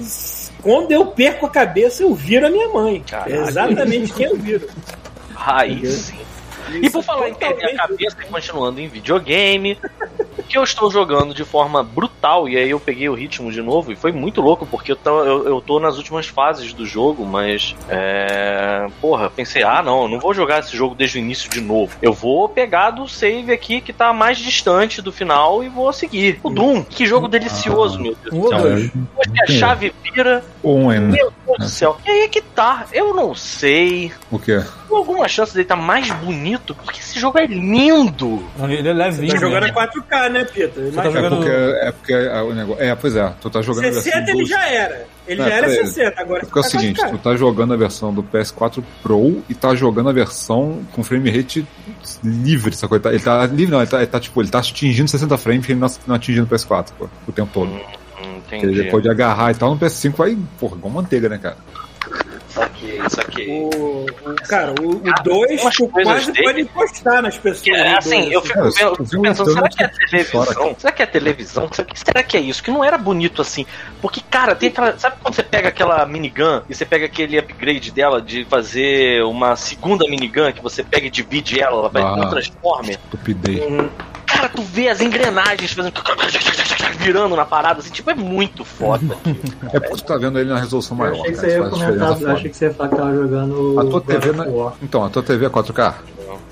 [0.61, 3.03] Quando eu perco a cabeça, eu viro a minha mãe.
[3.09, 3.35] Caralho.
[3.35, 4.67] É exatamente quem eu viro.
[5.35, 6.13] Raiz,
[6.81, 9.77] E por falar em perder a cabeça e continuando em videogame,
[10.37, 13.61] o que eu estou jogando de forma brutal, e aí eu peguei o ritmo de
[13.61, 16.85] novo, e foi muito louco, porque eu tô, eu, eu tô nas últimas fases do
[16.85, 17.75] jogo, mas.
[17.89, 18.87] É.
[19.01, 21.95] Porra, pensei, ah não, eu não vou jogar esse jogo desde o início de novo.
[22.01, 26.39] Eu vou pegar do save aqui que tá mais distante do final e vou seguir.
[26.43, 28.59] O Doom, que jogo delicioso, meu Deus do ou céu.
[28.61, 28.89] dois.
[28.91, 31.97] Depois que a chave vira, Um meu Deus do céu.
[32.05, 34.61] E aí é que tá, eu não sei O quê?
[34.91, 38.43] alguma chance dele estar mais bonito, porque esse jogo é lindo.
[38.57, 39.33] Não, Ele é levinho.
[39.33, 39.69] Tá jogando né?
[39.69, 40.69] a 4K, né, Peter?
[40.69, 41.01] tá Imagina.
[41.01, 42.83] É jogando- porque, é porque é, o negócio.
[42.83, 45.07] É, pois é, tu tá jogando a versão 60 ele já era.
[45.27, 45.87] Ele É, já era peraí.
[45.87, 47.09] 60, agora É porque é o tá seguinte, 4K.
[47.11, 51.29] tu tá jogando a versão do PS4 Pro e tá jogando a versão com frame
[51.31, 51.65] rate
[52.23, 52.97] livre, sacou?
[52.97, 55.37] Ele tá, ele tá livre, não, ele tá, ele tá, tipo, ele tá atingindo 60
[55.37, 57.69] frames porque ele não, não atingindo o PS4, pô, o tempo todo.
[57.71, 58.89] Hum, Ele entendi.
[58.91, 61.57] pode agarrar e tal, no PS5 vai, porra, igual manteiga, né, cara?
[62.53, 63.47] Saquei, saquei.
[63.49, 67.67] O, o- cara, o Ah, 2 umas tu coisas quase dele- pode encostar nas pessoas.
[67.79, 70.45] É, assim, dois, eu fico, É, eu pensando, será que é televisão?
[70.45, 70.75] fora.
[70.77, 71.69] Será que é televisão?
[71.73, 72.61] Será que, será que é isso?
[72.61, 73.65] Que não era bonito assim.
[74.01, 74.97] Porque, cara, tem aquela.
[74.99, 79.55] Sabe quando você pega aquela minigun e você pega aquele upgrade dela de fazer uma
[79.55, 82.13] segunda minigun que você pega e divide ela, ela vai Ah.
[82.13, 82.91] um Transformer?
[83.03, 83.63] Estupidez.
[84.27, 85.93] Cara, tu vê as engrenagens fazendo.
[86.97, 89.15] virando na parada, assim, tipo, é muito foda.
[89.73, 91.61] É porque tu tá vendo ele na resolução Eu maior, achei que você isso ia
[91.69, 92.27] faz comentar, eu.
[92.43, 94.43] Achei que você ia falar que tava jogando A tua God TV, na...
[94.45, 94.73] War.
[94.81, 95.93] então, a tua TV é 4K?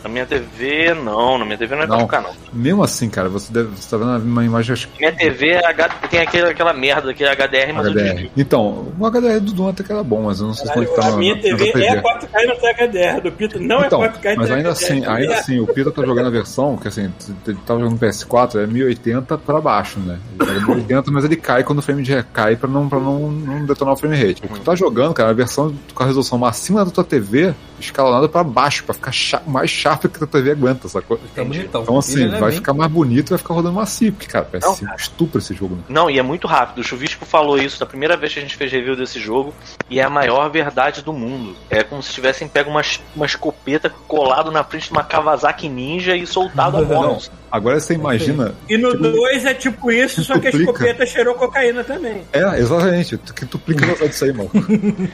[0.04, 2.08] Na minha TV, não, na minha TV não é Não.
[2.08, 2.30] 4K, não.
[2.54, 5.90] Mesmo assim, cara, você, deve, você tá vendo uma imagem acho Minha TV é H-
[6.10, 8.30] tem aquele, aquela merda, aquele HDR, mas HDR.
[8.36, 10.88] Então, o HDR do Doom até que era bom, mas eu não sei se ele
[10.88, 13.22] tá a na, minha na TV é 4K e não tem HDR.
[13.22, 14.84] Do Pito não Então, é 4K e mas tem ainda HDR.
[14.86, 15.38] assim, ainda É.
[15.40, 17.14] assim, o Pita tá jogando a versão, que assim,
[17.48, 20.18] ele tá jogando PS4, é 1080 pra baixo, né?
[20.40, 23.30] Ele joga 1080, mas ele cai quando o frame de cai pra não, pra não,
[23.32, 24.42] não detonar o frame rate.
[24.44, 27.54] O que tu tá jogando, cara, a versão com a resolução acima da tua TV,
[27.80, 29.70] escalonada pra baixo, pra ficar cha- mais
[30.00, 31.18] sharp que a TV aguenta, sacou?
[31.36, 31.82] Tá bonitão.
[31.84, 34.28] Então assim, Ele é vai bem- ficar mais bonito e vai ficar rodando macio, porque,
[34.28, 35.82] cara, Não, PS5 estupra esse jogo, né?
[35.90, 36.80] Não, e é muito rápido.
[36.80, 39.54] O Chuvisco falou isso da primeira vez que a gente fez review desse jogo,
[39.90, 41.56] e é a maior verdade do mundo.
[41.70, 42.82] É como se tivessem pego uma,
[43.16, 47.18] uma escopeta colado na frente de uma Kawasaki Ninja e soltado a bola.
[47.52, 48.56] Agora você imagina.
[48.70, 52.22] E no 2 é tipo isso, só que a escopeta cheirou cocaína também.
[52.32, 54.50] É, exatamente, que duplica o disso aí, mano.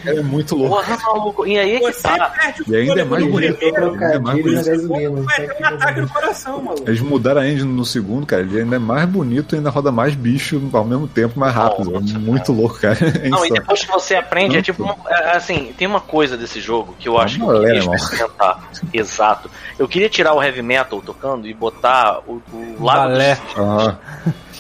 [0.06, 0.76] É muito louco.
[0.76, 1.48] Porra, maluco.
[1.48, 2.30] E aí é que Você tá.
[2.30, 3.56] perde o E ainda é mais bonito.
[3.58, 4.42] primeiro, É mais
[4.86, 5.24] bonito.
[5.24, 6.84] vai ter um ataque no coração, maluco.
[6.90, 8.44] Eles mudaram a engine no segundo, cara.
[8.44, 11.92] Ele ainda é mais bonito e ainda roda mais bicho ao mesmo tempo, mais rápido.
[11.92, 12.98] Nossa, é muito louco, cara.
[13.24, 14.66] É Não, e depois que você aprende, é Tanto.
[14.66, 14.84] tipo.
[14.84, 17.96] uma- é, assim, tem uma coisa desse jogo que eu acho que eu queria irmão.
[17.96, 18.70] experimentar.
[18.94, 19.50] Exato.
[19.80, 23.38] Eu queria tirar o heavy metal tocando e botar o, o Lago Balé.
[23.56, 23.96] Ah,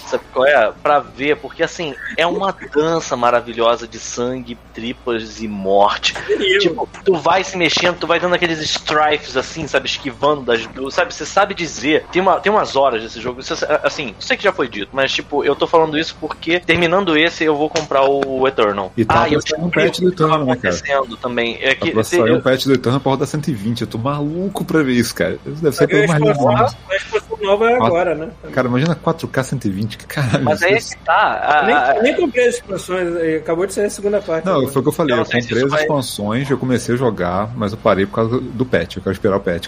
[0.07, 0.71] Sabe qual é?
[0.81, 6.13] Pra ver, porque assim, é uma dança maravilhosa de sangue, tripas e morte.
[6.59, 10.93] Tipo, tu vai se mexendo, tu vai dando aqueles strifes assim, sabe, esquivando das duas,
[10.93, 11.13] sabe?
[11.13, 12.05] Você sabe dizer.
[12.11, 13.53] Tem, uma, tem umas horas desse jogo, você-
[13.83, 17.43] assim, sei que já foi dito, mas tipo, eu tô falando isso porque terminando esse
[17.43, 18.91] eu vou comprar o Eternal.
[18.95, 20.77] E tá ah, eu um patch do Eternal, né, cara?
[21.21, 21.57] também.
[21.61, 23.81] É tá que pra sair eu- um patch do Eternal pra rodar 120.
[23.81, 25.37] Eu tô maluco pra ver isso, cara.
[25.45, 26.55] Isso deve ser pelo mais legal.
[26.89, 28.29] a expansão nova é agora, né?
[28.53, 30.43] Cara, imagina 4K 120, que caralho.
[30.43, 31.13] mas aí é isso- que tá.
[31.61, 34.45] a- Nem, a- nem comprei as expansões, eh, acabou de sair a segunda parte.
[34.45, 34.67] Não, agora.
[34.71, 35.13] foi o que eu falei.
[35.15, 38.39] Eu Eu, comprei as vai- expansões, eu comecei a jogar, mas eu parei por causa
[38.39, 38.97] do patch.
[38.97, 39.67] Eu quero esperar o patch.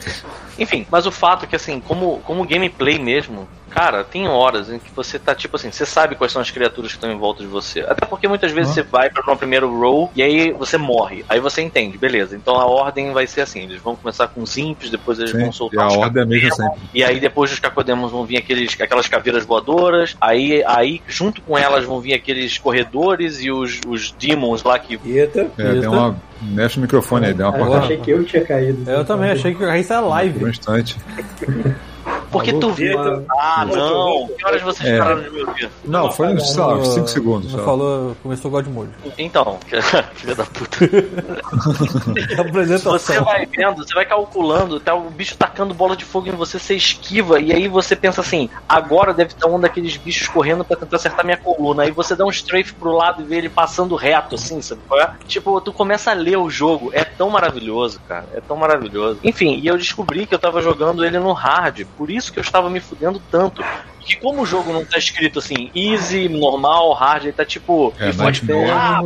[0.57, 4.79] Enfim, mas o fato é que, assim, como, como gameplay mesmo, cara, tem horas em
[4.79, 7.41] que você tá, tipo assim, você sabe quais são as criaturas que estão em volta
[7.43, 7.81] de você.
[7.81, 11.23] Até porque muitas vezes você vai pra uma primeiro roll e aí você morre.
[11.29, 12.35] Aí você entende, beleza.
[12.35, 15.39] Então a ordem vai ser assim: eles vão começar com os imps, depois eles Sim,
[15.39, 16.89] vão e soltar a os ordem é a mesma cacodemos, sempre.
[16.93, 20.15] E aí depois dos cacodemos vão vir aqueles, aquelas caveiras voadoras.
[20.19, 24.99] Aí, aí, junto com elas, vão vir aqueles corredores e os, os demons lá que.
[25.05, 25.47] Eita.
[25.57, 26.15] É, deu uma.
[26.41, 27.83] Mexe o microfone aí, deu uma eu porrada.
[27.85, 28.89] achei que eu tinha caído.
[28.89, 30.49] Eu também achei que isso é Por um live.
[30.49, 30.97] instante.
[32.31, 32.89] Porque tu vê.
[32.89, 33.23] Eita.
[33.39, 34.27] Ah, não!
[34.37, 34.97] Que horas vocês É.
[34.97, 35.69] pararam de me ouvir?
[35.85, 37.51] Não, foi uns, sei lá, uns 5 segundos.
[37.51, 37.65] Não só.
[37.65, 38.91] falou, começou God Mode.
[39.17, 39.57] Então,
[40.15, 40.77] filha da puta.
[42.83, 46.59] Você vai vendo, você vai calculando, tá o bicho tacando bola de fogo em você,
[46.59, 50.75] você esquiva, e aí você pensa assim, agora deve estar um daqueles bichos correndo pra
[50.77, 51.83] tentar acertar minha coluna.
[51.83, 54.99] Aí você dá um strafe pro lado e vê ele passando reto, assim, sabe qual
[54.99, 55.11] é?
[55.27, 56.91] Tipo, tu começa a ler o jogo.
[56.93, 58.25] É tão maravilhoso, cara.
[58.33, 59.19] É tão maravilhoso.
[59.23, 62.43] Enfim, e eu descobri que eu tava jogando ele no hard, por isso que eu
[62.43, 63.61] estava me fudendo tanto.
[63.99, 68.11] Que como o jogo não tá escrito assim, easy, normal, hard, ele tá tipo, É,
[68.11, 68.71] fode mas não.
[68.71, 69.01] ah,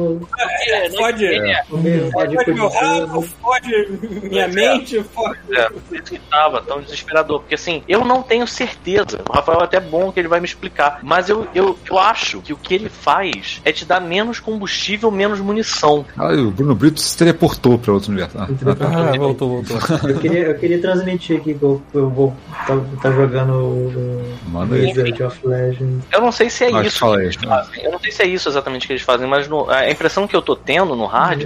[0.67, 1.25] É, fode,
[1.69, 3.87] Comer fode pode meu rabo, fode
[4.23, 5.39] minha mente, fode.
[5.51, 7.39] É, por isso que tava tão desesperador.
[7.41, 9.21] Porque assim, eu não tenho certeza.
[9.29, 10.99] O Rafael é até bom que ele vai me explicar.
[11.03, 15.11] Mas eu, eu, eu acho que o que ele faz é te dar menos combustível,
[15.11, 16.05] menos munição.
[16.17, 18.37] Ah, o Bruno Brito se teleportou pra outro universo.
[18.37, 18.87] Ah, ah, tá.
[18.87, 19.77] Ah, voltou, voltou.
[20.09, 22.35] Eu queria, eu queria transmitir aqui que eu, eu vou
[22.67, 24.82] tá, tá jogando o Manda aí.
[25.23, 26.03] Of Legends.
[26.11, 27.83] Eu não sei se é Mas isso que eles fazem.
[27.83, 30.35] Eu não sei se é isso exatamente que eles fazem, mas no- a impressão que
[30.35, 31.43] eu tô tendo no hard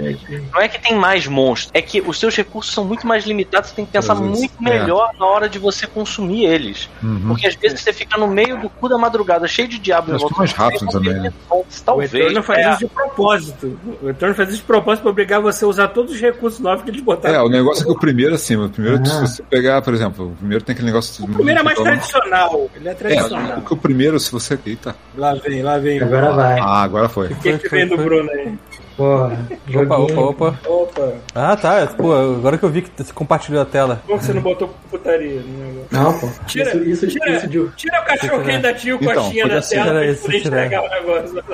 [0.52, 3.70] não é que tem mais monstros, é que os seus recursos são muito mais limitados,
[3.70, 4.78] você tem que pensar Às vezes, muito é.
[4.78, 6.88] melhor na hora de você consumir eles.
[7.02, 7.28] Uhum.
[7.28, 10.18] Porque às vezes você fica no meio do cu da madrugada, cheio de diabo que
[10.18, 11.28] volta mais você, rápido também, tem né?
[11.28, 11.80] resposta.
[11.82, 12.14] O Talvez.
[12.14, 12.70] Eterno faz é.
[12.70, 13.80] isso de propósito.
[14.02, 16.82] O Eterno faz isso de propósito pra obrigar você a usar todos os recursos novos
[16.84, 17.34] que eles botaram.
[17.34, 19.04] É, o negócio é que o primeiro, assim, o primeiro, Ah.
[19.26, 21.24] se você pegar, por exemplo, o primeiro tem aquele negócio.
[21.24, 22.70] O primeiro é mais Então, tradicional.
[22.74, 23.27] Ele é tradicional.
[23.27, 24.58] É, porque o primeiro, se você.
[24.66, 24.94] Eita.
[25.16, 26.00] Lá vem, lá vem.
[26.00, 26.58] Agora vai.
[26.58, 27.28] Ah, agora foi.
[27.28, 28.54] O que, que vem do Bruno aí?
[28.96, 29.38] Porra,
[29.76, 30.58] Opa, opa, opa.
[30.66, 31.86] Opa, Ah, tá.
[31.86, 34.02] Pô, agora que eu vi que você compartilhou a tela.
[34.04, 35.86] como que você não botou putaria no negócio?
[35.92, 36.28] Não, pô.
[36.46, 37.68] Tira, isso, isso, tira, isso de.
[37.76, 40.46] tira o cachorro que ainda tinha o Então, coxinha na assim, tela pra isso, poder
[40.48, 41.44] o negócio.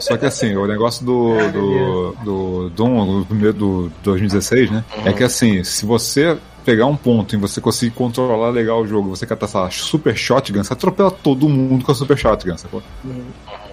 [0.00, 4.82] Só que assim, o negócio do, do, do Doom, o primeiro do 2016, né?
[5.04, 9.08] É que assim, se você pegar um ponto e você conseguir controlar legal o jogo,
[9.08, 12.82] você catar essa super shotgun, você atropela todo mundo com a super shotgun, sacou?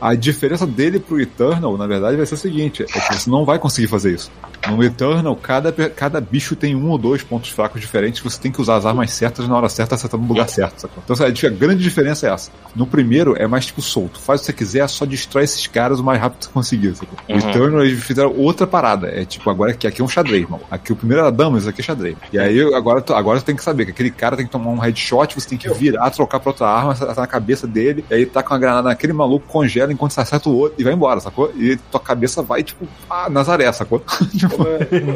[0.03, 3.45] A diferença dele pro Eternal, na verdade, vai ser o seguinte: é que você não
[3.45, 4.29] vai conseguir fazer isso.
[4.67, 8.61] No Eternal, cada, cada bicho tem um ou dois pontos fracos diferentes, você tem que
[8.61, 11.01] usar as armas certas na hora certa, acertando no lugar certo, sacou?
[11.03, 12.51] Então a grande diferença é essa.
[12.75, 14.19] No primeiro é mais tipo solto.
[14.19, 16.95] Faz o que você quiser, só destrói esses caras o mais rápido que você conseguir,
[16.95, 17.17] sacou?
[17.29, 17.49] No Uhum.
[17.49, 19.07] Eternal eles fizeram outra parada.
[19.07, 20.63] É tipo, agora aqui, aqui é um xadrez, mano.
[20.69, 22.15] Aqui o primeiro era dama, isso aqui é xadrez.
[22.31, 24.79] E aí agora, agora você tem que saber que aquele cara tem que tomar um
[24.79, 28.25] headshot, você tem que virar, trocar pra outra arma, acertar na cabeça dele, e aí
[28.25, 31.19] tá com a granada naquele maluco, congela enquanto você acerta o outro e vai embora,
[31.19, 31.51] sacou?
[31.55, 33.99] E tua cabeça vai, tipo, ah, Nazaré, sacou?
[34.37, 34.63] Tipo,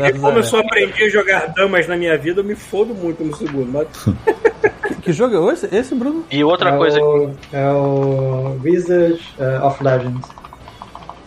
[0.06, 3.24] E como eu só aprendi a jogar damas na minha vida, eu me fodo muito
[3.24, 3.72] no segundo.
[3.72, 3.88] Mas
[5.02, 6.26] Que jogo é esse, esse Bruno?
[6.32, 10.28] E outra é coisa, O, é o Wizard eh, of Legends.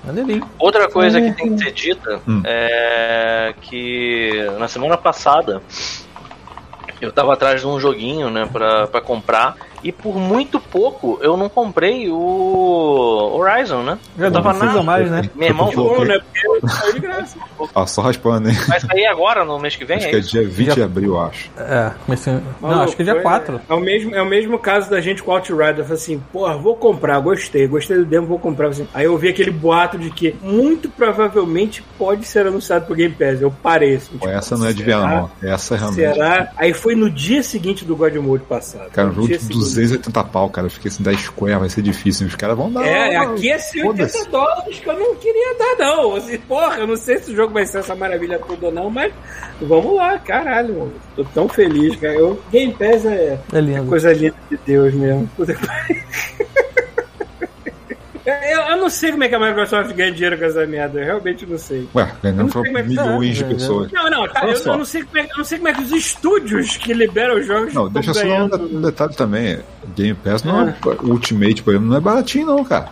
[0.05, 0.47] Maneirinho.
[0.59, 2.41] outra coisa que tem que ser dita Hum.
[2.45, 5.61] é que na semana passada
[7.01, 9.55] eu tava atrás de um joguinho, né, pra, pra comprar.
[9.83, 13.99] E por muito pouco eu não comprei o Horizon, né?
[14.19, 14.83] Já eu não tava precisa na...
[14.83, 15.31] mais, né?
[15.35, 16.19] Meu irmão, bom, né?
[16.19, 17.39] Porque saiu de graça.
[17.75, 18.57] ah, só raspando, hein?
[18.69, 20.31] vai sair agora, no mês que vem, Acho é que é isso?
[20.31, 21.51] dia 20 Já- de abril, eu acho.
[21.59, 22.39] É, comecei.
[22.61, 23.61] Não, acho que é dia foi- 4.
[23.69, 25.79] É o, mesmo, é o mesmo caso da gente com o Outrider.
[25.79, 28.69] Eu falei assim, porra, vou comprar, gostei, gostei do demo, vou comprar.
[28.69, 33.15] Assim, aí eu vi aquele boato de que muito provavelmente pode ser anunciado pro Game
[33.15, 33.41] Pass.
[33.41, 34.13] Eu parei assim.
[34.13, 35.09] Tipo, essa não é de ver, será?
[35.09, 35.31] não.
[35.43, 36.13] Essa realmente.
[36.13, 36.53] Será?
[36.57, 38.91] Aí foi no dia seguinte do God Mode passado.
[38.91, 39.65] Cara, um No jogo dia de seguinte.
[39.75, 40.67] 280 pau, cara.
[40.67, 42.27] Eu fiquei assim, 10 Square, vai ser difícil.
[42.27, 42.85] Os caras vão dar.
[42.87, 44.29] É, aqui é 80 Foda-se.
[44.31, 46.17] dólares que eu não queria dar, não.
[46.17, 48.91] Assim, porra, eu não sei se o jogo vai ser essa maravilha toda ou não,
[48.91, 49.13] mas
[49.61, 50.93] vamos lá, caralho, mano.
[51.17, 52.15] Tô tão feliz, cara.
[52.15, 55.29] Eu, Game Pass é, É é coisa linda de Deus mesmo.
[58.25, 58.41] Pariu.
[58.51, 61.05] Eu, eu não sei como é que a Microsoft ganha dinheiro com essa merda, eu
[61.05, 61.89] realmente não sei.
[61.95, 63.93] Ué, ganhando Eu pra é milhões de tá, pessoas.
[63.93, 65.83] Não, não, tá, eu, eu não sei como é, eu não sei como é que
[65.83, 68.77] os estúdios que liberam os jogos Não, deixa eu só dar um ganhando.
[68.77, 69.59] um detalhe também.
[69.97, 72.91] Game Pass não é Ultimate, por exemplo, não é baratinho, não, cara.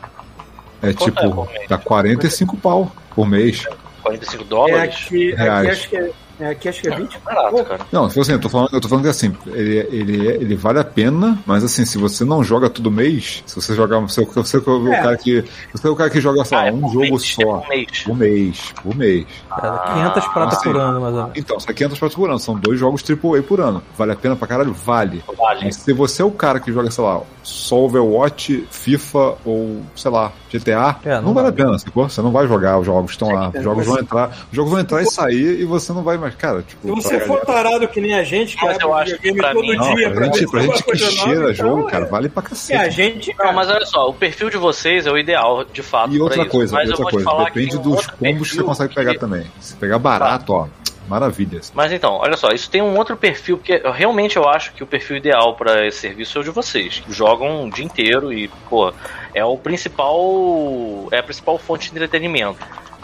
[0.83, 1.69] É Quanto é tipo, mês?
[1.69, 3.65] dá 45 pau por mês.
[4.03, 4.79] 45 É dólares?
[4.95, 5.69] aqui, aqui Reais.
[5.71, 7.81] acho que é, é, aqui acho que é 20 Barato, cara.
[7.93, 10.78] Não, tipo assim, eu tô falando, eu tô falando que assim, ele, ele, ele vale
[10.78, 14.06] a pena, mas assim, se você não joga todo mês, se você jogar.
[14.09, 15.02] Se você, você é o É.
[15.02, 15.44] cara que.
[15.73, 17.59] Você é o cara que joga, sei lá, Ah, é um jogo mês, é só.
[17.59, 18.02] por mês.
[18.05, 19.27] Por mês, por mês.
[19.61, 20.73] Cara, 500 prata assim.
[20.73, 21.33] por ano, mais ou menos.
[21.37, 23.83] Então, é 500 pratos por ano, são dois jogos AAA por ano.
[23.97, 24.73] Vale a pena pra caralho?
[24.73, 25.23] Vale.
[25.37, 25.65] Vale.
[25.65, 30.11] Mas se você é o cara que joga, sei lá, só Overwatch, FIFA ou, sei
[30.11, 32.09] lá, GTA, É, não, não vale a pena, sacou?
[32.09, 33.51] Você não vai jogar, os jogos estão lá.
[33.53, 36.03] É, Os jogos mas- vão entrar, os jogos vão entrar e sair e você não
[36.03, 36.87] vai mais, cara, tipo.
[36.87, 39.53] Se você for tarado que nem a gente, que Mas abre eu acho que pra
[39.53, 42.09] todo mim- Não, dia pra gente, pra gente que cheira nova, jogo, então, cara, é.
[42.09, 42.91] vale pra É, a cacete.
[42.91, 46.13] gente, Não, mas olha só, o perfil de vocês é o ideal, de fato.
[46.15, 49.19] E outra coisa, mas eu outra coisa, depende dos combos que você consegue pegar que-
[49.61, 50.66] Se pegar barato, ó,
[51.09, 51.61] maravilha.
[51.75, 54.83] Mas então, olha só, isso tem um outro perfil, porque eu- realmente eu acho que
[54.83, 58.33] o perfil ideal pra esse serviço é o de vocês, que jogam o dia inteiro
[58.33, 58.93] e, pô,
[59.35, 61.09] é o principal.
[61.11, 62.59] É a principal fonte de entretenimento.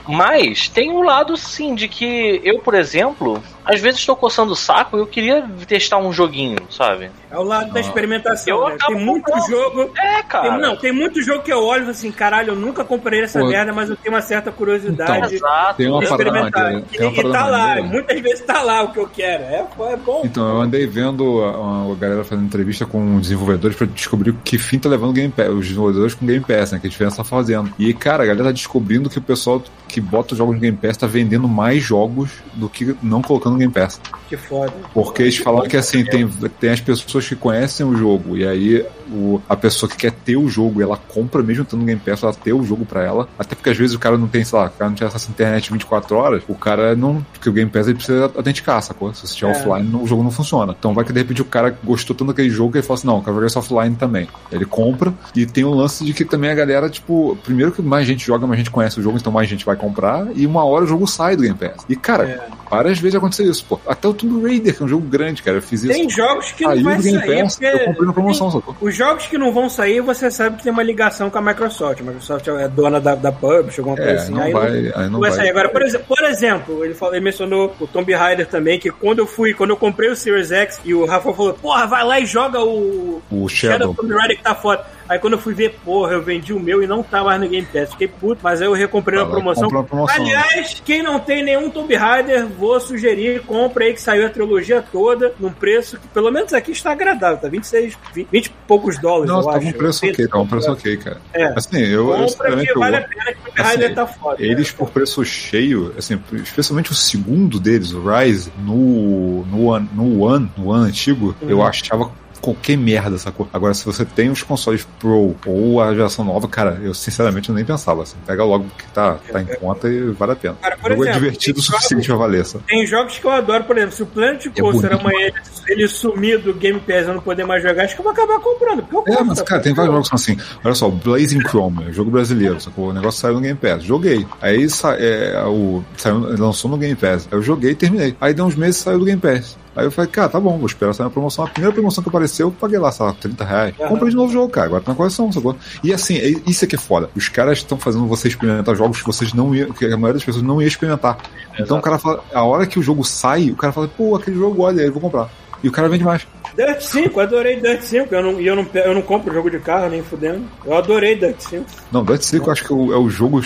[0.07, 4.57] Mas tem um lado sim de que eu, por exemplo, às vezes estou coçando o
[4.57, 7.11] saco e eu queria testar um joguinho, sabe?
[7.35, 8.57] é o lado da experimentação.
[8.57, 8.77] Eu né?
[8.87, 9.51] Tem muito comprando.
[9.51, 9.91] jogo.
[9.99, 10.51] É, cara.
[10.51, 13.23] Tem, não, tem muito jogo que eu olho e falo assim, caralho, eu nunca comprei
[13.23, 13.49] essa Pô.
[13.49, 15.77] merda, mas eu tenho uma certa curiosidade Exato.
[15.77, 16.63] Tem uma experimentar.
[16.63, 17.89] maneira, E, tem uma e tá lá, maneira.
[17.89, 19.43] muitas vezes tá lá o que eu quero.
[19.43, 20.23] É, é bom.
[20.25, 24.79] Então, eu andei vendo a, a galera fazendo entrevista com desenvolvedores pra descobrir que fim
[24.79, 26.79] tá levando o Game Pass, os desenvolvedores com Game Pass, né?
[26.79, 27.73] Que a diferença tá fazendo.
[27.79, 30.77] E, cara, a galera tá descobrindo que o pessoal que bota os jogos no Game
[30.77, 34.01] Pass tá vendendo mais jogos do que não colocando no Game Pass.
[34.29, 34.73] Que foda.
[34.93, 36.29] Porque eles falaram que assim, tem,
[36.61, 40.37] tem as pessoas que conhecem o jogo, e aí o, a pessoa que quer ter
[40.37, 43.29] o jogo, ela compra mesmo estando no Game Pass, ela ter o jogo pra ela.
[43.39, 45.31] Até porque às vezes o cara não tem, sei lá, o cara não acesso à
[45.31, 47.25] internet 24 horas, o cara não.
[47.33, 49.13] Porque o Game Pass ele precisa autenticar, sacou?
[49.15, 49.57] Se você estiver É.
[49.57, 50.75] offline, o jogo não funciona.
[50.79, 53.07] Então vai que de repente o cara gostou tanto daquele jogo que ele fala assim:
[53.07, 54.29] não, eu quero jogar isso offline também.
[54.51, 58.07] Ele compra, e tem o lance de que também a galera, tipo, primeiro que mais
[58.07, 60.85] gente joga, mais gente conhece o jogo, então mais gente vai comprar, e uma hora
[60.85, 61.85] o jogo sai do Game Pass.
[61.89, 62.41] E cara, É.
[62.71, 63.81] várias vezes aconteceu isso, pô.
[63.87, 65.59] Até o Tomb Raider, que é um jogo grande, cara.
[65.59, 65.93] Eu fiz isso.
[65.93, 68.77] Tem jogos que não vai Game sair, Pass, eu comprei na promoção, sacou?
[68.81, 72.01] Os jogos que não vão sair, você sabe que tem uma ligação com a Microsoft.
[72.01, 74.33] A Microsoft é dona da, da Publish, alguma coisa É, assim.
[74.33, 75.39] não aí vai, não, aí não vai vai.
[75.39, 75.51] sair.
[75.51, 79.19] Agora, por exemplo, por exemplo ele, falou, ele mencionou o Tomb Raider também, que quando
[79.21, 82.21] eu fui, quando eu comprei o Series X e o Rafa falou, porra, vai lá
[82.21, 83.95] e joga o, O Shadow Shadow.
[83.95, 84.85] Tomb Raider que tá foda.
[85.09, 87.49] Aí quando eu fui ver, porra, eu vendi o meu e não tá mais no
[87.49, 87.91] Game Pass.
[87.91, 89.69] Fiquei puto, mas aí eu recomprei Ah, vai, promoção.
[89.69, 90.17] promoção?
[90.25, 94.83] Aliás, quem não tem nenhum Tomb Raider, vou sugerir, compra aí que saiu a trilogia
[94.91, 97.49] toda, num preço que pelo menos aqui está agradável, tá?
[97.49, 99.67] 26, 20, 20 e poucos dólares, Não, eu tá acho.
[99.69, 101.21] um preço ok, tá um preço ok, cara.
[101.33, 101.45] É.
[101.57, 104.07] Assim, eu, eu Compra que eu vale a pena que o Tomb assim, Raider tá
[104.07, 104.37] foda.
[104.43, 110.21] Eles, por preço cheio, assim, especialmente o segundo deles, o Rise, no, no, One, no
[110.23, 111.51] One, no One antigo, Uhum.
[111.51, 112.11] eu achava
[112.45, 113.49] qualquer merda, sacou?
[113.53, 117.65] Agora, se você tem os consoles Pro ou a geração nova, cara, eu sinceramente nem
[117.65, 120.57] pensava, assim, pega logo que tá, tá em conta e vale a pena.
[120.61, 122.45] Cara, o por jogo é exemplo, divertido o suficiente pra valer?
[122.67, 125.01] Tem jogos que eu adoro, por exemplo, se o Planet Coaster bonito.
[125.01, 125.35] amanhã ele,
[125.69, 128.13] ele sumir do Game Pass e eu não poder mais jogar, acho que eu vou
[128.13, 128.83] acabar comprando.
[128.83, 130.43] Porque eu É, gosto mas, da cara, tem vários jogos que são assim.
[130.63, 132.91] Olha só, Blazing Chrome, é jogo brasileiro, sacou?
[132.91, 133.83] O negócio saiu no Game Pass.
[133.83, 134.27] Joguei.
[134.43, 137.27] Aí sa é, o, saiu, lançou no Game Pass.
[137.31, 138.15] Eu joguei e terminei.
[138.21, 139.57] Aí deu uns meses saiu do Game Pass.
[139.77, 141.45] Aí eu falei, cara, tá bom, vou esperar sair uma promoção.
[141.45, 143.75] A primeira promoção que apareceu, eu paguei lá, sei lá, 30 reais.
[143.81, 143.89] Aham.
[143.89, 144.67] Comprei de novo o jogo, cara.
[144.67, 145.57] Agora tá na coleção, sacou?
[145.83, 147.11] E assim, é- isso aqui é foda.
[147.17, 150.25] Os caras estão fazendo você experimentar jogos que vocês não iam, que a maioria das
[150.25, 151.19] pessoas não ia experimentar.
[151.59, 154.37] Então o cara fala, a hora que o jogo sai, o cara fala, pô, aquele
[154.37, 155.29] jogo, olha, eu vou comprar.
[155.65, 156.27] E o cara vende mais.
[156.55, 158.15] Dirt 5, adorei Dirt 5.
[158.15, 160.45] Eu não, eu não, eu não compro jogo de carro nem fudendo.
[160.65, 161.65] Eu adorei Dirt 5.
[161.91, 163.41] Não, Dirt 5 eu acho que é o, é o jogo.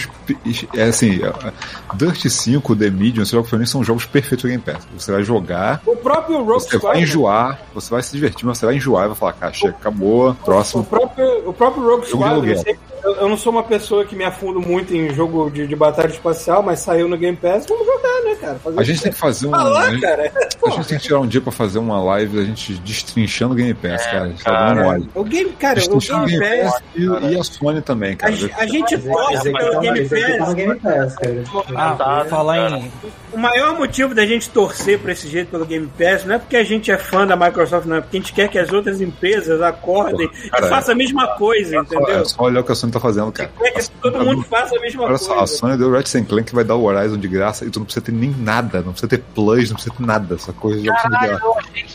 [0.76, 1.52] É assim, é-
[1.94, 4.86] Dirt 5, The Medium, esses jogos pra mim são jogos perfeitos do Game Pass.
[4.98, 7.00] Você vai jogar, O próprio Rogue você vai Squadron.
[7.00, 10.30] enjoar, você vai se divertir, mas você vai enjoar e vai falar, cara, chega, acabou,
[10.30, 10.84] O próximo.
[10.84, 12.64] próprio, o próprio Rogue Jogo Squadron,
[13.04, 16.62] eu não sou uma pessoa que me afundo muito em jogo de, de batalha espacial,
[16.62, 18.54] mas saiu no Game Pass, vamos jogar, né, cara?
[18.58, 19.54] Fazer A gente tem que fazer um.
[19.54, 22.40] Ah, lá, a, gente, a gente tem que tirar um dia pra fazer uma live
[22.40, 24.24] a gente destrinchando o Game Pass, cara.
[24.24, 24.88] A gente tá dando cara.
[24.92, 25.10] mole.
[25.14, 26.72] O Game, cara, o Destrinchando o Game Game Pass.
[26.72, 28.32] Pass e, e a Sony também, A, cara.
[28.32, 30.48] ge- a gente torce pelo tá- Game esse aqui tá Pass.
[30.48, 31.44] no Game Pass, cara.
[31.76, 32.92] Ah, Tá, falar em.
[33.32, 36.56] O maior motivo da gente torcer por esse jeito pelo Game Pass não é porque
[36.56, 37.96] a gente é fã da Microsoft, não.
[37.96, 41.26] É porque a gente quer que as outras empresas acordem cara, e façam a mesma
[41.36, 42.24] coisa, É entendeu?
[42.24, 43.50] só olhar o que a Sony tá fazendo, cara.
[43.58, 45.54] Quer que todo mundo faça a mesma Olha só, a coisa.
[45.56, 48.04] Sony deu Ratchet Clank que vai dar o Horizon de graça e tu não precisa
[48.04, 51.18] ter nem nada, não precisa ter plus, não precisa ter nada, essa coisa já precisa
[51.18, 51.46] de graça.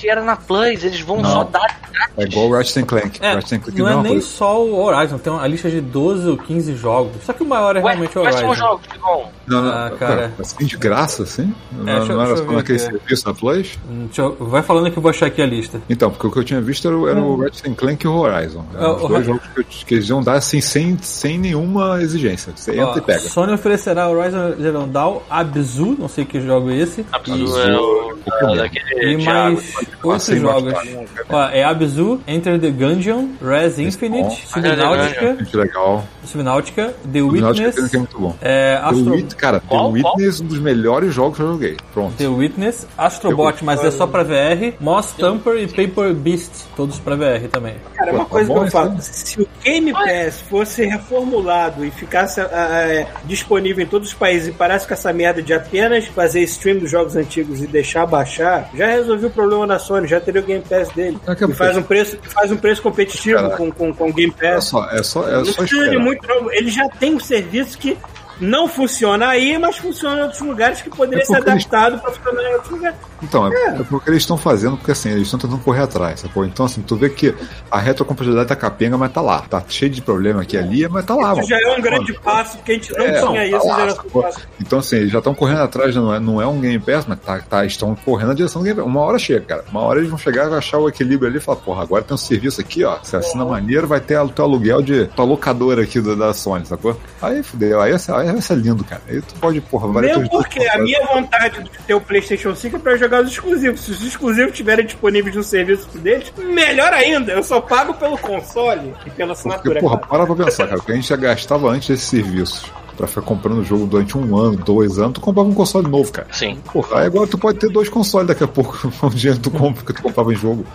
[0.09, 1.29] Era na Plus, eles vão Não.
[1.31, 1.81] só dar.
[2.17, 3.19] É igual o Ratchet Clank.
[3.21, 4.27] É, Ratchet Clank não é é uma nem coisa.
[4.27, 7.11] só o Horizon, tem uma lista de 12 ou 15 jogos.
[7.23, 8.65] Só que o maior é Ué, realmente o quais são os Horizon.
[8.67, 9.23] jogos, Tigão?
[9.45, 10.33] Não, não, Ah, cara, cara.
[10.39, 11.53] assim de graça, assim?
[11.71, 13.77] Não, deixa não era só naquele serviço da Plus?
[13.89, 15.81] Hum, eu- Vai falando que eu vou achar aqui a lista.
[15.89, 18.13] Então, porque o que eu tinha visto era, o- era o Ratchet Clank e o
[18.15, 18.65] Horizon.
[18.73, 22.01] Eram É, os dois jogos que, eu- que eles iam dar assim, sem, sem nenhuma
[22.01, 22.53] exigência.
[22.55, 23.19] Você entra Ó, e pega.
[23.19, 27.05] Sony oferecerá Horizon Zero Dawn, Abzu, não sei que jogo é esse.
[27.11, 27.59] Absurdo.
[27.59, 30.73] é o é E mais oito jogos.
[30.73, 31.03] baixar.
[31.29, 34.35] Ó, é Abzu, Enter the Gungeon, Res Infinite, bom.
[34.47, 36.05] Subnáutica, Muito legal.
[36.25, 38.35] Subnáutica, The Witness, é muito bom.
[38.41, 39.11] é, The Astro...
[39.13, 39.91] Wit- cara, Qual?
[39.91, 41.77] The Witness é um dos melhores jogos que eu joguei.
[41.93, 42.15] Pronto.
[42.17, 47.15] The Witness, Astrobot, mas é só pra VR, Moss Thumper e Paper Beast, todos pra
[47.15, 47.75] VR também.
[47.95, 48.97] Cara, uma Pô, coisa tá que eu falo, né?
[49.01, 54.47] se o Game Pass fosse reformulado e ficasse ah, ah, disponível em todos os países
[54.47, 58.69] e parasse com essa merda de apenas fazer stream dos jogos antigos e deixar baixar,
[58.73, 61.17] já resolveu o problema da Sony, já teria o Game Pass dele.
[61.25, 63.57] Daqui E faz um preço, faz um preço competitivo Caraca.
[63.57, 64.65] com, com, com o Game Pass.
[64.65, 65.99] só, é só, é só de esperar.
[65.99, 66.51] muito, não.
[66.51, 67.97] Ele já tem um serviço que
[68.39, 72.01] não funciona aí, mas funciona em outros lugares que poderia É ser porque eles- adaptado
[72.01, 72.97] para funcionar em outros lugares.
[73.21, 76.43] Então, é, é porque eles estão fazendo, porque assim, eles estão tentando correr atrás, sacou?
[76.45, 77.33] Então, assim, tu vê que
[77.71, 79.39] a retrocompatibilidade tá capenga, mas tá lá.
[79.49, 81.47] Tá cheio de problema aqui ali, mas tá lá, Isso mano.
[81.47, 83.79] já é um grande passo, porque a gente não É, tinha tá isso lá, na
[83.79, 84.23] geração sacou?
[84.23, 84.45] passada.
[84.59, 87.19] Então, assim, eles já estão correndo atrás, não é, não é um Game Pass, mas
[87.21, 88.85] tá, tá, estão correndo na direção do Game Pass.
[88.89, 89.63] Uma hora chega, cara.
[89.71, 92.13] Uma hora eles vão chegar e achar o equilíbrio ali e falar, porra, agora tem
[92.13, 92.97] um serviço aqui, ó.
[93.01, 96.65] Você assina maneiro, vai ter o teu aluguel de tua locadora aqui do- da Sony,
[96.65, 96.99] sacou?
[97.21, 99.01] Aí fudeu, aí ser, aí vai ser lindo, cara.
[99.07, 102.75] Aí tu pode, porra, várias Mesmo porque a minha vontade de ter o PlayStation 5
[102.75, 103.81] é pra jogar os exclusivos.
[103.81, 107.33] Se os exclusivos estiverem disponíveis no serviço deles, melhor ainda.
[107.33, 109.79] Eu só pago pelo console e pela Porque, assinatura.
[109.79, 110.07] porra, cara.
[110.07, 110.79] para pra pensar, cara.
[110.79, 114.17] O que a gente já gastava antes desses serviços pra ficar comprando o jogo durante
[114.17, 116.27] um ano, dois anos, tu comprava um console novo, cara.
[116.31, 116.57] Sim.
[116.71, 119.83] Porra, aí agora tu pode ter dois consoles daqui a pouco, o dinheiro tu compra,
[119.83, 120.65] que tu comprava em jogo.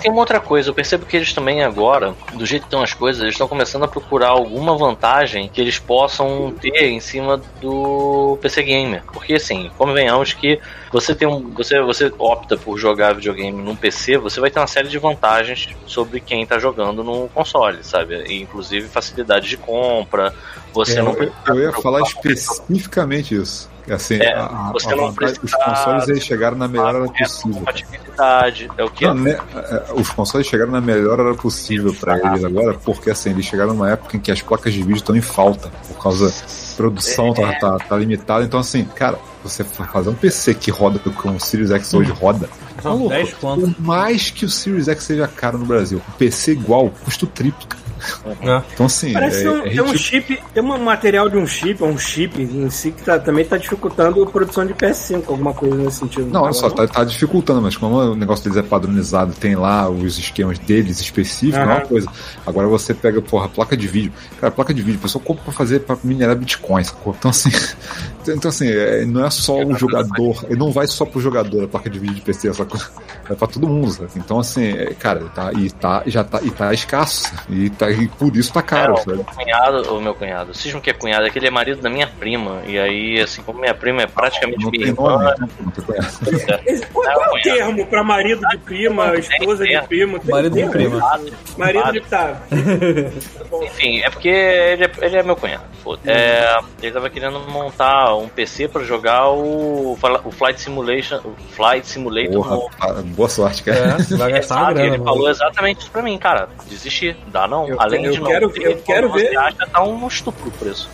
[0.00, 2.82] E tem uma outra coisa, eu percebo que eles também agora, do jeito que estão
[2.82, 7.38] as coisas, eles estão começando a procurar alguma vantagem que eles possam ter em cima
[7.60, 9.02] do PC Gamer.
[9.12, 10.58] Porque assim, convenhamos que
[10.90, 11.50] você tem um.
[11.50, 15.68] Você, você opta por jogar videogame num PC, você vai ter uma série de vantagens
[15.86, 18.24] sobre quem tá jogando no console, sabe?
[18.26, 20.32] E, inclusive facilidade de compra,
[20.72, 23.68] você É, não eu, eu ia falar especificamente isso.
[23.90, 27.06] Assim, É, a- a- você a não vantagem- os consoles eles chegaram na melhor hora
[27.08, 27.54] com possível.
[27.56, 29.04] compatibilidade, é o que?
[29.06, 33.30] Não, né, é, os consoles chegaram na melhor hora possível pra eles agora, porque assim,
[33.30, 36.28] eles chegaram numa época em que as placas de vídeo estão em falta, por causa
[36.28, 38.44] da produção tá, tá, tá limitada.
[38.44, 42.10] Então, assim, cara, você fa- fazer um PC que roda como o Series X hoje
[42.12, 42.48] roda,
[42.84, 43.60] maluco, 10 conto.
[43.72, 47.28] por mais que o Series X seja caro no Brasil, um PC igual custa o
[47.28, 47.66] triplo.
[48.00, 48.36] Cara.
[48.42, 48.64] né?
[48.72, 49.98] Então, assim, Parece é, um, é tem um ridículo.
[49.98, 53.56] chip, tem um material de um chip, um chip em si que tá- também tá
[53.56, 56.26] dificultando a produção de PS5, alguma coisa nesse sentido.
[56.26, 59.88] Não, olha só, tá, tá dificultando, mas como o negócio deles é padronizado, tem lá
[59.88, 62.08] os esquemas deles específicos, não é uma coisa.
[62.46, 64.12] Agora você pega, porra, placa de vídeo.
[64.40, 67.14] Cara, placa de vídeo, o pessoal compra pra fazer, pra minerar bitcoins, sacou?
[67.18, 67.50] Então assim,
[68.28, 71.68] então, assim é, não é só o jogador, ele não vai só pro jogador a
[71.68, 72.80] placa de vídeo de PC, sacou?
[73.28, 74.10] É pra todo mundo, sabe?
[74.16, 77.32] Então assim, é, cara, tá, e tá, já tá, e tá escasso.
[77.48, 79.16] E, tá, e por isso tá caro, É, o sabe?
[79.16, 81.80] meu cunhado, o meu cunhado, o Cismo que é cunhado, é que ele é marido
[81.82, 82.62] da minha prima.
[82.66, 85.84] E aí, assim, como minha prima é praticamente Não minha irmã, nome, então, não tem
[85.84, 86.18] conhece.
[86.66, 90.18] Esse- Qual, qual é o termo pra marido de prima, esposa de primo?
[90.18, 91.20] Tem Marido de prima.
[91.56, 92.40] Marido de tá.
[93.62, 95.64] Enfim, é porque ele é, ele é meu cunhado.
[96.06, 101.16] É, ele tava querendo montar um PC pra jogar o, o Flight Simulation.
[101.24, 103.96] O Flight Simulator Porra, no- tá- boa sorte, cara.
[103.98, 105.04] É, vai gastar uma grana, ele mano.
[105.04, 106.48] falou exatamente isso pra mim, cara.
[106.68, 107.66] Desistir, dá não.
[107.66, 109.36] Eu- Além eu de não quero- ter, eu quero quando você ver.
[109.38, 110.88] acha, tá um estupro o preço.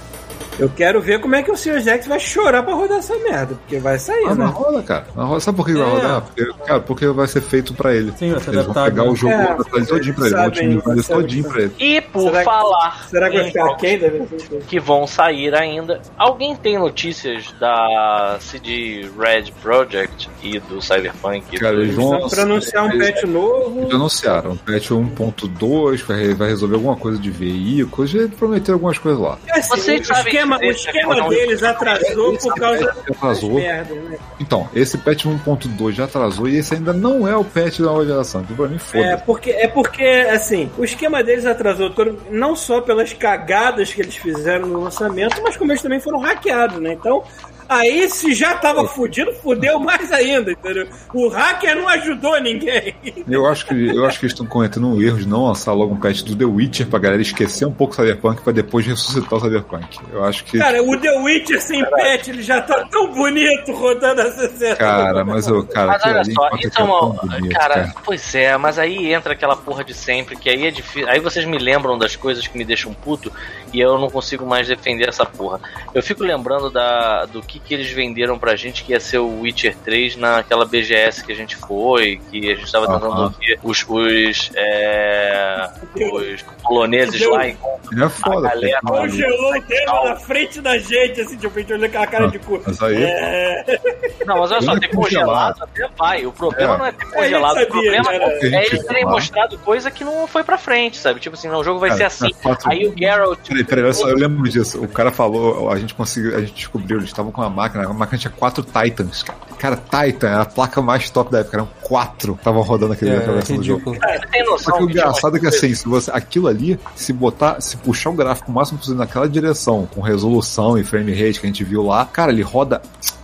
[0.59, 1.81] Eu quero ver como é que o Sr.
[1.83, 4.45] X vai chorar pra rodar essa merda, porque vai sair, Ah, né?
[4.45, 5.07] mas rola, cara.
[5.15, 5.41] Mas rola.
[5.41, 5.91] Sabe por que vai É.
[5.91, 6.23] rodar?
[6.23, 8.13] Porque, cara, porque vai ser feito pra ele.
[8.17, 9.09] Sim, vai ser Eles vão adaptado, pegar né?
[9.11, 10.35] o jogo É, e adaptar ele todinho pra ele.
[10.37, 11.73] Vão otimizar todinho pra ele.
[11.79, 14.27] E por Será que- falar Será que vai ficar quem versão
[14.67, 21.59] que vão sair ainda, alguém tem notícias da CD Red Project e do Cyberpunk?
[21.59, 23.81] Cara, eles vão- Pra anunciar um Eles- patch novo.
[23.83, 28.99] Eles anunciaram um patch 1.2, vai, vai resolver alguma coisa de veículos, e prometeram algumas
[28.99, 29.39] coisas lá.
[29.49, 32.87] É assim, Vocês o sabem esquema, o dizer esquema é deles atrasou Esse por causa
[32.87, 33.55] patch atrasou.
[33.55, 34.19] merdas, né?
[34.41, 38.07] Então, esse patch 1.2 já atrasou e esse ainda não é o patch da nova
[38.07, 38.41] geração.
[38.43, 39.23] Então, pra mim, É foda-se.
[39.25, 41.93] porque, é porque, assim, o esquema deles atrasou
[42.31, 46.79] não só pelas cagadas que eles fizeram no lançamento, mas como eles também foram hackeados,
[46.81, 46.93] né?
[46.93, 47.23] Então,
[47.69, 50.87] aí se já tava fudido, fudeu mais ainda, entendeu?
[51.13, 52.95] O hacker não ajudou ninguém.
[53.29, 55.95] Eu acho que, eu acho que eles estão cometendo um erro de não lançar logo
[55.95, 59.39] um patch do The Witcher pra galera esquecer um pouco o Cyberpunk pra depois ressuscitar
[59.39, 59.99] o Cyberpunk.
[60.13, 60.59] Eu acho que.
[60.59, 64.77] Cara, o The Witcher sem patch, ele já tá tão bonito rodando a 60.
[64.77, 68.79] Cara, mas eu, cara, Mas olha só, isso é tão bonito, cara, pois é, mas
[68.79, 71.09] aí entra aquela porra de sempre, que aí é difícil.
[71.09, 73.33] Aí vocês me lembram das coisas que me deixam puto
[73.73, 75.61] e eu não consigo mais defender essa porra.
[75.93, 79.41] Eu fico lembrando da, do que, que eles venderam pra gente que ia ser o
[79.41, 83.25] Witcher 3 naquela BGS que a gente foi, que a gente tava tentando Aham.
[83.25, 87.57] ouvir os, os, é, os poloneses Deu- lá em
[88.01, 88.49] É foda.
[88.49, 91.85] A galera- porque- Congelou o tema na frente da gente, assim, tipo, a gente olhando
[91.87, 92.61] aquela cara de cu.
[92.67, 93.81] Mas aí, É,
[94.27, 95.63] Não, mas olha só, Não é ter congelado.
[95.63, 96.27] até vai.
[96.27, 96.79] O problema É.
[96.79, 97.59] não é ter a congelado.
[97.59, 98.33] gente O problema sabia, cara.
[98.43, 99.11] é eles terem Lá.
[99.13, 101.21] mostrado coisa que não foi pra frente, sabe?
[101.21, 102.29] Tipo assim, não, o jogo vai Cara, ser assim.
[102.35, 103.39] é quatro- Aí o Geralt.
[103.49, 104.83] Peraí, peraí, olha só, eu lembro disso.
[104.83, 107.93] O cara falou, a gente conseguiu, a gente descobriu, eles estavam com uma máquina, a
[107.93, 109.39] máquina tinha quatro Titans, cara.
[109.59, 113.13] Cara, Titan era a placa mais top da época, eram quatro que estavam rodando aquele
[113.13, 113.95] É, do jogo.
[113.95, 116.47] Você tem Só noção que o que tinha engraçado é que assim, se você, aquilo
[116.47, 120.85] ali, se botar, se puxar o gráfico o máximo possível naquela direção, com resolução e
[120.85, 122.83] frame rate que a gente viu lá, cara, ele roda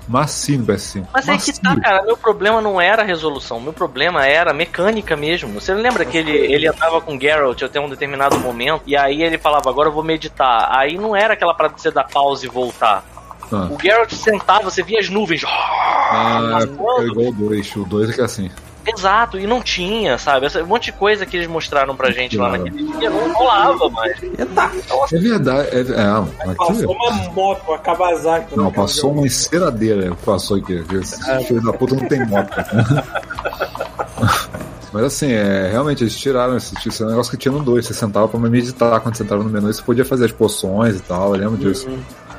[0.09, 1.07] macio no PS5.
[1.13, 2.03] Mas é que tá, cara.
[2.03, 3.61] Meu problema não era a resolução.
[3.61, 5.61] Meu problema era a mecânica mesmo.
[5.61, 9.23] Você lembra que ele, ele andava com o Geralt até um determinado momento e aí
[9.23, 10.69] ele falava, agora eu vou meditar.
[10.71, 13.05] Aí não era aquela parada de você dar pausa e voltar.
[13.53, 13.69] Ah.
[13.71, 15.43] O Geralt sentava, você via as nuvens.
[15.47, 18.51] Ah, é igual o 2, o 2 é que é assim.
[18.85, 20.49] Exato, e não tinha, sabe?
[20.61, 22.65] Um monte de coisa que eles mostraram pra gente lá Claro.
[22.65, 24.21] naquele dia não rolava mais.
[25.13, 28.57] É verdade, é, é, aqui, Passou uma moto, uma Kawasaki.
[28.57, 32.51] não, né, passou uma enceradeira, passou aqui, esse filho da puta não tem moto.
[34.93, 37.87] Mas assim, é, realmente eles tiraram esse, esse negócio que tinha no 2.
[37.87, 40.97] Você sentava pra meditar quando você entrava no menu e você podia fazer as poções
[40.97, 41.89] e tal, eu lembro disso.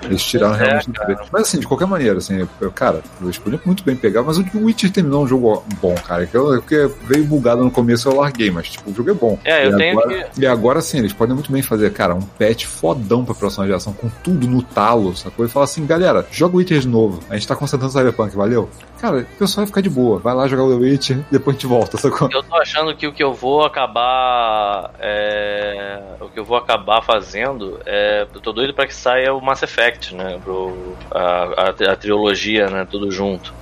[0.05, 1.19] Eles tiraram é, realmente do 3.
[1.31, 4.91] Mas assim, de qualquer maneira, assim, cara, eles podiam muito bem pegar, mas o Witcher
[4.91, 6.25] terminou um jogo bom, cara.
[6.25, 9.39] que eu- Porque veio bugado no começo eu larguei, mas tipo, o jogo é bom.
[9.43, 12.21] É, eu e tenho agora, E agora sim, eles podem muito bem fazer, cara, um
[12.21, 15.45] patch fodão pra próxima geração, com tudo no talo, sacou?
[15.45, 17.19] E falar assim, galera, joga o Witcher de novo.
[17.29, 18.69] A gente tá concentrando no Cyberpunk, valeu?
[18.99, 20.17] Cara, o pessoal vai ficar de boa.
[20.19, 22.29] Vai lá jogar o The Witcher, depois a gente volta, sacou?
[22.31, 24.91] Eu tô achando que o que eu vou acabar.
[24.99, 28.25] é, o que eu vou acabar fazendo é.
[28.33, 30.39] Eu tô doido pra que saia o Mass Effect, né?
[30.43, 32.87] Pro, a, a, a trilogia, né?
[32.89, 33.53] Tudo junto.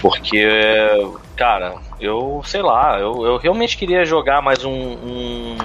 [0.00, 0.46] Porque,
[1.36, 4.72] cara, eu sei lá, eu, eu realmente queria jogar mais um.
[4.72, 5.56] um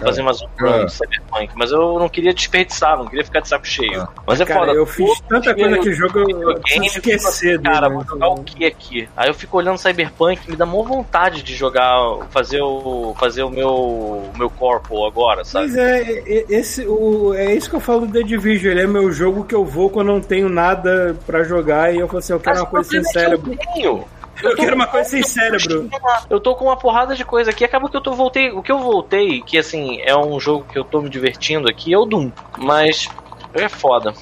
[0.00, 3.48] fazer mais um run de Cyberpunk, mas eu não queria desperdiçar, não queria ficar de
[3.48, 4.02] saco cheio.
[4.02, 4.08] É.
[4.26, 4.72] Mas é Cara, foda.
[4.72, 8.66] eu fiz tanta coisa naquele jogo, eu videogame, preciso esquecer Cara, vou jogar o que
[8.66, 9.08] aqui?
[9.16, 11.98] Aí eu fico olhando Cyberpunk, me dá maior vontade de jogar,
[12.30, 15.68] fazer o, fazer o meu, o meu corpo agora, sabe?
[15.68, 18.72] Mas é, é- esse, o, é isso que eu falo do The Division.
[18.72, 21.98] Ele é meu jogo que eu vou quando eu não tenho nada pra jogar e
[21.98, 23.52] eu falo assim, eu quero Mas uma coisa sem é que cérebro.
[23.52, 24.04] Eu, tenho.
[24.42, 25.88] Eu tô quero uma coisa sem cérebro.
[26.28, 27.64] Eu tô com uma porrada de coisa aqui.
[27.64, 28.50] Acaba que eu tô voltei.
[28.50, 31.92] O que eu voltei, que assim, é um jogo que eu tô me divertindo aqui,
[31.92, 32.30] é o Doom.
[32.58, 33.08] Mas
[33.54, 34.14] é foda.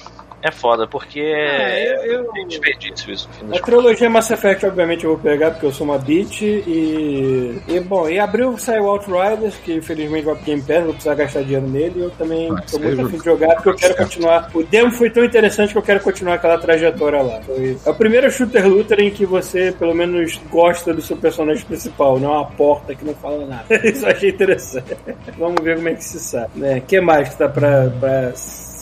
[0.47, 4.63] É foda, porque É, eu- eu- é desperdício isso, no fim A trilogia Mass Effect,
[4.67, 6.41] obviamente, eu vou pegar porque eu sou uma bitch.
[6.43, 11.15] E, e bom, em abril saiu Outriders, que infelizmente vai pro Game Pass, vou precisar
[11.15, 11.93] gastar dinheiro nele.
[11.97, 14.51] E eu também Ah, tô muito afim de jogar porque eu quero continuar.
[14.53, 17.41] O demo foi tão interessante que eu quero continuar aquela trajetória lá.
[17.41, 21.65] Foi- É o primeiro shooter looter em que você, pelo menos, gosta do seu personagem
[21.65, 23.65] principal, não é uma porta que não fala nada.
[23.83, 24.95] Isso eu achei interessante.
[25.39, 26.51] Vamos ver como é que se sabe.
[26.77, 28.31] O que mais que tá pra, pra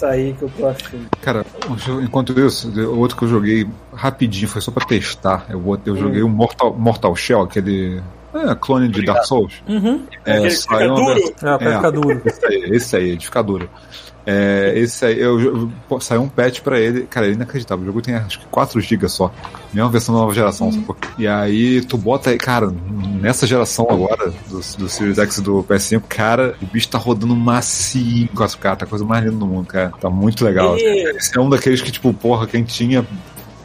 [0.04, 1.08] sair que eu tô achando?
[1.22, 1.46] Cara,
[2.04, 5.46] enquanto isso, o outro que eu joguei rapidinho, foi só pra testar.
[5.50, 8.02] Eu, botei- eu joguei o Mortal, Mortal Shell, aquele
[8.34, 9.62] É, clone de Dark Souls.
[9.68, 10.06] Uhum.
[10.26, 11.14] É, que saiu fica duro?
[11.16, 12.22] versão- É, pra ficar duro.
[12.26, 13.70] Esse aí, esse aí, de ficar duro.
[14.26, 17.84] É, esse aí, eu, eu- pô, saiu um patch pra ele, cara, ele é inacreditável.
[17.84, 19.34] O jogo tem acho que 4 GB só.
[19.74, 20.72] Mesma versão da nova geração.
[20.72, 20.96] sacou?
[21.18, 22.74] E aí tu bota aí, cara,
[23.22, 27.36] nessa geração agora, do, do Series X e do PS5, cara, o bicho tá rodando
[27.36, 29.92] macio em 4K, tá a coisa mais linda do mundo, cara.
[30.00, 30.78] Tá muito legal.
[30.78, 33.06] Ele- Esse é um daqueles que, tipo, porra, quem tinha,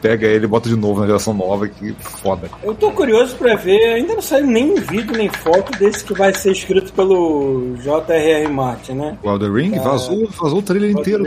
[0.01, 2.49] pega ele e bota de novo na geração nova, que foda.
[2.63, 6.33] Eu tô curioso pra ver, ainda não saiu nem vídeo nem foto desse que vai
[6.33, 8.47] ser escrito pelo J.R.R.
[8.47, 9.17] Martin, né?
[9.23, 11.25] O Elder Ring vazou, vazou o trailer inteiro.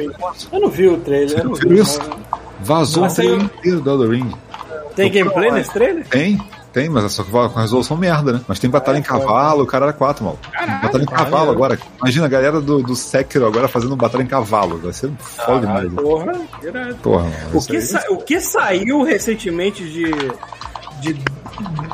[0.52, 1.78] Eu não vi o trailer, eu não Viu vi.
[1.81, 2.01] isso?
[2.60, 4.33] Vazou o trailer inteiro do Elder Ring.
[4.94, 6.07] Tem gameplay nesse trailer?
[6.09, 6.39] Tem,
[6.73, 8.41] tem, mas é só que vai com a resolução merda, né?
[8.49, 10.39] Mas tem batalha em cavalo, o cara era 4, mal.
[10.83, 11.78] Batalha em cavalo agora.
[12.01, 14.78] Imagina a galera do, do Sekiro agora fazendo batalha em cavalo.
[14.78, 15.92] Vai ser foda demais.
[15.92, 16.94] Porra, irado.
[16.97, 17.34] Porra, mano.
[17.55, 20.10] O que, aí- sa- o que saiu recentemente de.
[21.01, 21.23] de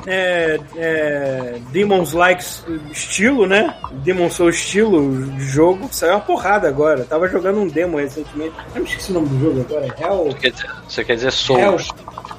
[0.06, 2.42] é, é, Demon's Like
[2.90, 3.74] estilo, né?
[4.04, 7.04] Demon Soul estilo de jogo, saiu uma porrada agora.
[7.04, 8.54] Tava jogando um demo recentemente.
[8.74, 9.86] Eu não esqueci o nome do jogo agora.
[10.00, 10.34] Hell.
[10.40, 11.76] Quer dizer, você quer dizer Hell.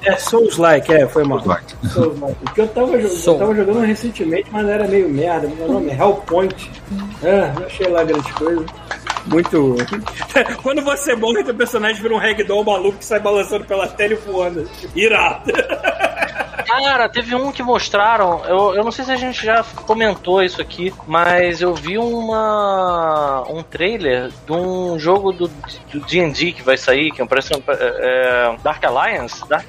[0.02, 1.42] É Souls Like, é, foi mal.
[1.44, 1.74] Like.
[1.88, 2.36] Souls Like.
[2.42, 5.48] O que eu tava, eu tava jogando recentemente, mas era meio merda.
[5.48, 6.70] Meu nome é Hellpoint.
[7.22, 8.64] Ah, não achei lá grande coisa.
[9.26, 9.76] Muito.
[10.62, 14.16] Quando você morre, teu personagem vira um ragdoll maluco que sai balançando pela tela e
[14.16, 14.68] voando.
[14.94, 15.52] Irado.
[16.66, 18.44] Cara, teve um que mostraram.
[18.44, 23.44] Eu, eu não sei se a gente já comentou isso aqui, mas eu vi uma
[23.48, 28.56] um trailer de um jogo do do D&D que vai sair, que parece um, é,
[28.62, 29.46] Dark Alliance.
[29.48, 29.68] Dark.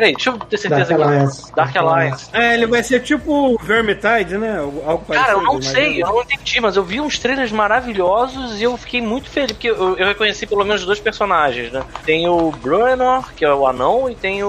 [0.00, 1.02] Peraí, deixa eu ter certeza Dark aqui.
[1.02, 1.54] Alliance.
[1.54, 2.30] Dark Alliance.
[2.32, 4.58] É, ele vai ser tipo Vermintide, né?
[4.58, 8.58] Algo Cara, eu não sei, é- eu não entendi, mas eu vi uns trailers maravilhosos
[8.58, 11.82] e eu fiquei muito feliz, porque eu, eu reconheci pelo menos dois personagens, né?
[12.06, 14.48] Tem o Bruenor, que é o anão, e tem o,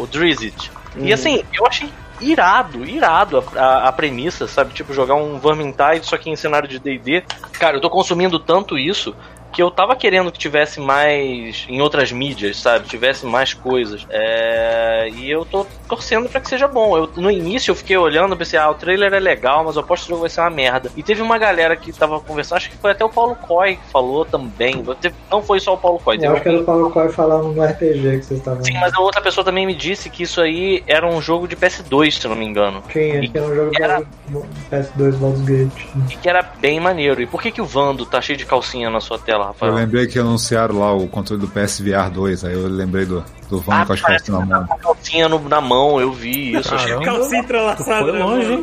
[0.00, 0.70] o Drizzt.
[0.98, 1.88] E assim, eu achei
[2.20, 4.74] irado, irado a, a, a premissa, sabe?
[4.74, 7.24] Tipo, jogar um Vermintide, só que em cenário de D&D.
[7.52, 9.16] Cara, eu tô consumindo tanto isso
[9.52, 12.88] que eu tava querendo que tivesse mais em outras mídias, sabe?
[12.88, 14.06] Tivesse mais coisas.
[14.10, 16.96] É, E eu tô torcendo pra que seja bom.
[16.96, 20.04] Eu, no início eu fiquei olhando pensei, ah, o trailer é legal, mas eu aposto
[20.04, 20.90] que o jogo vai ser uma merda.
[20.96, 23.90] E teve uma galera que tava conversando, acho que foi até o Paulo Coy que
[23.92, 24.82] falou também.
[25.30, 27.62] Não foi só o Paulo Coy, Eu acho que era o Paulo Coy falando no
[27.64, 28.64] RPG que vocês estavam.
[28.64, 31.56] Sim, mas a outra pessoa também me disse que isso aí era um jogo de
[31.56, 32.82] PS2, se eu não me engano.
[32.90, 35.86] Tinha, que era um jogo Era- do PS2 Baldur's Gate.
[36.10, 37.20] E que era bem maneiro.
[37.20, 39.74] E por que, que o Vando tá cheio de calcinha na sua tela, Eu Rafael?
[39.74, 43.82] lembrei que anunciaram lá o controle do PSVR 2, aí eu lembrei do, do Van
[43.82, 44.60] Ah, com as calças na mão.
[44.64, 46.74] Uma calcinha no- na mão, eu vi isso.
[46.74, 47.04] achei- Caramba.
[47.18, 48.10] Calcinha entrelaçada.
[48.10, 48.62] Foi longe, hein?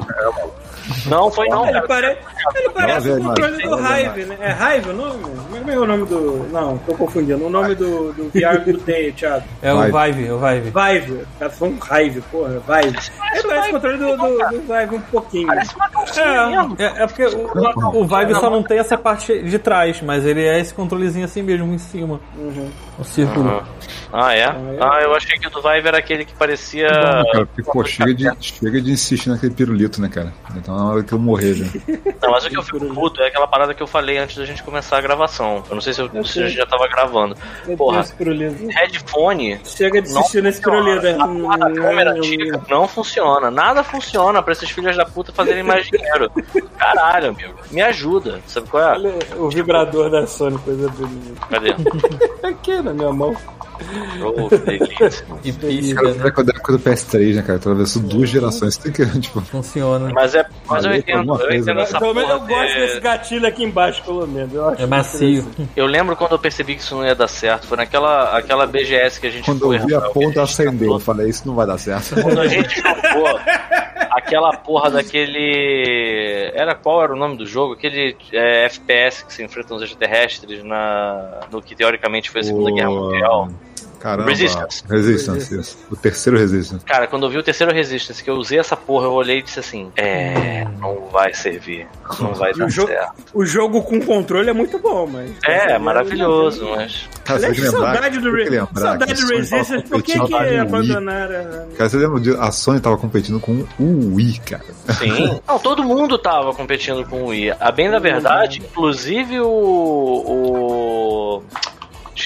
[1.05, 2.17] Não, foi não, Ele, pare...
[2.55, 4.37] ele parece o controle do Hive, né?
[4.39, 5.23] É Hive o nome?
[5.23, 6.47] Como é o nome do.
[6.51, 7.45] Não, tô confundindo.
[7.45, 9.43] O nome do, do VR que tu tem, Thiago.
[9.61, 10.11] É o Vive.
[10.11, 10.71] Vive, é o Vive.
[10.71, 11.25] Vive.
[11.37, 12.49] Tá falando Hive, porra.
[12.59, 12.97] Vive.
[13.33, 15.47] Ele parece o controle do, do, do Vive um pouquinho.
[15.47, 16.75] Parece uma calcinha mesmo.
[16.79, 20.45] É, é porque o, o Vive só não tem essa parte de trás, mas ele
[20.45, 22.19] é esse controlezinho assim mesmo, em cima.
[22.97, 23.63] O círculo.
[24.11, 24.45] Ah, é?
[24.45, 26.87] Ah, eu achei que o do Vive era aquele que parecia.
[26.87, 30.33] Cara, porque, pô, chega de, chega de insistir naquele pirulito, né, cara?
[30.55, 31.65] Então na hora que eu morrer, já.
[32.21, 34.45] Não, mas o que eu fico puto é aquela parada que eu falei antes da
[34.45, 35.63] gente começar a gravação.
[35.69, 37.35] Eu não sei se, eu, se a gente já tava gravando.
[37.77, 38.67] Porra, pirulito.
[38.71, 39.59] headphone.
[39.63, 41.01] Chega de Não assistir nesse pirulito.
[41.01, 41.17] né?
[41.49, 43.49] A da câmera antiga não funciona.
[43.49, 46.29] Nada funciona pra esses filhos da puta fazerem mais dinheiro.
[46.77, 47.53] Caralho, amigo.
[47.71, 48.41] Me ajuda.
[48.47, 48.91] Sabe qual é?
[48.93, 51.45] Olha o vibrador da Sony, coisa bonita.
[51.49, 51.75] Cadê?
[52.47, 53.35] Aqui na minha mão.
[54.21, 55.25] Oh, delícia.
[55.43, 56.33] E pisca, Cara, né?
[56.37, 57.57] é da época do PS3, né, cara?
[57.57, 58.77] Atravessou duas gerações.
[58.77, 60.11] Tem que, tipo, Funciona.
[60.13, 60.45] Mas é.
[60.67, 61.83] Mas eu entendo, eu coisa, entendo né?
[61.83, 64.53] essa Pelo menos eu gosto de- desse gatilho aqui embaixo, pelo menos.
[64.53, 65.47] Eu acho É macio.
[65.75, 67.67] Eu lembro quando eu percebi que isso não ia dar certo.
[67.67, 69.77] Foi naquela aquela BGS que a gente quando foi.
[69.77, 72.21] eu vi a ponta que a gente acender, eu falei, isso não vai dar certo.
[72.21, 73.39] Quando a gente jogou
[74.11, 76.51] aquela porra daquele.
[76.53, 77.73] Era qual era o nome do jogo?
[77.73, 82.71] Aquele é, FPS que se enfrenta os extraterrestres na, no que teoricamente foi a Segunda
[82.71, 83.49] Guerra Mundial.
[83.99, 84.29] Caramba.
[84.29, 84.83] Resistance.
[84.89, 85.77] Resistance, isso.
[85.91, 86.85] O terceiro Resistance.
[86.85, 89.41] Cara, quando eu vi o terceiro Resistance, que eu usei essa porra, eu olhei e
[89.41, 91.87] disse assim: É, não vai servir.
[92.19, 93.13] Não vai dar o jogo- certo.
[93.33, 95.31] O jogo com controle é muito bom, mas.
[95.45, 97.07] É, maravilhoso, mas.
[97.23, 98.49] Cara, Aliás, saudade do, Re...
[98.49, 99.83] lembrar saudade do Resistance.
[99.89, 101.67] Por que, que abandonaram?
[101.77, 104.63] Cara, você lembra de a Sony tava competindo com o Wii, cara.
[104.97, 105.39] Sim.
[105.47, 107.51] Não, todo mundo tava competindo com o Wii.
[107.59, 109.47] A bem da verdade, inclusive o.
[109.47, 111.43] o...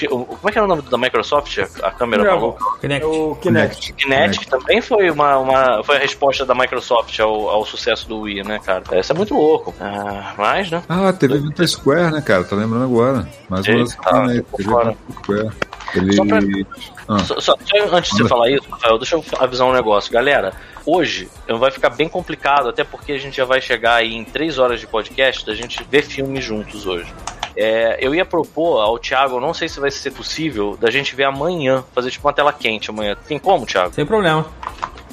[0.08, 1.58] Como é que era o nome da Microsoft?
[1.82, 2.32] A câmera Não.
[2.40, 2.64] maluca?
[2.80, 3.04] Kinect.
[3.06, 3.92] o Kinect.
[3.94, 8.42] Kinect também foi uma, uma foi a resposta da Microsoft ao, ao sucesso do Wii,
[8.44, 8.82] né, cara?
[8.98, 9.74] Isso é muito louco.
[9.80, 10.82] Ah, mas, né?
[10.88, 12.44] Ah, teve da Square, né, cara?
[12.44, 13.28] Tá lembrando agora.
[13.48, 14.30] Mais uma Teve fora.
[14.30, 15.50] evento da Square.
[15.94, 16.12] Ele.
[16.14, 16.40] Só pra-
[17.06, 17.18] Ah.
[17.18, 20.10] Só, só- só antes de você falar isso, Rafael, deixa eu avisar um negócio.
[20.10, 20.54] Galera,
[20.86, 21.28] hoje
[21.60, 24.80] vai ficar bem complicado, até porque a gente já vai chegar aí em três horas
[24.80, 27.12] de podcast da gente ver filmes juntos hoje.
[27.56, 31.24] É, eu ia propor ao Thiago, não sei se vai ser possível, da gente ver
[31.24, 33.16] amanhã, fazer tipo uma tela quente amanhã.
[33.26, 33.94] Tem como, Thiago?
[33.94, 34.46] Sem problema.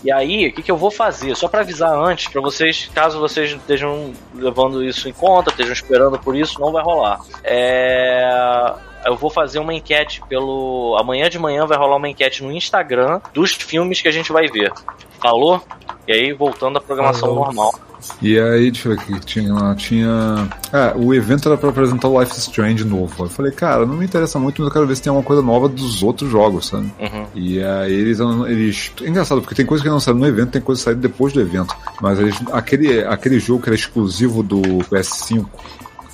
[0.04, 1.36] E aí, o que, que eu vou fazer?
[1.36, 6.18] Só pra avisar antes, pra vocês, caso vocês estejam levando isso em conta, estejam esperando
[6.18, 7.20] por isso, não vai rolar.
[7.44, 8.74] É.
[9.06, 10.96] Eu vou fazer uma enquete pelo.
[11.00, 14.48] Amanhã de manhã vai rolar uma enquete no Instagram dos filmes que a gente vai
[14.48, 14.72] ver.
[15.20, 15.62] Falou?
[16.08, 17.46] E aí, voltando à programação Falou.
[17.46, 17.74] normal.
[18.22, 19.76] E aí, deixa eu ver o que tinha lá.
[19.76, 20.50] Tinha.
[20.72, 23.26] Ah, o evento era pra apresentar o Life Strange novo.
[23.26, 25.42] Eu falei, cara, não me interessa muito, mas eu quero ver se tem alguma coisa
[25.42, 26.92] nova dos outros jogos, sabe?
[27.00, 27.26] Uhum.
[27.36, 28.92] E aí eles, eles.
[29.02, 31.34] É engraçado, porque tem coisa que não saíram no evento, tem coisa que saíram depois
[31.34, 31.76] do evento.
[32.02, 32.36] Mas eles.
[32.52, 35.46] Aquele, aquele jogo que era exclusivo do PS5.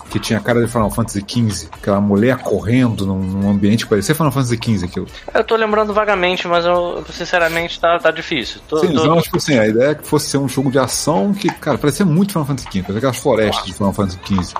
[0.09, 3.89] Que tinha a cara de Final Fantasy XV, aquela mulher correndo num, num ambiente que
[3.89, 5.07] parecia Final Fantasy XV aquilo.
[5.33, 8.61] Eu tô lembrando vagamente, mas eu, sinceramente, tá, tá difícil.
[8.69, 10.79] Tô, Sim, tô- não, tipo assim, a ideia é que fosse ser um jogo de
[10.79, 14.53] ação que, cara, parecia muito Final Fantasy XV, parecia aquelas florestas de Final Fantasy XV.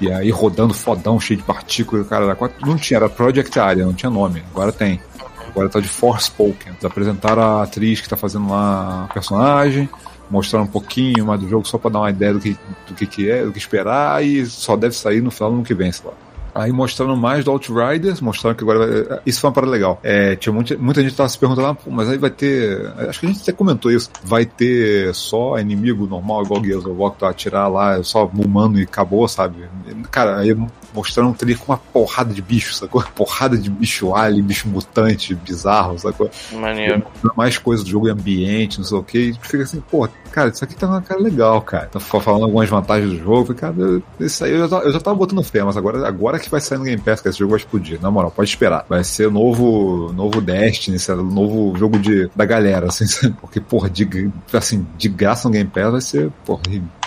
[0.00, 3.84] E aí rodando fodão, cheio de partículas, cara, era quatro- não tinha, era Project Area,
[3.84, 5.00] não tinha nome, agora tem.
[5.48, 6.72] Agora tá de Forspoken.
[6.72, 9.86] Eles apresentaram a atriz que tá fazendo lá a personagem,
[10.30, 12.56] mostraram um pouquinho mais do jogo só pra dar uma ideia do que,
[12.88, 15.64] do que, que é, do que esperar, e só deve sair no final do ano
[15.64, 16.12] que vem, sei lá.
[16.54, 18.78] Aí mostraram mais do Outriders, mostraram que agora.
[19.08, 19.98] vai- Isso foi uma parada legal.
[20.02, 22.92] É, tinha muita, muita gente tava se perguntando, ah, mas aí vai ter.
[23.08, 24.10] Acho que a gente até comentou isso.
[24.22, 28.26] Vai ter só inimigo normal, igual Gears of War, que tu vai atirar lá, só
[28.26, 29.64] humano e acabou, sabe?
[30.10, 30.54] Cara, aí
[30.94, 33.02] mostraram um trailer com uma porrada de bicho, sacou?
[33.14, 36.30] Porrada de bicho alien, bicho mutante, bizarro, sacou?
[36.52, 37.02] Maneiro.
[37.36, 40.64] mais coisa do jogo ambiente, não sei o que, e fica assim, pô, cara, isso
[40.64, 41.86] aqui tá uma cara legal, cara.
[41.86, 43.74] Tá fa- falando algumas vantagens do jogo, cara,
[44.20, 46.60] isso aí eu já, tava- eu já tava botando fé, mas agora, agora que vai
[46.60, 48.84] sair no Game Pass, que esse jogo vai explodir, na moral, pode esperar.
[48.88, 53.34] Vai ser novo, novo Destiny, esse o novo jogo de, da galera, assim, sabe?
[53.40, 56.62] porque, porra, de, assim, de graça no Game Pass vai ser, porra,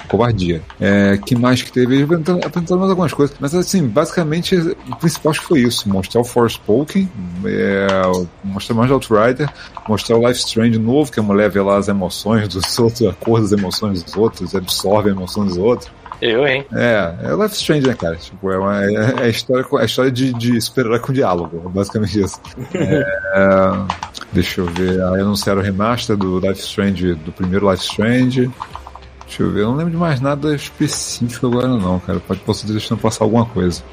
[0.05, 0.61] covardia.
[0.79, 2.03] É, que mais que teve?
[2.03, 3.35] Apresentando mais algumas coisas.
[3.39, 5.87] Mas assim, basicamente, o principal acho que foi isso.
[5.89, 7.09] Mostrar o Forspoken,
[7.45, 7.87] é,
[8.43, 9.49] mostrar mais de Outrider,
[9.87, 13.13] mostrar o Life Strange novo, que a mulher vê lá as emoções dos outros, a
[13.13, 15.89] cor das emoções dos outros, absorve a emoção dos outros.
[16.21, 16.65] Eu, hein?
[16.73, 18.15] É, é Life Strange, né, cara?
[18.15, 22.21] Tipo, é, uma, é, é a história, é história de, de super-herói com diálogo, basicamente
[22.21, 22.39] isso.
[22.73, 23.05] É,
[24.31, 28.49] deixa eu ver, aí anunciaram o remaster do Life Strange, do primeiro Life Strange.
[29.25, 32.19] Deixa eu ver, eu não lembro de mais nada específico agora não, cara.
[32.19, 33.83] Pode posso deixando passar alguma coisa.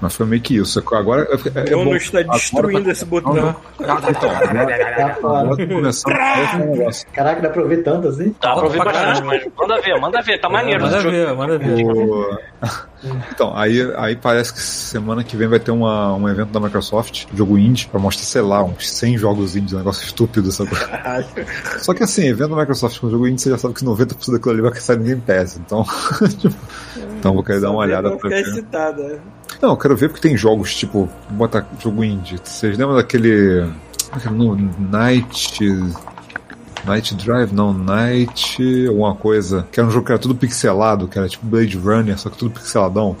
[0.00, 0.78] Mas foi meio que isso.
[0.92, 1.84] Agora é, é Eu bom.
[1.86, 3.32] não está destruindo tá- esse botão.
[3.34, 3.56] Não, não.
[3.80, 5.16] Então, agora,
[5.56, 6.90] Tá começando a.
[7.14, 8.30] Caraca, dá pra ouvir tanto assim?
[8.40, 10.82] Tá, pra ouvir bastante, mas manda ver, manda ver, tá maneiro.
[10.82, 11.16] Manda esse jogo.
[11.16, 11.84] ver, manda ver.
[11.84, 12.38] O-
[13.30, 17.26] Então, aí, aí parece que semana que vem vai ter uma, um evento da Microsoft,
[17.34, 20.70] jogo indie, pra mostrar, sei lá, uns 100 jogos indie, um negócio estúpido, sabe?
[21.78, 24.52] Só que assim, evento da Microsoft com jogo indie, você já sabe que 90% daquilo
[24.52, 25.84] ali vai sair no Game Pass, então.
[26.38, 26.54] tipo,
[27.18, 28.44] então vou querer dar uma olhada pra ver.
[29.62, 32.38] Não, eu quero ver porque tem jogos, tipo, vou botar jogo indie.
[32.42, 33.62] Vocês lembram daquele.
[34.10, 34.70] como é que é o nome?
[34.90, 35.58] Night.
[36.84, 38.86] Night Drive, não, Night.
[38.86, 39.66] alguma coisa.
[39.72, 42.36] Que era um jogo que era tudo pixelado, que era tipo Blade Runner, só que
[42.38, 43.16] tudo pixeladão.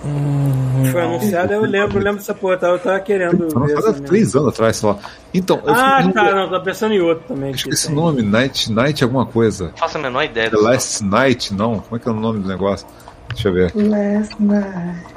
[0.92, 3.88] Foi anunciado, eu lembro, eu lembro dessa porra, eu tava, eu tava querendo Foi lançado
[3.88, 4.98] há três anos atrás, sei lá.
[5.34, 7.48] Então, eu Ah, tá, não, tô pensando em outro também.
[7.48, 7.96] eu que esqueci o tem.
[7.96, 9.64] nome, Night, Night alguma coisa.
[9.68, 11.80] Não faço a menor ideia The Last Night, não?
[11.80, 12.86] Como é que é o nome do negócio?
[13.36, 13.70] Deixa eu ver.
[13.74, 15.16] Last night.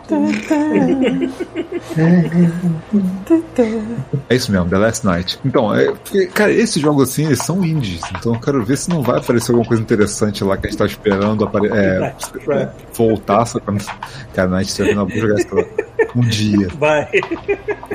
[4.27, 5.39] É isso mesmo, The Last Night.
[5.45, 8.01] Então, é, porque, cara, esses jogos assim, eles são indies.
[8.17, 10.77] Então eu quero ver se não vai aparecer alguma coisa interessante lá que a gente
[10.77, 12.13] tá esperando apare é,
[12.93, 13.45] voltar.
[13.45, 13.85] Só quando...
[14.33, 15.55] Cara, a gente tá vendo jogar isso
[16.13, 16.67] um dia.
[16.77, 17.07] Vai.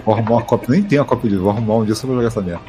[0.06, 0.70] Vou arrumar uma cópia.
[0.70, 2.62] Nem tem a cópia de vou arrumar um dia só pra jogar essa merda.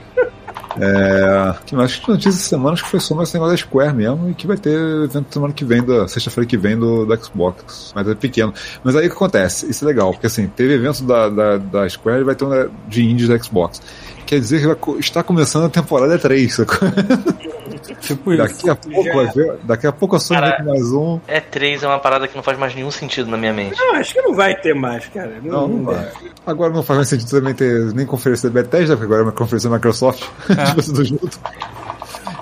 [0.77, 3.93] É, que mais que notícia essa semana acho que foi só mais negócio da Square
[3.95, 7.16] mesmo e que vai ter evento semana que vem, da sexta-feira que vem do, do
[7.24, 8.53] Xbox, mas é pequeno.
[8.84, 9.69] Mas aí o que acontece?
[9.69, 12.50] Isso é legal, porque assim, teve evento da, da, da Square e vai ter um
[12.50, 13.82] da- de indies da Xbox.
[14.26, 16.88] Quer dizer que está começando a temporada 3, sacou?
[18.02, 18.44] Tipo isso.
[18.44, 21.20] Daqui a pouco vai ver, daqui a pouco a Sony vai ter mais um.
[21.28, 23.78] É 3 é uma parada que não faz mais nenhum sentido na minha mente.
[23.80, 25.40] Não, acho que não vai ter mais, cara.
[25.44, 26.12] Não, não vai.
[26.45, 29.32] Agora não faz mais sentido também ter nem conferência da Bethesda, porque agora é uma
[29.32, 30.24] conferência da Microsoft.
[30.48, 31.40] Tipo, tudo junto.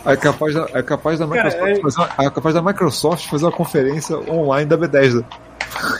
[0.05, 3.29] É capaz da, é capaz da Microsoft Cara, é- fazer uma, é capaz da Microsoft
[3.29, 5.23] fazer uma conferência online da Bethesda.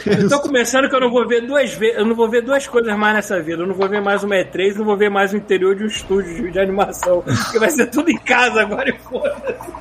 [0.06, 2.68] Eu tô começando que eu não vou ver duas vezes, eu não vou ver duas
[2.68, 3.64] coisas mais nessa vida.
[3.64, 5.88] Eu não vou ver mais uma E3, não vou ver mais o interior de um
[5.88, 7.22] estúdio de, de animação.
[7.22, 9.74] Porque vai ser tudo em casa agora e foda-se.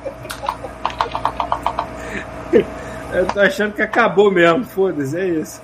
[3.13, 5.61] Eu tô achando que acabou mesmo, foda-se, é isso.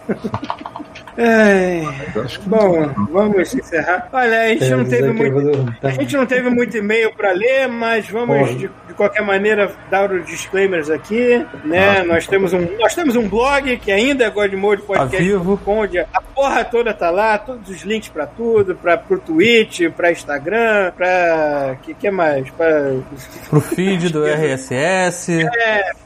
[1.22, 1.82] É,
[2.16, 4.08] Eu acho que bom, vamos encerrar.
[4.14, 5.76] Olha, a gente não Temos teve vou muito.
[5.84, 10.10] A gente não teve muito e-mail para ler, mas vamos de, de qualquer maneira dar
[10.10, 12.04] os disclaimers aqui, né?
[12.04, 15.18] nós temos um nós temos um blog que ainda é Godmode Podcast.
[15.18, 15.60] Tá vivo.
[15.66, 20.12] Onde a porra toda tá lá, todos os links para tudo, para pro Twitch, para
[20.12, 22.50] Instagram, para que que mais?
[22.52, 22.96] Para
[23.50, 25.46] Pro feed do RSS,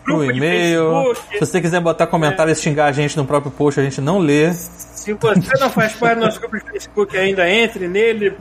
[0.04, 1.16] pro grupo de e-mail.
[1.32, 4.18] Se você quiser botar comentário e xingar a gente no próprio post, a gente não
[4.18, 4.52] lê.
[5.04, 8.34] Se você não faz parte do nosso grupo de Facebook ainda, entre nele.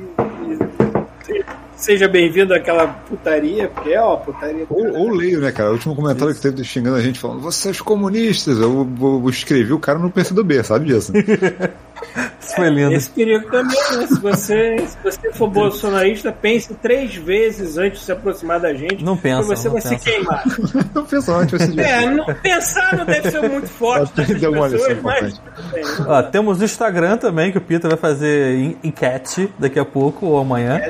[1.75, 4.65] Seja bem-vindo àquela putaria, porque é ó, putaria.
[4.71, 5.71] Ou, ou leio, né, cara?
[5.71, 9.73] O último comentário que teve xingando a gente falando, vocês comunistas, eu, eu- eu escrevi
[9.73, 11.13] o cara no PCdoB, sabe disso?
[12.41, 12.93] Isso foi lindo.
[12.95, 14.07] Esse perigo também, né?
[14.07, 19.05] Se você, se você for bolsonarista, pense três vezes antes de se aproximar da gente.
[19.05, 19.99] Não pensa, porque você não vai pensa.
[19.99, 20.45] se queimar.
[20.95, 24.73] não pensa antes, vai ser É, não, pensar não deve ser muito forte Tem pessoas,
[24.73, 24.93] mas.
[24.93, 25.41] importante.
[25.57, 25.85] tudo bem.
[26.07, 30.27] Ó, temos o Instagram também, que o Peter vai fazer en- enquete daqui a pouco
[30.27, 30.81] ou amanhã.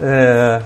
[0.00, 0.60] É,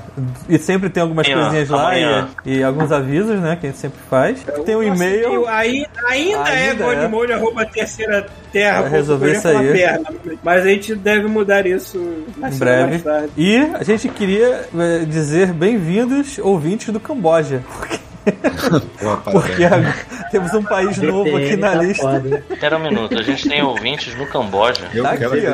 [0.48, 1.98] e sempre tem algumas Amanhã, coisinhas lá
[2.44, 3.56] e, e alguns avisos, né?
[3.60, 4.42] Que a gente sempre faz.
[4.64, 5.46] Tem o Nosso e-mail.
[5.48, 7.32] Aí, ainda, é Ainda é.
[7.34, 8.26] arroba terceira
[8.56, 8.82] terra.
[8.82, 9.72] Vai resolver isso aí.
[9.72, 10.08] perna,
[10.42, 12.90] mas a gente deve mudar isso mais Em breve.
[12.90, 13.30] mais tarde.
[13.36, 17.62] E a gente queria é, dizer bem-vindos, ouvintes do Camboja.
[19.24, 19.94] Pô, Porque agora
[20.30, 22.02] temos um país novo aqui VPN na tá lista.
[22.02, 22.44] foda?
[22.50, 24.82] Espera um minuto, a gente tem ouvintes no Camboja.
[24.92, 25.46] Eu Tá quero, aqui,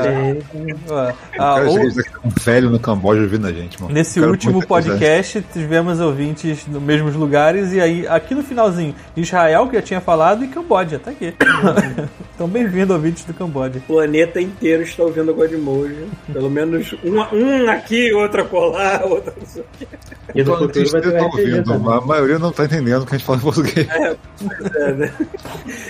[0.89, 1.13] ó.
[1.39, 1.79] Ah, ou-
[2.25, 3.93] um velho no Camboja ouvindo a gente, mano.
[3.95, 4.91] Nesse último muita coisa.
[4.91, 10.01] podcast tivemos ouvintes nos mesmos lugares e aí aqui no finalzinho Israel que eu tinha
[10.01, 11.35] falado e Camboja, tá aqui.
[12.35, 13.79] então bem-vindo ouvintes do Camboja.
[13.79, 16.07] O planeta inteiro está ouvindo o Godmode.
[16.33, 19.87] Pelo menos um, um aqui, outro acolá, outro não sei o quê.
[20.35, 21.93] E no futuro vai ter ouvindo, também.
[21.95, 23.89] a maioria não tá entendendo o que a gente fala em português.
[23.89, 25.13] É, né?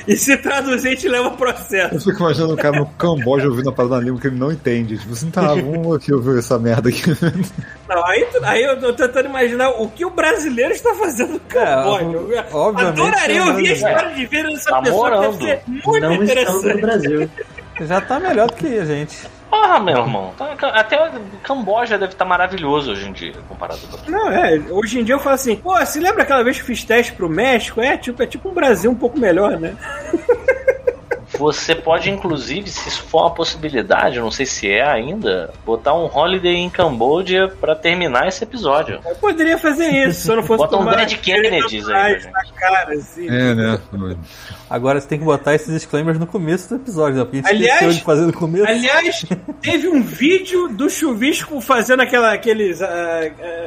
[0.07, 1.95] E se traduzir, a gente leva processo.
[1.95, 4.51] Eu fico imaginando um cara no Camboja ouvindo a parada na língua que ele não
[4.53, 4.99] entende.
[4.99, 7.03] Tipo assim, tá, vamos aqui ouvir essa merda aqui.
[7.89, 12.35] Não, aí, aí eu tô tentando imaginar o que o brasileiro está fazendo no Camboja.
[12.35, 15.39] É, Adoraria é um ouvir a história de vida dessa Tá pessoa, que morando.
[15.39, 16.81] deve ser muito Não estamos no interessante.
[16.81, 17.31] Brasil.
[17.81, 19.19] Já tá melhor do que a gente.
[19.51, 20.33] Porra, meu irmão.
[20.39, 21.11] tá- Até o
[21.43, 24.11] Camboja deve estar maravilhoso hoje em dia, comparado com.
[24.11, 26.83] Não, é, hoje em dia eu falo assim, pô, você lembra aquela vez que fiz
[26.85, 27.81] teste pro México?
[27.81, 29.75] É tipo, é tipo um Brasil um pouco melhor, né?
[31.39, 35.95] Você pode, inclusive, se isso for uma possibilidade, eu não sei se é ainda, botar
[35.95, 39.01] um holiday em Camboja pra terminar esse episódio.
[39.05, 42.21] Eu poderia fazer isso, se eu não fosse Bota um tomar Dead Kennedys aí,
[42.55, 43.29] cara, assim.
[43.29, 43.81] É, né?
[44.73, 47.25] Agora você tem que botar esses disclaimers no começo do episódio, né?
[47.25, 48.67] Porque a gente Aliás- esqueceu de fazer no começo.
[48.67, 49.25] Aliás,
[49.61, 52.81] teve um vídeo do chuvisco fazendo aquela, aqueles.
[52.81, 53.21] ah,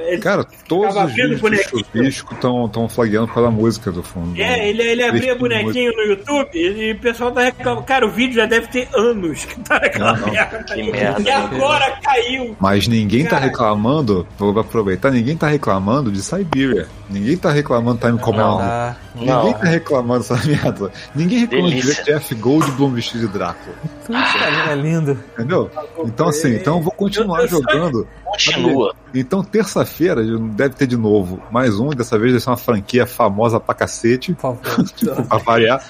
[0.07, 4.39] ele- Cara, todos os vídeos do chuvisco estão flagueando pela música do fundo.
[4.41, 7.85] É, ele, ele abria bonequinho no YouTube e o pessoal tá reclamando.
[7.85, 10.63] Cara, o vídeo já deve ter anos que tá merda.
[10.73, 11.21] Que merda.
[11.21, 12.55] E agora caiu.
[12.59, 13.45] Mas ninguém tá Cara.
[13.45, 16.87] reclamando, vou aproveitar, ninguém tá reclamando de Siberia.
[17.09, 18.59] Ninguém tá reclamando Time Command.
[18.61, 19.53] Ah, Ninguém Não.
[19.53, 20.91] tá reclamando dessa merda.
[21.15, 23.75] Ninguém reclama de ver Jeff Goldblum vestido de Drácula.
[24.05, 24.37] tudo isso
[24.69, 25.19] é lindo.
[25.33, 25.69] Entendeu?
[26.05, 28.07] Então assim, então eu vou continuar Eu- jogando.
[28.25, 28.93] Continua.
[29.13, 33.59] Então terça-feira deve ter de novo mais um, dessa vez deve ser uma franquia famosa
[33.59, 34.85] pra cacete, Por favor.
[35.29, 35.81] pra variar.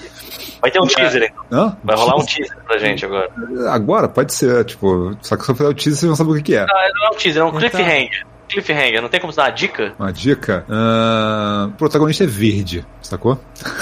[0.60, 1.30] Vai ter um teaser, hein?
[1.50, 1.76] Hã?
[1.82, 3.28] Vai rolar um teaser pra gente agora.
[3.70, 6.42] Agora pode ser, tipo, só que se eu fizer o teaser vocês vão saber o
[6.42, 6.62] que, é.
[6.62, 8.26] Ah, não é um teaser, é um Então- cliffhanger.
[8.48, 9.92] Cliffhanger, não tem como dar uma dica?
[9.98, 13.38] Uma dica: ah, o protagonista é verde, sacou?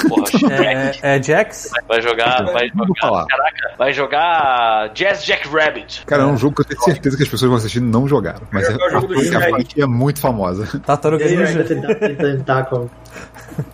[0.09, 0.25] Porra,
[1.02, 1.70] É, é Jax?
[1.89, 2.44] vai jogar.
[2.44, 3.01] Vai jogar.
[3.01, 3.26] falar.
[3.26, 6.05] Caraca, vai jogar Jazz Jack Rabbit.
[6.07, 8.07] Cara, é um jogo que eu tenho certeza que as pessoas vão assistir e não
[8.09, 8.43] jogaram.
[8.51, 9.51] Mas é, a, franquia- a Shrek.
[9.51, 10.81] franquia é muito famosa.
[10.81, 11.65] Tartaruga Ninja?
[11.65, 12.91] tentáculo.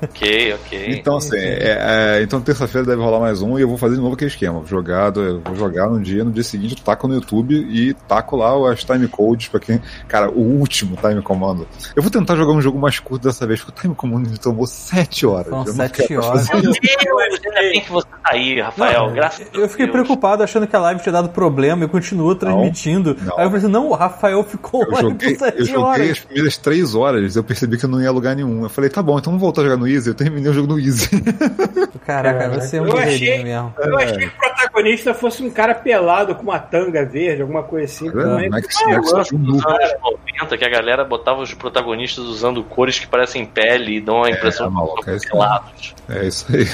[0.03, 0.87] Ok, ok.
[0.99, 4.01] Então, assim, é- é, então terça-feira deve rolar mais um e eu vou fazer de
[4.01, 4.63] novo aquele esquema.
[4.67, 8.37] Jogado, eu vou jogar no dia, no dia seguinte eu taco no YouTube e taco
[8.37, 9.81] lá as time codes pra quem.
[10.09, 11.67] Cara, o último time comando.
[11.95, 14.39] Eu vou tentar jogar um jogo mais curto dessa vez, porque o time comando me
[14.39, 15.49] tomou 7 horas.
[15.49, 16.47] São Eu não sete quero horas.
[16.49, 16.73] fazer Meu.
[16.73, 19.07] Deus, ainda bem que você tá aí, Rafael.
[19.07, 19.93] Não, graças eu fiquei Deus.
[19.93, 23.17] preocupado achando que a live tinha dado problema e continuou transmitindo.
[23.21, 23.39] não.
[23.39, 26.11] Aí eu falei assim, não, o Rafael ficou Eu joguei, por 7 eu joguei horas.
[26.11, 28.63] as primeiras 3 horas, eu percebi que eu não ia a lugar nenhum.
[28.63, 30.09] Eu falei, tá bom, então vamos voltar a jogar no Easy.
[30.11, 31.09] Eu terminei o jogo no Easy.
[32.07, 32.61] Caraca, Caraca.
[32.61, 33.75] você é um Eu guerreirinho achei- mesmo.
[33.79, 37.85] Eu achei que o protagonista fosse um cara pelado com uma tanga verde, alguma coisa
[37.87, 38.11] assim.
[38.11, 39.67] Gosto um dos noob.
[39.83, 39.93] anos
[40.41, 44.31] 90 que a galera botava os protagonistas usando cores que parecem pele e dão a
[44.31, 45.31] impressão É, de são é isso aí.
[45.33, 45.95] pelados.
[46.09, 46.65] É isso aí.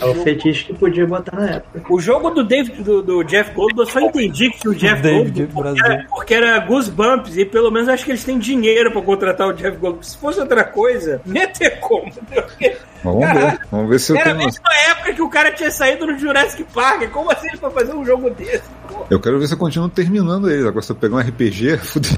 [0.00, 1.82] É o fetiche que podia botar na época.
[1.92, 5.46] O jogo do, David, do, do Jeff Goldblum, eu só entendi que o Jeff David
[5.46, 9.00] Goldblum porque era, porque era Goosebumps e pelo menos acho que eles têm dinheiro pra
[9.02, 10.02] contratar o Jeff Goldblum.
[10.02, 12.10] Se fosse outra coisa, nem ia ter como.
[12.12, 13.60] Porque Vamos ver.
[13.70, 14.46] Vamos ver se eu Era a tenho.
[14.46, 17.08] mesma época que o cara tinha saído no Jurassic Park.
[17.10, 18.62] Como assim ele foi fazer um jogo desse?
[18.88, 19.06] pô?
[19.10, 20.66] Eu quero ver se eu continuo terminando ele.
[20.66, 22.10] Agora, se eu pegar um RPG, fudeu.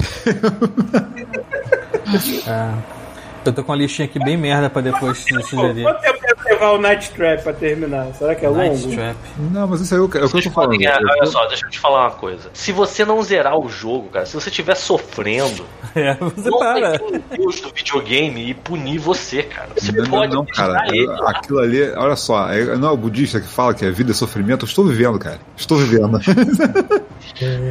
[2.47, 3.00] É.
[3.43, 5.83] Eu tô com uma listinha aqui bem merda pra depois te Pô, sugerir.
[5.83, 8.07] Quanto tempo deve levar o Night Trap pra terminar?
[8.13, 8.95] Será que é Night longo?
[8.95, 9.15] Trap.
[9.51, 10.75] Não, mas isso aí é o que é o que eu tô falando.
[10.75, 12.49] Olha, Eu- olha só, deixa eu te falar uma coisa.
[12.53, 16.99] Se você não zerar o jogo, cara, se você estiver sofrendo, É, você não para.
[16.99, 19.69] tem Deus do videogame e punir você, cara.
[19.75, 20.73] Você Não, não, pode não, cara.
[20.83, 23.91] deixar ele aquilo ali, olha só, é- não é o budista que fala que é
[23.91, 24.63] vida é sofrimento.
[24.65, 25.39] Eu estou vivendo, cara.
[25.57, 26.19] Estou vivendo.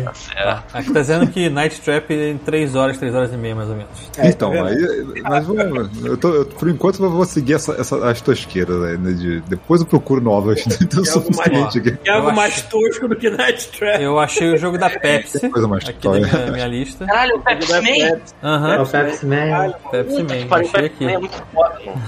[0.05, 0.63] Tá certo.
[0.77, 3.77] Aqui tá dizendo que Night Trap em 3 horas, 3 horas e meia, mais ou
[3.77, 3.91] menos.
[4.23, 5.23] então, tá aí.
[5.23, 6.05] Mas vamos.
[6.05, 9.13] Eu tô, eu, por enquanto eu vou seguir essa, essa, as tosqueiras aí, né?
[9.13, 10.65] De, depois eu procuro novas.
[10.81, 11.99] Então, É algo mais- aqui.
[12.05, 14.03] É algo mais tosco do que Night Trap.
[14.03, 17.07] Eu achei o jogo da Pepsi Coisa mais aqui na minha, minha lista.
[17.07, 17.79] Caralho, o Pepsi Man.
[17.89, 19.75] É Aham, o Pepsi Man.
[19.91, 21.31] Pepsi Man, achei Pepsi Man é aqui.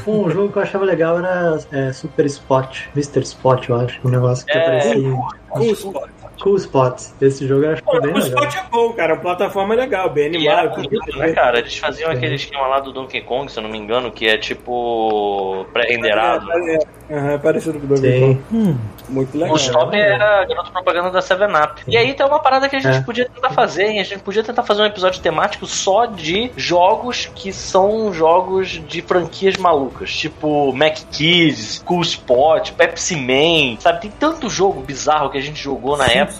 [0.07, 3.21] Um jogo que eu achava legal era é, Super Spot, Mr.
[3.23, 4.01] Spot, eu acho.
[4.05, 4.61] Um negócio que É.
[4.63, 5.17] aparecia.
[5.51, 6.11] Cool Spot.
[6.43, 7.01] Cool Spot.
[7.21, 8.45] Esse jogo eu acho que Pô, foi bem legal.
[8.45, 9.15] Spot é bom, cara.
[9.15, 10.77] A plataforma é legal, bem E era animado.
[10.83, 11.59] bonito, né, cara?
[11.61, 14.37] Eles faziam aquele esquema lá do Donkey Kong, se eu não me engano, que é
[14.37, 16.51] tipo pré-renderado.
[16.53, 16.79] É, é,
[17.11, 18.39] é, é parecido com o Donkey.
[18.51, 18.77] Kong.
[19.09, 19.55] Muito legal.
[19.55, 21.83] O Stop era garoto propaganda da 7-Up.
[21.87, 23.01] E aí tem uma parada que a gente É.
[23.03, 24.01] podia tentar fazer, hein?
[24.01, 29.03] A gente podia tentar fazer um episódio temático só de jogos que são jogos de
[29.03, 30.13] franquias malucas.
[30.17, 34.01] Tipo Mac Kids, Cool Spot, Pepsi Man, sabe?
[34.03, 36.32] Tem tanto jogo bizarro que a gente jogou na Simpsons.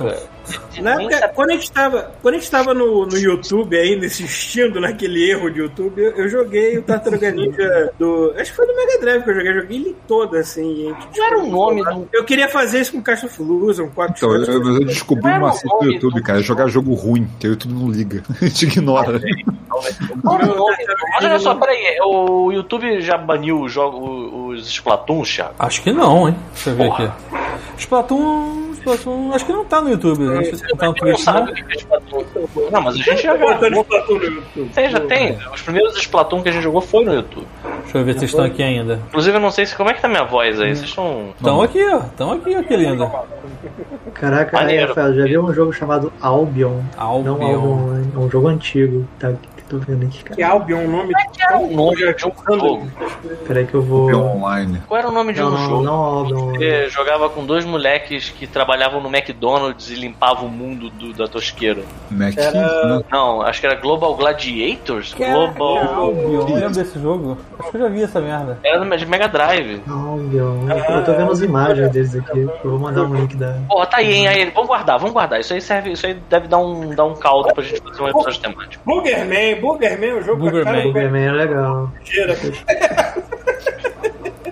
[0.81, 4.07] Na época, sabe- quando a gente tava, quando a gente tava no, no YouTube ainda,
[4.07, 8.35] insistindo naquele erro de YouTube, eu, eu joguei o Tartaruga Ninja do.
[8.37, 10.77] Acho que foi do Mega Drive que eu joguei, eu joguei ele todo assim.
[10.77, 11.19] gente.
[11.19, 12.09] Não era o nome do.
[12.13, 15.31] Eu queria fazer isso com Caixa of Illusion, com Quack Então, eu, eu eu descobri
[15.31, 16.41] o macete do YouTube, do- cara.
[16.41, 18.23] é Jogar jogo ruim, que aí o YouTube não liga.
[18.43, 19.21] A gente ignora.
[20.25, 20.67] O
[21.25, 25.55] olha só, peraí, o YouTube já baniu os jogos, os Splatoon, Thiago?
[25.59, 26.37] Acho que não, hein?
[26.55, 27.05] Deixa eu ver Porra.
[27.31, 27.63] aqui.
[27.79, 30.39] Splatoon, Splatoon, acho que não tá no YouTube.
[30.39, 31.53] Acho que não tá no Não Twitch, sabe não.
[31.53, 32.25] o que é Splatoon?
[32.71, 33.83] Não, mas a gente já Botando jogou.
[33.83, 34.71] Splatoon no YouTube.
[34.75, 35.39] Tem, já tem.
[35.55, 37.47] Os primeiros Splatoon que a gente jogou foi no YouTube.
[37.83, 39.01] Deixa eu ver se vocês estão aqui ainda.
[39.09, 40.75] Inclusive, eu não sei se como é que tá minha voz aí.
[40.75, 41.31] Vocês estão.
[41.37, 41.99] Estão aqui, ó.
[41.99, 43.11] Estão aqui, ó, que lindo.
[44.15, 44.89] Caraca, Maneiro.
[44.89, 46.81] Rafael, já viu um jogo chamado Albion?
[46.97, 47.33] Não Albion.
[47.33, 49.07] Albion, é um jogo antigo.
[49.19, 50.53] Tá, que tô vendo aqui, Que cara.
[50.53, 52.89] Albion, um nome Qual era o nome de um jogo?
[53.47, 54.11] Peraí que eu vou.
[54.11, 54.83] É online.
[54.87, 55.83] Qual era o nome de Não, um não, jogo?
[55.83, 56.53] não Albion.
[56.53, 61.27] Você jogava com dois moleques que trabalhavam no McDonald's e limpavam o mundo do- da
[61.27, 61.83] tosqueira.
[62.11, 62.37] Mac.
[62.37, 63.03] Era-?
[63.11, 65.15] Não, acho que era Global Gladiators?
[65.15, 65.79] Global.
[65.79, 66.45] Albion.
[66.55, 67.39] Lembra desse jogo?
[67.59, 68.59] Acho que eu já vi essa merda.
[68.63, 69.83] Era de Mega Drive.
[69.89, 70.69] Albion.
[70.69, 72.41] Eu tô vendo as imagens deles aqui.
[72.41, 73.57] Eu vou mandar um link da.
[73.69, 74.29] Porra, tá aí, hein?
[74.29, 75.41] Aí, vamos guardar, vamos guardar.
[75.41, 78.09] Isso aí serve, isso aí deve dar um, dar um caldo pra gente fazer um
[78.09, 78.83] episódio temático.
[78.85, 80.63] Boogerman, Boogerman é um jogo Boogerman.
[80.65, 81.93] pra cara Boogerman é legal.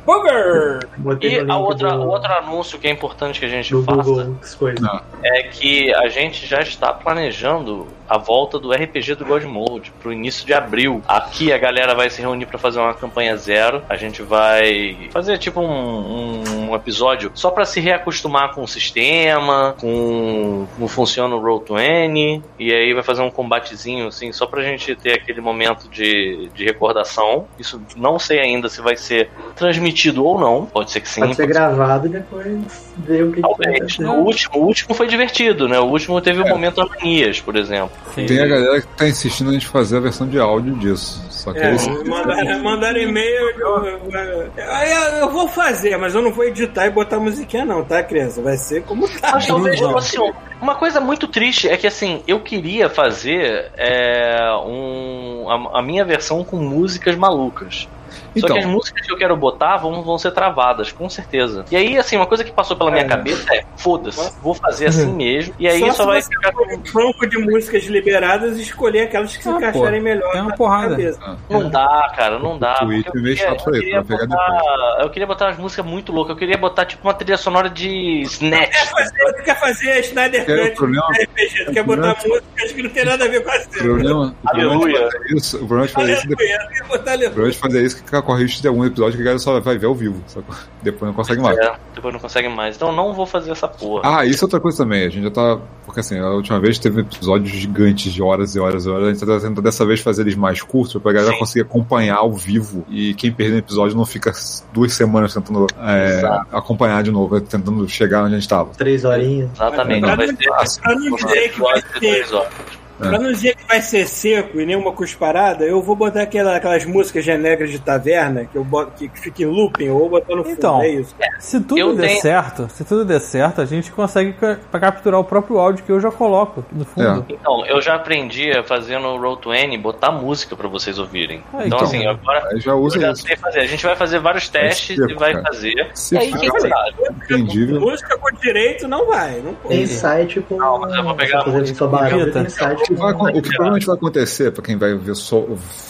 [0.04, 0.80] Booger!
[0.96, 3.82] Botei E a outra, do, o outro anúncio que é importante que a gente do
[3.82, 4.36] faça Google.
[4.80, 5.00] Não.
[5.22, 10.12] é que a gente já está planejando a volta do RPG do God Mode pro
[10.12, 11.00] início de abril.
[11.06, 13.82] Aqui a galera vai se reunir para fazer uma campanha zero.
[13.88, 18.68] A gente vai fazer tipo um, um- um episódio só para se reacostumar com o
[18.68, 24.62] sistema, com como funciona o Roll20 e aí vai fazer um combatezinho assim só pra
[24.62, 27.46] gente ter aquele momento de, de recordação.
[27.60, 29.89] Isso não sei ainda se vai ser transmitido
[30.24, 30.66] ou não.
[30.66, 31.20] Pode ser que sim.
[31.20, 32.58] Pode ser pode ser gravado e depois
[32.98, 33.76] ver o que, que vai Talvez.
[33.76, 34.04] acontecer.
[34.04, 35.78] O último, o último foi divertido, né?
[35.80, 37.90] O último teve o momento Ananias, por exemplo.
[38.14, 38.26] Sim.
[38.26, 41.22] Tem a galera que tá insistindo a gente fazer a versão de áudio disso.
[41.30, 43.50] Só que É, eles- mandaram, mandaram e-mail.
[43.58, 48.02] Eu, eu- eu- vou fazer, mas eu não vou editar e botar musiquinha, não, tá,
[48.02, 48.42] criança?
[48.42, 49.32] Vai ser como tá.
[49.34, 54.38] Mas talvez fosse um- uma coisa muito triste é que assim, eu queria fazer é,
[54.66, 57.88] um, a, a minha versão com músicas malucas.
[58.10, 58.16] Só
[58.46, 58.56] Então.
[58.56, 61.64] que as músicas que eu quero botar vão, vão ser travadas, com certeza.
[61.70, 63.08] E aí, assim, uma coisa que passou pela minha É.
[63.08, 65.54] cabeça é: foda-se, vou fazer assim mesmo.
[65.58, 66.50] E aí Só só, se vai ficar.
[66.74, 70.30] um tronco de músicas liberadas e escolher aquelas que se Ah, encaixarem pô, melhor.
[70.32, 70.90] tem uma na porrada.
[70.90, 71.38] cabeça.
[71.48, 72.74] Não dá, cara, não dá.
[72.82, 76.30] O Twitter eu é queria- eu queria botar- Eu queria botar umas músicas muito loucas.
[76.30, 78.70] Eu queria botar, tipo, uma trilha sonora de Snatch.
[78.70, 82.72] Quer fazer, tu quer fazer a Snyder É, Cut problema- RPG, tu quer botar músicas
[82.72, 83.70] que não tem nada a ver com a O cena.
[83.70, 85.10] problema, o problema de Aleluia.
[85.10, 87.82] fazer isso, o problema de fazer isso, Aleluia, eu ia botar o problema de fazer
[87.82, 89.86] isso é fica com a risco de algum episódio que a galera só vai ver
[89.86, 90.22] ao vivo?
[90.82, 91.58] Depois não consegue mais.
[91.58, 92.76] É, depois não consegue mais.
[92.76, 94.00] Então não vou fazer essa porra.
[94.02, 95.04] Ah, isso é outra coisa também.
[95.04, 95.58] A gente já tá.
[95.84, 99.08] Porque assim, a última vez teve episódios gigantes de horas e horas e horas.
[99.08, 101.38] A gente tá tentando dessa vez fazer eles mais curtos pra galera Sim.
[101.38, 102.86] conseguir acompanhar ao vivo.
[102.88, 104.32] E quem perder o episódio não fica
[104.72, 108.70] duas semanas tentando é, acompanhar de novo, tentando chegar onde a gente tava.
[108.70, 109.50] Três horinhas.
[109.54, 110.00] Exatamente.
[110.00, 113.16] Não vai ser pra não dizer que vai episódio horas.
[113.16, 116.84] Pra não dizer que vai ser seco e nenhuma cusparada, eu vou botar aquela- aquelas
[116.84, 120.34] músicas genéricas de taverna que eu boto que, que fica em looping, eu vou botar
[120.36, 120.82] no fundo, Então.
[120.82, 121.14] é isso.
[121.38, 124.34] Se tudo Eu der tenho- certo, se tudo der certo, a gente consegue
[124.72, 127.24] capturar o próprio áudio que eu já coloco no fundo.
[127.28, 131.42] Então, eu já aprendi a fazer no Roll20 botar música pra vocês ouvirem.
[131.52, 131.78] Ah, então, então.
[131.80, 133.22] assim, agora já eu usa já isso.
[133.26, 133.60] sei fazer.
[133.60, 135.44] A gente vai fazer vários testes seco, e vai cara.
[135.46, 135.90] fazer.
[135.94, 136.94] Se E aí, quem fica sabe?
[137.24, 137.80] entendível.
[137.80, 139.74] Música com direito não vai, não pode.
[139.76, 140.56] Tem site com.
[140.56, 143.86] Não, mas eu vou pegar a música barulho, tem site que, vai, o que provavelmente
[143.86, 145.44] vai acontecer, pra quem vai ver só.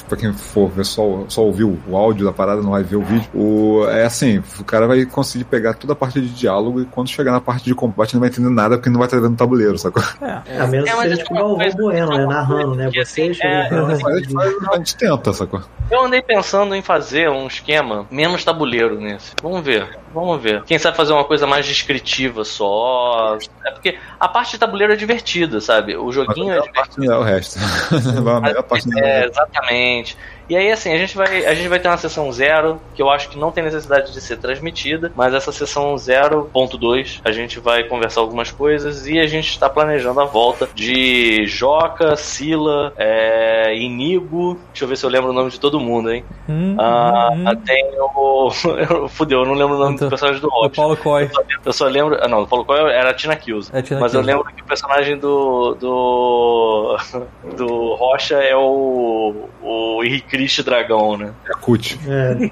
[0.09, 3.03] Pra quem for ver só, só ouvir o, áudio da parada, não vai ver o
[3.03, 6.85] vídeo, o, é assim, o cara vai conseguir pegar toda a parte de diálogo e
[6.85, 9.35] quando chegar na parte de combate não vai entender nada porque não vai estar vendo
[9.35, 10.03] o tabuleiro, sacou?
[10.21, 12.27] A menos É, que mas seja é tipo uma o Bueno, né?
[12.27, 12.91] Narrando, né?
[12.91, 15.63] Você assim, é- a gente, assim, faz- a gente tenta, sacou?
[15.91, 19.33] Eu andei pensando em fazer um esquema menos tabuleiro nesse.
[19.43, 20.63] Vamos ver, vamos ver.
[20.65, 23.39] Quem sabe fazer uma coisa mais descritiva só.
[23.65, 25.97] É porque a parte de tabuleiro é divertida, sabe?
[25.97, 27.59] O joguinho é melhor parte não é o resto.
[28.37, 29.27] A melhor parte não É, é.
[29.27, 30.17] exatamente.
[30.51, 33.09] E aí, assim, a gente, vai, a gente vai ter uma sessão zero, que eu
[33.09, 37.85] acho que não tem necessidade de ser transmitida, mas essa sessão 0.2 a gente vai
[37.85, 44.59] conversar algumas coisas e a gente está planejando a volta de Joca, Sila, é, Inigo.
[44.73, 46.25] Deixa eu ver se eu lembro o nome de todo mundo, hein?
[46.49, 47.57] Hum, Ah, hum, hum.
[47.65, 48.51] tem o.
[49.09, 50.75] Fudeu, eu não lembro o nome Então, do personagem do O Hobbit.
[50.77, 51.31] Paulo Coy.
[51.65, 52.19] Eu só lembro.
[52.21, 53.71] Ah, não, o Paulo Coelho era a Tina Kills.
[53.73, 54.37] É Tina mas eu Kills.
[54.39, 55.75] lembro que o personagem do.
[55.77, 56.97] do.
[57.57, 59.49] do Rocha é o.
[59.63, 61.33] o Henrique Dragão, né?
[61.49, 61.99] Yakut.
[62.07, 62.51] É,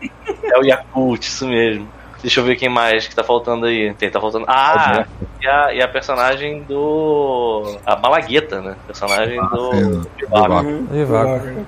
[0.52, 1.88] É o Yakult, isso mesmo.
[2.20, 3.94] Deixa eu ver quem mais que tá faltando aí.
[3.94, 4.44] Tem, tá faltando.
[4.48, 5.06] Ah!
[5.40, 7.78] E a, e a personagem do.
[7.86, 8.74] A Malagueta, né?
[8.86, 10.00] Personagem do.
[10.16, 10.66] Vivaco.
[10.66, 10.86] Uhum.
[10.90, 11.66] Aí, Vaco.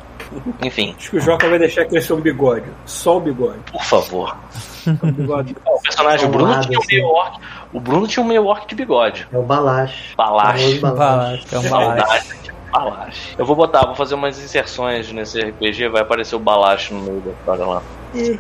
[0.62, 2.66] Enfim, Acho que o Joca vai deixar crescer um bigode.
[2.84, 3.58] Só o bigode.
[3.70, 4.36] por favor.
[5.02, 5.56] Bigode.
[5.66, 7.38] O personagem, o Bruno tinha um meio orc.
[7.72, 9.28] O Bruno tinha um meio orc de bigode.
[9.32, 10.14] é o Balash.
[10.16, 10.62] Balash.
[10.62, 11.44] Famoso Balash.
[11.44, 12.28] Balash, é um balash.
[12.70, 13.34] Balash.
[13.36, 17.20] Eu vou botar, vou fazer umas inserções nesse RPG, vai aparecer o Balash no meio
[17.20, 17.82] da história lá.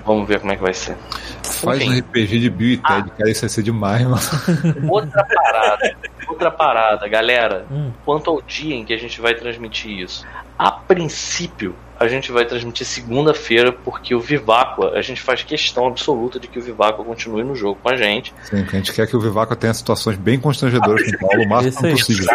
[0.04, 0.96] Vamos ver como é que vai ser.
[1.42, 1.94] Faz Enfim.
[1.94, 4.20] um RPG de Bill e Ted, cara, isso vai ser demais, mano.
[4.90, 5.96] Outra parada,
[6.28, 7.66] outra parada, galera.
[7.70, 7.90] Hum.
[8.04, 10.26] Quanto ao dia em que a gente vai transmitir isso.
[10.58, 16.40] A princípio, a gente vai transmitir segunda-feira, porque o Viváqua, a gente faz questão absoluta
[16.40, 18.32] de que o Viváqua continue no jogo com a gente.
[18.42, 21.44] Sim, porque a gente quer que o Vivaco tenha situações bem constrangedoras com o Paulo
[21.44, 21.92] o máximo aí.
[21.92, 22.26] possível.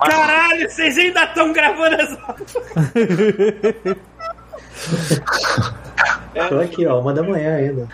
[0.00, 1.96] Caralho, vocês ainda estão gravando
[6.34, 6.48] essa.
[6.48, 7.88] Tô aqui, ó, uma da manhã ainda.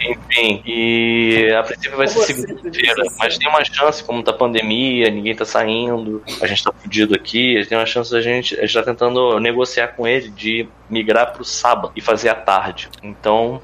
[0.00, 4.32] Enfim, e a princípio vai ser Como você segunda-feira, mas tem uma chance, como tá
[4.32, 8.62] pandemia, ninguém tá saindo, a gente tá fudido aqui, tem uma chance da gente, a
[8.62, 12.88] gente tá tentando negociar com ele de migrar pro sábado e fazer à tarde.
[13.02, 13.60] Então,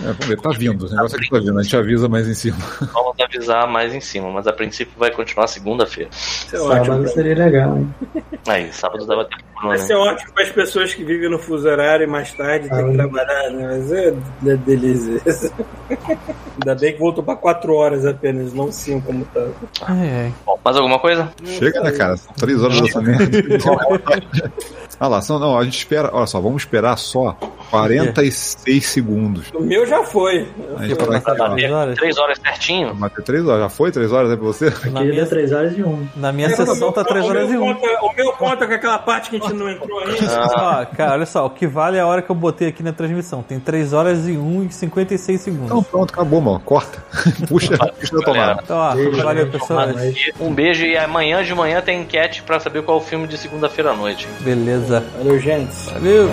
[0.00, 0.86] É, vamos ver, tá vindo.
[0.86, 1.58] O negócio aqui tá vindo.
[1.58, 2.56] A gente avisa mais em cima.
[2.92, 6.08] vamos avisar mais em cima, mas a princípio vai continuar segunda-feira.
[6.12, 7.08] É Sábado ótimo.
[7.08, 7.94] seria legal, hein?
[8.46, 9.84] Aí, sábado dava tempo, Vai né?
[9.84, 12.84] ser ótimo para as pessoas que vivem no fuso horário e mais tarde tem Ah,
[12.84, 13.66] que trabalhar, né?
[13.66, 14.08] Mas é,
[14.46, 15.20] é delícia.
[16.54, 19.46] Ainda bem que voltou para 4 horas apenas, não 5 como tá.
[19.82, 20.34] Ai, ai.
[20.46, 21.32] Bom, mais alguma coisa?
[21.44, 22.16] Chega, né, cara?
[22.16, 23.24] São três horas dessa merda.
[25.00, 26.10] Ah lá, são, não, a gente espera.
[26.12, 27.36] Olha só, vamos esperar só
[27.70, 29.46] 46 segundos.
[29.54, 30.48] O meu já foi.
[30.76, 31.96] A gente vai bater horas?
[31.96, 32.94] três horas certinho?
[32.94, 33.62] Bater três horas.
[33.62, 34.70] Já foi três horas aí pra você?
[34.90, 36.08] Na Aqui minha, deu 3 horas e 1.
[36.16, 37.74] na minha sessão tá 3 o horas e meu 1.
[37.74, 40.16] conta, O meu conta com aquela parte que a gente não entrou ainda.
[40.56, 42.92] Ó, cara, olha só, o que vale é a hora que eu botei aqui na
[42.92, 43.42] transmissão.
[43.42, 45.66] Tem 3 horas e 1 e 56 segundos.
[45.66, 46.60] Então pronto, acabou, mano.
[46.60, 46.98] Corta.
[47.48, 48.60] puxa, puxa da tomada.
[48.64, 49.86] Então, ó, Beijo, valeu, pessoal.
[50.40, 53.36] Um beijo e amanhã de manhã tem enquete pra saber qual é o filme de
[53.38, 54.26] segunda-feira à noite.
[54.40, 54.87] Beleza.
[54.88, 55.74] Valeu, gente.
[55.92, 56.28] Valeu.